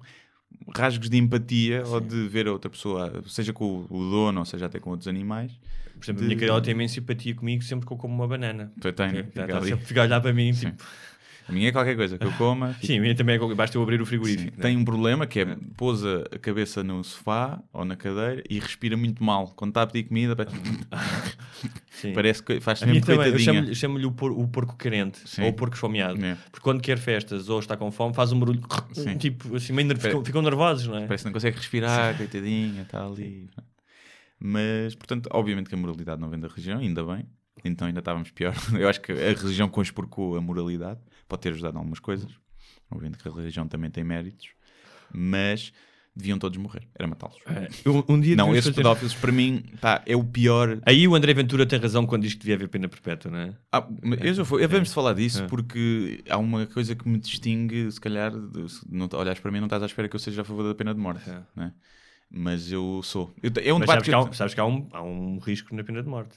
rasgos 0.76 1.10
de 1.10 1.18
empatia 1.18 1.84
ou 1.86 2.00
de 2.00 2.28
ver 2.28 2.48
a 2.48 2.52
outra 2.52 2.70
pessoa, 2.70 3.24
seja 3.28 3.52
com 3.54 3.86
o, 3.90 4.10
dono 4.10 4.40
ou 4.40 4.46
seja 4.46 4.66
até 4.68 4.80
com 4.80 4.92
outros 4.92 5.08
animais. 5.08 5.52
Por 6.00 6.06
exemplo, 6.06 6.20
de- 6.22 6.26
a 6.26 6.28
minha 6.28 6.40
cadela 6.40 6.62
tem 6.62 6.74
imensa 6.74 6.96
simpatia 6.96 7.34
comigo 7.36 7.64
sempre 7.64 7.86
que 7.88 7.94
eu 7.94 7.98
como 7.98 8.14
uma 8.14 8.28
banana. 8.28 8.72
Tu 8.80 8.92
tem, 8.94 9.12
né? 9.12 9.24
Fica 9.24 9.62
sempre 9.66 9.86
fica 9.86 10.02
a 10.02 10.04
olhar 10.04 10.22
para 10.22 10.34
mim, 10.34 10.52
tipo... 10.52 10.84
A 11.48 11.52
minha 11.52 11.70
é 11.70 11.72
qualquer 11.72 11.96
coisa 11.96 12.18
que 12.18 12.26
eu 12.26 12.32
coma. 12.34 12.74
fica- 12.74 12.88
Sim, 12.88 12.98
a 12.98 13.02
minha 13.02 13.16
também 13.16 13.36
é, 13.36 13.56
basta 13.56 13.78
eu 13.78 13.82
abrir 13.84 14.02
o 14.02 14.06
Sim, 14.06 14.10
frigorífico. 14.10 14.58
né? 14.58 14.62
Tem 14.64 14.78
um 14.78 14.86
problema 14.86 15.28
que 15.28 15.40
é 15.42 15.58
pousa 15.76 16.24
a 16.32 16.40
cabeça 16.40 16.84
no 16.84 17.04
sofá 17.04 17.62
ou 17.74 17.84
na 17.86 17.96
cadeira 17.96 18.42
e 18.50 18.60
respira 18.60 18.96
muito 18.96 19.24
mal. 19.24 19.48
Quando 19.56 19.72
está 19.72 19.82
a 19.82 19.88
pedir 19.88 20.08
comida, 20.08 20.36
pa- 20.36 20.46
Sim. 21.92 22.14
parece 22.14 22.42
que 22.44 22.60
faz 22.60 22.82
A 22.82 22.86
mesmo 22.86 23.02
também, 23.06 23.18
eu 23.28 23.32
coitadinha. 23.34 23.54
chamo-lhe 23.54 23.76
chamo-lhe 23.76 24.06
o, 24.06 24.12
por- 24.12 24.32
o 24.32 24.48
porco 24.48 24.76
carente 24.76 25.20
Sim. 25.26 25.44
ou 25.44 25.50
o 25.50 25.54
porco 25.54 25.76
esfomeado. 25.76 26.24
É. 26.24 26.36
Porque 26.52 26.60
quando 26.64 26.82
quer 26.82 26.98
festas 26.98 27.50
ou 27.50 27.60
está 27.60 27.76
com 27.78 27.92
fome, 27.92 28.14
faz 28.14 28.32
um 28.32 28.40
barulho 28.40 28.62
Sim. 28.94 29.18
tipo 29.18 29.56
assim, 29.56 29.74
meio 29.74 29.88
ner- 29.88 29.98
Pare- 29.98 30.10
ficam, 30.10 30.26
ficam 30.26 30.42
nervosos, 30.42 30.88
não 30.88 30.98
é? 30.98 31.06
Parece 31.08 31.24
que 31.24 31.28
não 31.30 31.34
consegue 31.34 31.58
respirar, 31.58 32.16
coitadinha, 32.18 32.82
está 32.84 33.06
ali. 33.06 33.50
Mas, 34.40 34.94
portanto, 34.96 35.30
obviamente 35.32 35.70
que 35.70 35.76
a 35.76 35.78
moralidade 35.78 36.20
não 36.20 36.30
vem 36.30 36.40
da 36.40 36.48
religião, 36.48 36.80
ainda 36.80 37.04
bem. 37.04 37.26
Então 37.64 37.88
ainda 37.88 38.00
estávamos 38.00 38.30
pior. 38.32 38.54
Eu 38.78 38.90
acho 38.90 39.00
que 39.02 39.12
a 39.12 39.16
religião 39.34 39.70
conspurcou 39.70 40.36
a 40.38 40.42
moralidade. 40.42 41.00
Pode 41.28 41.42
ter 41.42 41.50
ajudado 41.50 41.76
em 41.76 41.80
algumas 41.80 42.00
coisas. 42.00 42.32
Obviamente 42.92 43.22
que 43.22 43.28
a 43.28 43.32
religião 43.32 43.68
também 43.68 43.90
tem 43.90 44.04
méritos. 44.04 44.48
Mas 45.12 45.72
deviam 46.16 46.38
todos 46.38 46.58
morrer. 46.60 46.88
Era 46.94 47.08
matá-los. 47.08 47.38
Um, 47.86 48.14
um 48.16 48.20
dia 48.20 48.36
Não, 48.36 48.52
esses 48.52 48.66
fazer- 48.66 48.76
pedófilos, 48.76 49.16
para 49.16 49.32
mim, 49.32 49.64
pá, 49.82 50.04
é 50.06 50.16
o 50.16 50.24
pior. 50.24 50.80
Aí 50.86 51.08
o 51.08 51.16
André 51.16 51.34
Ventura 51.34 51.66
tem 51.66 51.80
razão 51.80 52.06
quando 52.06 52.22
diz 52.24 52.34
que 52.34 52.42
devia 52.42 52.56
haver 52.56 52.68
pena 52.68 52.88
perpétua, 52.88 53.32
não 53.32 53.40
é? 53.40 53.56
Ah, 53.72 53.88
mas 54.04 54.20
eu 54.22 54.34
já 54.36 54.46
fui, 54.46 54.68
vamos 54.68 54.94
falar 54.94 55.14
disso 55.14 55.44
É. 55.44 55.48
porque 55.48 56.24
há 56.30 56.38
uma 56.38 56.68
coisa 56.68 56.96
que 56.96 57.08
me 57.08 57.18
distingue, 57.18 57.92
se 57.92 58.00
calhar, 58.00 58.32
de, 58.32 58.70
se 58.70 58.82
não 58.92 59.10
olhares 59.14 59.40
para 59.40 59.52
mim, 59.52 59.58
não 59.60 59.66
estás 59.66 59.82
à 59.82 59.86
espera 59.88 60.08
que 60.08 60.16
eu 60.16 60.20
seja 60.20 60.42
a 60.42 60.46
favor 60.46 60.64
da 60.68 60.76
pena 60.76 60.94
de 60.94 61.00
morte, 61.00 61.28
É. 61.30 61.42
né? 61.56 61.74
mas 62.30 62.72
eu 62.72 63.02
sou. 63.04 63.34
Eu, 63.42 63.52
é 63.64 63.74
um 63.74 63.80
Mas 63.80 63.88
debate 63.88 63.88
sabes 63.88 64.04
que, 64.06 64.14
há 64.14 64.18
eu- 64.20 64.24
um, 64.28 64.34
sabes 64.34 64.54
que 64.54 64.60
há, 64.60 64.66
um, 64.66 64.90
há 64.92 65.02
um 65.04 65.40
risco 65.40 65.76
na 65.76 65.84
pena 65.84 66.02
de 66.04 66.10
morte. 66.10 66.36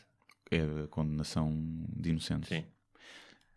É 0.51 0.61
a 0.84 0.88
condenação 0.88 1.53
de 1.97 2.11
inocentes. 2.11 2.49
Sim. 2.49 2.64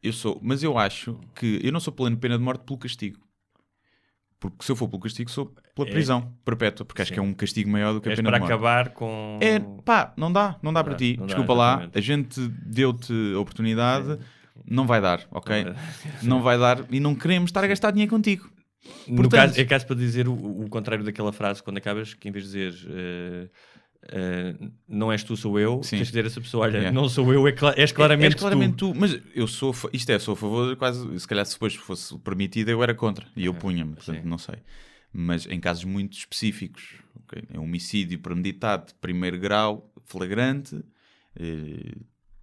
Eu 0.02 0.14
sou, 0.14 0.40
mas 0.42 0.64
eu 0.64 0.78
acho 0.78 1.20
que 1.36 1.60
eu 1.64 1.72
não 1.72 1.80
sou 1.80 1.92
pela 1.94 2.10
pena 2.16 2.38
de 2.38 2.44
morte 2.44 2.64
pelo 2.64 2.80
castigo. 2.80 3.20
Porque 4.40 4.64
se 4.64 4.72
eu 4.72 4.76
for 4.78 4.88
pelo 4.88 5.02
castigo, 5.02 5.30
sou 5.30 5.54
pela 5.76 5.88
É. 5.90 5.92
prisão 5.92 6.34
perpétua, 6.46 6.86
porque 6.86 7.02
acho 7.02 7.10
Sim. 7.10 7.16
que 7.16 7.20
é 7.20 7.24
um 7.24 7.34
castigo 7.34 7.70
maior 7.70 7.94
do 7.94 8.00
que 8.00 8.08
a 8.10 8.16
pena 8.16 8.30
para 8.30 8.38
de 8.38 8.42
morte. 8.42 8.54
acabar 8.54 8.90
com. 8.94 9.38
É, 9.42 9.60
pá, 9.84 10.14
não 10.16 10.32
dá, 10.32 10.58
não 10.64 10.72
dá 10.72 10.82
para 10.82 10.94
dá, 10.94 10.98
ti. 10.98 11.12
não 11.18 11.26
dá, 11.26 11.34
Desculpa 11.34 11.54
lá, 11.54 11.90
a 11.94 12.00
gente 12.00 12.40
deu-te 12.66 13.12
a 13.36 13.40
oportunidade, 13.40 14.18
não 14.66 14.88
vai 14.88 15.02
dar, 15.02 15.28
ok? 15.32 15.66
Não 15.66 15.74
vai 15.74 16.24
Não 16.24 16.42
vai 16.42 16.58
dar 16.58 16.86
e 16.90 17.00
não 17.02 17.14
queremos 17.14 17.50
estar 17.50 17.64
a 17.66 17.68
gastar 17.68 17.92
dinheiro 17.92 18.10
contigo. 18.10 18.50
No 19.06 19.18
Portanto- 19.18 19.50
caso, 19.50 19.60
é 19.60 19.66
caso 19.66 19.86
para 19.86 19.98
dizer 19.98 20.26
o, 20.30 20.34
o 20.34 20.70
contrário 20.70 21.04
daquela 21.04 21.34
frase 21.34 21.62
quando 21.62 21.78
acabas, 21.78 22.14
que 22.14 22.30
em 22.30 22.32
vez 22.32 22.50
de 22.50 22.70
dizer 22.72 22.90
eh, 22.90 23.50
uh, 24.10 24.72
não 24.88 25.12
és 25.12 25.24
tu, 25.24 25.36
sou 25.38 25.60
eu, 25.60 25.82
Sim. 25.84 25.98
tens 25.98 26.08
de 26.08 26.12
dizer 26.12 26.24
a 26.24 26.28
essa 26.28 26.42
pessoa: 26.42 26.64
olha, 26.66 26.78
Yeah. 26.78 26.92
não 26.92 27.08
sou 27.10 27.32
eu, 27.34 27.48
é 27.48 27.56
és 27.78 27.92
claramente, 27.92 28.34
és 28.34 28.36
claramente 28.36 28.76
tu. 28.76 28.94
tu. 28.94 29.00
Mas 29.00 29.20
eu 29.34 29.48
sou, 29.48 29.74
isto 29.94 30.10
é, 30.12 30.20
sou 30.20 30.34
a 30.34 30.38
favor, 30.38 30.76
quase, 30.76 31.20
se 31.20 31.28
calhar 31.28 31.46
se 31.46 31.54
depois 31.54 31.76
fosse 31.76 32.18
permitido, 32.20 32.70
eu 32.70 32.82
era 32.84 32.94
contra. 32.94 33.28
E 33.36 33.46
eu 33.46 33.54
punha-me, 33.54 33.94
portanto, 33.96 34.22
sim. 34.22 34.28
não 34.28 34.38
sei. 34.38 34.56
Mas 35.12 35.46
em 35.48 35.60
casos 35.60 35.84
muito 35.86 36.14
específicos, 36.18 36.96
ok? 37.16 37.44
é 37.52 37.60
um 37.60 37.64
homicídio 37.64 38.20
premeditado, 38.20 38.94
primeiro 39.02 39.40
grau, 39.40 39.92
flagrante, 40.06 40.80
eh, 41.36 41.96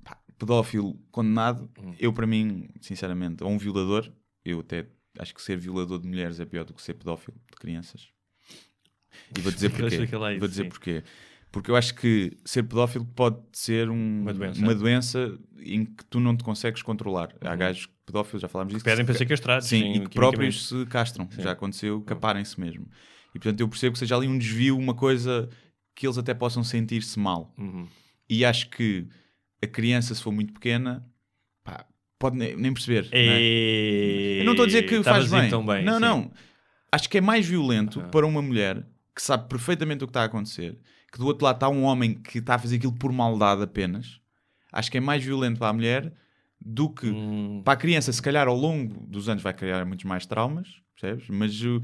pá, 0.02 0.18
pedófilo 0.36 0.98
condenado, 1.12 1.70
Hum. 1.80 1.94
eu 2.00 2.12
para 2.12 2.26
mim, 2.26 2.68
sinceramente, 2.80 3.44
ou 3.44 3.50
um 3.50 3.58
violador, 3.58 4.10
eu 4.44 4.60
até 4.60 4.86
acho 5.18 5.32
que 5.34 5.40
ser 5.40 5.56
violador 5.58 6.00
de 6.00 6.08
mulheres 6.08 6.40
é 6.40 6.44
pior 6.44 6.64
do 6.64 6.74
que 6.74 6.82
ser 6.82 6.94
pedófilo 6.94 7.36
de 7.50 7.56
crianças. 7.56 8.08
E 9.36 9.40
vou 9.40 9.52
dizer 9.52 9.70
porquê. 9.70 10.06
Vou 10.38 10.48
dizer 10.48 10.64
porquê. 10.68 11.02
Porque 11.56 11.70
eu 11.70 11.76
acho 11.76 11.94
que 11.94 12.36
ser 12.44 12.64
pedófilo 12.64 13.06
pode 13.06 13.38
ser 13.50 13.88
um- 13.88 14.20
Uma 14.20 14.34
doença. 14.34 14.60
uma 14.60 14.74
doença 14.74 15.38
em 15.58 15.86
que 15.86 16.04
tu 16.04 16.20
não 16.20 16.36
te 16.36 16.44
consegues 16.44 16.82
controlar. 16.82 17.30
Há 17.40 17.56
gajos 17.56 17.88
pedófilos, 18.04 18.42
já 18.42 18.48
falámos 18.48 18.74
disso. 18.74 18.84
Pedem 18.84 18.98
que 18.98 19.04
para 19.06 19.14
se 19.14 19.18
ser 19.20 19.24
ca- 19.24 19.28
castrados. 19.30 19.66
Sim, 19.66 19.80
sim, 19.80 19.92
e 19.94 20.00
que 20.06 20.14
próprios 20.14 20.68
se 20.68 20.84
castram. 20.84 21.26
Já 21.38 21.52
aconteceu, 21.52 22.02
caparem-se 22.02 22.60
mesmo. 22.60 22.86
E 23.34 23.38
portanto 23.38 23.58
eu 23.60 23.68
percebo 23.68 23.94
que 23.94 23.98
seja 23.98 24.14
ali 24.16 24.28
um 24.28 24.36
desvio, 24.36 24.76
uma 24.76 24.92
coisa 24.92 25.48
que 25.94 26.06
eles 26.06 26.18
até 26.18 26.34
possam 26.34 26.62
sentir-se 26.62 27.18
mal. 27.18 27.54
Uhum. 27.56 27.88
E 28.28 28.44
acho 28.44 28.68
que 28.68 29.08
a 29.62 29.66
criança, 29.66 30.14
se 30.14 30.22
for 30.22 30.32
muito 30.32 30.52
pequena, 30.52 31.08
pá, 31.64 31.86
pode 32.18 32.36
ne- 32.36 32.54
nem 32.54 32.70
perceber. 32.74 33.04
não 33.04 33.18
é? 33.18 33.40
E... 33.40 34.36
Eu 34.40 34.44
não 34.44 34.52
estou 34.52 34.64
a 34.64 34.66
dizer 34.66 34.82
que 34.82 34.96
Estavas 34.96 35.26
faz 35.30 35.40
bem. 35.42 35.48
tão 35.50 35.64
bem. 35.64 35.82
não, 35.86 35.94
sim. 35.94 36.00
não. 36.00 36.30
Acho 36.92 37.08
que 37.08 37.16
é 37.16 37.20
mais 37.22 37.46
violento 37.46 38.00
Ah. 38.00 38.08
para 38.08 38.26
uma 38.26 38.42
mulher 38.42 38.86
que 39.14 39.22
sabe 39.22 39.48
perfeitamente 39.48 40.04
o 40.04 40.06
que 40.06 40.10
está 40.10 40.20
a 40.20 40.26
acontecer, 40.26 40.78
que 41.12 41.18
do 41.18 41.26
outro 41.26 41.44
lado 41.44 41.56
está 41.56 41.68
um 41.68 41.82
homem 41.84 42.14
que 42.14 42.38
está 42.38 42.54
a 42.56 42.58
fazer 42.58 42.76
aquilo 42.76 42.92
por 42.92 43.12
maldade 43.12 43.62
apenas. 43.62 44.20
Acho 44.72 44.90
que 44.90 44.98
é 44.98 45.00
mais 45.00 45.24
violento 45.24 45.58
para 45.58 45.68
a 45.68 45.72
mulher 45.72 46.12
do 46.60 46.88
que 46.90 47.06
Hum, 47.06 47.62
para 47.64 47.74
a 47.74 47.76
criança. 47.76 48.12
Se 48.12 48.20
calhar 48.20 48.46
ao 48.48 48.56
longo 48.56 49.06
dos 49.06 49.28
anos 49.28 49.42
vai 49.42 49.52
criar 49.54 49.84
muitos 49.84 50.04
mais 50.04 50.26
traumas, 50.26 50.68
percebes? 51.00 51.26
Mas 51.28 51.60
uh, 51.62 51.80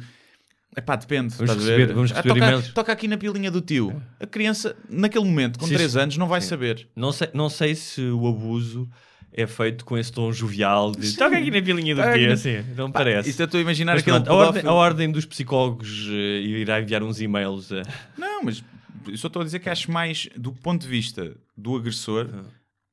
epá, 0.77 0.97
depende. 0.97 1.35
Vamos 1.37 1.55
receber- 1.55 1.93
vamos 1.95 2.13
Ah, 2.13 2.17
receber 2.21 2.41
toca, 2.41 2.63
toca 2.75 2.93
aqui 2.93 3.07
na 3.09 3.17
pilinha 3.17 3.51
do 3.51 3.61
tio. 3.61 4.03
A 4.21 4.27
criança, 4.27 4.77
naquele 4.89 5.25
momento, 5.25 5.59
com 5.59 5.67
Sim, 5.67 5.75
3 5.75 5.93
sim. 5.93 5.99
anos, 6.01 6.17
não 6.17 6.27
vai 6.27 6.41
Sim. 6.41 6.49
saber. 6.49 6.89
não, 6.97 7.13
sei, 7.13 7.29
não 7.33 7.49
sei 7.49 7.75
se 7.75 8.01
o 8.03 8.27
abuso 8.27 8.89
é 9.35 9.47
feito 9.47 9.85
com 9.87 9.97
esse 9.97 10.13
tom 10.13 10.31
jovial 10.31 10.93
de 10.93 11.17
toca 11.17 11.39
aqui 11.39 11.51
na 11.51 11.63
pilinha 11.63 11.95
do 11.95 12.03
tio, 12.13 12.33
assim, 12.33 12.63
não 12.77 12.89
me 12.89 12.93
parece. 12.93 13.31
Isto 13.31 13.41
eu 13.41 13.45
estou 13.47 13.59
a 13.59 13.63
imaginar 13.63 13.93
Mas 13.95 14.03
aquele 14.03 14.17
pronto, 14.21 14.31
a, 14.31 14.35
ordem, 14.35 14.63
a 14.67 14.73
ordem 14.73 15.11
dos 15.13 15.25
psicólogos 15.25 16.07
eh, 16.11 16.41
irá 16.43 16.81
enviar 16.83 17.03
uns 17.03 17.19
e-mails 17.19 17.73
a... 17.73 17.83
Não, 18.19 18.43
mas 18.45 18.63
eu 19.07 19.17
só 19.17 19.27
estou 19.29 19.43
a 19.43 19.45
dizer 19.45 19.59
que 19.61 19.69
acho 19.69 19.91
mais, 19.91 20.29
do 20.37 20.53
ponto 20.53 20.83
de 20.83 20.89
vista 20.89 21.37
do 21.57 21.77
agressor, 21.77 22.29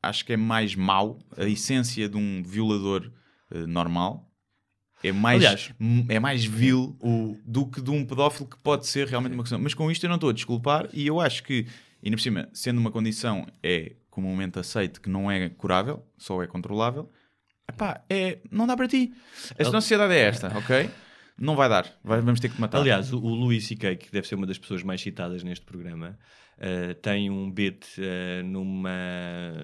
acho 0.01 0.25
que 0.25 0.33
é 0.33 0.37
mais 0.37 0.75
mau 0.75 1.19
a 1.37 1.45
essência 1.45 2.07
de 2.09 2.17
um 2.17 2.43
violador 2.43 3.11
eh, 3.51 3.65
normal. 3.65 4.25
É 5.01 5.11
mais, 5.13 5.37
Aliás, 5.45 5.71
é 6.09 6.19
mais 6.19 6.43
vil 6.43 6.97
o- 7.01 7.37
do 7.45 7.65
que 7.65 7.81
de 7.81 7.89
um 7.89 8.05
pedófilo 8.05 8.47
que 8.49 8.57
pode 8.57 8.85
ser 8.85 9.07
realmente 9.07 9.33
uma 9.33 9.43
questão. 9.43 9.57
Mas 9.59 9.73
com 9.73 9.89
isto 9.89 10.03
eu 10.05 10.09
não 10.09 10.15
estou 10.15 10.29
a 10.29 10.33
desculpar 10.33 10.89
e 10.93 11.07
eu 11.07 11.21
acho 11.21 11.41
que, 11.43 11.65
ainda 12.03 12.17
por 12.17 12.21
cima, 12.21 12.49
sendo 12.53 12.79
uma 12.79 12.91
condição 12.91 13.47
é 13.63 13.93
comumente 14.09 14.59
aceite 14.59 14.99
que 14.99 15.09
não 15.09 15.31
é 15.31 15.47
curável, 15.49 16.05
só 16.17 16.43
é 16.43 16.47
controlável, 16.47 17.09
epá, 17.69 18.03
é, 18.09 18.39
não 18.51 18.67
dá 18.67 18.75
para 18.75 18.87
ti. 18.89 19.13
A 19.57 19.63
sociedade 19.63 20.13
é 20.13 20.19
esta, 20.19 20.57
ok? 20.57 20.89
Não 21.39 21.55
vai 21.55 21.69
dar. 21.69 21.85
Vai- 22.03 22.21
vamos 22.21 22.39
ter 22.39 22.49
que 22.49 22.59
matar. 22.59 22.79
Aliás, 22.79 23.11
o, 23.13 23.19
o 23.19 23.33
Louis 23.35 23.65
C.K., 23.65 23.95
que 23.95 24.11
deve 24.11 24.27
ser 24.27 24.35
uma 24.35 24.45
das 24.47 24.57
pessoas 24.57 24.83
mais 24.83 24.99
citadas 25.01 25.43
neste 25.43 25.65
programa, 25.65 26.17
eh, 26.57 26.93
tem 26.95 27.29
um 27.29 27.49
bit 27.49 27.87
eh, 27.97 28.41
numa, 28.43 28.91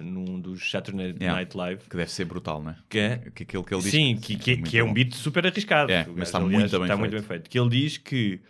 num 0.02 0.40
dos 0.40 0.70
Saturday 0.70 1.08
Yeah. 1.20 1.34
Night 1.34 1.56
Live 1.56 1.82
que 1.88 1.96
deve 1.96 2.10
ser 2.10 2.24
brutal, 2.24 2.62
não 2.62 2.70
é? 2.70 2.76
que 2.88 2.98
é, 2.98 3.18
Que 3.34 3.42
aquilo 3.42 3.62
que 3.64 3.74
ele 3.74 3.82
diz 3.82 3.90
Sim, 3.90 4.16
que, 4.16 4.36
que, 4.36 4.54
muito 4.56 4.70
que 4.70 4.78
é 4.78 4.84
um 4.84 4.92
beat 4.94 5.12
super 5.14 5.46
arriscado. 5.46 5.92
É, 5.92 6.06
mas 6.16 6.28
está 6.28 6.38
aliás, 6.38 6.70
muito 6.72 6.72
bem 6.78 6.82
está 6.82 6.96
muito 6.96 7.10
feito. 7.12 7.20
bem 7.22 7.28
feito. 7.28 7.50
Que 7.50 7.58
ele 7.60 7.68
diz 7.68 7.98
que 7.98 8.40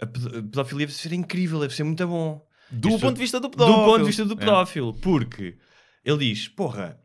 a 0.00 0.06
ped- 0.06 0.26
a 0.26 0.42
pedofilia 0.42 0.86
deve 0.86 0.98
ser 0.98 1.12
incrível, 1.12 1.60
deve 1.60 1.74
ser 1.74 1.84
muito 1.84 2.06
bom. 2.06 2.44
Do 2.70 2.88
Isto- 2.88 3.00
ponto 3.00 3.14
de 3.14 3.20
vista 3.20 3.38
do 3.40 3.48
Do 3.48 3.50
pedófilo. 3.56 3.84
ponto 3.84 3.98
de 4.00 4.04
vista 4.06 4.24
do 4.24 4.34
É. 4.34 4.36
pedófilo. 4.36 4.94
Porque 4.94 5.56
ele 6.04 6.18
diz, 6.18 6.48
porra, 6.48 6.98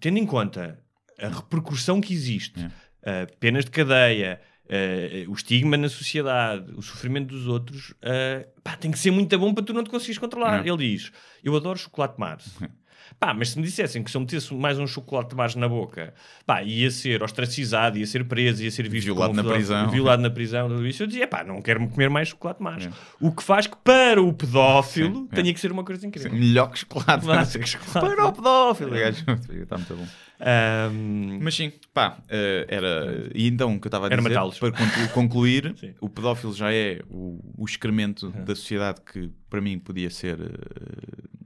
tendo 0.00 0.18
em 0.18 0.26
conta 0.26 0.78
a 1.18 1.28
repercussão 1.28 2.00
que 2.00 2.12
existe, 2.14 2.60
É. 3.02 3.24
uh, 3.24 3.36
penas 3.38 3.64
de 3.64 3.70
cadeia, 3.70 4.40
uh, 4.70 5.30
o 5.30 5.34
estigma 5.34 5.76
na 5.76 5.88
sociedade, 5.88 6.72
o 6.76 6.82
sofrimento 6.82 7.28
dos 7.28 7.46
outros, 7.46 7.90
uh, 7.90 8.46
pá, 8.62 8.76
tem 8.76 8.90
que 8.90 8.98
ser 8.98 9.10
muito 9.10 9.36
bom 9.38 9.52
para 9.52 9.64
tu 9.64 9.72
não 9.72 9.82
te 9.82 9.90
conseguires 9.90 10.18
controlar. 10.18 10.64
É. 10.64 10.68
Ele 10.68 10.76
diz, 10.78 11.12
eu 11.42 11.54
adoro 11.56 11.78
chocolate 11.78 12.18
Mars. 12.18 12.58
Pá, 13.18 13.34
mas 13.34 13.50
se 13.50 13.58
me 13.58 13.64
dissessem 13.64 14.04
que 14.04 14.10
se 14.10 14.16
eu 14.16 14.20
metesse 14.20 14.54
mais 14.54 14.78
um 14.78 14.86
chocolate 14.86 15.34
Mars 15.34 15.56
na 15.56 15.68
boca, 15.68 16.14
pá, 16.46 16.62
ia 16.62 16.90
ser 16.92 17.22
ostracizado, 17.22 17.98
ia 17.98 18.06
ser 18.06 18.24
preso, 18.24 18.62
ia 18.62 18.70
ser 18.70 18.88
visto 18.88 19.06
Violado 19.06 19.34
como 19.34 19.42
na 19.42 19.52
prisão. 19.52 19.90
violado 19.90 20.22
na 20.22 20.30
prisão, 20.30 20.68
tudo 20.68 20.86
isso, 20.86 21.02
eu 21.02 21.06
dizia, 21.08 21.26
pá, 21.26 21.42
não 21.42 21.60
quero 21.60 21.86
comer 21.88 22.08
mais 22.08 22.28
chocolate 22.28 22.62
Mars. 22.62 22.86
É. 22.86 22.90
O 23.20 23.32
que 23.32 23.42
faz 23.42 23.66
que 23.66 23.76
para 23.82 24.22
o 24.22 24.32
pedófilo 24.32 25.14
Sim, 25.22 25.28
é. 25.32 25.34
tenha 25.34 25.52
que 25.52 25.58
ser 25.60 25.72
uma 25.72 25.82
coisa 25.84 26.06
incrível. 26.06 26.32
Melhor 26.32 26.70
que 26.70 26.78
chocolate. 26.78 27.26
Melhor 27.26 27.46
que 27.46 27.66
chocolate. 27.66 28.14
Para 28.16 28.26
o 28.26 28.32
pedófilo. 28.32 28.90
Gajo, 28.92 29.24
Está 29.60 29.76
muito 29.76 29.96
bom. 29.96 30.06
Ahm, 30.40 31.38
Mas 31.42 31.54
sim, 31.54 31.70
pá, 31.92 32.18
eh, 32.28 32.64
era. 32.68 33.30
E 33.34 33.46
então, 33.46 33.74
o 33.76 33.80
que 33.80 33.86
eu 33.86 33.88
estava 33.90 34.06
a 34.06 34.08
dizer, 34.08 34.32
para 34.58 34.72
conclu- 34.72 35.08
concluir, 35.12 35.74
o 36.00 36.08
pedófilo 36.08 36.54
já 36.54 36.72
é 36.72 37.00
o, 37.10 37.38
o 37.58 37.64
excremento 37.64 38.30
da 38.30 38.54
sociedade 38.54 39.00
que 39.02 39.30
para 39.50 39.60
mim 39.60 39.78
podia 39.78 40.08
ser. 40.10 40.40
eh, 40.40 41.38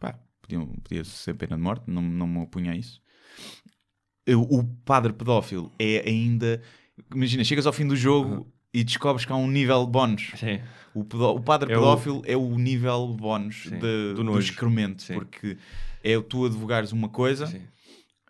pá, 0.00 0.18
podia, 0.40 0.60
podia 0.82 1.04
ser 1.04 1.34
pena 1.34 1.56
de 1.56 1.62
morte, 1.62 1.84
não, 1.86 2.00
não 2.02 2.26
me 2.26 2.38
opunha 2.38 2.72
a 2.72 2.76
isso. 2.76 3.00
O 4.48 4.62
padre 4.84 5.12
pedófilo 5.12 5.72
é 5.78 6.04
ainda. 6.08 6.62
Imagina, 7.12 7.42
chegas 7.44 7.66
ao 7.66 7.72
fim 7.72 7.86
do 7.86 7.96
jogo 7.96 8.46
e 8.72 8.84
descobres 8.84 9.24
que 9.26 9.32
há 9.32 9.36
um 9.36 9.48
nível 9.50 9.86
bónus. 9.86 10.30
sim. 10.36 10.60
O, 10.94 11.04
pedó- 11.04 11.34
o 11.34 11.40
padre 11.40 11.72
É 11.72 11.76
o- 11.76 11.80
pedófilo 11.80 12.22
é 12.26 12.36
o 12.36 12.58
nível 12.58 13.08
bónus 13.18 13.64
de- 13.64 14.14
do 14.14 14.22
do, 14.24 14.38
excremento, 14.38 15.02
Sim. 15.02 15.14
porque 15.14 15.56
é 16.04 16.16
o 16.18 16.22
tu 16.22 16.44
advogares 16.44 16.92
uma 16.92 17.08
coisa 17.08 17.46
Sim. 17.46 17.62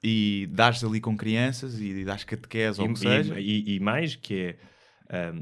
E 0.03 0.49
dás 0.51 0.83
ali 0.83 1.01
com 1.01 1.17
crianças 1.17 1.81
e 1.81 2.05
dás 2.05 2.25
catequese 2.25 2.81
ou 2.81 2.89
o 2.89 2.93
que 2.93 2.99
seja. 3.01 3.39
E, 3.41 3.77
e- 3.77 3.81
mais 3.81 4.17
que 4.17 4.57
é 5.09 5.33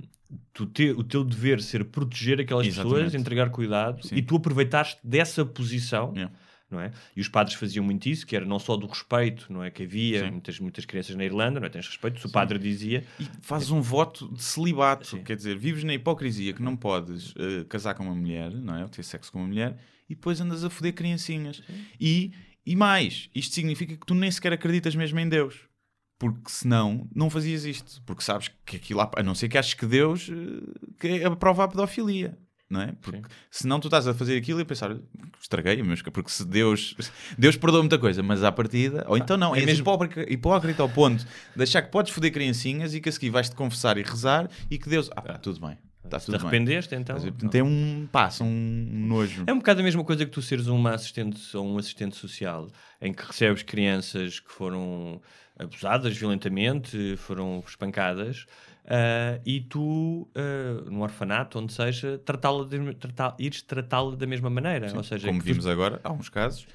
tu 0.52 0.66
te- 0.66 0.90
o 0.92 1.02
teu 1.02 1.24
dever 1.24 1.60
ser 1.60 1.84
proteger 1.84 2.40
aquelas 2.40 2.66
pessoas, 2.66 2.86
Exatamente. 2.92 3.16
entregar 3.16 3.50
cuidado 3.50 4.06
Sim. 4.06 4.16
e 4.16 4.22
tu 4.22 4.36
aproveitaste 4.36 4.98
dessa 5.02 5.44
posição. 5.44 6.12
Yeah. 6.14 6.32
Não 6.70 6.80
é? 6.80 6.92
E 7.16 7.20
os 7.20 7.28
padres 7.28 7.56
faziam 7.56 7.84
muito 7.84 8.08
isso, 8.08 8.24
que 8.24 8.36
era 8.36 8.46
não 8.46 8.60
só 8.60 8.76
do 8.76 8.86
respeito, 8.86 9.52
não 9.52 9.60
é? 9.64 9.72
Que 9.72 9.82
havia 9.82 10.20
Sim. 10.26 10.30
muitas, 10.30 10.60
muitas 10.60 10.84
crianças 10.84 11.16
na 11.16 11.24
Irlanda, 11.24 11.58
não 11.58 11.66
é? 11.66 11.68
Tens 11.68 11.88
respeito, 11.88 12.20
se 12.20 12.26
o 12.26 12.30
padre 12.30 12.60
dizia, 12.60 13.02
E 13.18 13.26
fazes 13.42 13.72
um 13.72 13.80
voto 13.80 14.32
de 14.32 14.40
celibato, 14.40 15.04
Sim. 15.04 15.24
quer 15.24 15.34
dizer, 15.34 15.58
vives 15.58 15.82
na 15.82 15.94
hipocrisia 15.94 16.52
que 16.52 16.62
não 16.62 16.76
podes 16.76 17.34
eh, 17.36 17.64
casar 17.68 17.94
com 17.94 18.04
uma 18.04 18.14
mulher, 18.14 18.52
não 18.52 18.76
é? 18.76 18.82
Ou 18.84 18.88
ter 18.88 19.02
sexo 19.02 19.32
com 19.32 19.40
uma 19.40 19.48
mulher 19.48 19.76
e 20.08 20.14
depois 20.14 20.40
andas 20.40 20.62
a 20.62 20.70
foder 20.70 20.92
criancinhas. 20.92 21.60
E, 22.00 22.30
e 22.64 22.76
mais, 22.76 23.28
isto 23.34 23.54
significa 23.54 23.96
que 23.96 24.06
tu 24.06 24.14
nem 24.14 24.30
sequer 24.30 24.52
acreditas 24.52 24.94
mesmo 24.94 25.18
em 25.18 25.28
Deus. 25.28 25.68
Porque 26.18 26.50
senão 26.50 27.08
não 27.14 27.30
fazias 27.30 27.64
isto. 27.64 28.02
Porque 28.04 28.22
sabes 28.22 28.50
que 28.66 28.76
aquilo, 28.76 29.00
a 29.00 29.22
não 29.22 29.34
ser 29.34 29.48
que 29.48 29.56
aches 29.56 29.72
que 29.74 29.86
Deus 29.86 30.28
eh, 30.30 30.90
que 31.00 31.24
aprova 31.24 31.64
a 31.64 31.68
pedofilia. 31.68 32.38
Não 32.68 32.82
é? 32.82 32.92
Porque 33.00 33.22
senão 33.50 33.80
tu 33.80 33.88
estás 33.88 34.06
a 34.06 34.14
fazer 34.14 34.36
aquilo 34.36 34.60
e 34.60 34.62
a 34.62 34.64
pensar, 34.64 34.96
estraguei, 35.40 35.82
mas 35.82 36.02
porque 36.02 36.30
se 36.30 36.44
Deus, 36.44 36.94
Deus 37.36 37.56
perdoa 37.56 37.80
muita 37.80 37.98
coisa, 37.98 38.22
mas 38.22 38.44
à 38.44 38.52
partida, 38.52 39.04
ou 39.08 39.16
então 39.16 39.36
não, 39.36 39.56
é 39.56 39.58
és 39.58 39.66
mesmo- 39.66 39.82
hipócrita, 39.82 40.32
hipócrita 40.32 40.80
ao 40.82 40.88
ponto 40.88 41.26
de 41.56 41.62
achar 41.64 41.82
que 41.82 41.90
podes 41.90 42.12
foder 42.12 42.30
criancinhas 42.30 42.94
e 42.94 43.00
que 43.00 43.08
a 43.08 43.12
seguir 43.12 43.30
vais-te 43.30 43.56
confessar 43.56 43.98
e 43.98 44.02
rezar 44.02 44.48
e 44.70 44.78
que 44.78 44.88
Deus, 44.88 45.10
ah 45.16 45.20
pá, 45.22 45.36
tudo 45.36 45.58
bem, 45.66 45.76
está 46.04 46.18
te 46.18 46.26
tudo 46.26 46.38
bem. 46.38 46.46
arrependeste, 46.48 46.94
então. 46.94 47.16
É 47.52 47.62
um, 47.62 48.08
pá, 48.10 48.30
são 48.30 48.46
um 48.46 49.06
nojo. 49.08 49.44
É 49.46 49.52
um 49.52 49.58
bocado 49.58 49.80
a 49.80 49.82
mesma 49.82 50.04
coisa 50.04 50.24
que 50.24 50.30
tu 50.30 50.40
seres 50.42 50.66
uma 50.66 50.94
assistente 50.94 51.56
ou 51.56 51.66
um 51.66 51.78
assistente 51.78 52.16
social, 52.16 52.68
em 53.00 53.12
que 53.12 53.24
recebes 53.24 53.62
crianças 53.62 54.40
que 54.40 54.50
foram 54.50 55.20
abusadas 55.58 56.16
violentamente, 56.16 57.16
foram 57.18 57.62
espancadas, 57.66 58.46
ah, 58.86 59.38
e 59.44 59.60
tu, 59.60 60.26
ah, 60.34 60.90
no 60.90 61.02
orfanato, 61.02 61.58
onde 61.58 61.72
seja, 61.72 62.18
tratá-la 62.24 62.64
de- 62.64 62.94
tratá- 62.94 63.36
ires 63.38 63.60
tratá-la 63.62 64.16
da 64.16 64.26
mesma 64.26 64.48
maneira. 64.48 64.90
ou 64.96 65.02
seja, 65.04 65.26
Como 65.28 65.38
que 65.38 65.44
tu- 65.44 65.52
vimos 65.52 65.66
agora, 65.66 66.00
há 66.02 66.10
uns 66.12 66.28
casos, 66.30 66.66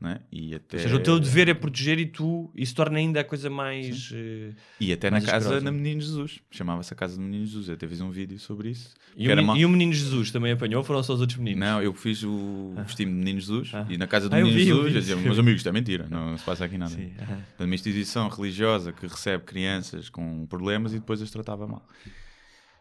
né? 0.00 0.20
e 0.30 0.54
até, 0.54 0.76
ou 0.76 0.82
seja, 0.84 0.96
o 0.96 1.00
teu 1.00 1.18
dever 1.18 1.48
é 1.48 1.54
proteger 1.54 1.98
e 1.98 2.06
tu, 2.06 2.50
isso 2.54 2.74
torna 2.74 2.98
ainda 2.98 3.20
a 3.20 3.24
coisa 3.24 3.50
mais. 3.50 4.10
eh, 4.14 4.52
e 4.80 4.92
até 4.92 5.08
na 5.10 5.14
mais 5.16 5.24
casa 5.24 5.36
asquerosa. 5.46 5.64
na 5.64 5.72
Menino 5.72 6.00
Jesus, 6.00 6.38
chamava-se 6.50 6.92
a 6.92 6.96
casa 6.96 7.16
do 7.16 7.22
Menino 7.22 7.44
Jesus, 7.46 7.68
eu 7.68 7.74
até 7.74 7.86
fiz 7.88 8.00
um 8.00 8.10
vídeo 8.10 8.38
sobre 8.38 8.70
isso. 8.70 8.94
E, 9.16 9.28
o, 9.32 9.42
mal- 9.44 9.56
e 9.56 9.64
o 9.64 9.68
menino 9.68 9.92
Jesus 9.92 10.30
também 10.30 10.52
apanhou, 10.52 10.84
foram 10.84 11.02
só 11.02 11.14
os 11.14 11.20
outros 11.20 11.38
meninos. 11.38 11.58
Não, 11.60 11.82
eu 11.82 11.92
fiz 11.92 12.22
o 12.22 12.74
vestido 12.86 13.10
de 13.10 13.16
Menino 13.16 13.40
Jesus 13.40 13.72
e 13.88 13.98
na 13.98 14.06
casa 14.06 14.28
do 14.28 14.34
Ah, 14.34 14.38
Menino 14.38 14.56
vi, 14.56 14.64
Jesus 14.66 14.94
eu 14.94 15.00
dizia, 15.00 15.16
meus 15.16 15.38
amigos, 15.38 15.58
isto 15.58 15.68
é 15.68 15.72
mentira, 15.72 16.06
não 16.08 16.38
se 16.38 16.44
passa 16.44 16.64
aqui 16.66 16.78
nada. 16.78 16.92
Sim. 16.92 17.10
Portanto, 17.16 17.64
uma 17.64 17.74
instituição 17.74 18.28
religiosa 18.28 18.92
que 18.92 19.06
recebe 19.06 19.42
crianças 19.44 20.08
com 20.08 20.46
problemas 20.46 20.92
e 20.94 21.00
depois 21.00 21.20
as 21.20 21.30
tratava 21.30 21.66
mal. 21.66 21.84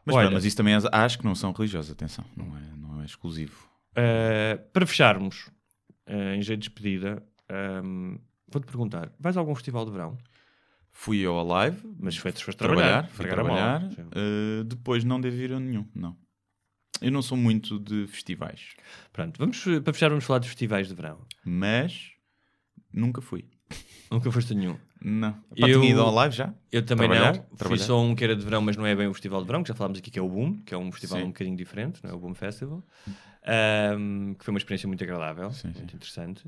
Mas, 0.06 0.16
Olha- 0.16 0.26
pronto, 0.28 0.34
mas 0.36 0.46
isso 0.46 0.56
também 0.56 0.76
acho 0.92 1.18
que 1.18 1.26
não 1.26 1.34
são 1.36 1.52
religiosas, 1.52 1.92
atenção, 1.92 2.24
não 2.36 2.46
é, 2.56 2.62
não 2.78 3.02
é 3.02 3.06
exclusivo. 3.06 3.68
Uh, 3.98 4.62
para 4.72 4.86
fecharmos, 4.86 5.50
uh, 6.08 6.36
em 6.36 6.42
jeito 6.42 6.62
de 6.62 6.70
despedida, 6.70 7.24
um, 7.84 8.18
vou-te 8.48 8.66
perguntar: 8.66 9.12
vais 9.20 9.36
a 9.38 9.40
algum 9.40 9.54
festival 9.56 9.86
de 9.86 9.92
verão? 9.92 10.18
Fui 10.92 11.24
ao 11.26 11.40
Alive, 11.40 11.78
Mas 12.00 12.18
foi 12.18 12.32
foste 12.32 12.58
trabalhar, 12.58 13.08
trabalhar. 13.08 13.10
fui 13.10 13.28
trabalhar. 13.28 13.84
Uh, 13.84 14.64
depois 14.64 15.04
não 15.04 15.22
devo 15.22 15.36
ir 15.38 15.54
a 15.54 15.60
nenhum, 15.60 15.86
não. 15.94 16.18
Eu 17.00 17.12
não 17.12 17.22
sou 17.22 17.38
muito 17.38 17.80
de 17.80 18.08
festivais, 18.08 18.76
Pronto, 19.14 19.38
vamos, 19.38 19.64
uh, 19.68 19.80
para 19.82 19.94
fechar, 19.94 20.10
vamos 20.10 20.26
falar 20.26 20.40
de 20.40 20.48
festivais 20.48 20.88
de 20.88 20.96
verão. 20.96 21.20
mas 21.46 22.12
nunca 22.92 23.22
fui. 23.22 23.46
Nunca 24.10 24.32
foste 24.32 24.54
a 24.54 24.56
nenhum. 24.56 24.78
Não. 25.00 25.34
Pá, 25.34 25.44
Eu- 25.58 25.80
tinha 25.82 25.92
ido 25.92 26.02
ao 26.02 26.12
Live 26.12 26.34
já? 26.36 26.52
Eu 26.72 26.84
também 26.84 27.08
Trabalhar? 27.08 27.34
não. 27.36 27.44
Fui 27.50 27.58
Trabalhar? 27.58 27.84
só 27.84 28.02
um 28.02 28.16
que 28.16 28.24
era 28.24 28.36
de 28.36 28.44
verão, 28.44 28.62
mas 28.62 28.76
não 28.78 28.86
é 28.86 28.96
bem 28.96 29.06
o 29.08 29.14
festival 29.14 29.42
de 29.42 29.48
verão, 29.48 29.62
que 29.62 29.68
já 29.68 29.76
falámos 29.76 30.00
aqui 30.00 30.10
que 30.10 30.18
é 30.18 30.22
o 30.22 30.28
Boom, 30.30 30.58
que 30.64 30.74
é 30.74 30.78
um 30.78 30.92
festival 30.92 31.20
Sim. 31.20 31.26
um 31.26 31.28
bocadinho 31.28 31.56
diferente, 31.58 32.00
não 32.04 32.10
é? 32.10 32.14
O 32.14 32.18
Boom 32.20 32.34
Festival. 32.34 32.82
Ahm, 33.48 34.34
que 34.36 34.44
foi 34.46 34.54
uma 34.54 34.58
experiência 34.58 34.88
muito 34.88 35.04
agradável, 35.04 35.52
Sim, 35.52 35.68
muito 35.68 35.90
sim. 35.92 35.96
interessante. 35.96 36.44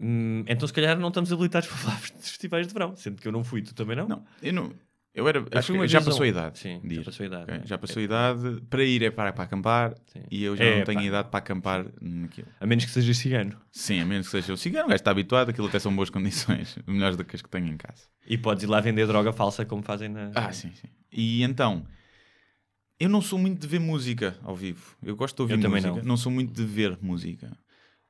Hum, 0.00 0.44
então, 0.46 0.66
se 0.66 0.72
calhar, 0.72 0.98
não 0.98 1.08
estamos 1.08 1.32
habilitados 1.32 1.68
para 1.68 1.76
falar 1.76 2.00
de 2.00 2.22
festivais 2.30 2.66
de 2.66 2.72
verão, 2.72 2.94
sendo 2.96 3.20
que 3.20 3.26
eu 3.28 3.32
não 3.32 3.42
fui, 3.44 3.62
tu 3.62 3.74
também 3.74 3.96
não? 3.96 4.08
Não, 4.08 4.24
eu 4.42 4.52
não. 4.52 4.72
Eu 5.14 5.26
era. 5.26 5.38
Eu 5.40 5.58
acho 5.58 5.72
que 5.72 5.88
já 5.88 6.00
passou 6.00 6.22
a 6.22 6.26
um. 6.26 6.30
idade. 6.30 6.58
Sim, 6.58 6.80
já 6.88 7.02
passou 7.02 7.24
a 7.24 7.26
idade. 7.26 7.42
Ok, 7.42 7.54
não 7.54 7.64
é? 7.64 7.66
Já 7.66 7.78
passou 7.78 8.00
a 8.00 8.04
idade. 8.04 8.60
Para 8.70 8.84
ir 8.84 9.02
é 9.02 9.10
para, 9.10 9.32
para 9.32 9.44
acampar 9.44 9.94
Sim. 10.06 10.22
e 10.30 10.44
eu 10.44 10.56
já 10.56 10.64
É, 10.64 10.78
não 10.78 10.84
tenho 10.84 11.00
pá. 11.00 11.04
idade 11.06 11.28
para 11.28 11.38
acampar 11.38 11.86
naquilo. 12.00 12.46
A 12.60 12.66
menos 12.66 12.84
que 12.84 12.90
sejas 12.92 13.16
cigano. 13.16 13.58
Sim, 13.72 14.00
a 14.00 14.06
menos 14.06 14.26
que 14.28 14.30
seja 14.32 14.52
o 14.52 14.56
cigano, 14.56 14.84
o 14.84 14.88
gajo 14.88 14.96
está 15.00 15.10
habituado, 15.10 15.48
aquilo 15.50 15.66
até 15.66 15.80
são 15.80 15.94
boas 15.94 16.08
condições, 16.10 16.78
melhores 16.86 17.16
do 17.16 17.24
que 17.24 17.34
as 17.34 17.42
que 17.42 17.48
tenho 17.48 17.66
em 17.66 17.76
casa. 17.76 18.04
E 18.26 18.38
podes 18.38 18.62
ir 18.62 18.68
lá 18.68 18.80
vender 18.80 19.06
droga 19.08 19.32
falsa, 19.32 19.64
como 19.64 19.82
fazem 19.82 20.08
na. 20.08 20.30
Ah, 20.36 20.52
sim, 20.52 20.72
sim. 20.74 20.88
E 21.10 21.42
então, 21.42 21.84
eu 22.98 23.08
não 23.08 23.20
sou 23.22 23.38
muito 23.38 23.60
de 23.60 23.66
ver 23.66 23.78
música 23.80 24.36
ao 24.42 24.54
vivo. 24.56 24.96
Eu 25.02 25.14
gosto 25.16 25.36
de 25.36 25.42
ouvir 25.42 25.54
Eu 25.54 25.60
também 25.60 25.82
música, 25.82 26.02
não. 26.02 26.16
sou 26.16 26.32
muito 26.32 26.52
de 26.52 26.64
ver 26.64 26.98
música. 27.00 27.56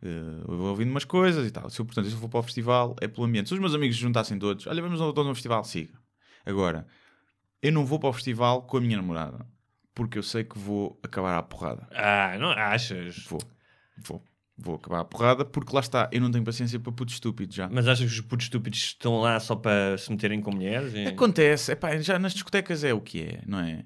Eh, 0.02 0.42
eu 0.46 0.56
vou 0.56 0.68
ouvindo 0.68 0.90
umas 0.90 1.04
coisas 1.04 1.46
e 1.46 1.50
tal. 1.50 1.68
Se 1.70 1.80
eu, 1.80 1.84
portanto, 1.84 2.06
se 2.08 2.14
eu 2.14 2.18
for 2.18 2.28
para 2.28 2.40
o 2.40 2.42
festival, 2.42 2.96
é 3.00 3.08
pelo 3.08 3.26
ambiente. 3.26 3.48
Se 3.48 3.54
os 3.54 3.60
meus 3.60 3.74
amigos 3.74 3.96
se 3.96 4.02
juntassem 4.02 4.38
todos, 4.38 4.66
olha, 4.66 4.80
vamos 4.82 5.00
a 5.00 5.04
ao 5.04 5.34
festival, 5.34 5.64
siga. 5.64 5.94
Agora, 6.46 6.86
eu 7.60 7.72
não 7.72 7.84
vou 7.84 7.98
para 7.98 8.08
o 8.08 8.12
festival 8.12 8.62
com 8.62 8.76
a 8.76 8.80
minha 8.80 8.96
namorada, 8.96 9.44
porque 9.94 10.16
eu 10.18 10.22
sei 10.22 10.44
que 10.44 10.58
vou 10.58 10.98
acabar 11.02 11.36
à 11.36 11.42
porrada. 11.42 11.88
Ah, 11.92 12.36
não 12.38 12.50
achas? 12.50 13.24
Vou, 13.28 13.40
vou, 13.98 14.24
vou 14.56 14.76
acabar 14.76 15.00
à 15.00 15.04
porrada, 15.04 15.44
porque 15.44 15.74
lá 15.74 15.80
está, 15.80 16.08
eu 16.12 16.20
não 16.20 16.30
tenho 16.30 16.44
paciência 16.44 16.78
para 16.78 16.92
puto 16.92 17.12
estúpido 17.12 17.52
já. 17.52 17.68
Mas 17.68 17.86
achas 17.88 18.06
que 18.10 18.20
os 18.20 18.20
putos 18.20 18.46
estúpidos 18.46 18.78
estão 18.78 19.20
lá 19.20 19.38
só 19.40 19.56
para 19.56 19.98
se 19.98 20.10
meterem 20.10 20.40
com 20.40 20.52
mulheres? 20.52 20.94
E- 20.94 21.08
Acontece, 21.08 21.72
epá, 21.72 21.96
já 21.98 22.18
nas 22.18 22.32
discotecas 22.32 22.84
é 22.84 22.94
o 22.94 23.00
que 23.00 23.22
é, 23.22 23.42
não 23.46 23.58
é? 23.60 23.84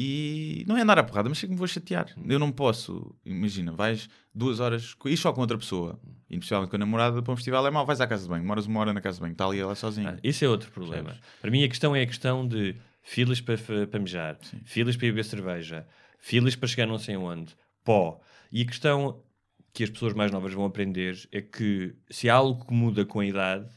E 0.00 0.64
não 0.68 0.76
é 0.76 0.82
andar 0.82 0.96
a 0.96 1.02
porrada, 1.02 1.28
mas 1.28 1.38
sei 1.38 1.48
que 1.48 1.54
me 1.54 1.58
vou 1.58 1.66
chatear. 1.66 2.14
Eu 2.24 2.38
não 2.38 2.52
posso, 2.52 3.12
imagina, 3.24 3.72
vais 3.72 4.08
duas 4.32 4.60
horas, 4.60 4.94
e 5.04 5.16
só 5.16 5.32
com 5.32 5.40
outra 5.40 5.58
pessoa, 5.58 5.98
e 6.30 6.34
especialmente 6.34 6.70
com 6.70 6.76
a 6.76 6.78
namorada, 6.78 7.20
para 7.20 7.32
um 7.32 7.36
festival 7.36 7.66
é 7.66 7.70
mau, 7.72 7.84
vais 7.84 8.00
à 8.00 8.06
casa 8.06 8.22
de 8.22 8.28
banho, 8.28 8.42
demoras 8.42 8.66
uma 8.66 8.78
hora 8.78 8.92
na 8.92 9.00
casa 9.00 9.16
de 9.16 9.22
banho, 9.22 9.32
está 9.32 9.44
ali 9.44 9.58
ela 9.58 9.74
sozinha. 9.74 10.10
Ah, 10.10 10.20
isso 10.22 10.44
é 10.44 10.48
outro 10.48 10.70
problema. 10.70 11.18
Para 11.40 11.50
mim, 11.50 11.64
a 11.64 11.68
questão 11.68 11.96
é 11.96 12.02
a 12.02 12.06
questão 12.06 12.46
de 12.46 12.76
filas 13.02 13.40
para, 13.40 13.56
para 13.90 13.98
mijar, 13.98 14.38
filas 14.64 14.96
para 14.96 15.08
ir 15.08 15.10
beber 15.10 15.24
cerveja, 15.24 15.84
filas 16.20 16.54
para 16.54 16.68
chegar 16.68 16.86
não 16.86 16.98
sei 17.00 17.16
onde, 17.16 17.56
pó. 17.82 18.20
E 18.52 18.62
a 18.62 18.66
questão 18.66 19.20
que 19.72 19.82
as 19.82 19.90
pessoas 19.90 20.12
mais 20.12 20.30
novas 20.30 20.54
vão 20.54 20.64
aprender 20.64 21.18
é 21.32 21.40
que 21.40 21.96
se 22.08 22.30
há 22.30 22.34
algo 22.36 22.64
que 22.64 22.72
muda 22.72 23.04
com 23.04 23.18
a 23.18 23.26
idade 23.26 23.68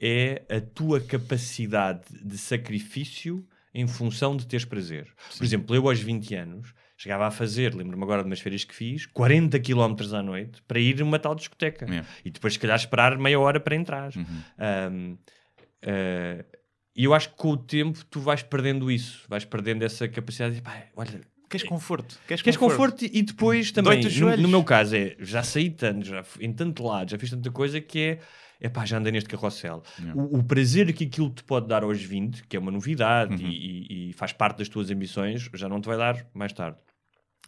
é 0.00 0.44
a 0.48 0.60
tua 0.60 1.00
capacidade 1.00 2.04
de 2.22 2.38
sacrifício 2.38 3.44
em 3.74 3.86
função 3.86 4.36
de 4.36 4.46
teres 4.46 4.64
prazer. 4.64 5.12
Por 5.36 5.44
exemplo, 5.44 5.74
eu 5.74 5.88
aos 5.88 5.98
20 5.98 6.34
anos 6.34 6.74
chegava 6.96 7.26
a 7.26 7.30
fazer, 7.30 7.74
lembro-me 7.74 8.02
agora 8.04 8.22
de 8.22 8.28
umas 8.28 8.40
férias 8.40 8.64
que 8.64 8.74
fiz, 8.74 9.04
40 9.06 9.58
km 9.58 10.14
à 10.14 10.22
noite 10.22 10.62
para 10.62 10.78
ir 10.78 11.00
a 11.00 11.04
uma 11.04 11.18
tal 11.18 11.34
discoteca. 11.34 11.86
E 12.24 12.30
depois, 12.30 12.52
se 12.52 12.58
calhar, 12.58 12.76
esperar 12.76 13.18
meia 13.18 13.38
hora 13.38 13.58
para 13.58 13.74
entrar. 13.74 14.10
Uhum. 14.14 14.24
Um, 14.92 15.12
uh, 15.84 16.44
e 16.96 17.04
eu 17.04 17.12
acho 17.12 17.30
que 17.30 17.36
com 17.36 17.50
o 17.50 17.56
tempo 17.56 18.04
tu 18.04 18.20
vais 18.20 18.42
perdendo 18.42 18.90
isso, 18.90 19.24
vais 19.28 19.44
perdendo 19.44 19.82
essa 19.82 20.06
capacidade 20.06 20.54
de, 20.54 20.62
pá, 20.62 20.84
olha, 20.94 21.20
Queres 21.54 21.68
conforto? 21.68 22.18
Queres, 22.26 22.42
queres 22.42 22.56
conforto 22.56 23.04
e 23.04 23.22
depois 23.22 23.70
também, 23.70 24.00
Dói-te 24.00 24.08
os 24.08 24.20
no, 24.20 24.36
no 24.38 24.48
meu 24.48 24.64
caso, 24.64 24.96
é 24.96 25.14
já 25.20 25.42
saí 25.42 25.70
tanto, 25.70 26.04
já 26.06 26.24
fui 26.24 26.44
em 26.44 26.52
tanto 26.52 26.82
lado, 26.82 27.12
já 27.12 27.18
fiz 27.18 27.30
tanta 27.30 27.48
coisa 27.50 27.80
que 27.80 27.98
é, 28.00 28.18
é 28.60 28.68
pá, 28.68 28.84
já 28.84 28.98
andei 28.98 29.12
neste 29.12 29.28
carrossel. 29.28 29.82
Yeah. 29.98 30.20
O, 30.20 30.38
o 30.38 30.42
prazer 30.44 30.92
que 30.92 31.04
aquilo 31.04 31.30
te 31.30 31.42
pode 31.44 31.66
dar 31.68 31.82
aos 31.82 32.02
20, 32.02 32.44
que 32.46 32.56
é 32.56 32.60
uma 32.60 32.70
novidade 32.70 33.42
Uhum. 33.42 33.50
e, 33.50 34.10
e- 34.10 34.12
faz 34.14 34.32
parte 34.32 34.58
das 34.58 34.68
tuas 34.68 34.90
ambições, 34.90 35.48
já 35.54 35.68
não 35.68 35.80
te 35.80 35.86
vai 35.86 35.96
dar 35.96 36.26
mais 36.34 36.52
tarde. 36.52 36.78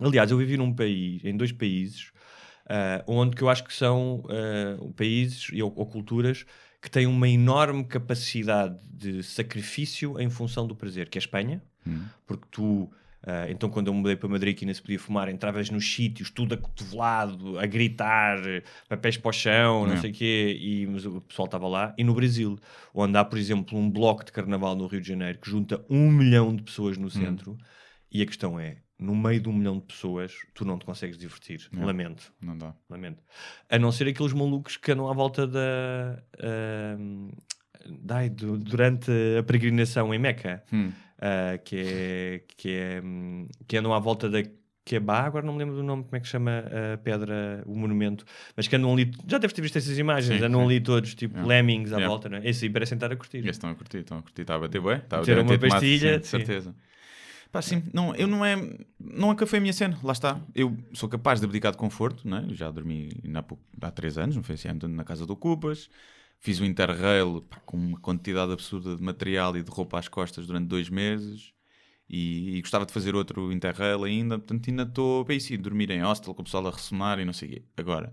Aliás, 0.01 0.31
eu 0.31 0.37
vivi 0.39 0.57
num 0.57 0.75
país, 0.75 1.25
em 1.25 1.37
dois 1.37 1.53
países, 1.53 2.13
ah, 2.69 3.03
onde 3.07 3.35
que 3.37 3.43
eu 3.43 3.49
acho 3.49 3.65
que 3.65 3.73
são 3.73 4.25
ah, 4.29 4.77
países 4.97 5.49
e, 5.53 5.63
ou, 5.63 5.73
ou 5.75 5.87
culturas 5.87 6.45
que 6.83 6.91
têm 6.91 7.07
uma 7.07 7.29
enorme 7.29 7.85
capacidade 7.85 8.79
de 8.91 9.23
sacrifício 9.23 10.21
em 10.21 10.29
função 10.29 10.67
do 10.67 10.77
prazer, 10.77 11.09
que 11.09 11.19
é 11.19 11.21
a 11.21 11.25
Espanha, 11.25 11.63
Hum. 11.87 12.05
porque 12.27 12.45
tu, 12.51 12.91
ah, 13.27 13.47
então 13.51 13.69
quando 13.69 13.89
eu 13.89 13.95
mudei 13.95 14.15
para 14.17 14.29
Madrid 14.29 14.57
que 14.57 14.65
ainda 14.65 14.73
se 14.73 14.81
podia 14.81 14.99
fumar, 14.99 15.29
entravas 15.29 15.69
nos 15.69 15.85
sítios, 15.93 16.31
tudo 16.31 16.55
acotovelado, 16.55 17.59
a 17.59 17.67
gritar, 17.67 18.39
papéis 18.89 19.17
para 19.17 19.29
o 19.29 19.33
chão, 19.33 19.87
não 19.87 19.95
É. 19.95 19.97
sei 19.97 20.11
o 20.11 20.15
quê, 20.15 20.57
e 20.61 20.87
mas 20.87 21.05
o 21.05 21.21
pessoal 21.21 21.47
estava 21.47 21.67
lá. 21.69 21.95
E 21.99 22.05
no 22.05 22.15
Brasil, 22.15 22.57
onde 22.95 23.17
há, 23.19 23.25
por 23.25 23.39
exemplo, 23.39 23.79
um 23.79 23.91
bloco 23.91 24.25
de 24.25 24.33
carnaval 24.33 24.75
no 24.77 24.87
Rio 24.87 25.01
de 25.01 25.09
Janeiro 25.09 25.39
que 25.41 25.51
junta 25.51 25.85
um 25.91 26.11
milhão 26.11 26.55
de 26.55 26.63
pessoas 26.63 26.97
Hum. 26.97 27.03
no 27.03 27.11
centro, 27.11 27.57
e 28.11 28.23
a 28.23 28.27
questão 28.27 28.59
é, 28.59 28.79
no 28.99 29.15
meio 29.15 29.41
de 29.41 29.49
um 29.49 29.53
milhão 29.53 29.79
de 29.79 29.85
pessoas, 29.85 30.33
tu 30.55 30.65
não 30.65 30.79
te 30.79 30.85
consegues 30.87 31.19
divertir. 31.19 31.69
É. 31.77 31.85
Lamento. 31.85 32.33
Não 32.41 32.57
dá. 32.57 32.73
Lamento. 32.89 33.23
A 33.69 33.79
não 33.79 33.91
ser 33.93 34.09
aqueles 34.09 34.33
malucos 34.33 34.77
que 34.77 34.93
andam 34.93 35.11
à 35.11 35.13
volta 35.13 35.47
da. 35.47 36.23
ahm, 36.43 37.29
dai, 38.01 38.31
do- 38.31 38.57
durante 38.59 39.11
a 39.39 39.43
peregrinação 39.43 40.15
em 40.15 40.19
Meca, 40.19 40.63
Hum. 40.73 40.93
Ah, 41.19 41.59
que, 41.59 41.77
é, 41.77 42.43
que, 42.57 42.71
é, 42.71 43.01
hum, 43.05 43.49
que 43.67 43.77
andam 43.77 43.93
à 43.95 43.99
volta 43.99 44.29
da 44.29 44.43
Quebá, 44.85 45.23
agora 45.23 45.45
não 45.45 45.53
me 45.55 45.59
lembro 45.59 45.75
do 45.75 45.83
nome, 45.83 46.05
como 46.05 46.15
é 46.15 46.21
que 46.21 46.29
chama 46.29 46.63
a 46.95 46.97
pedra, 46.99 47.61
o 47.67 47.75
monumento, 47.77 48.25
mas 48.57 48.69
que 48.69 48.77
andam 48.77 48.93
ali, 48.93 49.11
já 49.27 49.37
deves 49.37 49.53
ter 49.53 49.61
visto 49.61 49.77
essas 49.77 49.99
imagens, 49.99 50.39
Sim, 50.39 50.45
andam 50.47 50.61
sim. 50.61 50.67
ali 50.67 50.81
todos, 50.81 51.13
tipo 51.13 51.35
Yeah. 51.37 51.49
lemmings 51.49 51.93
à 51.93 51.97
Yeah. 51.97 52.09
volta, 52.09 52.29
não 52.29 52.39
é? 52.39 52.49
Esse 52.49 52.67
aí 52.67 52.71
parece 52.71 52.95
estar 52.95 53.11
a 53.11 53.17
curtir. 53.17 53.39
Esses 53.39 53.51
estão 53.51 53.69
a 53.69 53.75
curtir, 53.75 53.99
estão 53.99 54.19
a 54.19 54.23
curtir. 54.23 54.43
Está 54.43 54.55
a 54.55 54.59
bater 54.61 54.81
bem? 54.81 54.99
Está 54.99 55.17
a 55.17 55.19
bater 55.19 55.39
uma 55.39 55.45
tomate, 55.59 55.69
pastilha, 55.69 56.21
de 56.21 56.27
certeza. 56.29 56.73
Pá, 57.51 57.61
sim, 57.63 57.83
não, 57.93 58.15
eu 58.15 58.29
não 58.29 58.45
é, 58.45 58.57
nunca 59.01 59.45
foi 59.45 59.59
a 59.59 59.61
minha 59.63 59.73
cena, 59.73 59.99
lá 60.05 60.13
está. 60.13 60.41
Eu 60.55 60.77
sou 60.93 61.09
capaz 61.09 61.41
de 61.41 61.47
abdicar 61.47 61.73
de 61.73 61.79
conforto, 61.79 62.29
né? 62.29 62.45
Eu 62.49 62.55
já 62.55 62.71
dormi 62.71 63.11
há, 63.35 63.43
pouco, 63.43 63.65
há 63.81 63.91
três 63.91 64.17
anos, 64.17 64.37
não 64.37 64.43
foi 64.45 64.55
assim, 64.55 64.69
ando 64.69 64.87
na 64.87 65.03
casa 65.03 65.27
do 65.27 65.35
Cupas, 65.35 65.91
fiz 66.41 66.61
o 66.61 66.65
Interrail 66.65 67.43
pá, 67.49 67.59
com 67.65 67.77
uma 67.77 67.99
quantidade 68.01 68.53
absurda 68.53 68.95
de 68.97 69.03
material 69.03 69.57
e 69.57 69.63
de 69.63 69.71
roupa 69.71 69.99
às 69.99 70.09
costas 70.09 70.47
durante 70.47 70.67
dois 70.67 70.89
meses 70.89 71.53
e, 72.09 72.57
e 72.57 72.61
gostava 72.61 72.87
de 72.87 72.93
fazer 72.93 73.15
outro 73.15 73.53
Interrail 73.53 74.05
ainda, 74.05 74.39
portanto 74.39 74.69
ainda 74.71 74.83
estou, 74.85 75.25
bem 75.25 75.41
sim, 75.41 75.57
dormir 75.59 75.91
em 75.91 76.03
hostel 76.03 76.35
com 76.35 76.43
o 76.43 76.45
pessoal 76.45 76.67
a 76.69 76.71
ressonar 76.71 77.19
e 77.19 77.25
não 77.25 77.33
sei 77.33 77.49
o 77.49 77.53
quê. 77.53 77.63
Agora, 77.77 78.13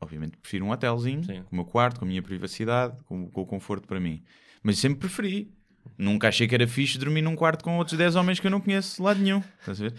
obviamente 0.00 0.36
prefiro 0.38 0.64
um 0.64 0.70
hotelzinho, 0.70 1.24
Sim. 1.24 1.42
com 1.42 1.52
o 1.52 1.54
meu 1.56 1.64
quarto, 1.64 1.98
com 2.00 2.04
a 2.04 2.08
minha 2.08 2.22
privacidade, 2.22 3.02
com, 3.04 3.30
com 3.30 3.42
o 3.42 3.46
conforto 3.46 3.86
para 3.86 4.00
mim. 4.00 4.22
Mas 4.62 4.78
sempre 4.78 5.00
preferi. 5.00 5.52
Nunca 5.98 6.28
achei 6.28 6.46
que 6.46 6.54
era 6.54 6.66
fixe 6.66 6.96
dormir 6.96 7.22
num 7.22 7.34
quarto 7.34 7.64
com 7.64 7.76
outros 7.76 7.98
10 7.98 8.14
homens 8.16 8.38
que 8.38 8.46
eu 8.46 8.50
não 8.50 8.60
conheço 8.60 8.96
de 8.96 9.02
lado 9.02 9.20
nenhum. 9.20 9.42
Estás 9.60 9.80
a 9.80 9.88
ver? 9.88 9.94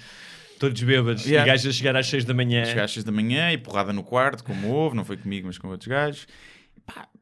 Todos 0.59 0.81
bêbados, 0.81 1.25
Yeah. 1.25 1.45
e 1.45 1.51
gajos 1.51 1.67
a 1.67 1.71
chegar 1.77 1.95
às 1.97 2.07
6 2.07 2.23
da 2.23 2.33
manhã. 2.33 2.63
Chegar 2.63 2.85
às 2.85 2.91
6 2.93 3.03
da 3.03 3.11
manhã 3.11 3.51
e 3.51 3.57
porrada 3.57 3.91
no 3.91 4.01
quarto, 4.01 4.43
como 4.45 4.69
houve, 4.69 4.95
não 4.95 5.03
foi 5.03 5.17
comigo, 5.17 5.45
mas 5.47 5.57
com 5.57 5.67
outros 5.67 5.87
gajos. 5.87 6.25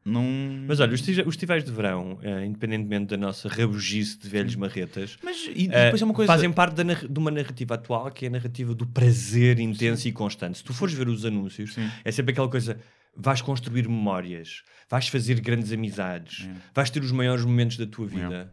Não. 0.04 0.24
Mas 0.66 0.80
olha, 0.80 0.92
os 0.94 1.00
os 1.00 1.06
festivais 1.06 1.62
de 1.62 1.70
verão, 1.70 2.18
eh, 2.22 2.44
independentemente 2.44 3.06
da 3.06 3.16
nossa 3.16 3.48
rabugice 3.48 4.18
de 4.18 4.28
velhos 4.28 4.56
marretas, 4.56 5.16
Mas 5.22 5.48
é 5.48 6.04
uma 6.04 6.12
coisa. 6.14 6.32
fazem 6.32 6.52
parte 6.52 6.74
da 6.74 6.82
de 6.94 7.18
uma 7.18 7.30
narrativa 7.30 7.74
atual 7.74 8.10
que 8.10 8.24
é 8.24 8.28
a 8.28 8.32
narrativa 8.32 8.74
do 8.74 8.86
prazer 8.86 9.60
intenso 9.60 10.08
e 10.08 10.12
constante. 10.12 10.58
Se 10.58 10.64
tu 10.64 10.74
fores 10.74 10.94
ver 10.94 11.08
os 11.08 11.24
anúncios, 11.24 11.74
Sim. 11.74 11.88
é 12.04 12.10
sempre 12.10 12.32
aquela 12.32 12.48
coisa: 12.48 12.78
vais 13.16 13.40
construir 13.40 13.88
memórias, 13.88 14.62
vais 14.90 15.06
fazer 15.08 15.40
grandes 15.40 15.72
amizades, 15.72 16.48
vais 16.74 16.90
ter 16.90 17.02
os 17.02 17.12
maiores 17.12 17.44
momentos 17.44 17.76
da 17.76 17.86
tua 17.86 18.06
vida. 18.06 18.52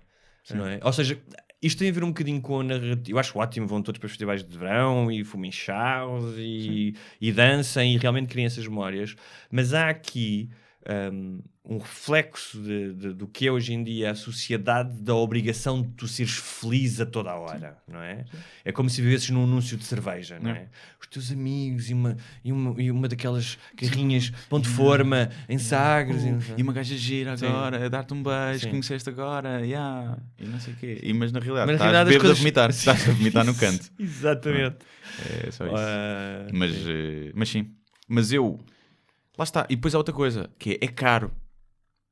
Não 0.53 0.65
é? 0.65 0.79
Ou 0.83 0.93
seja, 0.93 1.19
isto 1.61 1.79
tem 1.79 1.89
a 1.89 1.91
ver 1.91 2.03
um 2.03 2.07
bocadinho 2.09 2.41
com 2.41 2.59
a 2.59 2.63
narrativa. 2.63 3.09
Eu 3.09 3.19
acho 3.19 3.37
ótimo, 3.37 3.67
vão 3.67 3.81
todos 3.81 3.99
para 3.99 4.05
os 4.05 4.11
festivais 4.11 4.43
de 4.43 4.57
verão 4.57 5.11
e 5.11 5.23
fumem 5.23 5.51
chaus 5.51 6.35
e, 6.37 6.95
e 7.19 7.31
dancem 7.31 7.95
e 7.95 7.97
realmente 7.97 8.27
criem 8.27 8.45
essas 8.45 8.67
memórias. 8.67 9.15
Mas 9.51 9.73
há 9.73 9.89
aqui 9.89 10.49
um, 11.13 11.39
um 11.65 11.77
reflexo 11.77 12.59
de- 12.61 12.93
de- 12.93 13.13
do 13.13 13.27
que 13.27 13.45
é 13.47 13.51
hoje 13.51 13.73
em 13.73 13.83
dia 13.83 14.11
a 14.11 14.15
sociedade 14.15 14.93
da 15.01 15.13
obrigação 15.13 15.81
de 15.81 15.89
tu 15.89 16.07
seres 16.07 16.31
feliz 16.37 16.99
a 17.01 17.05
toda 17.05 17.29
a 17.31 17.35
hora, 17.35 17.77
não 17.87 18.01
é? 18.01 18.25
É 18.65 18.71
como 18.71 18.89
se 18.89 19.01
vivesses 19.01 19.29
num 19.29 19.43
anúncio 19.43 19.77
de 19.77 19.83
cerveja, 19.83 20.39
não 20.39 20.51
é? 20.51 20.67
Os 20.99 21.05
teus 21.07 21.31
amigos 21.31 21.89
e 21.89 21.93
uma, 21.93 22.15
e 22.43 22.51
uma, 22.51 22.81
e 22.81 22.89
uma 22.89 23.07
daquelas 23.07 23.57
carrinhas 23.77 24.31
pão 24.49 24.59
de 24.59 24.69
forma 24.69 25.29
em 25.47 25.57
Sagres. 25.59 26.23
e 26.23 26.31
não 26.31 26.41
sei. 26.41 26.55
E 26.57 26.63
uma 26.63 26.73
gaja 26.73 26.95
gira 26.97 27.35
Sim. 27.37 27.47
agora, 27.47 27.85
a 27.85 27.89
dar-te 27.89 28.13
um 28.13 28.23
beijo, 28.23 28.61
Sim. 28.63 28.69
conheceste 28.71 29.09
agora, 29.09 29.65
yeah, 29.65 30.17
e 30.39 30.45
não 30.45 30.59
sei 30.59 30.73
o 30.73 30.77
quê. 30.77 30.99
E, 31.03 31.13
mas 31.13 31.31
na 31.31 31.39
realidade, 31.39 31.71
Mas 31.71 31.79
na 31.79 31.85
estás 31.87 31.91
realidade 32.07 32.19
coisas- 32.19 32.37
a 32.37 32.39
vomitar, 32.41 32.69
estás 32.71 33.09
a 33.09 33.11
vomitar 33.11 33.45
no 33.45 33.53
canto. 33.53 33.91
Exatamente. 33.99 34.77
É 35.45 35.51
só 35.51 35.65
isso. 35.65 35.75
Ah, 35.77 36.47
Mas, 36.53 36.73
eh, 36.87 37.31
mas 37.35 37.49
sim. 37.49 37.69
Mas 38.07 38.31
eu. 38.31 38.59
Lá 39.39 39.43
está. 39.43 39.65
E 39.69 39.75
depois 39.77 39.95
há 39.95 39.97
outra 39.97 40.13
coisa, 40.13 40.49
que 40.59 40.71
é, 40.71 40.85
é 40.85 40.87
caro. 40.89 41.31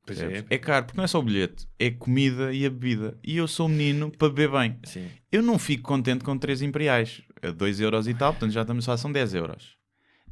Pois 0.06 0.18
é. 0.18 0.46
É 0.48 0.56
caro, 0.56 0.86
porque 0.86 0.96
não 0.96 1.04
é 1.04 1.06
só 1.06 1.18
o 1.18 1.22
bilhete, 1.22 1.68
é 1.78 1.90
comida 1.90 2.54
e 2.54 2.64
a 2.64 2.70
bebida. 2.70 3.18
E 3.22 3.36
eu 3.36 3.46
sou 3.46 3.66
um 3.66 3.68
menino 3.68 4.10
para 4.10 4.30
beber 4.30 4.50
bem. 4.50 4.78
Sim. 4.84 5.10
Eu 5.30 5.42
não 5.42 5.58
fico 5.58 5.82
contente 5.82 6.24
com 6.24 6.38
3 6.38 6.62
imperiais. 6.62 7.20
A 7.42 7.50
2 7.50 7.80
euros 7.80 8.08
e 8.08 8.14
tal, 8.14 8.32
portanto 8.32 8.52
já 8.52 8.62
estamos 8.62 8.82
só, 8.82 8.96
são 8.96 9.12
10 9.12 9.34
euros. 9.34 9.76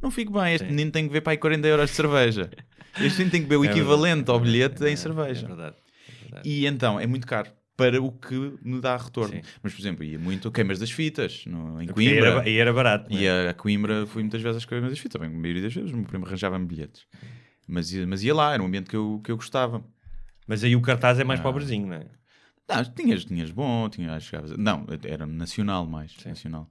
Não 0.00 0.10
fico 0.10 0.32
bem. 0.32 0.54
Este 0.54 0.64
Sim. 0.64 0.70
menino 0.70 0.90
tem 0.90 1.06
que 1.06 1.12
ver 1.12 1.20
para 1.20 1.34
aí 1.34 1.36
40 1.36 1.68
euros 1.68 1.90
de 1.90 1.96
cerveja. 1.96 2.50
Este 2.98 3.18
menino 3.18 3.30
tem 3.30 3.42
que 3.42 3.46
beber 3.46 3.58
o 3.58 3.64
É 3.66 3.70
equivalente 3.70 4.30
é 4.30 4.32
ao 4.32 4.40
bilhete 4.40 4.82
é 4.82 4.90
em 4.90 4.96
verdade, 4.96 5.00
cerveja. 5.00 5.44
É 5.44 5.48
verdade. 5.48 5.76
é 5.76 6.22
verdade. 6.22 6.48
E 6.48 6.66
então 6.66 6.98
é 6.98 7.06
muito 7.06 7.26
caro 7.26 7.50
para 7.76 8.00
o 8.02 8.10
que 8.10 8.54
me 8.62 8.80
dá 8.80 8.96
retorno. 8.96 9.34
Sim. 9.34 9.42
Mas, 9.62 9.74
por 9.74 9.80
exemplo, 9.80 10.02
ia 10.04 10.18
muito 10.18 10.48
a 10.48 10.50
queimas 10.52 10.78
das 10.78 10.90
fitas 10.90 11.44
no, 11.46 11.80
em 11.82 11.86
Porque 11.86 11.92
Coimbra. 12.08 12.28
era, 12.40 12.50
era 12.50 12.72
barato. 12.72 13.10
não 13.12 13.18
é? 13.18 13.22
E 13.22 13.28
a 13.48 13.54
Coimbra 13.54 14.06
fui 14.06 14.22
muitas 14.22 14.40
vezes 14.40 14.56
às 14.58 14.64
queimas 14.64 14.90
das 14.90 14.98
fitas. 14.98 15.20
Também, 15.20 15.34
a 15.36 15.38
maioria 15.40 15.62
das 15.62 15.74
vezes, 15.74 15.92
o 15.92 15.96
meu 15.96 16.06
primo 16.06 16.24
arranjava-me 16.26 16.64
bilhetes. 16.66 17.06
Mas, 17.68 17.92
ia- 17.92 18.06
mas 18.06 18.22
ia 18.22 18.34
lá, 18.34 18.54
era 18.54 18.62
um 18.62 18.66
ambiente 18.66 18.88
que 18.88 18.96
eu, 18.96 19.20
que 19.22 19.30
eu 19.30 19.36
gostava. 19.36 19.84
Mas 20.46 20.62
aí 20.64 20.74
o 20.76 20.80
cartaz 20.80 21.18
é 21.18 21.24
mais 21.24 21.40
Ah. 21.40 21.42
pobrezinho, 21.42 21.86
não 21.88 21.96
é? 21.96 22.06
Não, 22.68 22.84
tinhas, 22.84 23.24
tinhas 23.24 23.50
bom, 23.50 23.88
tinhas, 23.88 24.24
chegavas- 24.24 24.56
não, 24.56 24.86
era 25.04 25.26
nacional 25.26 25.86
mais, 25.86 26.12
Sim. 26.12 26.30
nacional. 26.30 26.70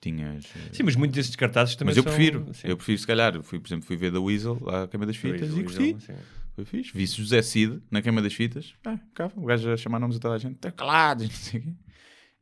Tinhas, 0.00 0.44
eh, 0.56 0.68
Sim, 0.72 0.82
mas 0.84 0.94
muitos 0.96 1.16
desses 1.16 1.34
cartazes 1.36 1.74
também 1.76 1.90
mas 1.90 1.96
eu 1.96 2.02
são- 2.02 2.12
prefiro, 2.12 2.46
Sim. 2.52 2.68
eu 2.68 2.76
prefiro 2.76 2.98
se 2.98 3.06
calhar, 3.06 3.42
fui, 3.42 3.58
por 3.58 3.68
exemplo, 3.68 3.86
fui 3.86 3.96
ver 3.96 4.10
da 4.10 4.20
Weasel 4.20 4.60
à 4.68 4.86
queima 4.88 5.06
das 5.06 5.16
fitas 5.16 5.48
Luís- 5.50 5.58
e 5.60 5.62
gostei, 5.62 5.96
sim. 6.00 6.14
Foi 6.56 6.64
fixe. 6.64 6.90
Vi 6.94 7.06
José 7.06 7.42
Cid 7.42 7.80
na 7.90 8.02
queima 8.02 8.20
das 8.22 8.32
fitas, 8.34 8.74
ah, 8.84 8.98
cá, 9.14 9.30
o 9.36 9.44
gajo 9.44 9.70
a 9.70 9.76
chamar 9.76 9.98
nomes 10.00 10.16
a 10.16 10.20
toda 10.20 10.34
a 10.34 10.38
gente, 10.38 10.56
está 10.56 10.70
calado, 10.72 11.22
e 11.22 11.26
não 11.28 11.32
sei 11.34 11.60
o 11.60 11.62
quê. 11.62 11.72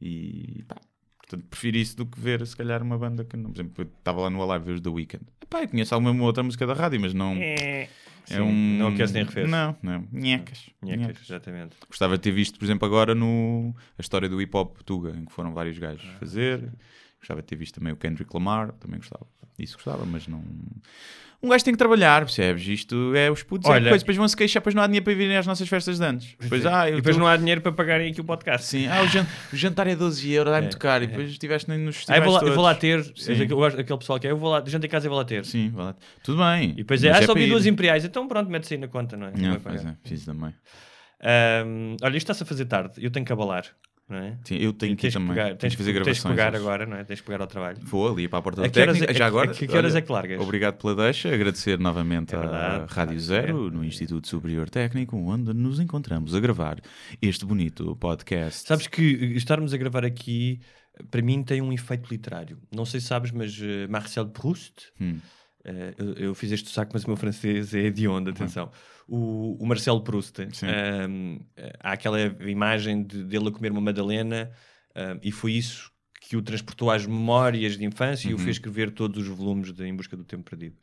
E 0.01 0.65
pá, 0.69 0.77
portanto, 1.19 1.45
prefiro 1.49 1.77
isso 1.77 1.97
do 1.97 2.07
que 2.07 2.19
ver 2.21 2.47
se 2.47 2.57
calhar 2.57 2.83
uma 2.83 2.97
banda 2.99 3.25
que 3.25 3.37
não, 3.37 3.51
por 3.51 3.57
exemplo, 3.57 3.85
eu 3.85 3.89
estava 3.99 4.21
lá 4.23 4.31
no 4.31 4.43
Alive 4.43 4.65
ver 4.67 4.73
os 4.75 4.81
The 4.81 4.89
Weeknd. 4.91 5.25
Pá, 5.51 5.63
eu 5.63 5.69
conheço 5.69 5.95
alguma 5.95 6.25
outra 6.25 6.43
música 6.43 6.67
da 6.67 6.75
rádio, 6.75 7.01
mas 7.01 7.13
não 7.15 7.35
É, 7.35 7.83
é 7.83 7.89
sim, 8.25 8.41
um 8.41 8.79
Não 8.79 8.89
aquece 8.89 9.13
nem 9.13 9.23
arrefece. 9.23 9.51
Não, 9.51 9.77
não, 9.83 10.09
nhecas. 10.13 10.71
Nhecas, 10.83 11.19
exatamente. 11.23 11.77
Gostava 11.89 12.17
de 12.17 12.23
ter 12.23 12.33
visto, 12.33 12.59
por 12.59 12.65
exemplo, 12.65 12.87
agora 12.87 13.15
no 13.15 13.75
a 13.99 14.01
história 14.01 14.29
do 14.29 14.41
hip 14.41 14.57
hop 14.57 14.79
Tuga, 14.85 15.11
em 15.11 15.25
que 15.25 15.33
foram 15.33 15.53
vários 15.53 15.79
gajos 15.79 16.07
Ah, 16.15 16.19
fazer. 16.19 16.73
Gostava 17.25 17.41
de 17.41 17.47
ter 17.47 17.57
visto 17.57 17.77
também 17.79 17.91
o 17.93 17.97
Kendrick 17.97 18.31
Lamar, 18.35 18.73
também 18.73 18.99
gostava. 18.99 19.27
Isso 19.59 19.77
gostava, 19.77 20.05
mas 20.05 20.29
não. 20.29 20.43
Um 21.43 21.49
gajo 21.49 21.65
tem 21.65 21.73
que 21.75 21.79
trabalhar, 21.79 22.23
percebes? 22.23 22.67
Isto 22.67 23.15
é 23.15 23.31
os 23.31 23.43
putos, 23.43 23.69
é 23.69 23.73
Olha- 23.73 23.89
coisa, 23.91 23.99
depois 24.03 24.17
vão 24.17 24.27
se 24.29 24.37
queixar, 24.37 24.61
depois 24.61 24.75
não 24.75 24.83
há 24.83 24.87
dinheiro 24.87 25.05
para 25.05 25.15
virem 25.15 25.37
às 25.37 25.47
nossas 25.47 25.69
festas 25.69 25.99
de 25.99 26.05
anos. 26.05 26.37
Depois, 26.41 26.65
ah, 26.67 26.89
eu 26.89 26.95
e 26.95 26.97
depois 26.97 27.17
não 27.17 27.27
há 27.27 27.37
dinheiro 27.37 27.61
para 27.61 27.71
pagarem 27.73 28.11
aqui 28.11 28.21
o 28.21 28.25
podcast. 28.25 28.67
Sim, 28.67 28.87
ah, 28.89 29.03
o, 29.03 29.07
jan- 29.09 29.27
o 29.53 29.57
jantar 29.57 29.87
é 29.87 29.95
12 29.95 30.31
euros, 30.33 30.55
é 30.55 30.61
muito 30.61 30.79
caro, 30.79 31.05
e 31.05 31.07
é. 31.07 31.11
depois 31.11 31.31
estiveste 31.31 31.71
nos 31.71 31.79
Ah, 31.79 31.83
eu 31.87 31.93
festivais 31.93 32.25
vou 32.25 32.33
lá, 32.35 32.43
eu 32.43 32.55
vou 32.55 32.65
lá 32.65 32.75
ter, 32.75 32.99
gosto- 33.49 33.81
aquele 33.81 33.99
pessoal 33.99 34.19
que 34.19 34.27
é, 34.27 34.31
eu 34.31 34.37
vou 34.39 34.51
lá, 34.51 34.63
janta 34.67 34.87
em 34.87 34.89
casa 34.91 35.07
eu 35.07 35.11
vou 35.11 35.19
lá 35.19 35.25
ter. 35.25 35.45
Sim, 35.45 35.71
vai 35.71 35.85
lá. 35.87 35.97
Tudo 36.23 36.43
bem. 36.43 36.71
E 36.71 36.75
depois 36.77 37.03
é, 37.05 37.11
ah, 37.11 37.23
só 37.23 37.33
para 37.33 37.43
vi 37.43 37.49
duas 37.49 37.67
imperiais, 37.67 38.05
então 38.05 38.27
pronto, 38.27 38.51
mete-se 38.51 38.75
aí 38.75 38.81
na 38.81 38.89
conta, 38.89 39.17
não 39.17 39.27
é? 39.27 39.33
Não 39.37 39.51
Não, 39.51 39.61
pois 39.61 39.85
é, 39.85 39.93
preciso 40.03 40.27
também. 40.33 40.55
Ahm, 41.23 41.97
olha, 42.03 42.17
isto 42.17 42.25
está-se 42.31 42.43
a 42.43 42.47
fazer 42.47 42.65
tarde, 42.67 42.95
eu 43.05 43.11
tenho 43.11 43.25
que 43.25 43.33
abalar, 43.33 43.65
não 44.09 44.19
é? 44.19 44.39
Sim, 44.45 44.57
eu 44.57 44.73
tenho 44.73 44.93
E 44.93 44.97
que 44.97 45.11
também. 45.11 45.29
pegar, 45.29 45.57
Tens 45.57 45.71
que 45.75 45.77
fazer 45.79 45.93
Tens 45.93 46.19
que 46.19 46.25
gravações. 46.25 46.35
pegar 46.35 46.55
agora, 46.57 46.87
não 46.87 46.97
é? 46.97 47.05
Tens 47.05 47.21
que 47.21 47.27
pegar 47.27 47.41
ao 47.41 47.47
trabalho. 47.47 47.79
Vou 47.83 48.13
ali 48.13 48.29
para 48.29 48.39
a 48.39 48.43
porta 48.43 48.61
da 48.61 48.67
é- 48.69 49.15
Já 49.15 49.25
a- 49.25 49.29
agora, 49.29 49.51
a 49.51 49.55
que- 49.55 49.65
horas 49.71 49.93
olha, 49.93 49.99
é 49.99 50.03
que 50.03 50.13
largas? 50.13 50.41
Obrigado 50.41 50.77
pela 50.77 50.95
deixa. 50.95 51.33
Agradecer 51.35 51.79
novamente 51.79 52.35
É 52.35 52.39
à 52.39 52.41
verdade, 52.41 52.75
Rádio 52.81 52.89
claro, 52.95 53.19
Zero, 53.21 53.67
é. 53.69 53.71
no 53.71 53.85
Instituto 53.85 54.29
Superior 54.29 54.69
Técnico, 54.69 55.17
onde 55.17 55.53
nos 55.55 55.81
encontramos 55.81 56.35
a 56.35 56.41
gravar 56.41 56.81
este 57.23 57.45
bonito 57.47 57.97
podcast. 57.97 58.67
Sabes 58.69 58.87
que 58.87 59.03
eh, 59.03 59.25
estarmos 59.37 59.73
a 59.73 59.77
gravar 59.77 60.05
aqui, 60.05 60.61
para 61.11 61.23
mim, 61.23 61.43
tem 61.43 61.61
um 61.63 61.73
efeito 61.73 62.09
literário. 62.11 62.59
Não 62.75 62.85
sei 62.85 63.01
se 63.01 63.07
sabes, 63.07 63.31
mas 63.33 63.59
eh, 63.63 63.87
Marcel 63.89 64.27
Proust, 64.29 64.93
Hum. 65.01 65.19
Eh, 65.65 65.95
eu, 65.99 66.13
eu 66.15 66.35
fiz 66.35 66.53
este 66.53 66.69
saco, 66.71 66.93
mas 66.95 67.05
o 67.05 67.09
meu 67.09 67.17
francês 67.17 67.75
é 67.75 67.91
de 67.91 68.07
onda, 68.09 68.31
atenção. 68.31 68.71
O, 69.09 69.57
o 69.63 69.67
Marcel 69.67 70.01
Proust, 70.01 70.37
Sim. 70.53 70.67
ehm, 70.67 71.39
há 71.81 71.93
aquela 71.93 72.21
imagem 72.49 73.03
de, 73.03 73.25
dele 73.25 73.49
a 73.49 73.53
comer 73.53 73.71
uma 73.73 73.81
madalena, 73.81 74.51
ehm, 74.95 75.19
e 75.23 75.33
foi 75.33 75.53
isso 75.53 75.93
que 76.21 76.37
o 76.37 76.43
transportou 76.43 76.91
às 76.91 77.05
memórias 77.07 77.77
de 77.77 77.85
infância 77.85 78.31
e 78.31 78.35
o 78.35 78.39
Uhum. 78.39 78.45
fez 78.45 78.57
escrever 78.57 78.91
todos 78.93 79.29
os 79.29 79.37
volumes 79.37 79.73
de 79.73 79.85
Em 79.85 79.95
Busca 79.95 80.17
do 80.17 80.25
Tempo 80.25 80.43
Perdido. 80.49 80.77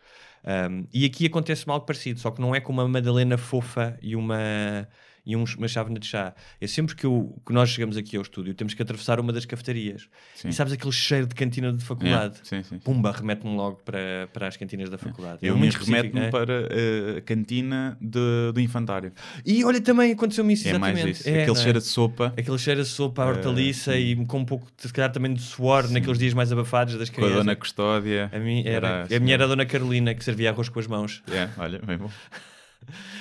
Um, 0.43 0.87
e 0.93 1.03
aqui 1.05 1.25
acontece 1.25 1.65
algo 1.67 1.85
parecido, 1.85 2.19
só 2.19 2.29
que 2.31 2.39
não 2.41 2.53
é 2.53 2.59
com 2.59 2.71
uma 2.71 2.87
madalena 2.87 3.37
fofa 3.37 3.97
e 4.01 4.15
uma, 4.15 4.87
e 5.25 5.35
uns- 5.35 5.55
uma 5.55 5.67
chávena 5.67 5.99
de 5.99 6.07
chá. 6.07 6.33
É 6.59 6.67
sempre 6.67 6.95
que, 6.95 7.05
eu- 7.05 7.39
que 7.45 7.53
nós 7.53 7.69
chegamos 7.69 7.95
aqui 7.97 8.15
ao 8.17 8.21
estúdio, 8.23 8.53
temos 8.53 8.73
que 8.73 8.81
atravessar 8.81 9.19
uma 9.19 9.31
das 9.31 9.45
cafetarias. 9.45 10.07
Sim. 10.35 10.49
E 10.49 10.53
sabes 10.53 10.73
aquele 10.73 10.91
cheiro 10.91 11.27
de 11.27 11.35
cantina 11.35 11.71
de 11.71 11.83
faculdade? 11.83 12.39
É, 12.41 12.45
sim, 12.45 12.63
sim. 12.63 12.79
Pumba, 12.79 13.11
remete-me 13.11 13.55
logo 13.55 13.77
para, 13.85 14.27
para 14.33 14.47
as 14.47 14.57
cantinas 14.57 14.89
da 14.89 14.97
faculdade. 14.97 15.39
Eu 15.41 15.55
É 15.55 15.59
me 15.59 15.67
específico, 15.67 15.95
remete-me 15.97 16.21
é? 16.25 16.29
para 16.29 16.53
uh, 16.63 17.17
a 17.17 17.21
cantina 17.21 17.97
de- 18.01 18.51
do 18.53 18.59
infantário. 18.59 19.11
E 19.45 19.63
olha, 19.63 19.79
também 19.81 20.11
aconteceu-me 20.11 20.53
isso 20.53 20.67
É 20.67 20.77
mais 20.77 20.93
exatamente. 20.97 21.19
isso. 21.21 21.29
É, 21.29 21.41
Aquele 21.43 21.57
é? 21.57 21.61
cheiro 21.61 21.79
de 21.79 21.85
sopa 21.85 22.33
Aquele 22.37 22.57
cheiro 22.57 22.81
a 22.81 22.85
sopa, 22.85 23.23
a 23.23 23.27
Eh, 23.27 23.29
hortaliça 23.29 23.97
e 23.97 24.15
com 24.25 24.39
um 24.39 24.45
pouco, 24.45 24.67
se 24.77 24.91
calhar, 24.91 25.11
também 25.11 25.33
de 25.33 25.41
suor 25.41 25.89
naqueles 25.89 26.17
dias 26.17 26.33
mais 26.33 26.51
abafados 26.51 26.95
das 26.95 27.09
com 27.09 27.15
a 27.15 27.23
crianças. 27.25 27.37
dona 27.37 27.55
Custódia. 27.55 28.29
A, 28.33 28.39
mim 28.39 28.61
era, 28.65 28.71
Era 28.87 28.87
a 28.87 29.01
assim, 29.03 29.19
minha 29.19 29.33
era 29.35 29.43
a 29.43 29.45
é. 29.45 29.49
Dona 29.49 29.65
Carolina, 29.65 30.13
que 30.15 30.23
servia 30.23 30.49
arroz 30.49 30.69
com 30.69 30.79
as 30.79 30.87
mãos. 30.87 31.21
É, 31.31 31.49
olha, 31.57 31.79
bem 31.79 31.97
bom. 31.97 32.09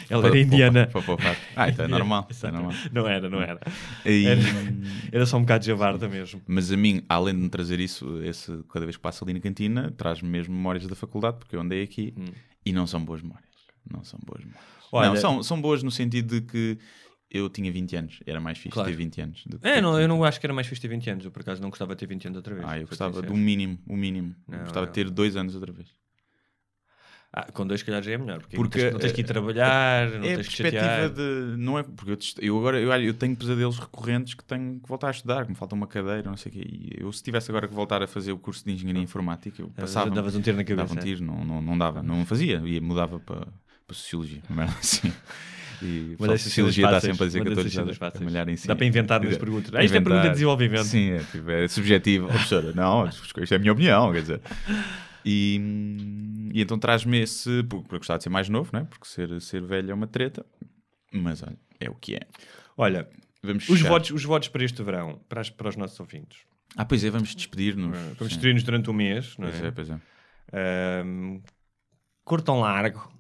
Ela 0.09 0.27
era 0.29 0.39
indiana. 0.39 0.87
Para 0.87 1.03
poupar. 1.03 1.37
Ah, 1.55 1.69
então 1.69 1.85
é 1.85 1.89
normal. 1.89 2.27
é 2.43 2.51
normal. 2.51 2.73
Não 2.93 3.07
era, 3.07 3.29
não 3.31 3.41
era. 3.41 3.61
E- 4.05 4.27
Era, 4.27 4.41
era 5.13 5.27
só 5.27 5.37
um 5.37 5.43
bocado 5.43 5.61
de 5.61 5.67
javarda 5.69 6.09
mesmo. 6.09 6.41
Mas 6.47 6.73
a 6.73 6.77
mim, 6.77 7.03
além 7.09 7.35
de 7.35 7.41
me 7.43 7.49
trazer 7.49 7.79
isso, 7.81 8.23
esse, 8.23 8.63
cada 8.73 8.85
vez 8.87 8.97
que 8.97 9.03
passo 9.03 9.25
ali 9.25 9.33
na 9.35 9.41
cantina, 9.41 9.91
traz-me 9.97 10.29
mesmo 10.29 10.55
memórias 10.55 10.87
da 10.87 10.95
faculdade, 10.95 11.39
porque 11.39 11.55
eu 11.55 11.61
andei 11.61 11.83
aqui 11.83 12.15
e 12.65 12.73
não 12.73 12.87
são 12.87 13.05
boas 13.05 13.23
memórias. 13.23 13.49
Não 13.91 14.03
são 14.05 14.19
boas 14.25 14.41
memórias. 14.45 14.65
Olha- 14.93 15.09
Não, 15.11 15.17
são, 15.17 15.43
são 15.43 15.61
boas 15.61 15.83
no 15.83 15.91
sentido 15.91 16.41
de 16.41 16.47
que 16.47 16.79
eu 17.31 17.49
tinha 17.49 17.71
20 17.71 17.95
anos, 17.95 18.21
era 18.27 18.41
mais 18.41 18.59
fixe 18.59 18.71
Claro. 18.75 18.91
ter 18.91 18.97
20 18.97 19.21
anos. 19.21 19.45
É, 19.63 19.81
não, 19.81 19.91
eu 19.91 19.95
30. 19.99 20.09
não 20.09 20.25
acho 20.25 20.41
que 20.41 20.47
era 20.47 20.53
mais 20.53 20.67
fixe 20.67 20.81
ter 20.83 20.89
20 20.89 21.11
anos. 21.11 21.25
Eu, 21.25 21.31
por 21.31 21.43
acaso, 21.43 21.63
não 21.63 21.71
gostava 21.71 21.95
de 21.95 22.01
ter 22.01 22.07
20 22.07 22.27
anos 22.27 22.37
outra 22.39 22.55
vez. 22.57 22.67
Ah, 22.69 22.77
eu 22.81 22.89
gostava 22.89 23.23
do 23.23 23.35
mínimo, 23.37 23.79
o 23.87 23.97
mínimo. 23.97 24.35
Não, 24.49 24.59
gostava 24.59 24.87
não. 24.87 24.93
de 24.93 24.95
ter 24.95 25.09
dois 25.09 25.37
anos 25.37 25.55
outra 25.55 25.73
vez. 25.73 25.89
Ah, 27.33 27.47
com 27.53 27.65
dois, 27.65 27.79
se 27.79 27.87
calhar, 27.87 28.03
já 28.03 28.11
é 28.11 28.19
melhor. 28.19 28.41
Porque, 28.41 28.57
Porque, 28.57 28.79
não, 28.79 28.85
tens, 28.85 28.93
não 28.93 29.01
tens 29.01 29.13
que 29.13 29.21
ir 29.21 29.25
trabalhar, 29.25 30.09
não 30.11 30.15
é 30.27 30.33
a 30.33 30.37
tens 30.37 30.49
que 30.49 30.63
perspectiva 30.63 30.81
chatear. 30.83 31.11
de. 31.11 31.57
Não 31.59 31.79
é 31.79 31.83
porque 31.85 32.11
eu, 32.11 32.19
eu 32.41 32.59
agora 32.59 32.81
eu, 32.81 32.93
eu 32.93 33.15
tenho 33.15 33.37
pesadelos 33.37 33.79
recorrentes 33.79 34.35
que 34.35 34.43
tenho 34.43 34.81
que 34.81 34.89
voltar 34.89 35.09
a 35.09 35.11
estudar, 35.13 35.45
que 35.45 35.51
me 35.51 35.57
falta 35.57 35.77
uma 35.77 35.87
cadeira, 35.87 36.29
não 36.29 36.37
sei 36.37 36.51
o 36.51 36.53
quê. 36.57 36.67
E 36.69 36.97
eu, 36.99 37.13
se 37.13 37.23
tivesse 37.23 37.49
agora 37.51 37.69
que 37.69 37.75
voltar 37.75 38.03
a 38.03 38.09
fazer 38.09 38.33
o 38.33 38.39
curso 38.39 38.65
de 38.65 38.73
engenharia 38.73 39.01
informática, 39.03 39.63
eu 39.63 39.69
passava. 39.69 40.11
davas 40.11 40.35
um 40.35 40.41
tiro 40.41 40.57
na 40.57 40.65
cabeça, 40.65 40.89
Dava 40.89 40.95
um 40.95 40.99
é? 40.99 41.07
tiro, 41.07 41.25
não, 41.25 41.45
não, 41.45 41.63
não 41.63 41.79
dava, 41.79 42.03
não 42.03 42.27
fazia, 42.27 42.61
ia, 42.65 42.81
mudava 42.81 43.21
para, 43.21 43.47
para 43.87 43.95
sociologia, 43.97 44.43
uma 44.51 44.65
merda 44.65 44.77
assim. 44.81 45.13
E 45.83 46.17
Mas 46.19 46.31
essas 46.33 46.43
sociologia 46.43 46.85
está 46.85 47.01
sempre 47.01 47.23
a 47.23 47.27
dizer 47.27 47.43
que 47.43 47.49
estou 47.49 47.91
a 47.91 47.95
fáceis. 47.95 48.25
malhar 48.25 48.49
em 48.49 48.57
si. 48.57 48.67
Dá 48.69 48.77
para 48.77 48.85
inventar 48.87 49.23
nas 49.23 49.39
perguntas. 49.39 49.75
Ah, 49.75 49.83
isto 49.83 49.97
é 49.97 50.01
pergunta 50.01 50.25
de 50.27 50.31
desenvolvimento. 50.35 50.85
Sim, 50.85 51.13
é, 51.13 51.19
tipo, 51.21 51.51
é 51.51 51.69
subjetivo. 51.69 52.27
Oh, 52.31 52.33
professora, 52.33 52.73
não, 52.75 53.07
isto 53.09 53.55
é 53.55 53.57
a 53.57 53.59
minha 53.59 53.73
opinião, 53.73 54.13
quer 54.13 54.21
dizer. 54.21 54.41
E, 55.25 55.61
e 56.55 56.61
então 56.63 56.79
traz-me 56.79 57.19
esse. 57.21 57.63
Porque 57.65 57.99
gostava 57.99 58.19
de 58.19 58.25
ser 58.25 58.31
mais 58.31 58.49
novo, 58.49 58.71
não 58.73 58.81
é? 58.81 58.85
Porque 58.85 59.07
ser, 59.07 59.41
ser 59.41 59.63
velho 59.63 59.91
é 59.91 59.95
uma 59.95 60.07
treta. 60.07 60.45
Mas 61.13 61.43
olha, 61.43 61.59
é 61.79 61.91
o 61.91 61.95
que 61.95 62.15
é. 62.17 62.21
Olha, 62.77 63.09
Vamos 63.43 63.69
os 63.69 63.77
fechar. 63.79 63.89
votos, 63.89 64.11
os 64.11 64.25
votos 64.25 64.49
para 64.49 64.65
este 64.65 64.83
verão, 64.83 65.21
para, 65.29 65.41
as- 65.41 65.51
para 65.51 65.69
os 65.69 65.77
nossos 65.77 65.99
ouvintes. 65.99 66.41
Ah, 66.77 66.85
pois 66.85 67.03
é, 67.05 67.11
vamos 67.11 67.35
despedir-nos. 67.35 67.97
Vamos 67.99 68.19
Sim. 68.19 68.25
destruir-nos 68.29 68.63
durante 68.63 68.89
o 68.91 68.93
mês. 68.95 69.37
Não 69.39 69.49
Pois 69.49 69.63
é? 69.63 69.67
é, 69.67 69.71
pois 69.71 69.91
é. 69.91 70.01
Curtam 72.25 72.61
largo. 72.61 73.11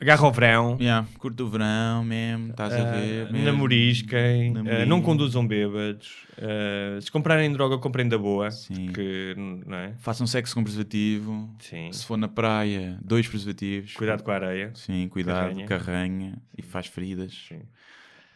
Agarra 0.00 0.26
o 0.26 0.32
verão. 0.32 0.76
Yeah, 0.80 1.06
curto 1.18 1.44
o 1.44 1.48
verão 1.48 2.04
mesmo, 2.04 2.50
estás 2.50 2.74
a 2.74 2.84
ver. 2.92 3.28
Uh, 3.28 3.32
mesmo. 3.32 3.46
namorisquem, 3.46 4.52
uh, 4.52 4.86
não 4.86 5.00
conduzam 5.00 5.46
bêbados. 5.46 6.26
uh, 6.36 7.00
se 7.00 7.10
comprarem 7.10 7.50
droga, 7.52 7.78
comprem 7.78 8.06
da 8.08 8.18
boa. 8.18 8.50
Sim. 8.50 8.88
Que, 8.92 9.34
não 9.36 9.76
é? 9.78 9.94
Façam 10.00 10.26
sexo 10.26 10.54
com 10.54 10.62
preservativo. 10.64 11.48
Sim. 11.60 11.90
Se 11.92 12.04
for 12.04 12.16
na 12.16 12.28
praia, 12.28 12.98
dois 13.02 13.26
preservativos. 13.28 13.94
Cuidado 13.94 14.22
com 14.22 14.30
a 14.30 14.34
areia. 14.34 14.72
Sim, 14.74 15.08
cuidado, 15.08 15.48
Carranha. 15.50 15.66
carranha, 15.66 16.42
e 16.58 16.62
faz 16.62 16.86
feridas. 16.88 17.32
Sim. 17.48 17.60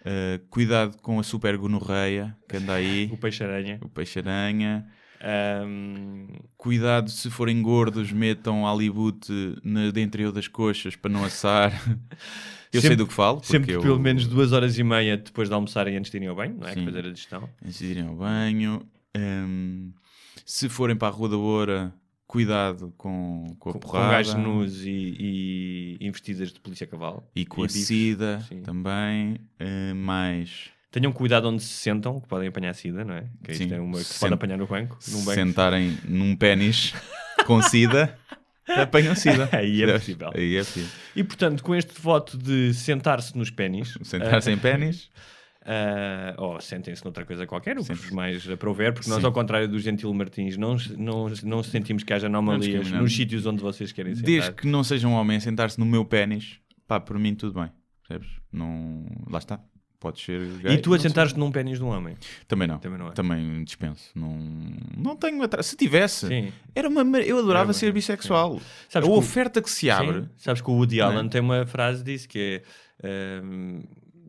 Uh, 0.00 0.38
cuidado 0.48 0.96
com 1.02 1.18
a 1.18 1.22
super 1.24 1.56
gonorreia 1.58 2.34
que 2.48 2.56
anda 2.56 2.74
aí, 2.74 3.10
O 3.12 3.16
peixe-aranha. 3.18 3.78
o 3.82 3.88
peixe-aranha. 3.88 4.86
Ahm, 5.20 6.26
Cuidado, 6.56 7.10
se 7.10 7.30
forem 7.30 7.62
gordos, 7.62 8.10
metam 8.12 8.66
halibut 8.66 9.28
na, 9.62 9.90
dentro 9.90 10.20
eu 10.20 10.32
das 10.32 10.48
coxas 10.48 10.96
para 10.96 11.10
não 11.10 11.24
assar. 11.24 11.72
Eu 12.70 12.82
sei 12.82 12.90
Sempre- 12.90 12.96
do 12.96 13.06
que 13.06 13.14
falo. 13.14 13.42
sempre 13.42 13.72
eu- 13.72 13.80
pelo 13.80 13.98
menos 13.98 14.26
duas 14.26 14.52
horas 14.52 14.76
e 14.78 14.84
meia 14.84 15.16
depois 15.16 15.48
de 15.48 15.54
almoçarem 15.54 15.96
antes 15.96 16.10
de 16.10 16.18
irem 16.18 16.28
ao 16.28 16.36
banho, 16.36 16.54
não 16.58 16.66
é? 16.68 16.74
Que 16.74 16.80
Sim. 16.80 16.84
fazer 16.84 16.98
a 17.06 17.10
digestão. 17.10 17.48
Antes 17.64 17.78
de 17.78 17.86
irem 17.86 18.06
ao 18.06 18.14
banho. 18.14 18.82
Hum, 19.16 19.90
se 20.44 20.68
forem 20.68 20.94
para 20.94 21.08
a 21.08 21.10
Rua 21.10 21.30
da 21.30 21.36
Oura, 21.38 21.94
cuidado 22.26 22.92
com, 22.98 23.46
com 23.58 23.70
a 23.70 23.72
Com, 23.72 23.78
com 23.80 23.86
porrada. 23.88 24.10
gajos 24.12 24.34
nus 24.34 24.82
e, 24.84 25.96
e 25.98 26.06
investidas 26.06 26.52
de 26.52 26.60
polícia 26.60 26.84
a 26.84 26.88
cavalo. 26.88 27.24
E 27.34 27.46
com 27.46 27.62
a 27.62 27.66
bifes. 27.66 27.86
sida 27.86 28.40
Sim. 28.46 28.60
também. 28.60 29.40
Mais 29.96 30.68
Tenham 30.90 31.12
cuidado 31.12 31.48
onde 31.48 31.62
se 31.62 31.68
sentam, 31.68 32.18
que 32.18 32.26
podem 32.26 32.48
apanhar 32.48 32.74
sida, 32.74 33.04
não 33.04 33.14
é? 33.14 33.26
Que 33.44 33.52
isto 33.52 33.68
Sim. 33.68 33.74
é 33.74 33.80
uma 33.80 33.98
que 33.98 34.04
se 34.04 34.18
pode 34.18 34.32
apanhar 34.32 34.56
no 34.56 34.66
banco. 34.66 34.98
Num 35.08 35.22
banco. 35.22 35.34
sentarem 35.34 35.98
num 36.08 36.34
pênis 36.34 36.94
com 37.44 37.60
sida, 37.60 38.18
apanham 38.66 39.14
sida. 39.14 39.50
Aí 39.52 39.82
é 39.82 39.92
possível. 39.92 40.30
Aí 40.34 40.56
é 40.56 40.60
possível. 40.60 40.88
E 41.14 41.22
portanto, 41.22 41.62
com 41.62 41.74
este 41.74 42.00
voto 42.00 42.38
de 42.38 42.72
sentar-se 42.72 43.36
nos 43.36 43.50
pênis. 43.50 43.98
Sentar-se 44.02 44.48
ah, 44.48 44.52
em 44.54 44.56
pênis. 44.56 45.10
ah, 45.60 46.34
ou 46.40 46.58
sentem-se 46.58 47.04
noutra 47.04 47.26
coisa 47.26 47.46
qualquer, 47.46 47.76
o 47.78 47.84
que 47.84 47.92
vos 47.92 48.10
mais 48.10 48.48
aprouver, 48.48 48.94
porque 48.94 49.10
nós, 49.10 49.20
Sim. 49.20 49.26
ao 49.26 49.32
contrário 49.32 49.68
do 49.68 49.78
Gentil 49.78 50.12
Martins, 50.14 50.56
não, 50.56 50.74
não, 50.96 51.26
não 51.42 51.62
sentimos 51.62 52.02
que 52.02 52.14
haja 52.14 52.28
anomalias 52.28 52.90
nos 52.90 53.14
sítios 53.14 53.44
onde 53.44 53.60
vocês 53.60 53.92
querem 53.92 54.14
sentar. 54.14 54.26
Desde 54.26 54.52
que 54.52 54.66
não 54.66 54.82
seja 54.82 55.06
um 55.06 55.12
homem 55.12 55.36
a 55.36 55.40
sentar-se 55.40 55.78
no 55.78 55.84
meu 55.84 56.02
pênis, 56.02 56.58
pá, 56.86 56.98
por 56.98 57.18
mim 57.18 57.34
tudo 57.34 57.60
bem. 57.60 57.70
Percebes? 58.08 58.30
Não... 58.50 59.04
Lá 59.28 59.36
está. 59.36 59.60
Pode 60.00 60.20
ser 60.20 60.40
gay. 60.58 60.74
E 60.74 60.78
tu 60.78 60.94
a 60.94 60.98
sentar-te 60.98 61.36
num 61.36 61.50
pênis 61.50 61.78
de 61.78 61.84
um 61.84 61.88
homem. 61.88 62.16
Também 62.46 62.68
não. 62.68 62.78
Também 62.78 62.98
não 62.98 63.08
é. 63.08 63.10
Também 63.12 63.64
dispenso. 63.64 64.10
Não, 64.14 64.38
não 64.96 65.16
tenho. 65.16 65.40
Se 65.62 65.76
tivesse, 65.76 66.28
Sim. 66.28 66.52
era 66.74 66.88
uma... 66.88 67.02
mar- 67.02 67.22
eu 67.22 67.38
adorava 67.38 67.62
Era 67.64 67.66
uma- 67.68 67.72
ser 67.74 67.92
bissexual. 67.92 68.60
Sabes 68.88 69.08
a 69.08 69.10
que 69.10 69.16
o- 69.16 69.18
oferta 69.18 69.60
que 69.60 69.68
se 69.70 69.90
abre. 69.90 70.20
Sim. 70.22 70.28
Sabes 70.36 70.62
que 70.62 70.70
o 70.70 70.74
Woody 70.74 70.98
Não 70.98 71.04
é? 71.10 71.14
Allen 71.16 71.28
tem 71.28 71.40
uma 71.40 71.66
frase 71.66 72.04
disso 72.04 72.28
que 72.28 72.62
é 73.02 73.38
ehm, 73.40 73.80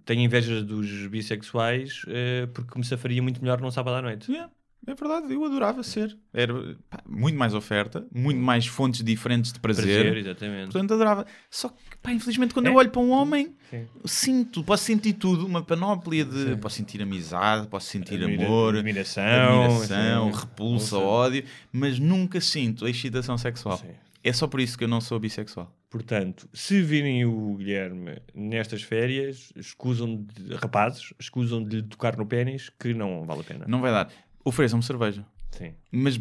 tenho 0.05 0.21
inveja 0.21 0.63
dos 0.63 1.05
bissexuais 1.07 2.01
eh, 2.07 2.47
porque 2.51 2.77
me 2.79 2.83
safaria 2.83 3.21
muito 3.21 3.39
melhor 3.41 3.61
num 3.61 3.69
sábado 3.69 3.95
à 3.97 4.01
noite. 4.01 4.31
Yeah, 4.31 4.51
é 4.88 4.93
verdade, 4.95 5.34
eu 5.34 5.43
adorava 5.45 5.84
ser. 5.84 6.18
Era 6.34 6.53
pá, 6.89 6.99
muito 7.07 7.38
mais 7.38 7.53
oferta, 7.53 8.06
muito 8.14 8.39
mais 8.39 8.65
fontes 8.65 9.03
diferentes 9.03 9.51
de 9.53 9.60
prazer. 9.60 9.85
Prazer, 10.03 10.18
exatamente. 10.18 10.72
Portanto, 10.72 10.93
adorava. 10.93 11.26
Só 11.49 11.69
que, 11.69 11.76
pá, 12.01 12.11
infelizmente, 12.11 12.53
quando 12.53 12.68
É. 12.68 12.69
eu 12.69 12.76
olho 12.76 12.89
para 12.89 13.01
um 13.01 13.11
homem, 13.11 13.56
Sim. 13.69 13.85
sinto, 14.06 14.64
posso 14.64 14.84
sentir 14.84 15.14
tudo, 15.14 15.45
uma 15.45 15.61
panóplia 15.64 16.26
de. 16.26 16.45
Sim. 16.45 16.57
Posso 16.57 16.76
sentir 16.77 17.01
amizade, 17.01 17.68
posso 17.68 17.88
sentir 17.88 18.15
Admira- 18.23 18.45
amor, 18.45 18.76
admiração, 18.76 19.64
admiração, 19.65 20.31
sim. 20.34 20.39
repulsa, 20.39 20.95
Repulsa. 20.95 20.97
ódio, 20.97 21.43
mas 21.72 21.99
nunca 21.99 22.41
sinto 22.41 22.85
a 22.85 22.89
excitação 22.89 23.38
sexual. 23.38 23.77
Sim. 23.77 23.89
É 24.23 24.34
só 24.34 24.47
por 24.47 24.60
isso 24.60 24.77
que 24.77 24.84
eu 24.84 24.88
não 24.88 24.99
sou 24.99 25.18
bissexual. 25.18 25.73
Portanto, 25.89 26.47
se 26.53 26.81
virem 26.81 27.26
o 27.26 27.56
Guilherme 27.56 28.18
nestas 28.35 28.84
férias, 28.84 29.51
escusam 29.56 30.18
de, 30.23 30.53
rapazes, 30.56 31.14
escusam 31.19 31.64
de 31.64 31.77
lhe 31.77 31.84
tocar 31.84 32.15
no 32.18 32.26
pênis, 32.26 32.69
que 32.77 32.93
não 32.93 33.23
vale 33.23 33.41
a 33.41 33.43
pena. 33.43 33.65
Não 33.68 33.80
vai 33.81 33.91
dar. 33.91 34.10
Ofereçam-me 34.43 34.83
cerveja. 34.83 35.25
Sim. 35.51 35.73
Mas 35.91 36.19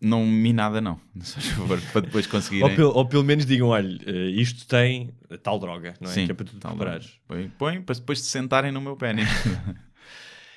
não 0.00 0.24
me 0.26 0.52
nada, 0.52 0.80
não. 0.80 1.00
Se 1.20 1.34
faz 1.34 1.46
favor, 1.48 1.80
para 1.92 2.00
depois 2.02 2.24
Ou, 2.26 2.30
conseguirem. 2.30 2.76
pel- 2.76 2.90
ou 2.94 3.06
pelo 3.06 3.24
menos 3.24 3.44
digam, 3.46 3.68
olha, 3.68 3.98
eh, 4.06 4.30
isto 4.30 4.66
tem 4.66 5.10
tal 5.42 5.58
droga, 5.58 5.94
não 6.00 6.10
é? 6.10 6.14
Sim, 6.14 6.26
que 6.26 6.32
é 6.32 6.34
para 6.34 6.44
tu 6.46 6.56
preparares. 6.56 7.18
Põe, 7.26 7.48
põe 7.58 7.82
para 7.82 7.94
depois 7.94 8.20
se 8.20 8.26
sentarem 8.30 8.70
no 8.72 8.80
meu 8.80 8.96
pênis. 8.96 9.28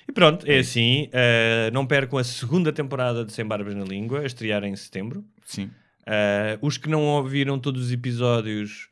E 0.07 0.11
pronto, 0.11 0.45
é 0.49 0.57
assim. 0.57 1.07
eh, 1.13 1.69
não 1.71 1.85
percam 1.85 2.17
a 2.17 2.23
segunda 2.23 2.73
temporada 2.73 3.23
de 3.23 3.31
Sem 3.31 3.45
Barbas 3.45 3.75
na 3.75 3.85
Língua, 3.85 4.21
a 4.21 4.25
estrear 4.25 4.63
em 4.63 4.75
setembro. 4.75 5.23
Sim. 5.45 5.69
Eh, 6.05 6.57
os 6.61 6.75
que 6.75 6.89
não 6.89 7.03
ouviram 7.05 7.57
todos 7.59 7.83
os 7.85 7.91
episódios, 7.91 8.89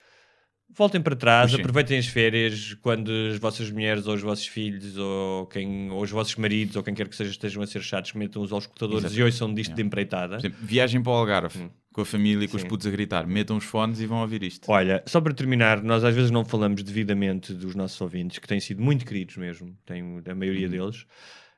voltem 0.80 0.99
para 1.01 1.15
trás, 1.15 1.53
aproveitem 1.53 1.99
as 1.99 2.07
férias 2.07 2.73
quando 2.81 3.11
as 3.31 3.38
vossas 3.38 3.69
mulheres 3.69 4.07
ou 4.07 4.15
os 4.15 4.22
vossos 4.22 4.47
filhos 4.47 4.97
ou, 4.97 5.45
quem, 5.45 5.91
ou 5.91 6.01
os 6.01 6.10
vossos 6.10 6.35
maridos 6.38 6.76
ou 6.76 6.81
quem 6.81 6.93
quer 6.95 7.07
que 7.07 7.15
seja 7.15 7.30
estejam 7.31 7.61
a 7.61 7.68
ser 7.68 7.81
chatos, 7.84 8.14
metam-os 8.14 8.51
aos 8.51 8.64
escutadores 8.64 9.03
Exato. 9.06 9.19
e 9.19 9.23
ouçam 9.23 9.53
disto 9.53 9.69
Yeah. 9.69 9.76
de 9.84 9.85
empreitada. 9.88 10.35
Por 10.38 10.41
exemplo, 10.47 10.57
viagem 10.65 11.03
para 11.03 11.11
o 11.11 11.15
Algarve 11.15 11.69
com 11.93 12.01
a 12.01 12.06
família 12.06 12.45
e 12.45 12.47
com 12.47 12.56
os 12.57 12.61
Hum. 12.64 12.65
Sim. 12.65 12.69
putos 12.69 12.88
a 12.88 12.89
gritar. 12.91 13.27
Metam 13.27 13.57
os 13.57 13.65
fones 13.65 13.99
e 13.99 14.06
vão 14.07 14.22
ouvir 14.22 14.41
isto. 14.41 14.72
Olha, 14.72 15.03
só 15.06 15.19
para 15.22 15.34
terminar, 15.34 15.84
nós 15.84 16.03
às 16.03 16.15
vezes 16.15 16.31
não 16.31 16.43
falamos 16.45 16.81
devidamente 16.81 17.53
dos 17.53 17.76
nossos 17.76 17.99
ouvintes, 18.01 18.39
que 18.39 18.47
têm 18.47 18.60
sido 18.60 18.81
muito 18.81 19.06
queridos 19.06 19.35
mesmo, 19.38 19.77
tem, 19.85 20.01
a 20.27 20.34
maioria 20.35 20.65
Uhum. 20.68 20.72
deles. 20.72 21.06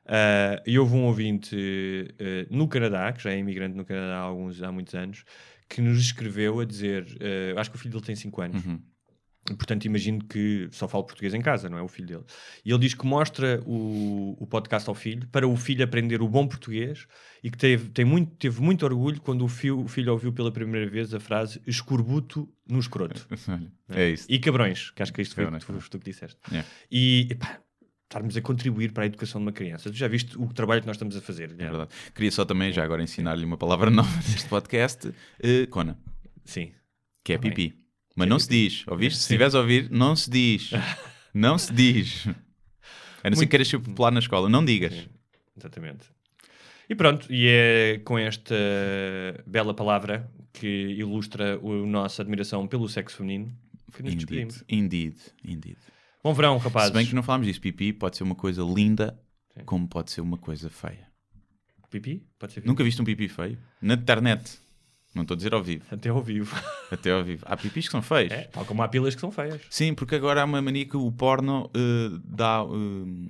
Ah, 0.04 0.60
e 0.66 0.76
houve 0.78 0.94
um 0.96 1.04
ouvinte 1.04 1.56
eh, 2.18 2.46
no 2.50 2.66
Canadá, 2.66 3.12
que 3.12 3.22
já 3.22 3.30
é 3.30 3.38
imigrante 3.38 3.76
no 3.76 3.84
Canadá 3.84 4.16
há, 4.16 4.20
alguns, 4.20 4.60
há 4.62 4.72
muitos 4.72 4.94
anos, 4.96 5.24
que 5.68 5.80
nos 5.80 6.00
escreveu 6.00 6.58
a 6.58 6.64
dizer: 6.64 7.06
eh, 7.20 7.54
acho 7.56 7.70
que 7.70 7.76
o 7.76 7.78
filho 7.78 7.92
dele 7.92 8.04
tem 8.04 8.16
5 8.16 8.40
anos. 8.42 8.64
Uhum. 8.64 8.80
Portanto, 9.44 9.84
imagino 9.86 10.22
que 10.24 10.68
só 10.70 10.86
fala 10.86 11.04
português 11.04 11.34
em 11.34 11.40
casa, 11.40 11.68
não 11.68 11.76
é 11.76 11.82
o 11.82 11.88
filho 11.88 12.06
dele. 12.06 12.24
E 12.64 12.70
ele 12.70 12.78
diz 12.78 12.94
que 12.94 13.04
mostra 13.04 13.60
o, 13.66 14.36
o 14.38 14.46
podcast 14.46 14.88
ao 14.88 14.94
filho 14.94 15.26
para 15.32 15.48
o 15.48 15.56
filho 15.56 15.82
aprender 15.82 16.22
o 16.22 16.28
bom 16.28 16.46
português 16.46 17.08
e 17.42 17.50
que 17.50 17.58
teve, 17.58 17.88
tem 17.88 18.04
muito, 18.04 18.30
teve 18.36 18.60
muito 18.62 18.84
orgulho 18.84 19.20
quando 19.20 19.44
o 19.44 19.48
filho, 19.48 19.80
o 19.80 19.88
filho 19.88 20.12
ouviu 20.12 20.32
pela 20.32 20.52
primeira 20.52 20.88
vez 20.88 21.12
a 21.12 21.18
frase 21.18 21.60
escorbuto 21.66 22.48
no 22.68 22.78
escroto. 22.78 23.26
Olha, 23.48 23.72
é 24.00 24.10
isso. 24.10 24.26
E 24.28 24.38
cabrões, 24.38 24.90
que 24.90 25.02
acho 25.02 25.12
que 25.12 25.20
isto 25.20 25.34
foi 25.34 25.44
Cabrões, 25.44 25.64
tu, 25.64 25.90
tu 25.90 25.98
que 25.98 26.10
disseste. 26.10 26.38
É. 26.52 26.64
E 26.88 27.26
epá, 27.28 27.58
estarmos 28.04 28.36
a 28.36 28.40
contribuir 28.40 28.92
para 28.92 29.02
a 29.02 29.06
educação 29.06 29.40
de 29.40 29.46
uma 29.46 29.52
criança. 29.52 29.90
Tu 29.90 29.96
já 29.96 30.06
viste 30.06 30.38
o 30.38 30.46
trabalho 30.54 30.82
que 30.82 30.86
nós 30.86 30.94
estamos 30.94 31.16
a 31.16 31.20
fazer? 31.20 31.50
É 31.50 31.54
verdade. 31.54 31.90
Queria 32.14 32.30
só 32.30 32.44
também, 32.44 32.72
já 32.72 32.84
agora, 32.84 33.02
ensinar-lhe 33.02 33.44
uma 33.44 33.56
palavra 33.58 33.90
nova 33.90 34.14
neste 34.18 34.48
podcast. 34.48 35.12
eh, 35.42 35.66
Cona, 35.66 35.98
Sim. 36.44 36.70
que 37.24 37.32
é 37.32 37.38
bem. 37.38 37.50
pipi. 37.50 37.81
Mas 38.14 38.28
não 38.28 38.38
se 38.38 38.48
diz, 38.48 38.84
ouviste? 38.88 39.18
Se 39.18 39.22
estiveres 39.24 39.54
a 39.54 39.60
ouvir, 39.60 39.90
não 39.90 40.14
se 40.16 40.30
diz. 40.30 40.70
Não 41.34 41.56
se 41.56 41.72
diz. 41.72 42.26
A 43.24 43.30
não 43.30 43.36
ser 43.38 43.46
que 43.46 43.50
queiras 43.52 43.66
ser 43.66 43.78
popular 43.78 44.12
na 44.12 44.18
escola. 44.18 44.50
Não 44.50 44.62
digas. 44.62 44.92
Sim, 44.92 45.08
exatamente. 45.56 46.04
E 46.90 46.94
pronto, 46.94 47.26
e 47.32 47.46
é 47.48 48.02
com 48.04 48.18
esta 48.18 48.54
bela 49.46 49.72
palavra 49.72 50.30
que 50.52 50.66
ilustra 50.66 51.54
a 51.58 51.86
nossa 51.86 52.20
admiração 52.20 52.66
pelo 52.68 52.86
sexo 52.86 53.16
feminino 53.16 53.50
que 53.94 54.02
nos 54.02 54.12
Indeed, 54.12 54.26
despedimos. 54.26 54.64
indeed, 54.68 55.16
indeed. 55.42 55.78
Bom 56.22 56.34
verão, 56.34 56.58
rapazes. 56.58 56.88
Se 56.88 56.94
bem 56.94 57.06
que 57.06 57.14
não 57.14 57.22
falámos 57.22 57.46
disso, 57.46 57.62
pipi 57.62 57.94
pode 57.94 58.18
ser 58.18 58.24
uma 58.24 58.34
coisa 58.34 58.62
linda, 58.62 59.18
Sim. 59.54 59.64
como 59.64 59.88
pode 59.88 60.10
ser 60.10 60.20
uma 60.20 60.36
coisa 60.36 60.68
feia. 60.68 61.08
Pipi? 61.90 62.26
Pode 62.38 62.52
ser 62.52 62.64
Nunca 62.66 62.84
viste 62.84 63.00
um 63.00 63.06
pipi 63.06 63.26
feio? 63.26 63.58
Na 63.80 63.94
internet. 63.94 64.58
Não 65.14 65.22
estou 65.22 65.34
a 65.34 65.36
dizer 65.36 65.52
ao 65.52 65.62
vivo. 65.62 65.84
Até 65.90 66.08
ao 66.08 66.22
vivo. 66.22 66.56
Até 66.90 67.10
ao 67.12 67.22
vivo. 67.22 67.44
Há 67.46 67.56
pipis 67.56 67.86
que 67.86 67.92
são 67.92 68.00
feios. 68.02 68.32
É, 68.32 68.44
tal 68.44 68.64
como 68.64 68.82
há 68.82 68.88
pilas 68.88 69.14
que 69.14 69.20
são 69.20 69.30
feias. 69.30 69.60
Sim, 69.68 69.92
porque 69.94 70.14
agora 70.14 70.40
há 70.42 70.44
uma 70.44 70.62
mania 70.62 70.86
que 70.86 70.96
o 70.96 71.12
porno 71.12 71.70
eh, 71.74 72.18
dá. 72.24 72.60
eh, 72.64 73.28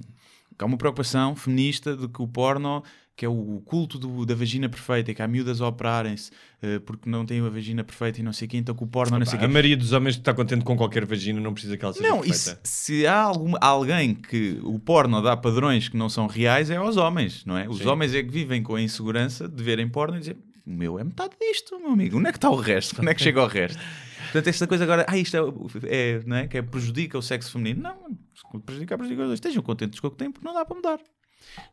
há 0.58 0.64
uma 0.64 0.76
preocupação 0.76 1.34
feminista 1.34 1.96
de 1.96 2.06
que 2.06 2.22
o 2.22 2.28
porno, 2.28 2.84
que 3.16 3.24
é 3.24 3.28
o 3.28 3.60
culto 3.64 3.98
do- 3.98 4.24
da 4.24 4.32
vagina 4.34 4.68
perfeita, 4.68 5.10
e 5.10 5.14
que 5.14 5.20
há 5.20 5.26
miúdas 5.26 5.60
a 5.60 5.66
operarem-se 5.66 6.30
eh, 6.62 6.78
porque 6.78 7.10
não 7.10 7.26
têm 7.26 7.44
a 7.44 7.48
vagina 7.48 7.82
perfeita 7.82 8.20
e 8.20 8.22
não 8.22 8.32
sei 8.32 8.46
o 8.46 8.50
quê, 8.50 8.56
então 8.58 8.74
que 8.76 8.84
o 8.84 8.86
porno 8.86 9.18
não 9.18 9.26
sei 9.26 9.34
o 9.36 9.38
quê. 9.40 9.44
a 9.44 9.48
maioria 9.48 9.76
dos 9.76 9.90
homens 9.92 10.14
está 10.16 10.32
contente 10.32 10.64
com 10.64 10.76
qualquer 10.76 11.04
vagina, 11.04 11.40
não 11.40 11.52
precisa 11.52 11.76
que 11.76 11.84
ela 11.84 11.92
seja 11.92 12.08
Não, 12.08 12.20
perfeita. 12.20 12.60
se, 12.62 12.94
se 12.94 13.06
há 13.08 13.20
algum, 13.22 13.54
alguém 13.60 14.14
que 14.14 14.60
o 14.62 14.78
porno 14.78 15.20
dá 15.20 15.36
padrões 15.36 15.88
que 15.88 15.96
não 15.96 16.08
são 16.08 16.28
reais, 16.28 16.70
é 16.70 16.76
aos 16.76 16.96
homens, 16.96 17.44
não 17.44 17.56
é? 17.58 17.68
Os 17.68 17.78
Sim. 17.78 17.88
homens 17.88 18.14
é 18.14 18.22
que 18.22 18.30
vivem 18.30 18.62
com 18.62 18.76
a 18.76 18.80
insegurança 18.80 19.48
de 19.48 19.62
verem 19.64 19.88
porno 19.88 20.16
e 20.16 20.20
dizer 20.20 20.36
o 20.66 20.70
meu 20.70 20.98
é 20.98 21.04
metade 21.04 21.34
disto, 21.40 21.78
meu 21.78 21.90
amigo. 21.90 22.18
Onde 22.18 22.28
é 22.28 22.32
que 22.32 22.38
está 22.38 22.50
o 22.50 22.56
resto? 22.56 23.00
Onde 23.00 23.10
é 23.10 23.14
que 23.14 23.22
chega 23.22 23.42
o 23.42 23.46
resto? 23.46 23.78
Portanto, 24.24 24.46
esta 24.46 24.66
coisa 24.66 24.84
agora, 24.84 25.04
ah, 25.08 25.18
isto 25.18 25.36
é, 25.36 25.40
é, 25.86 26.22
não 26.24 26.36
é? 26.36 26.48
Que 26.48 26.58
é, 26.58 26.62
prejudica 26.62 27.18
o 27.18 27.22
sexo 27.22 27.52
feminino. 27.52 27.82
Não, 27.82 28.18
se 28.34 28.60
prejudicar, 28.64 28.96
prejudica 28.96 29.22
os 29.22 29.28
dois. 29.28 29.38
Estejam 29.38 29.62
contentes 29.62 30.00
com 30.00 30.06
o 30.06 30.10
que 30.10 30.16
têm, 30.16 30.30
porque 30.30 30.46
não 30.46 30.54
dá 30.54 30.64
para 30.64 30.76
mudar. 30.76 31.00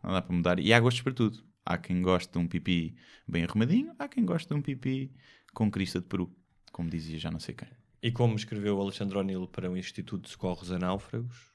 Não 0.03 0.11
dá 0.11 0.21
para 0.21 0.35
mudar. 0.35 0.59
E 0.59 0.73
há 0.73 0.79
gostos 0.79 1.01
para 1.01 1.13
tudo. 1.13 1.43
Há 1.65 1.77
quem 1.77 2.01
goste 2.01 2.31
de 2.31 2.37
um 2.39 2.47
pipi 2.47 2.95
bem 3.27 3.43
arrumadinho, 3.43 3.93
há 3.99 4.07
quem 4.07 4.25
goste 4.25 4.47
de 4.47 4.55
um 4.55 4.61
pipi 4.61 5.13
com 5.53 5.69
crista 5.69 5.99
de 5.99 6.07
peru, 6.07 6.35
como 6.71 6.89
dizia 6.89 7.19
já 7.19 7.29
não 7.29 7.39
sei 7.39 7.53
quem. 7.53 7.67
E 8.01 8.11
como 8.11 8.35
escreveu 8.35 8.77
o 8.77 8.81
Alexandre 8.81 9.17
O'Neill 9.17 9.47
para 9.47 9.69
o 9.69 9.77
Instituto 9.77 10.23
de 10.23 10.29
Socorros 10.29 10.71
a 10.71 10.79
Náufragos, 10.79 11.53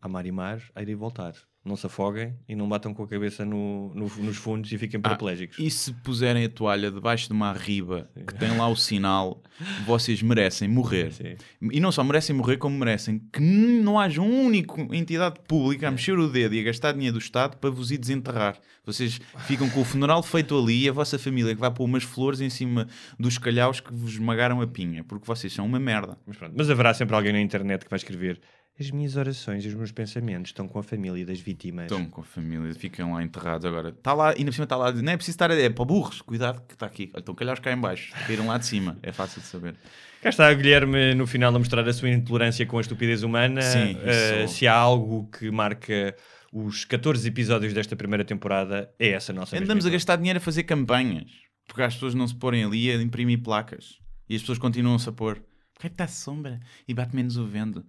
amar 0.00 0.26
e 0.26 0.32
mar, 0.32 0.60
a 0.74 0.82
ir 0.82 0.90
e 0.90 0.94
voltar. 0.94 1.34
Não 1.64 1.76
se 1.76 1.86
afoguem 1.86 2.34
e 2.48 2.56
não 2.56 2.68
batam 2.68 2.92
com 2.92 3.04
a 3.04 3.06
cabeça 3.08 3.44
no- 3.44 3.92
no- 3.94 4.10
nos 4.24 4.36
fundos 4.36 4.72
e 4.72 4.76
fiquem 4.78 5.00
paraplégicos. 5.00 5.56
E 5.60 5.70
se 5.70 5.92
puserem 5.92 6.44
a 6.44 6.48
toalha 6.48 6.90
debaixo 6.90 7.28
de 7.28 7.32
uma 7.32 7.52
riba 7.52 8.10
que 8.26 8.34
tem 8.34 8.56
lá 8.56 8.66
o 8.66 8.74
sinal, 8.74 9.40
vocês 9.86 10.20
merecem 10.22 10.66
morrer. 10.66 11.12
Sim. 11.12 11.36
E 11.70 11.78
não 11.78 11.92
só 11.92 12.02
merecem 12.02 12.34
morrer, 12.34 12.56
como 12.56 12.76
merecem 12.76 13.20
que 13.32 13.40
não 13.40 13.98
haja 14.00 14.20
um 14.20 14.44
único 14.46 14.92
entidade 14.92 15.38
pública 15.46 15.86
a 15.86 15.90
mexer 15.92 16.18
o 16.18 16.28
dedo 16.28 16.52
e 16.56 16.60
a 16.60 16.64
gastar 16.64 16.92
dinheiro 16.94 17.14
do 17.16 17.20
Estado 17.22 17.56
para 17.56 17.70
vos 17.70 17.92
ir 17.92 17.98
desenterrar. 17.98 18.58
Vocês 18.84 19.20
ficam 19.46 19.70
com 19.70 19.82
o 19.82 19.84
funeral 19.84 20.20
feito 20.24 20.58
ali 20.58 20.86
e 20.86 20.88
a 20.88 20.92
vossa 20.92 21.16
família 21.16 21.54
que 21.54 21.60
vai 21.60 21.70
pôr 21.70 21.84
umas 21.84 22.02
flores 22.02 22.40
em 22.40 22.50
cima 22.50 22.88
dos 23.16 23.38
calhaus 23.38 23.78
que 23.78 23.92
vos 23.94 24.14
esmagaram 24.14 24.60
a 24.60 24.66
pinha, 24.66 25.04
porque 25.04 25.24
vocês 25.24 25.52
são 25.52 25.64
uma 25.64 25.78
merda. 25.78 26.18
Mas, 26.26 26.36
pronto. 26.36 26.54
Mas 26.56 26.68
haverá 26.68 26.92
sempre 26.92 27.14
alguém 27.14 27.32
na 27.32 27.40
internet 27.40 27.84
que 27.84 27.90
vai 27.90 27.98
escrever 27.98 28.40
As 28.80 28.90
minhas 28.90 29.16
orações 29.16 29.64
e 29.64 29.68
os 29.68 29.74
meus 29.74 29.92
pensamentos 29.92 30.48
estão 30.50 30.66
com 30.66 30.78
a 30.78 30.82
família 30.82 31.24
das 31.26 31.38
vítimas. 31.38 31.84
Estão 31.84 32.06
com 32.06 32.22
a 32.22 32.24
família, 32.24 32.74
ficam 32.74 33.12
lá 33.12 33.22
enterrados 33.22 33.66
agora. 33.66 33.90
Está 33.90 34.14
lá, 34.14 34.30
ainda 34.30 34.46
por 34.46 34.54
cima 34.54 34.64
está 34.64 34.76
lá, 34.76 34.90
não 34.90 35.12
é 35.12 35.16
preciso 35.16 35.34
estar, 35.34 35.50
é 35.50 35.68
para 35.68 35.84
burros, 35.84 36.22
cuidado 36.22 36.62
que 36.66 36.74
está 36.74 36.86
aqui. 36.86 37.10
Olha, 37.12 37.20
Estão 37.20 37.34
calhaus 37.34 37.60
cá 37.60 37.70
em 37.70 37.78
baixo, 37.78 38.12
caíram 38.26 38.46
lá 38.46 38.56
de 38.56 38.66
cima, 38.66 38.98
é 39.02 39.12
fácil 39.12 39.42
de 39.42 39.46
saber. 39.46 39.76
Cá 40.22 40.30
está 40.30 40.50
o 40.50 40.56
Guilherme 40.56 41.14
no 41.14 41.26
final 41.26 41.54
a 41.54 41.58
mostrar 41.58 41.86
a 41.86 41.92
sua 41.92 42.08
intolerância 42.08 42.64
com 42.64 42.78
a 42.78 42.80
estupidez 42.80 43.22
humana. 43.22 43.60
Sim, 43.60 43.96
isso. 44.44 44.54
se 44.54 44.66
há 44.66 44.74
algo 44.74 45.28
que 45.30 45.50
marca 45.50 46.16
os 46.52 46.84
14 46.84 47.26
episódios 47.28 47.72
desta 47.72 47.94
primeira 47.94 48.24
temporada, 48.24 48.90
é 48.98 49.10
essa 49.10 49.32
nossa 49.32 49.56
Andamos 49.56 49.84
a 49.86 49.90
gastar 49.90 50.16
dinheiro 50.16 50.38
a 50.38 50.40
fazer 50.40 50.62
campanhas, 50.64 51.30
porque 51.66 51.82
as 51.82 51.94
pessoas 51.94 52.14
não 52.14 52.26
se 52.26 52.34
porem 52.34 52.64
ali 52.64 52.90
a 52.90 52.94
imprimir 53.00 53.42
placas. 53.42 53.98
E 54.28 54.34
as 54.34 54.40
pessoas 54.40 54.58
continuam-se 54.58 55.08
a 55.08 55.12
pôr. 55.12 55.42
Porque 55.74 55.86
é 55.86 55.90
que 55.90 55.94
está 55.94 56.06
sombra 56.06 56.60
e 56.86 56.94
bate 56.94 57.14
menos 57.14 57.36
o 57.36 57.46
vento. 57.46 57.84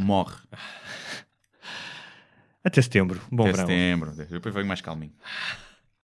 Morre. 0.00 0.36
Até 2.64 2.82
setembro. 2.82 3.20
Bom 3.30 3.44
Até 3.44 3.52
verão. 3.52 3.66
setembro. 3.66 4.12
Depois 4.12 4.54
venho 4.54 4.66
mais 4.66 4.80
calminho. 4.80 5.12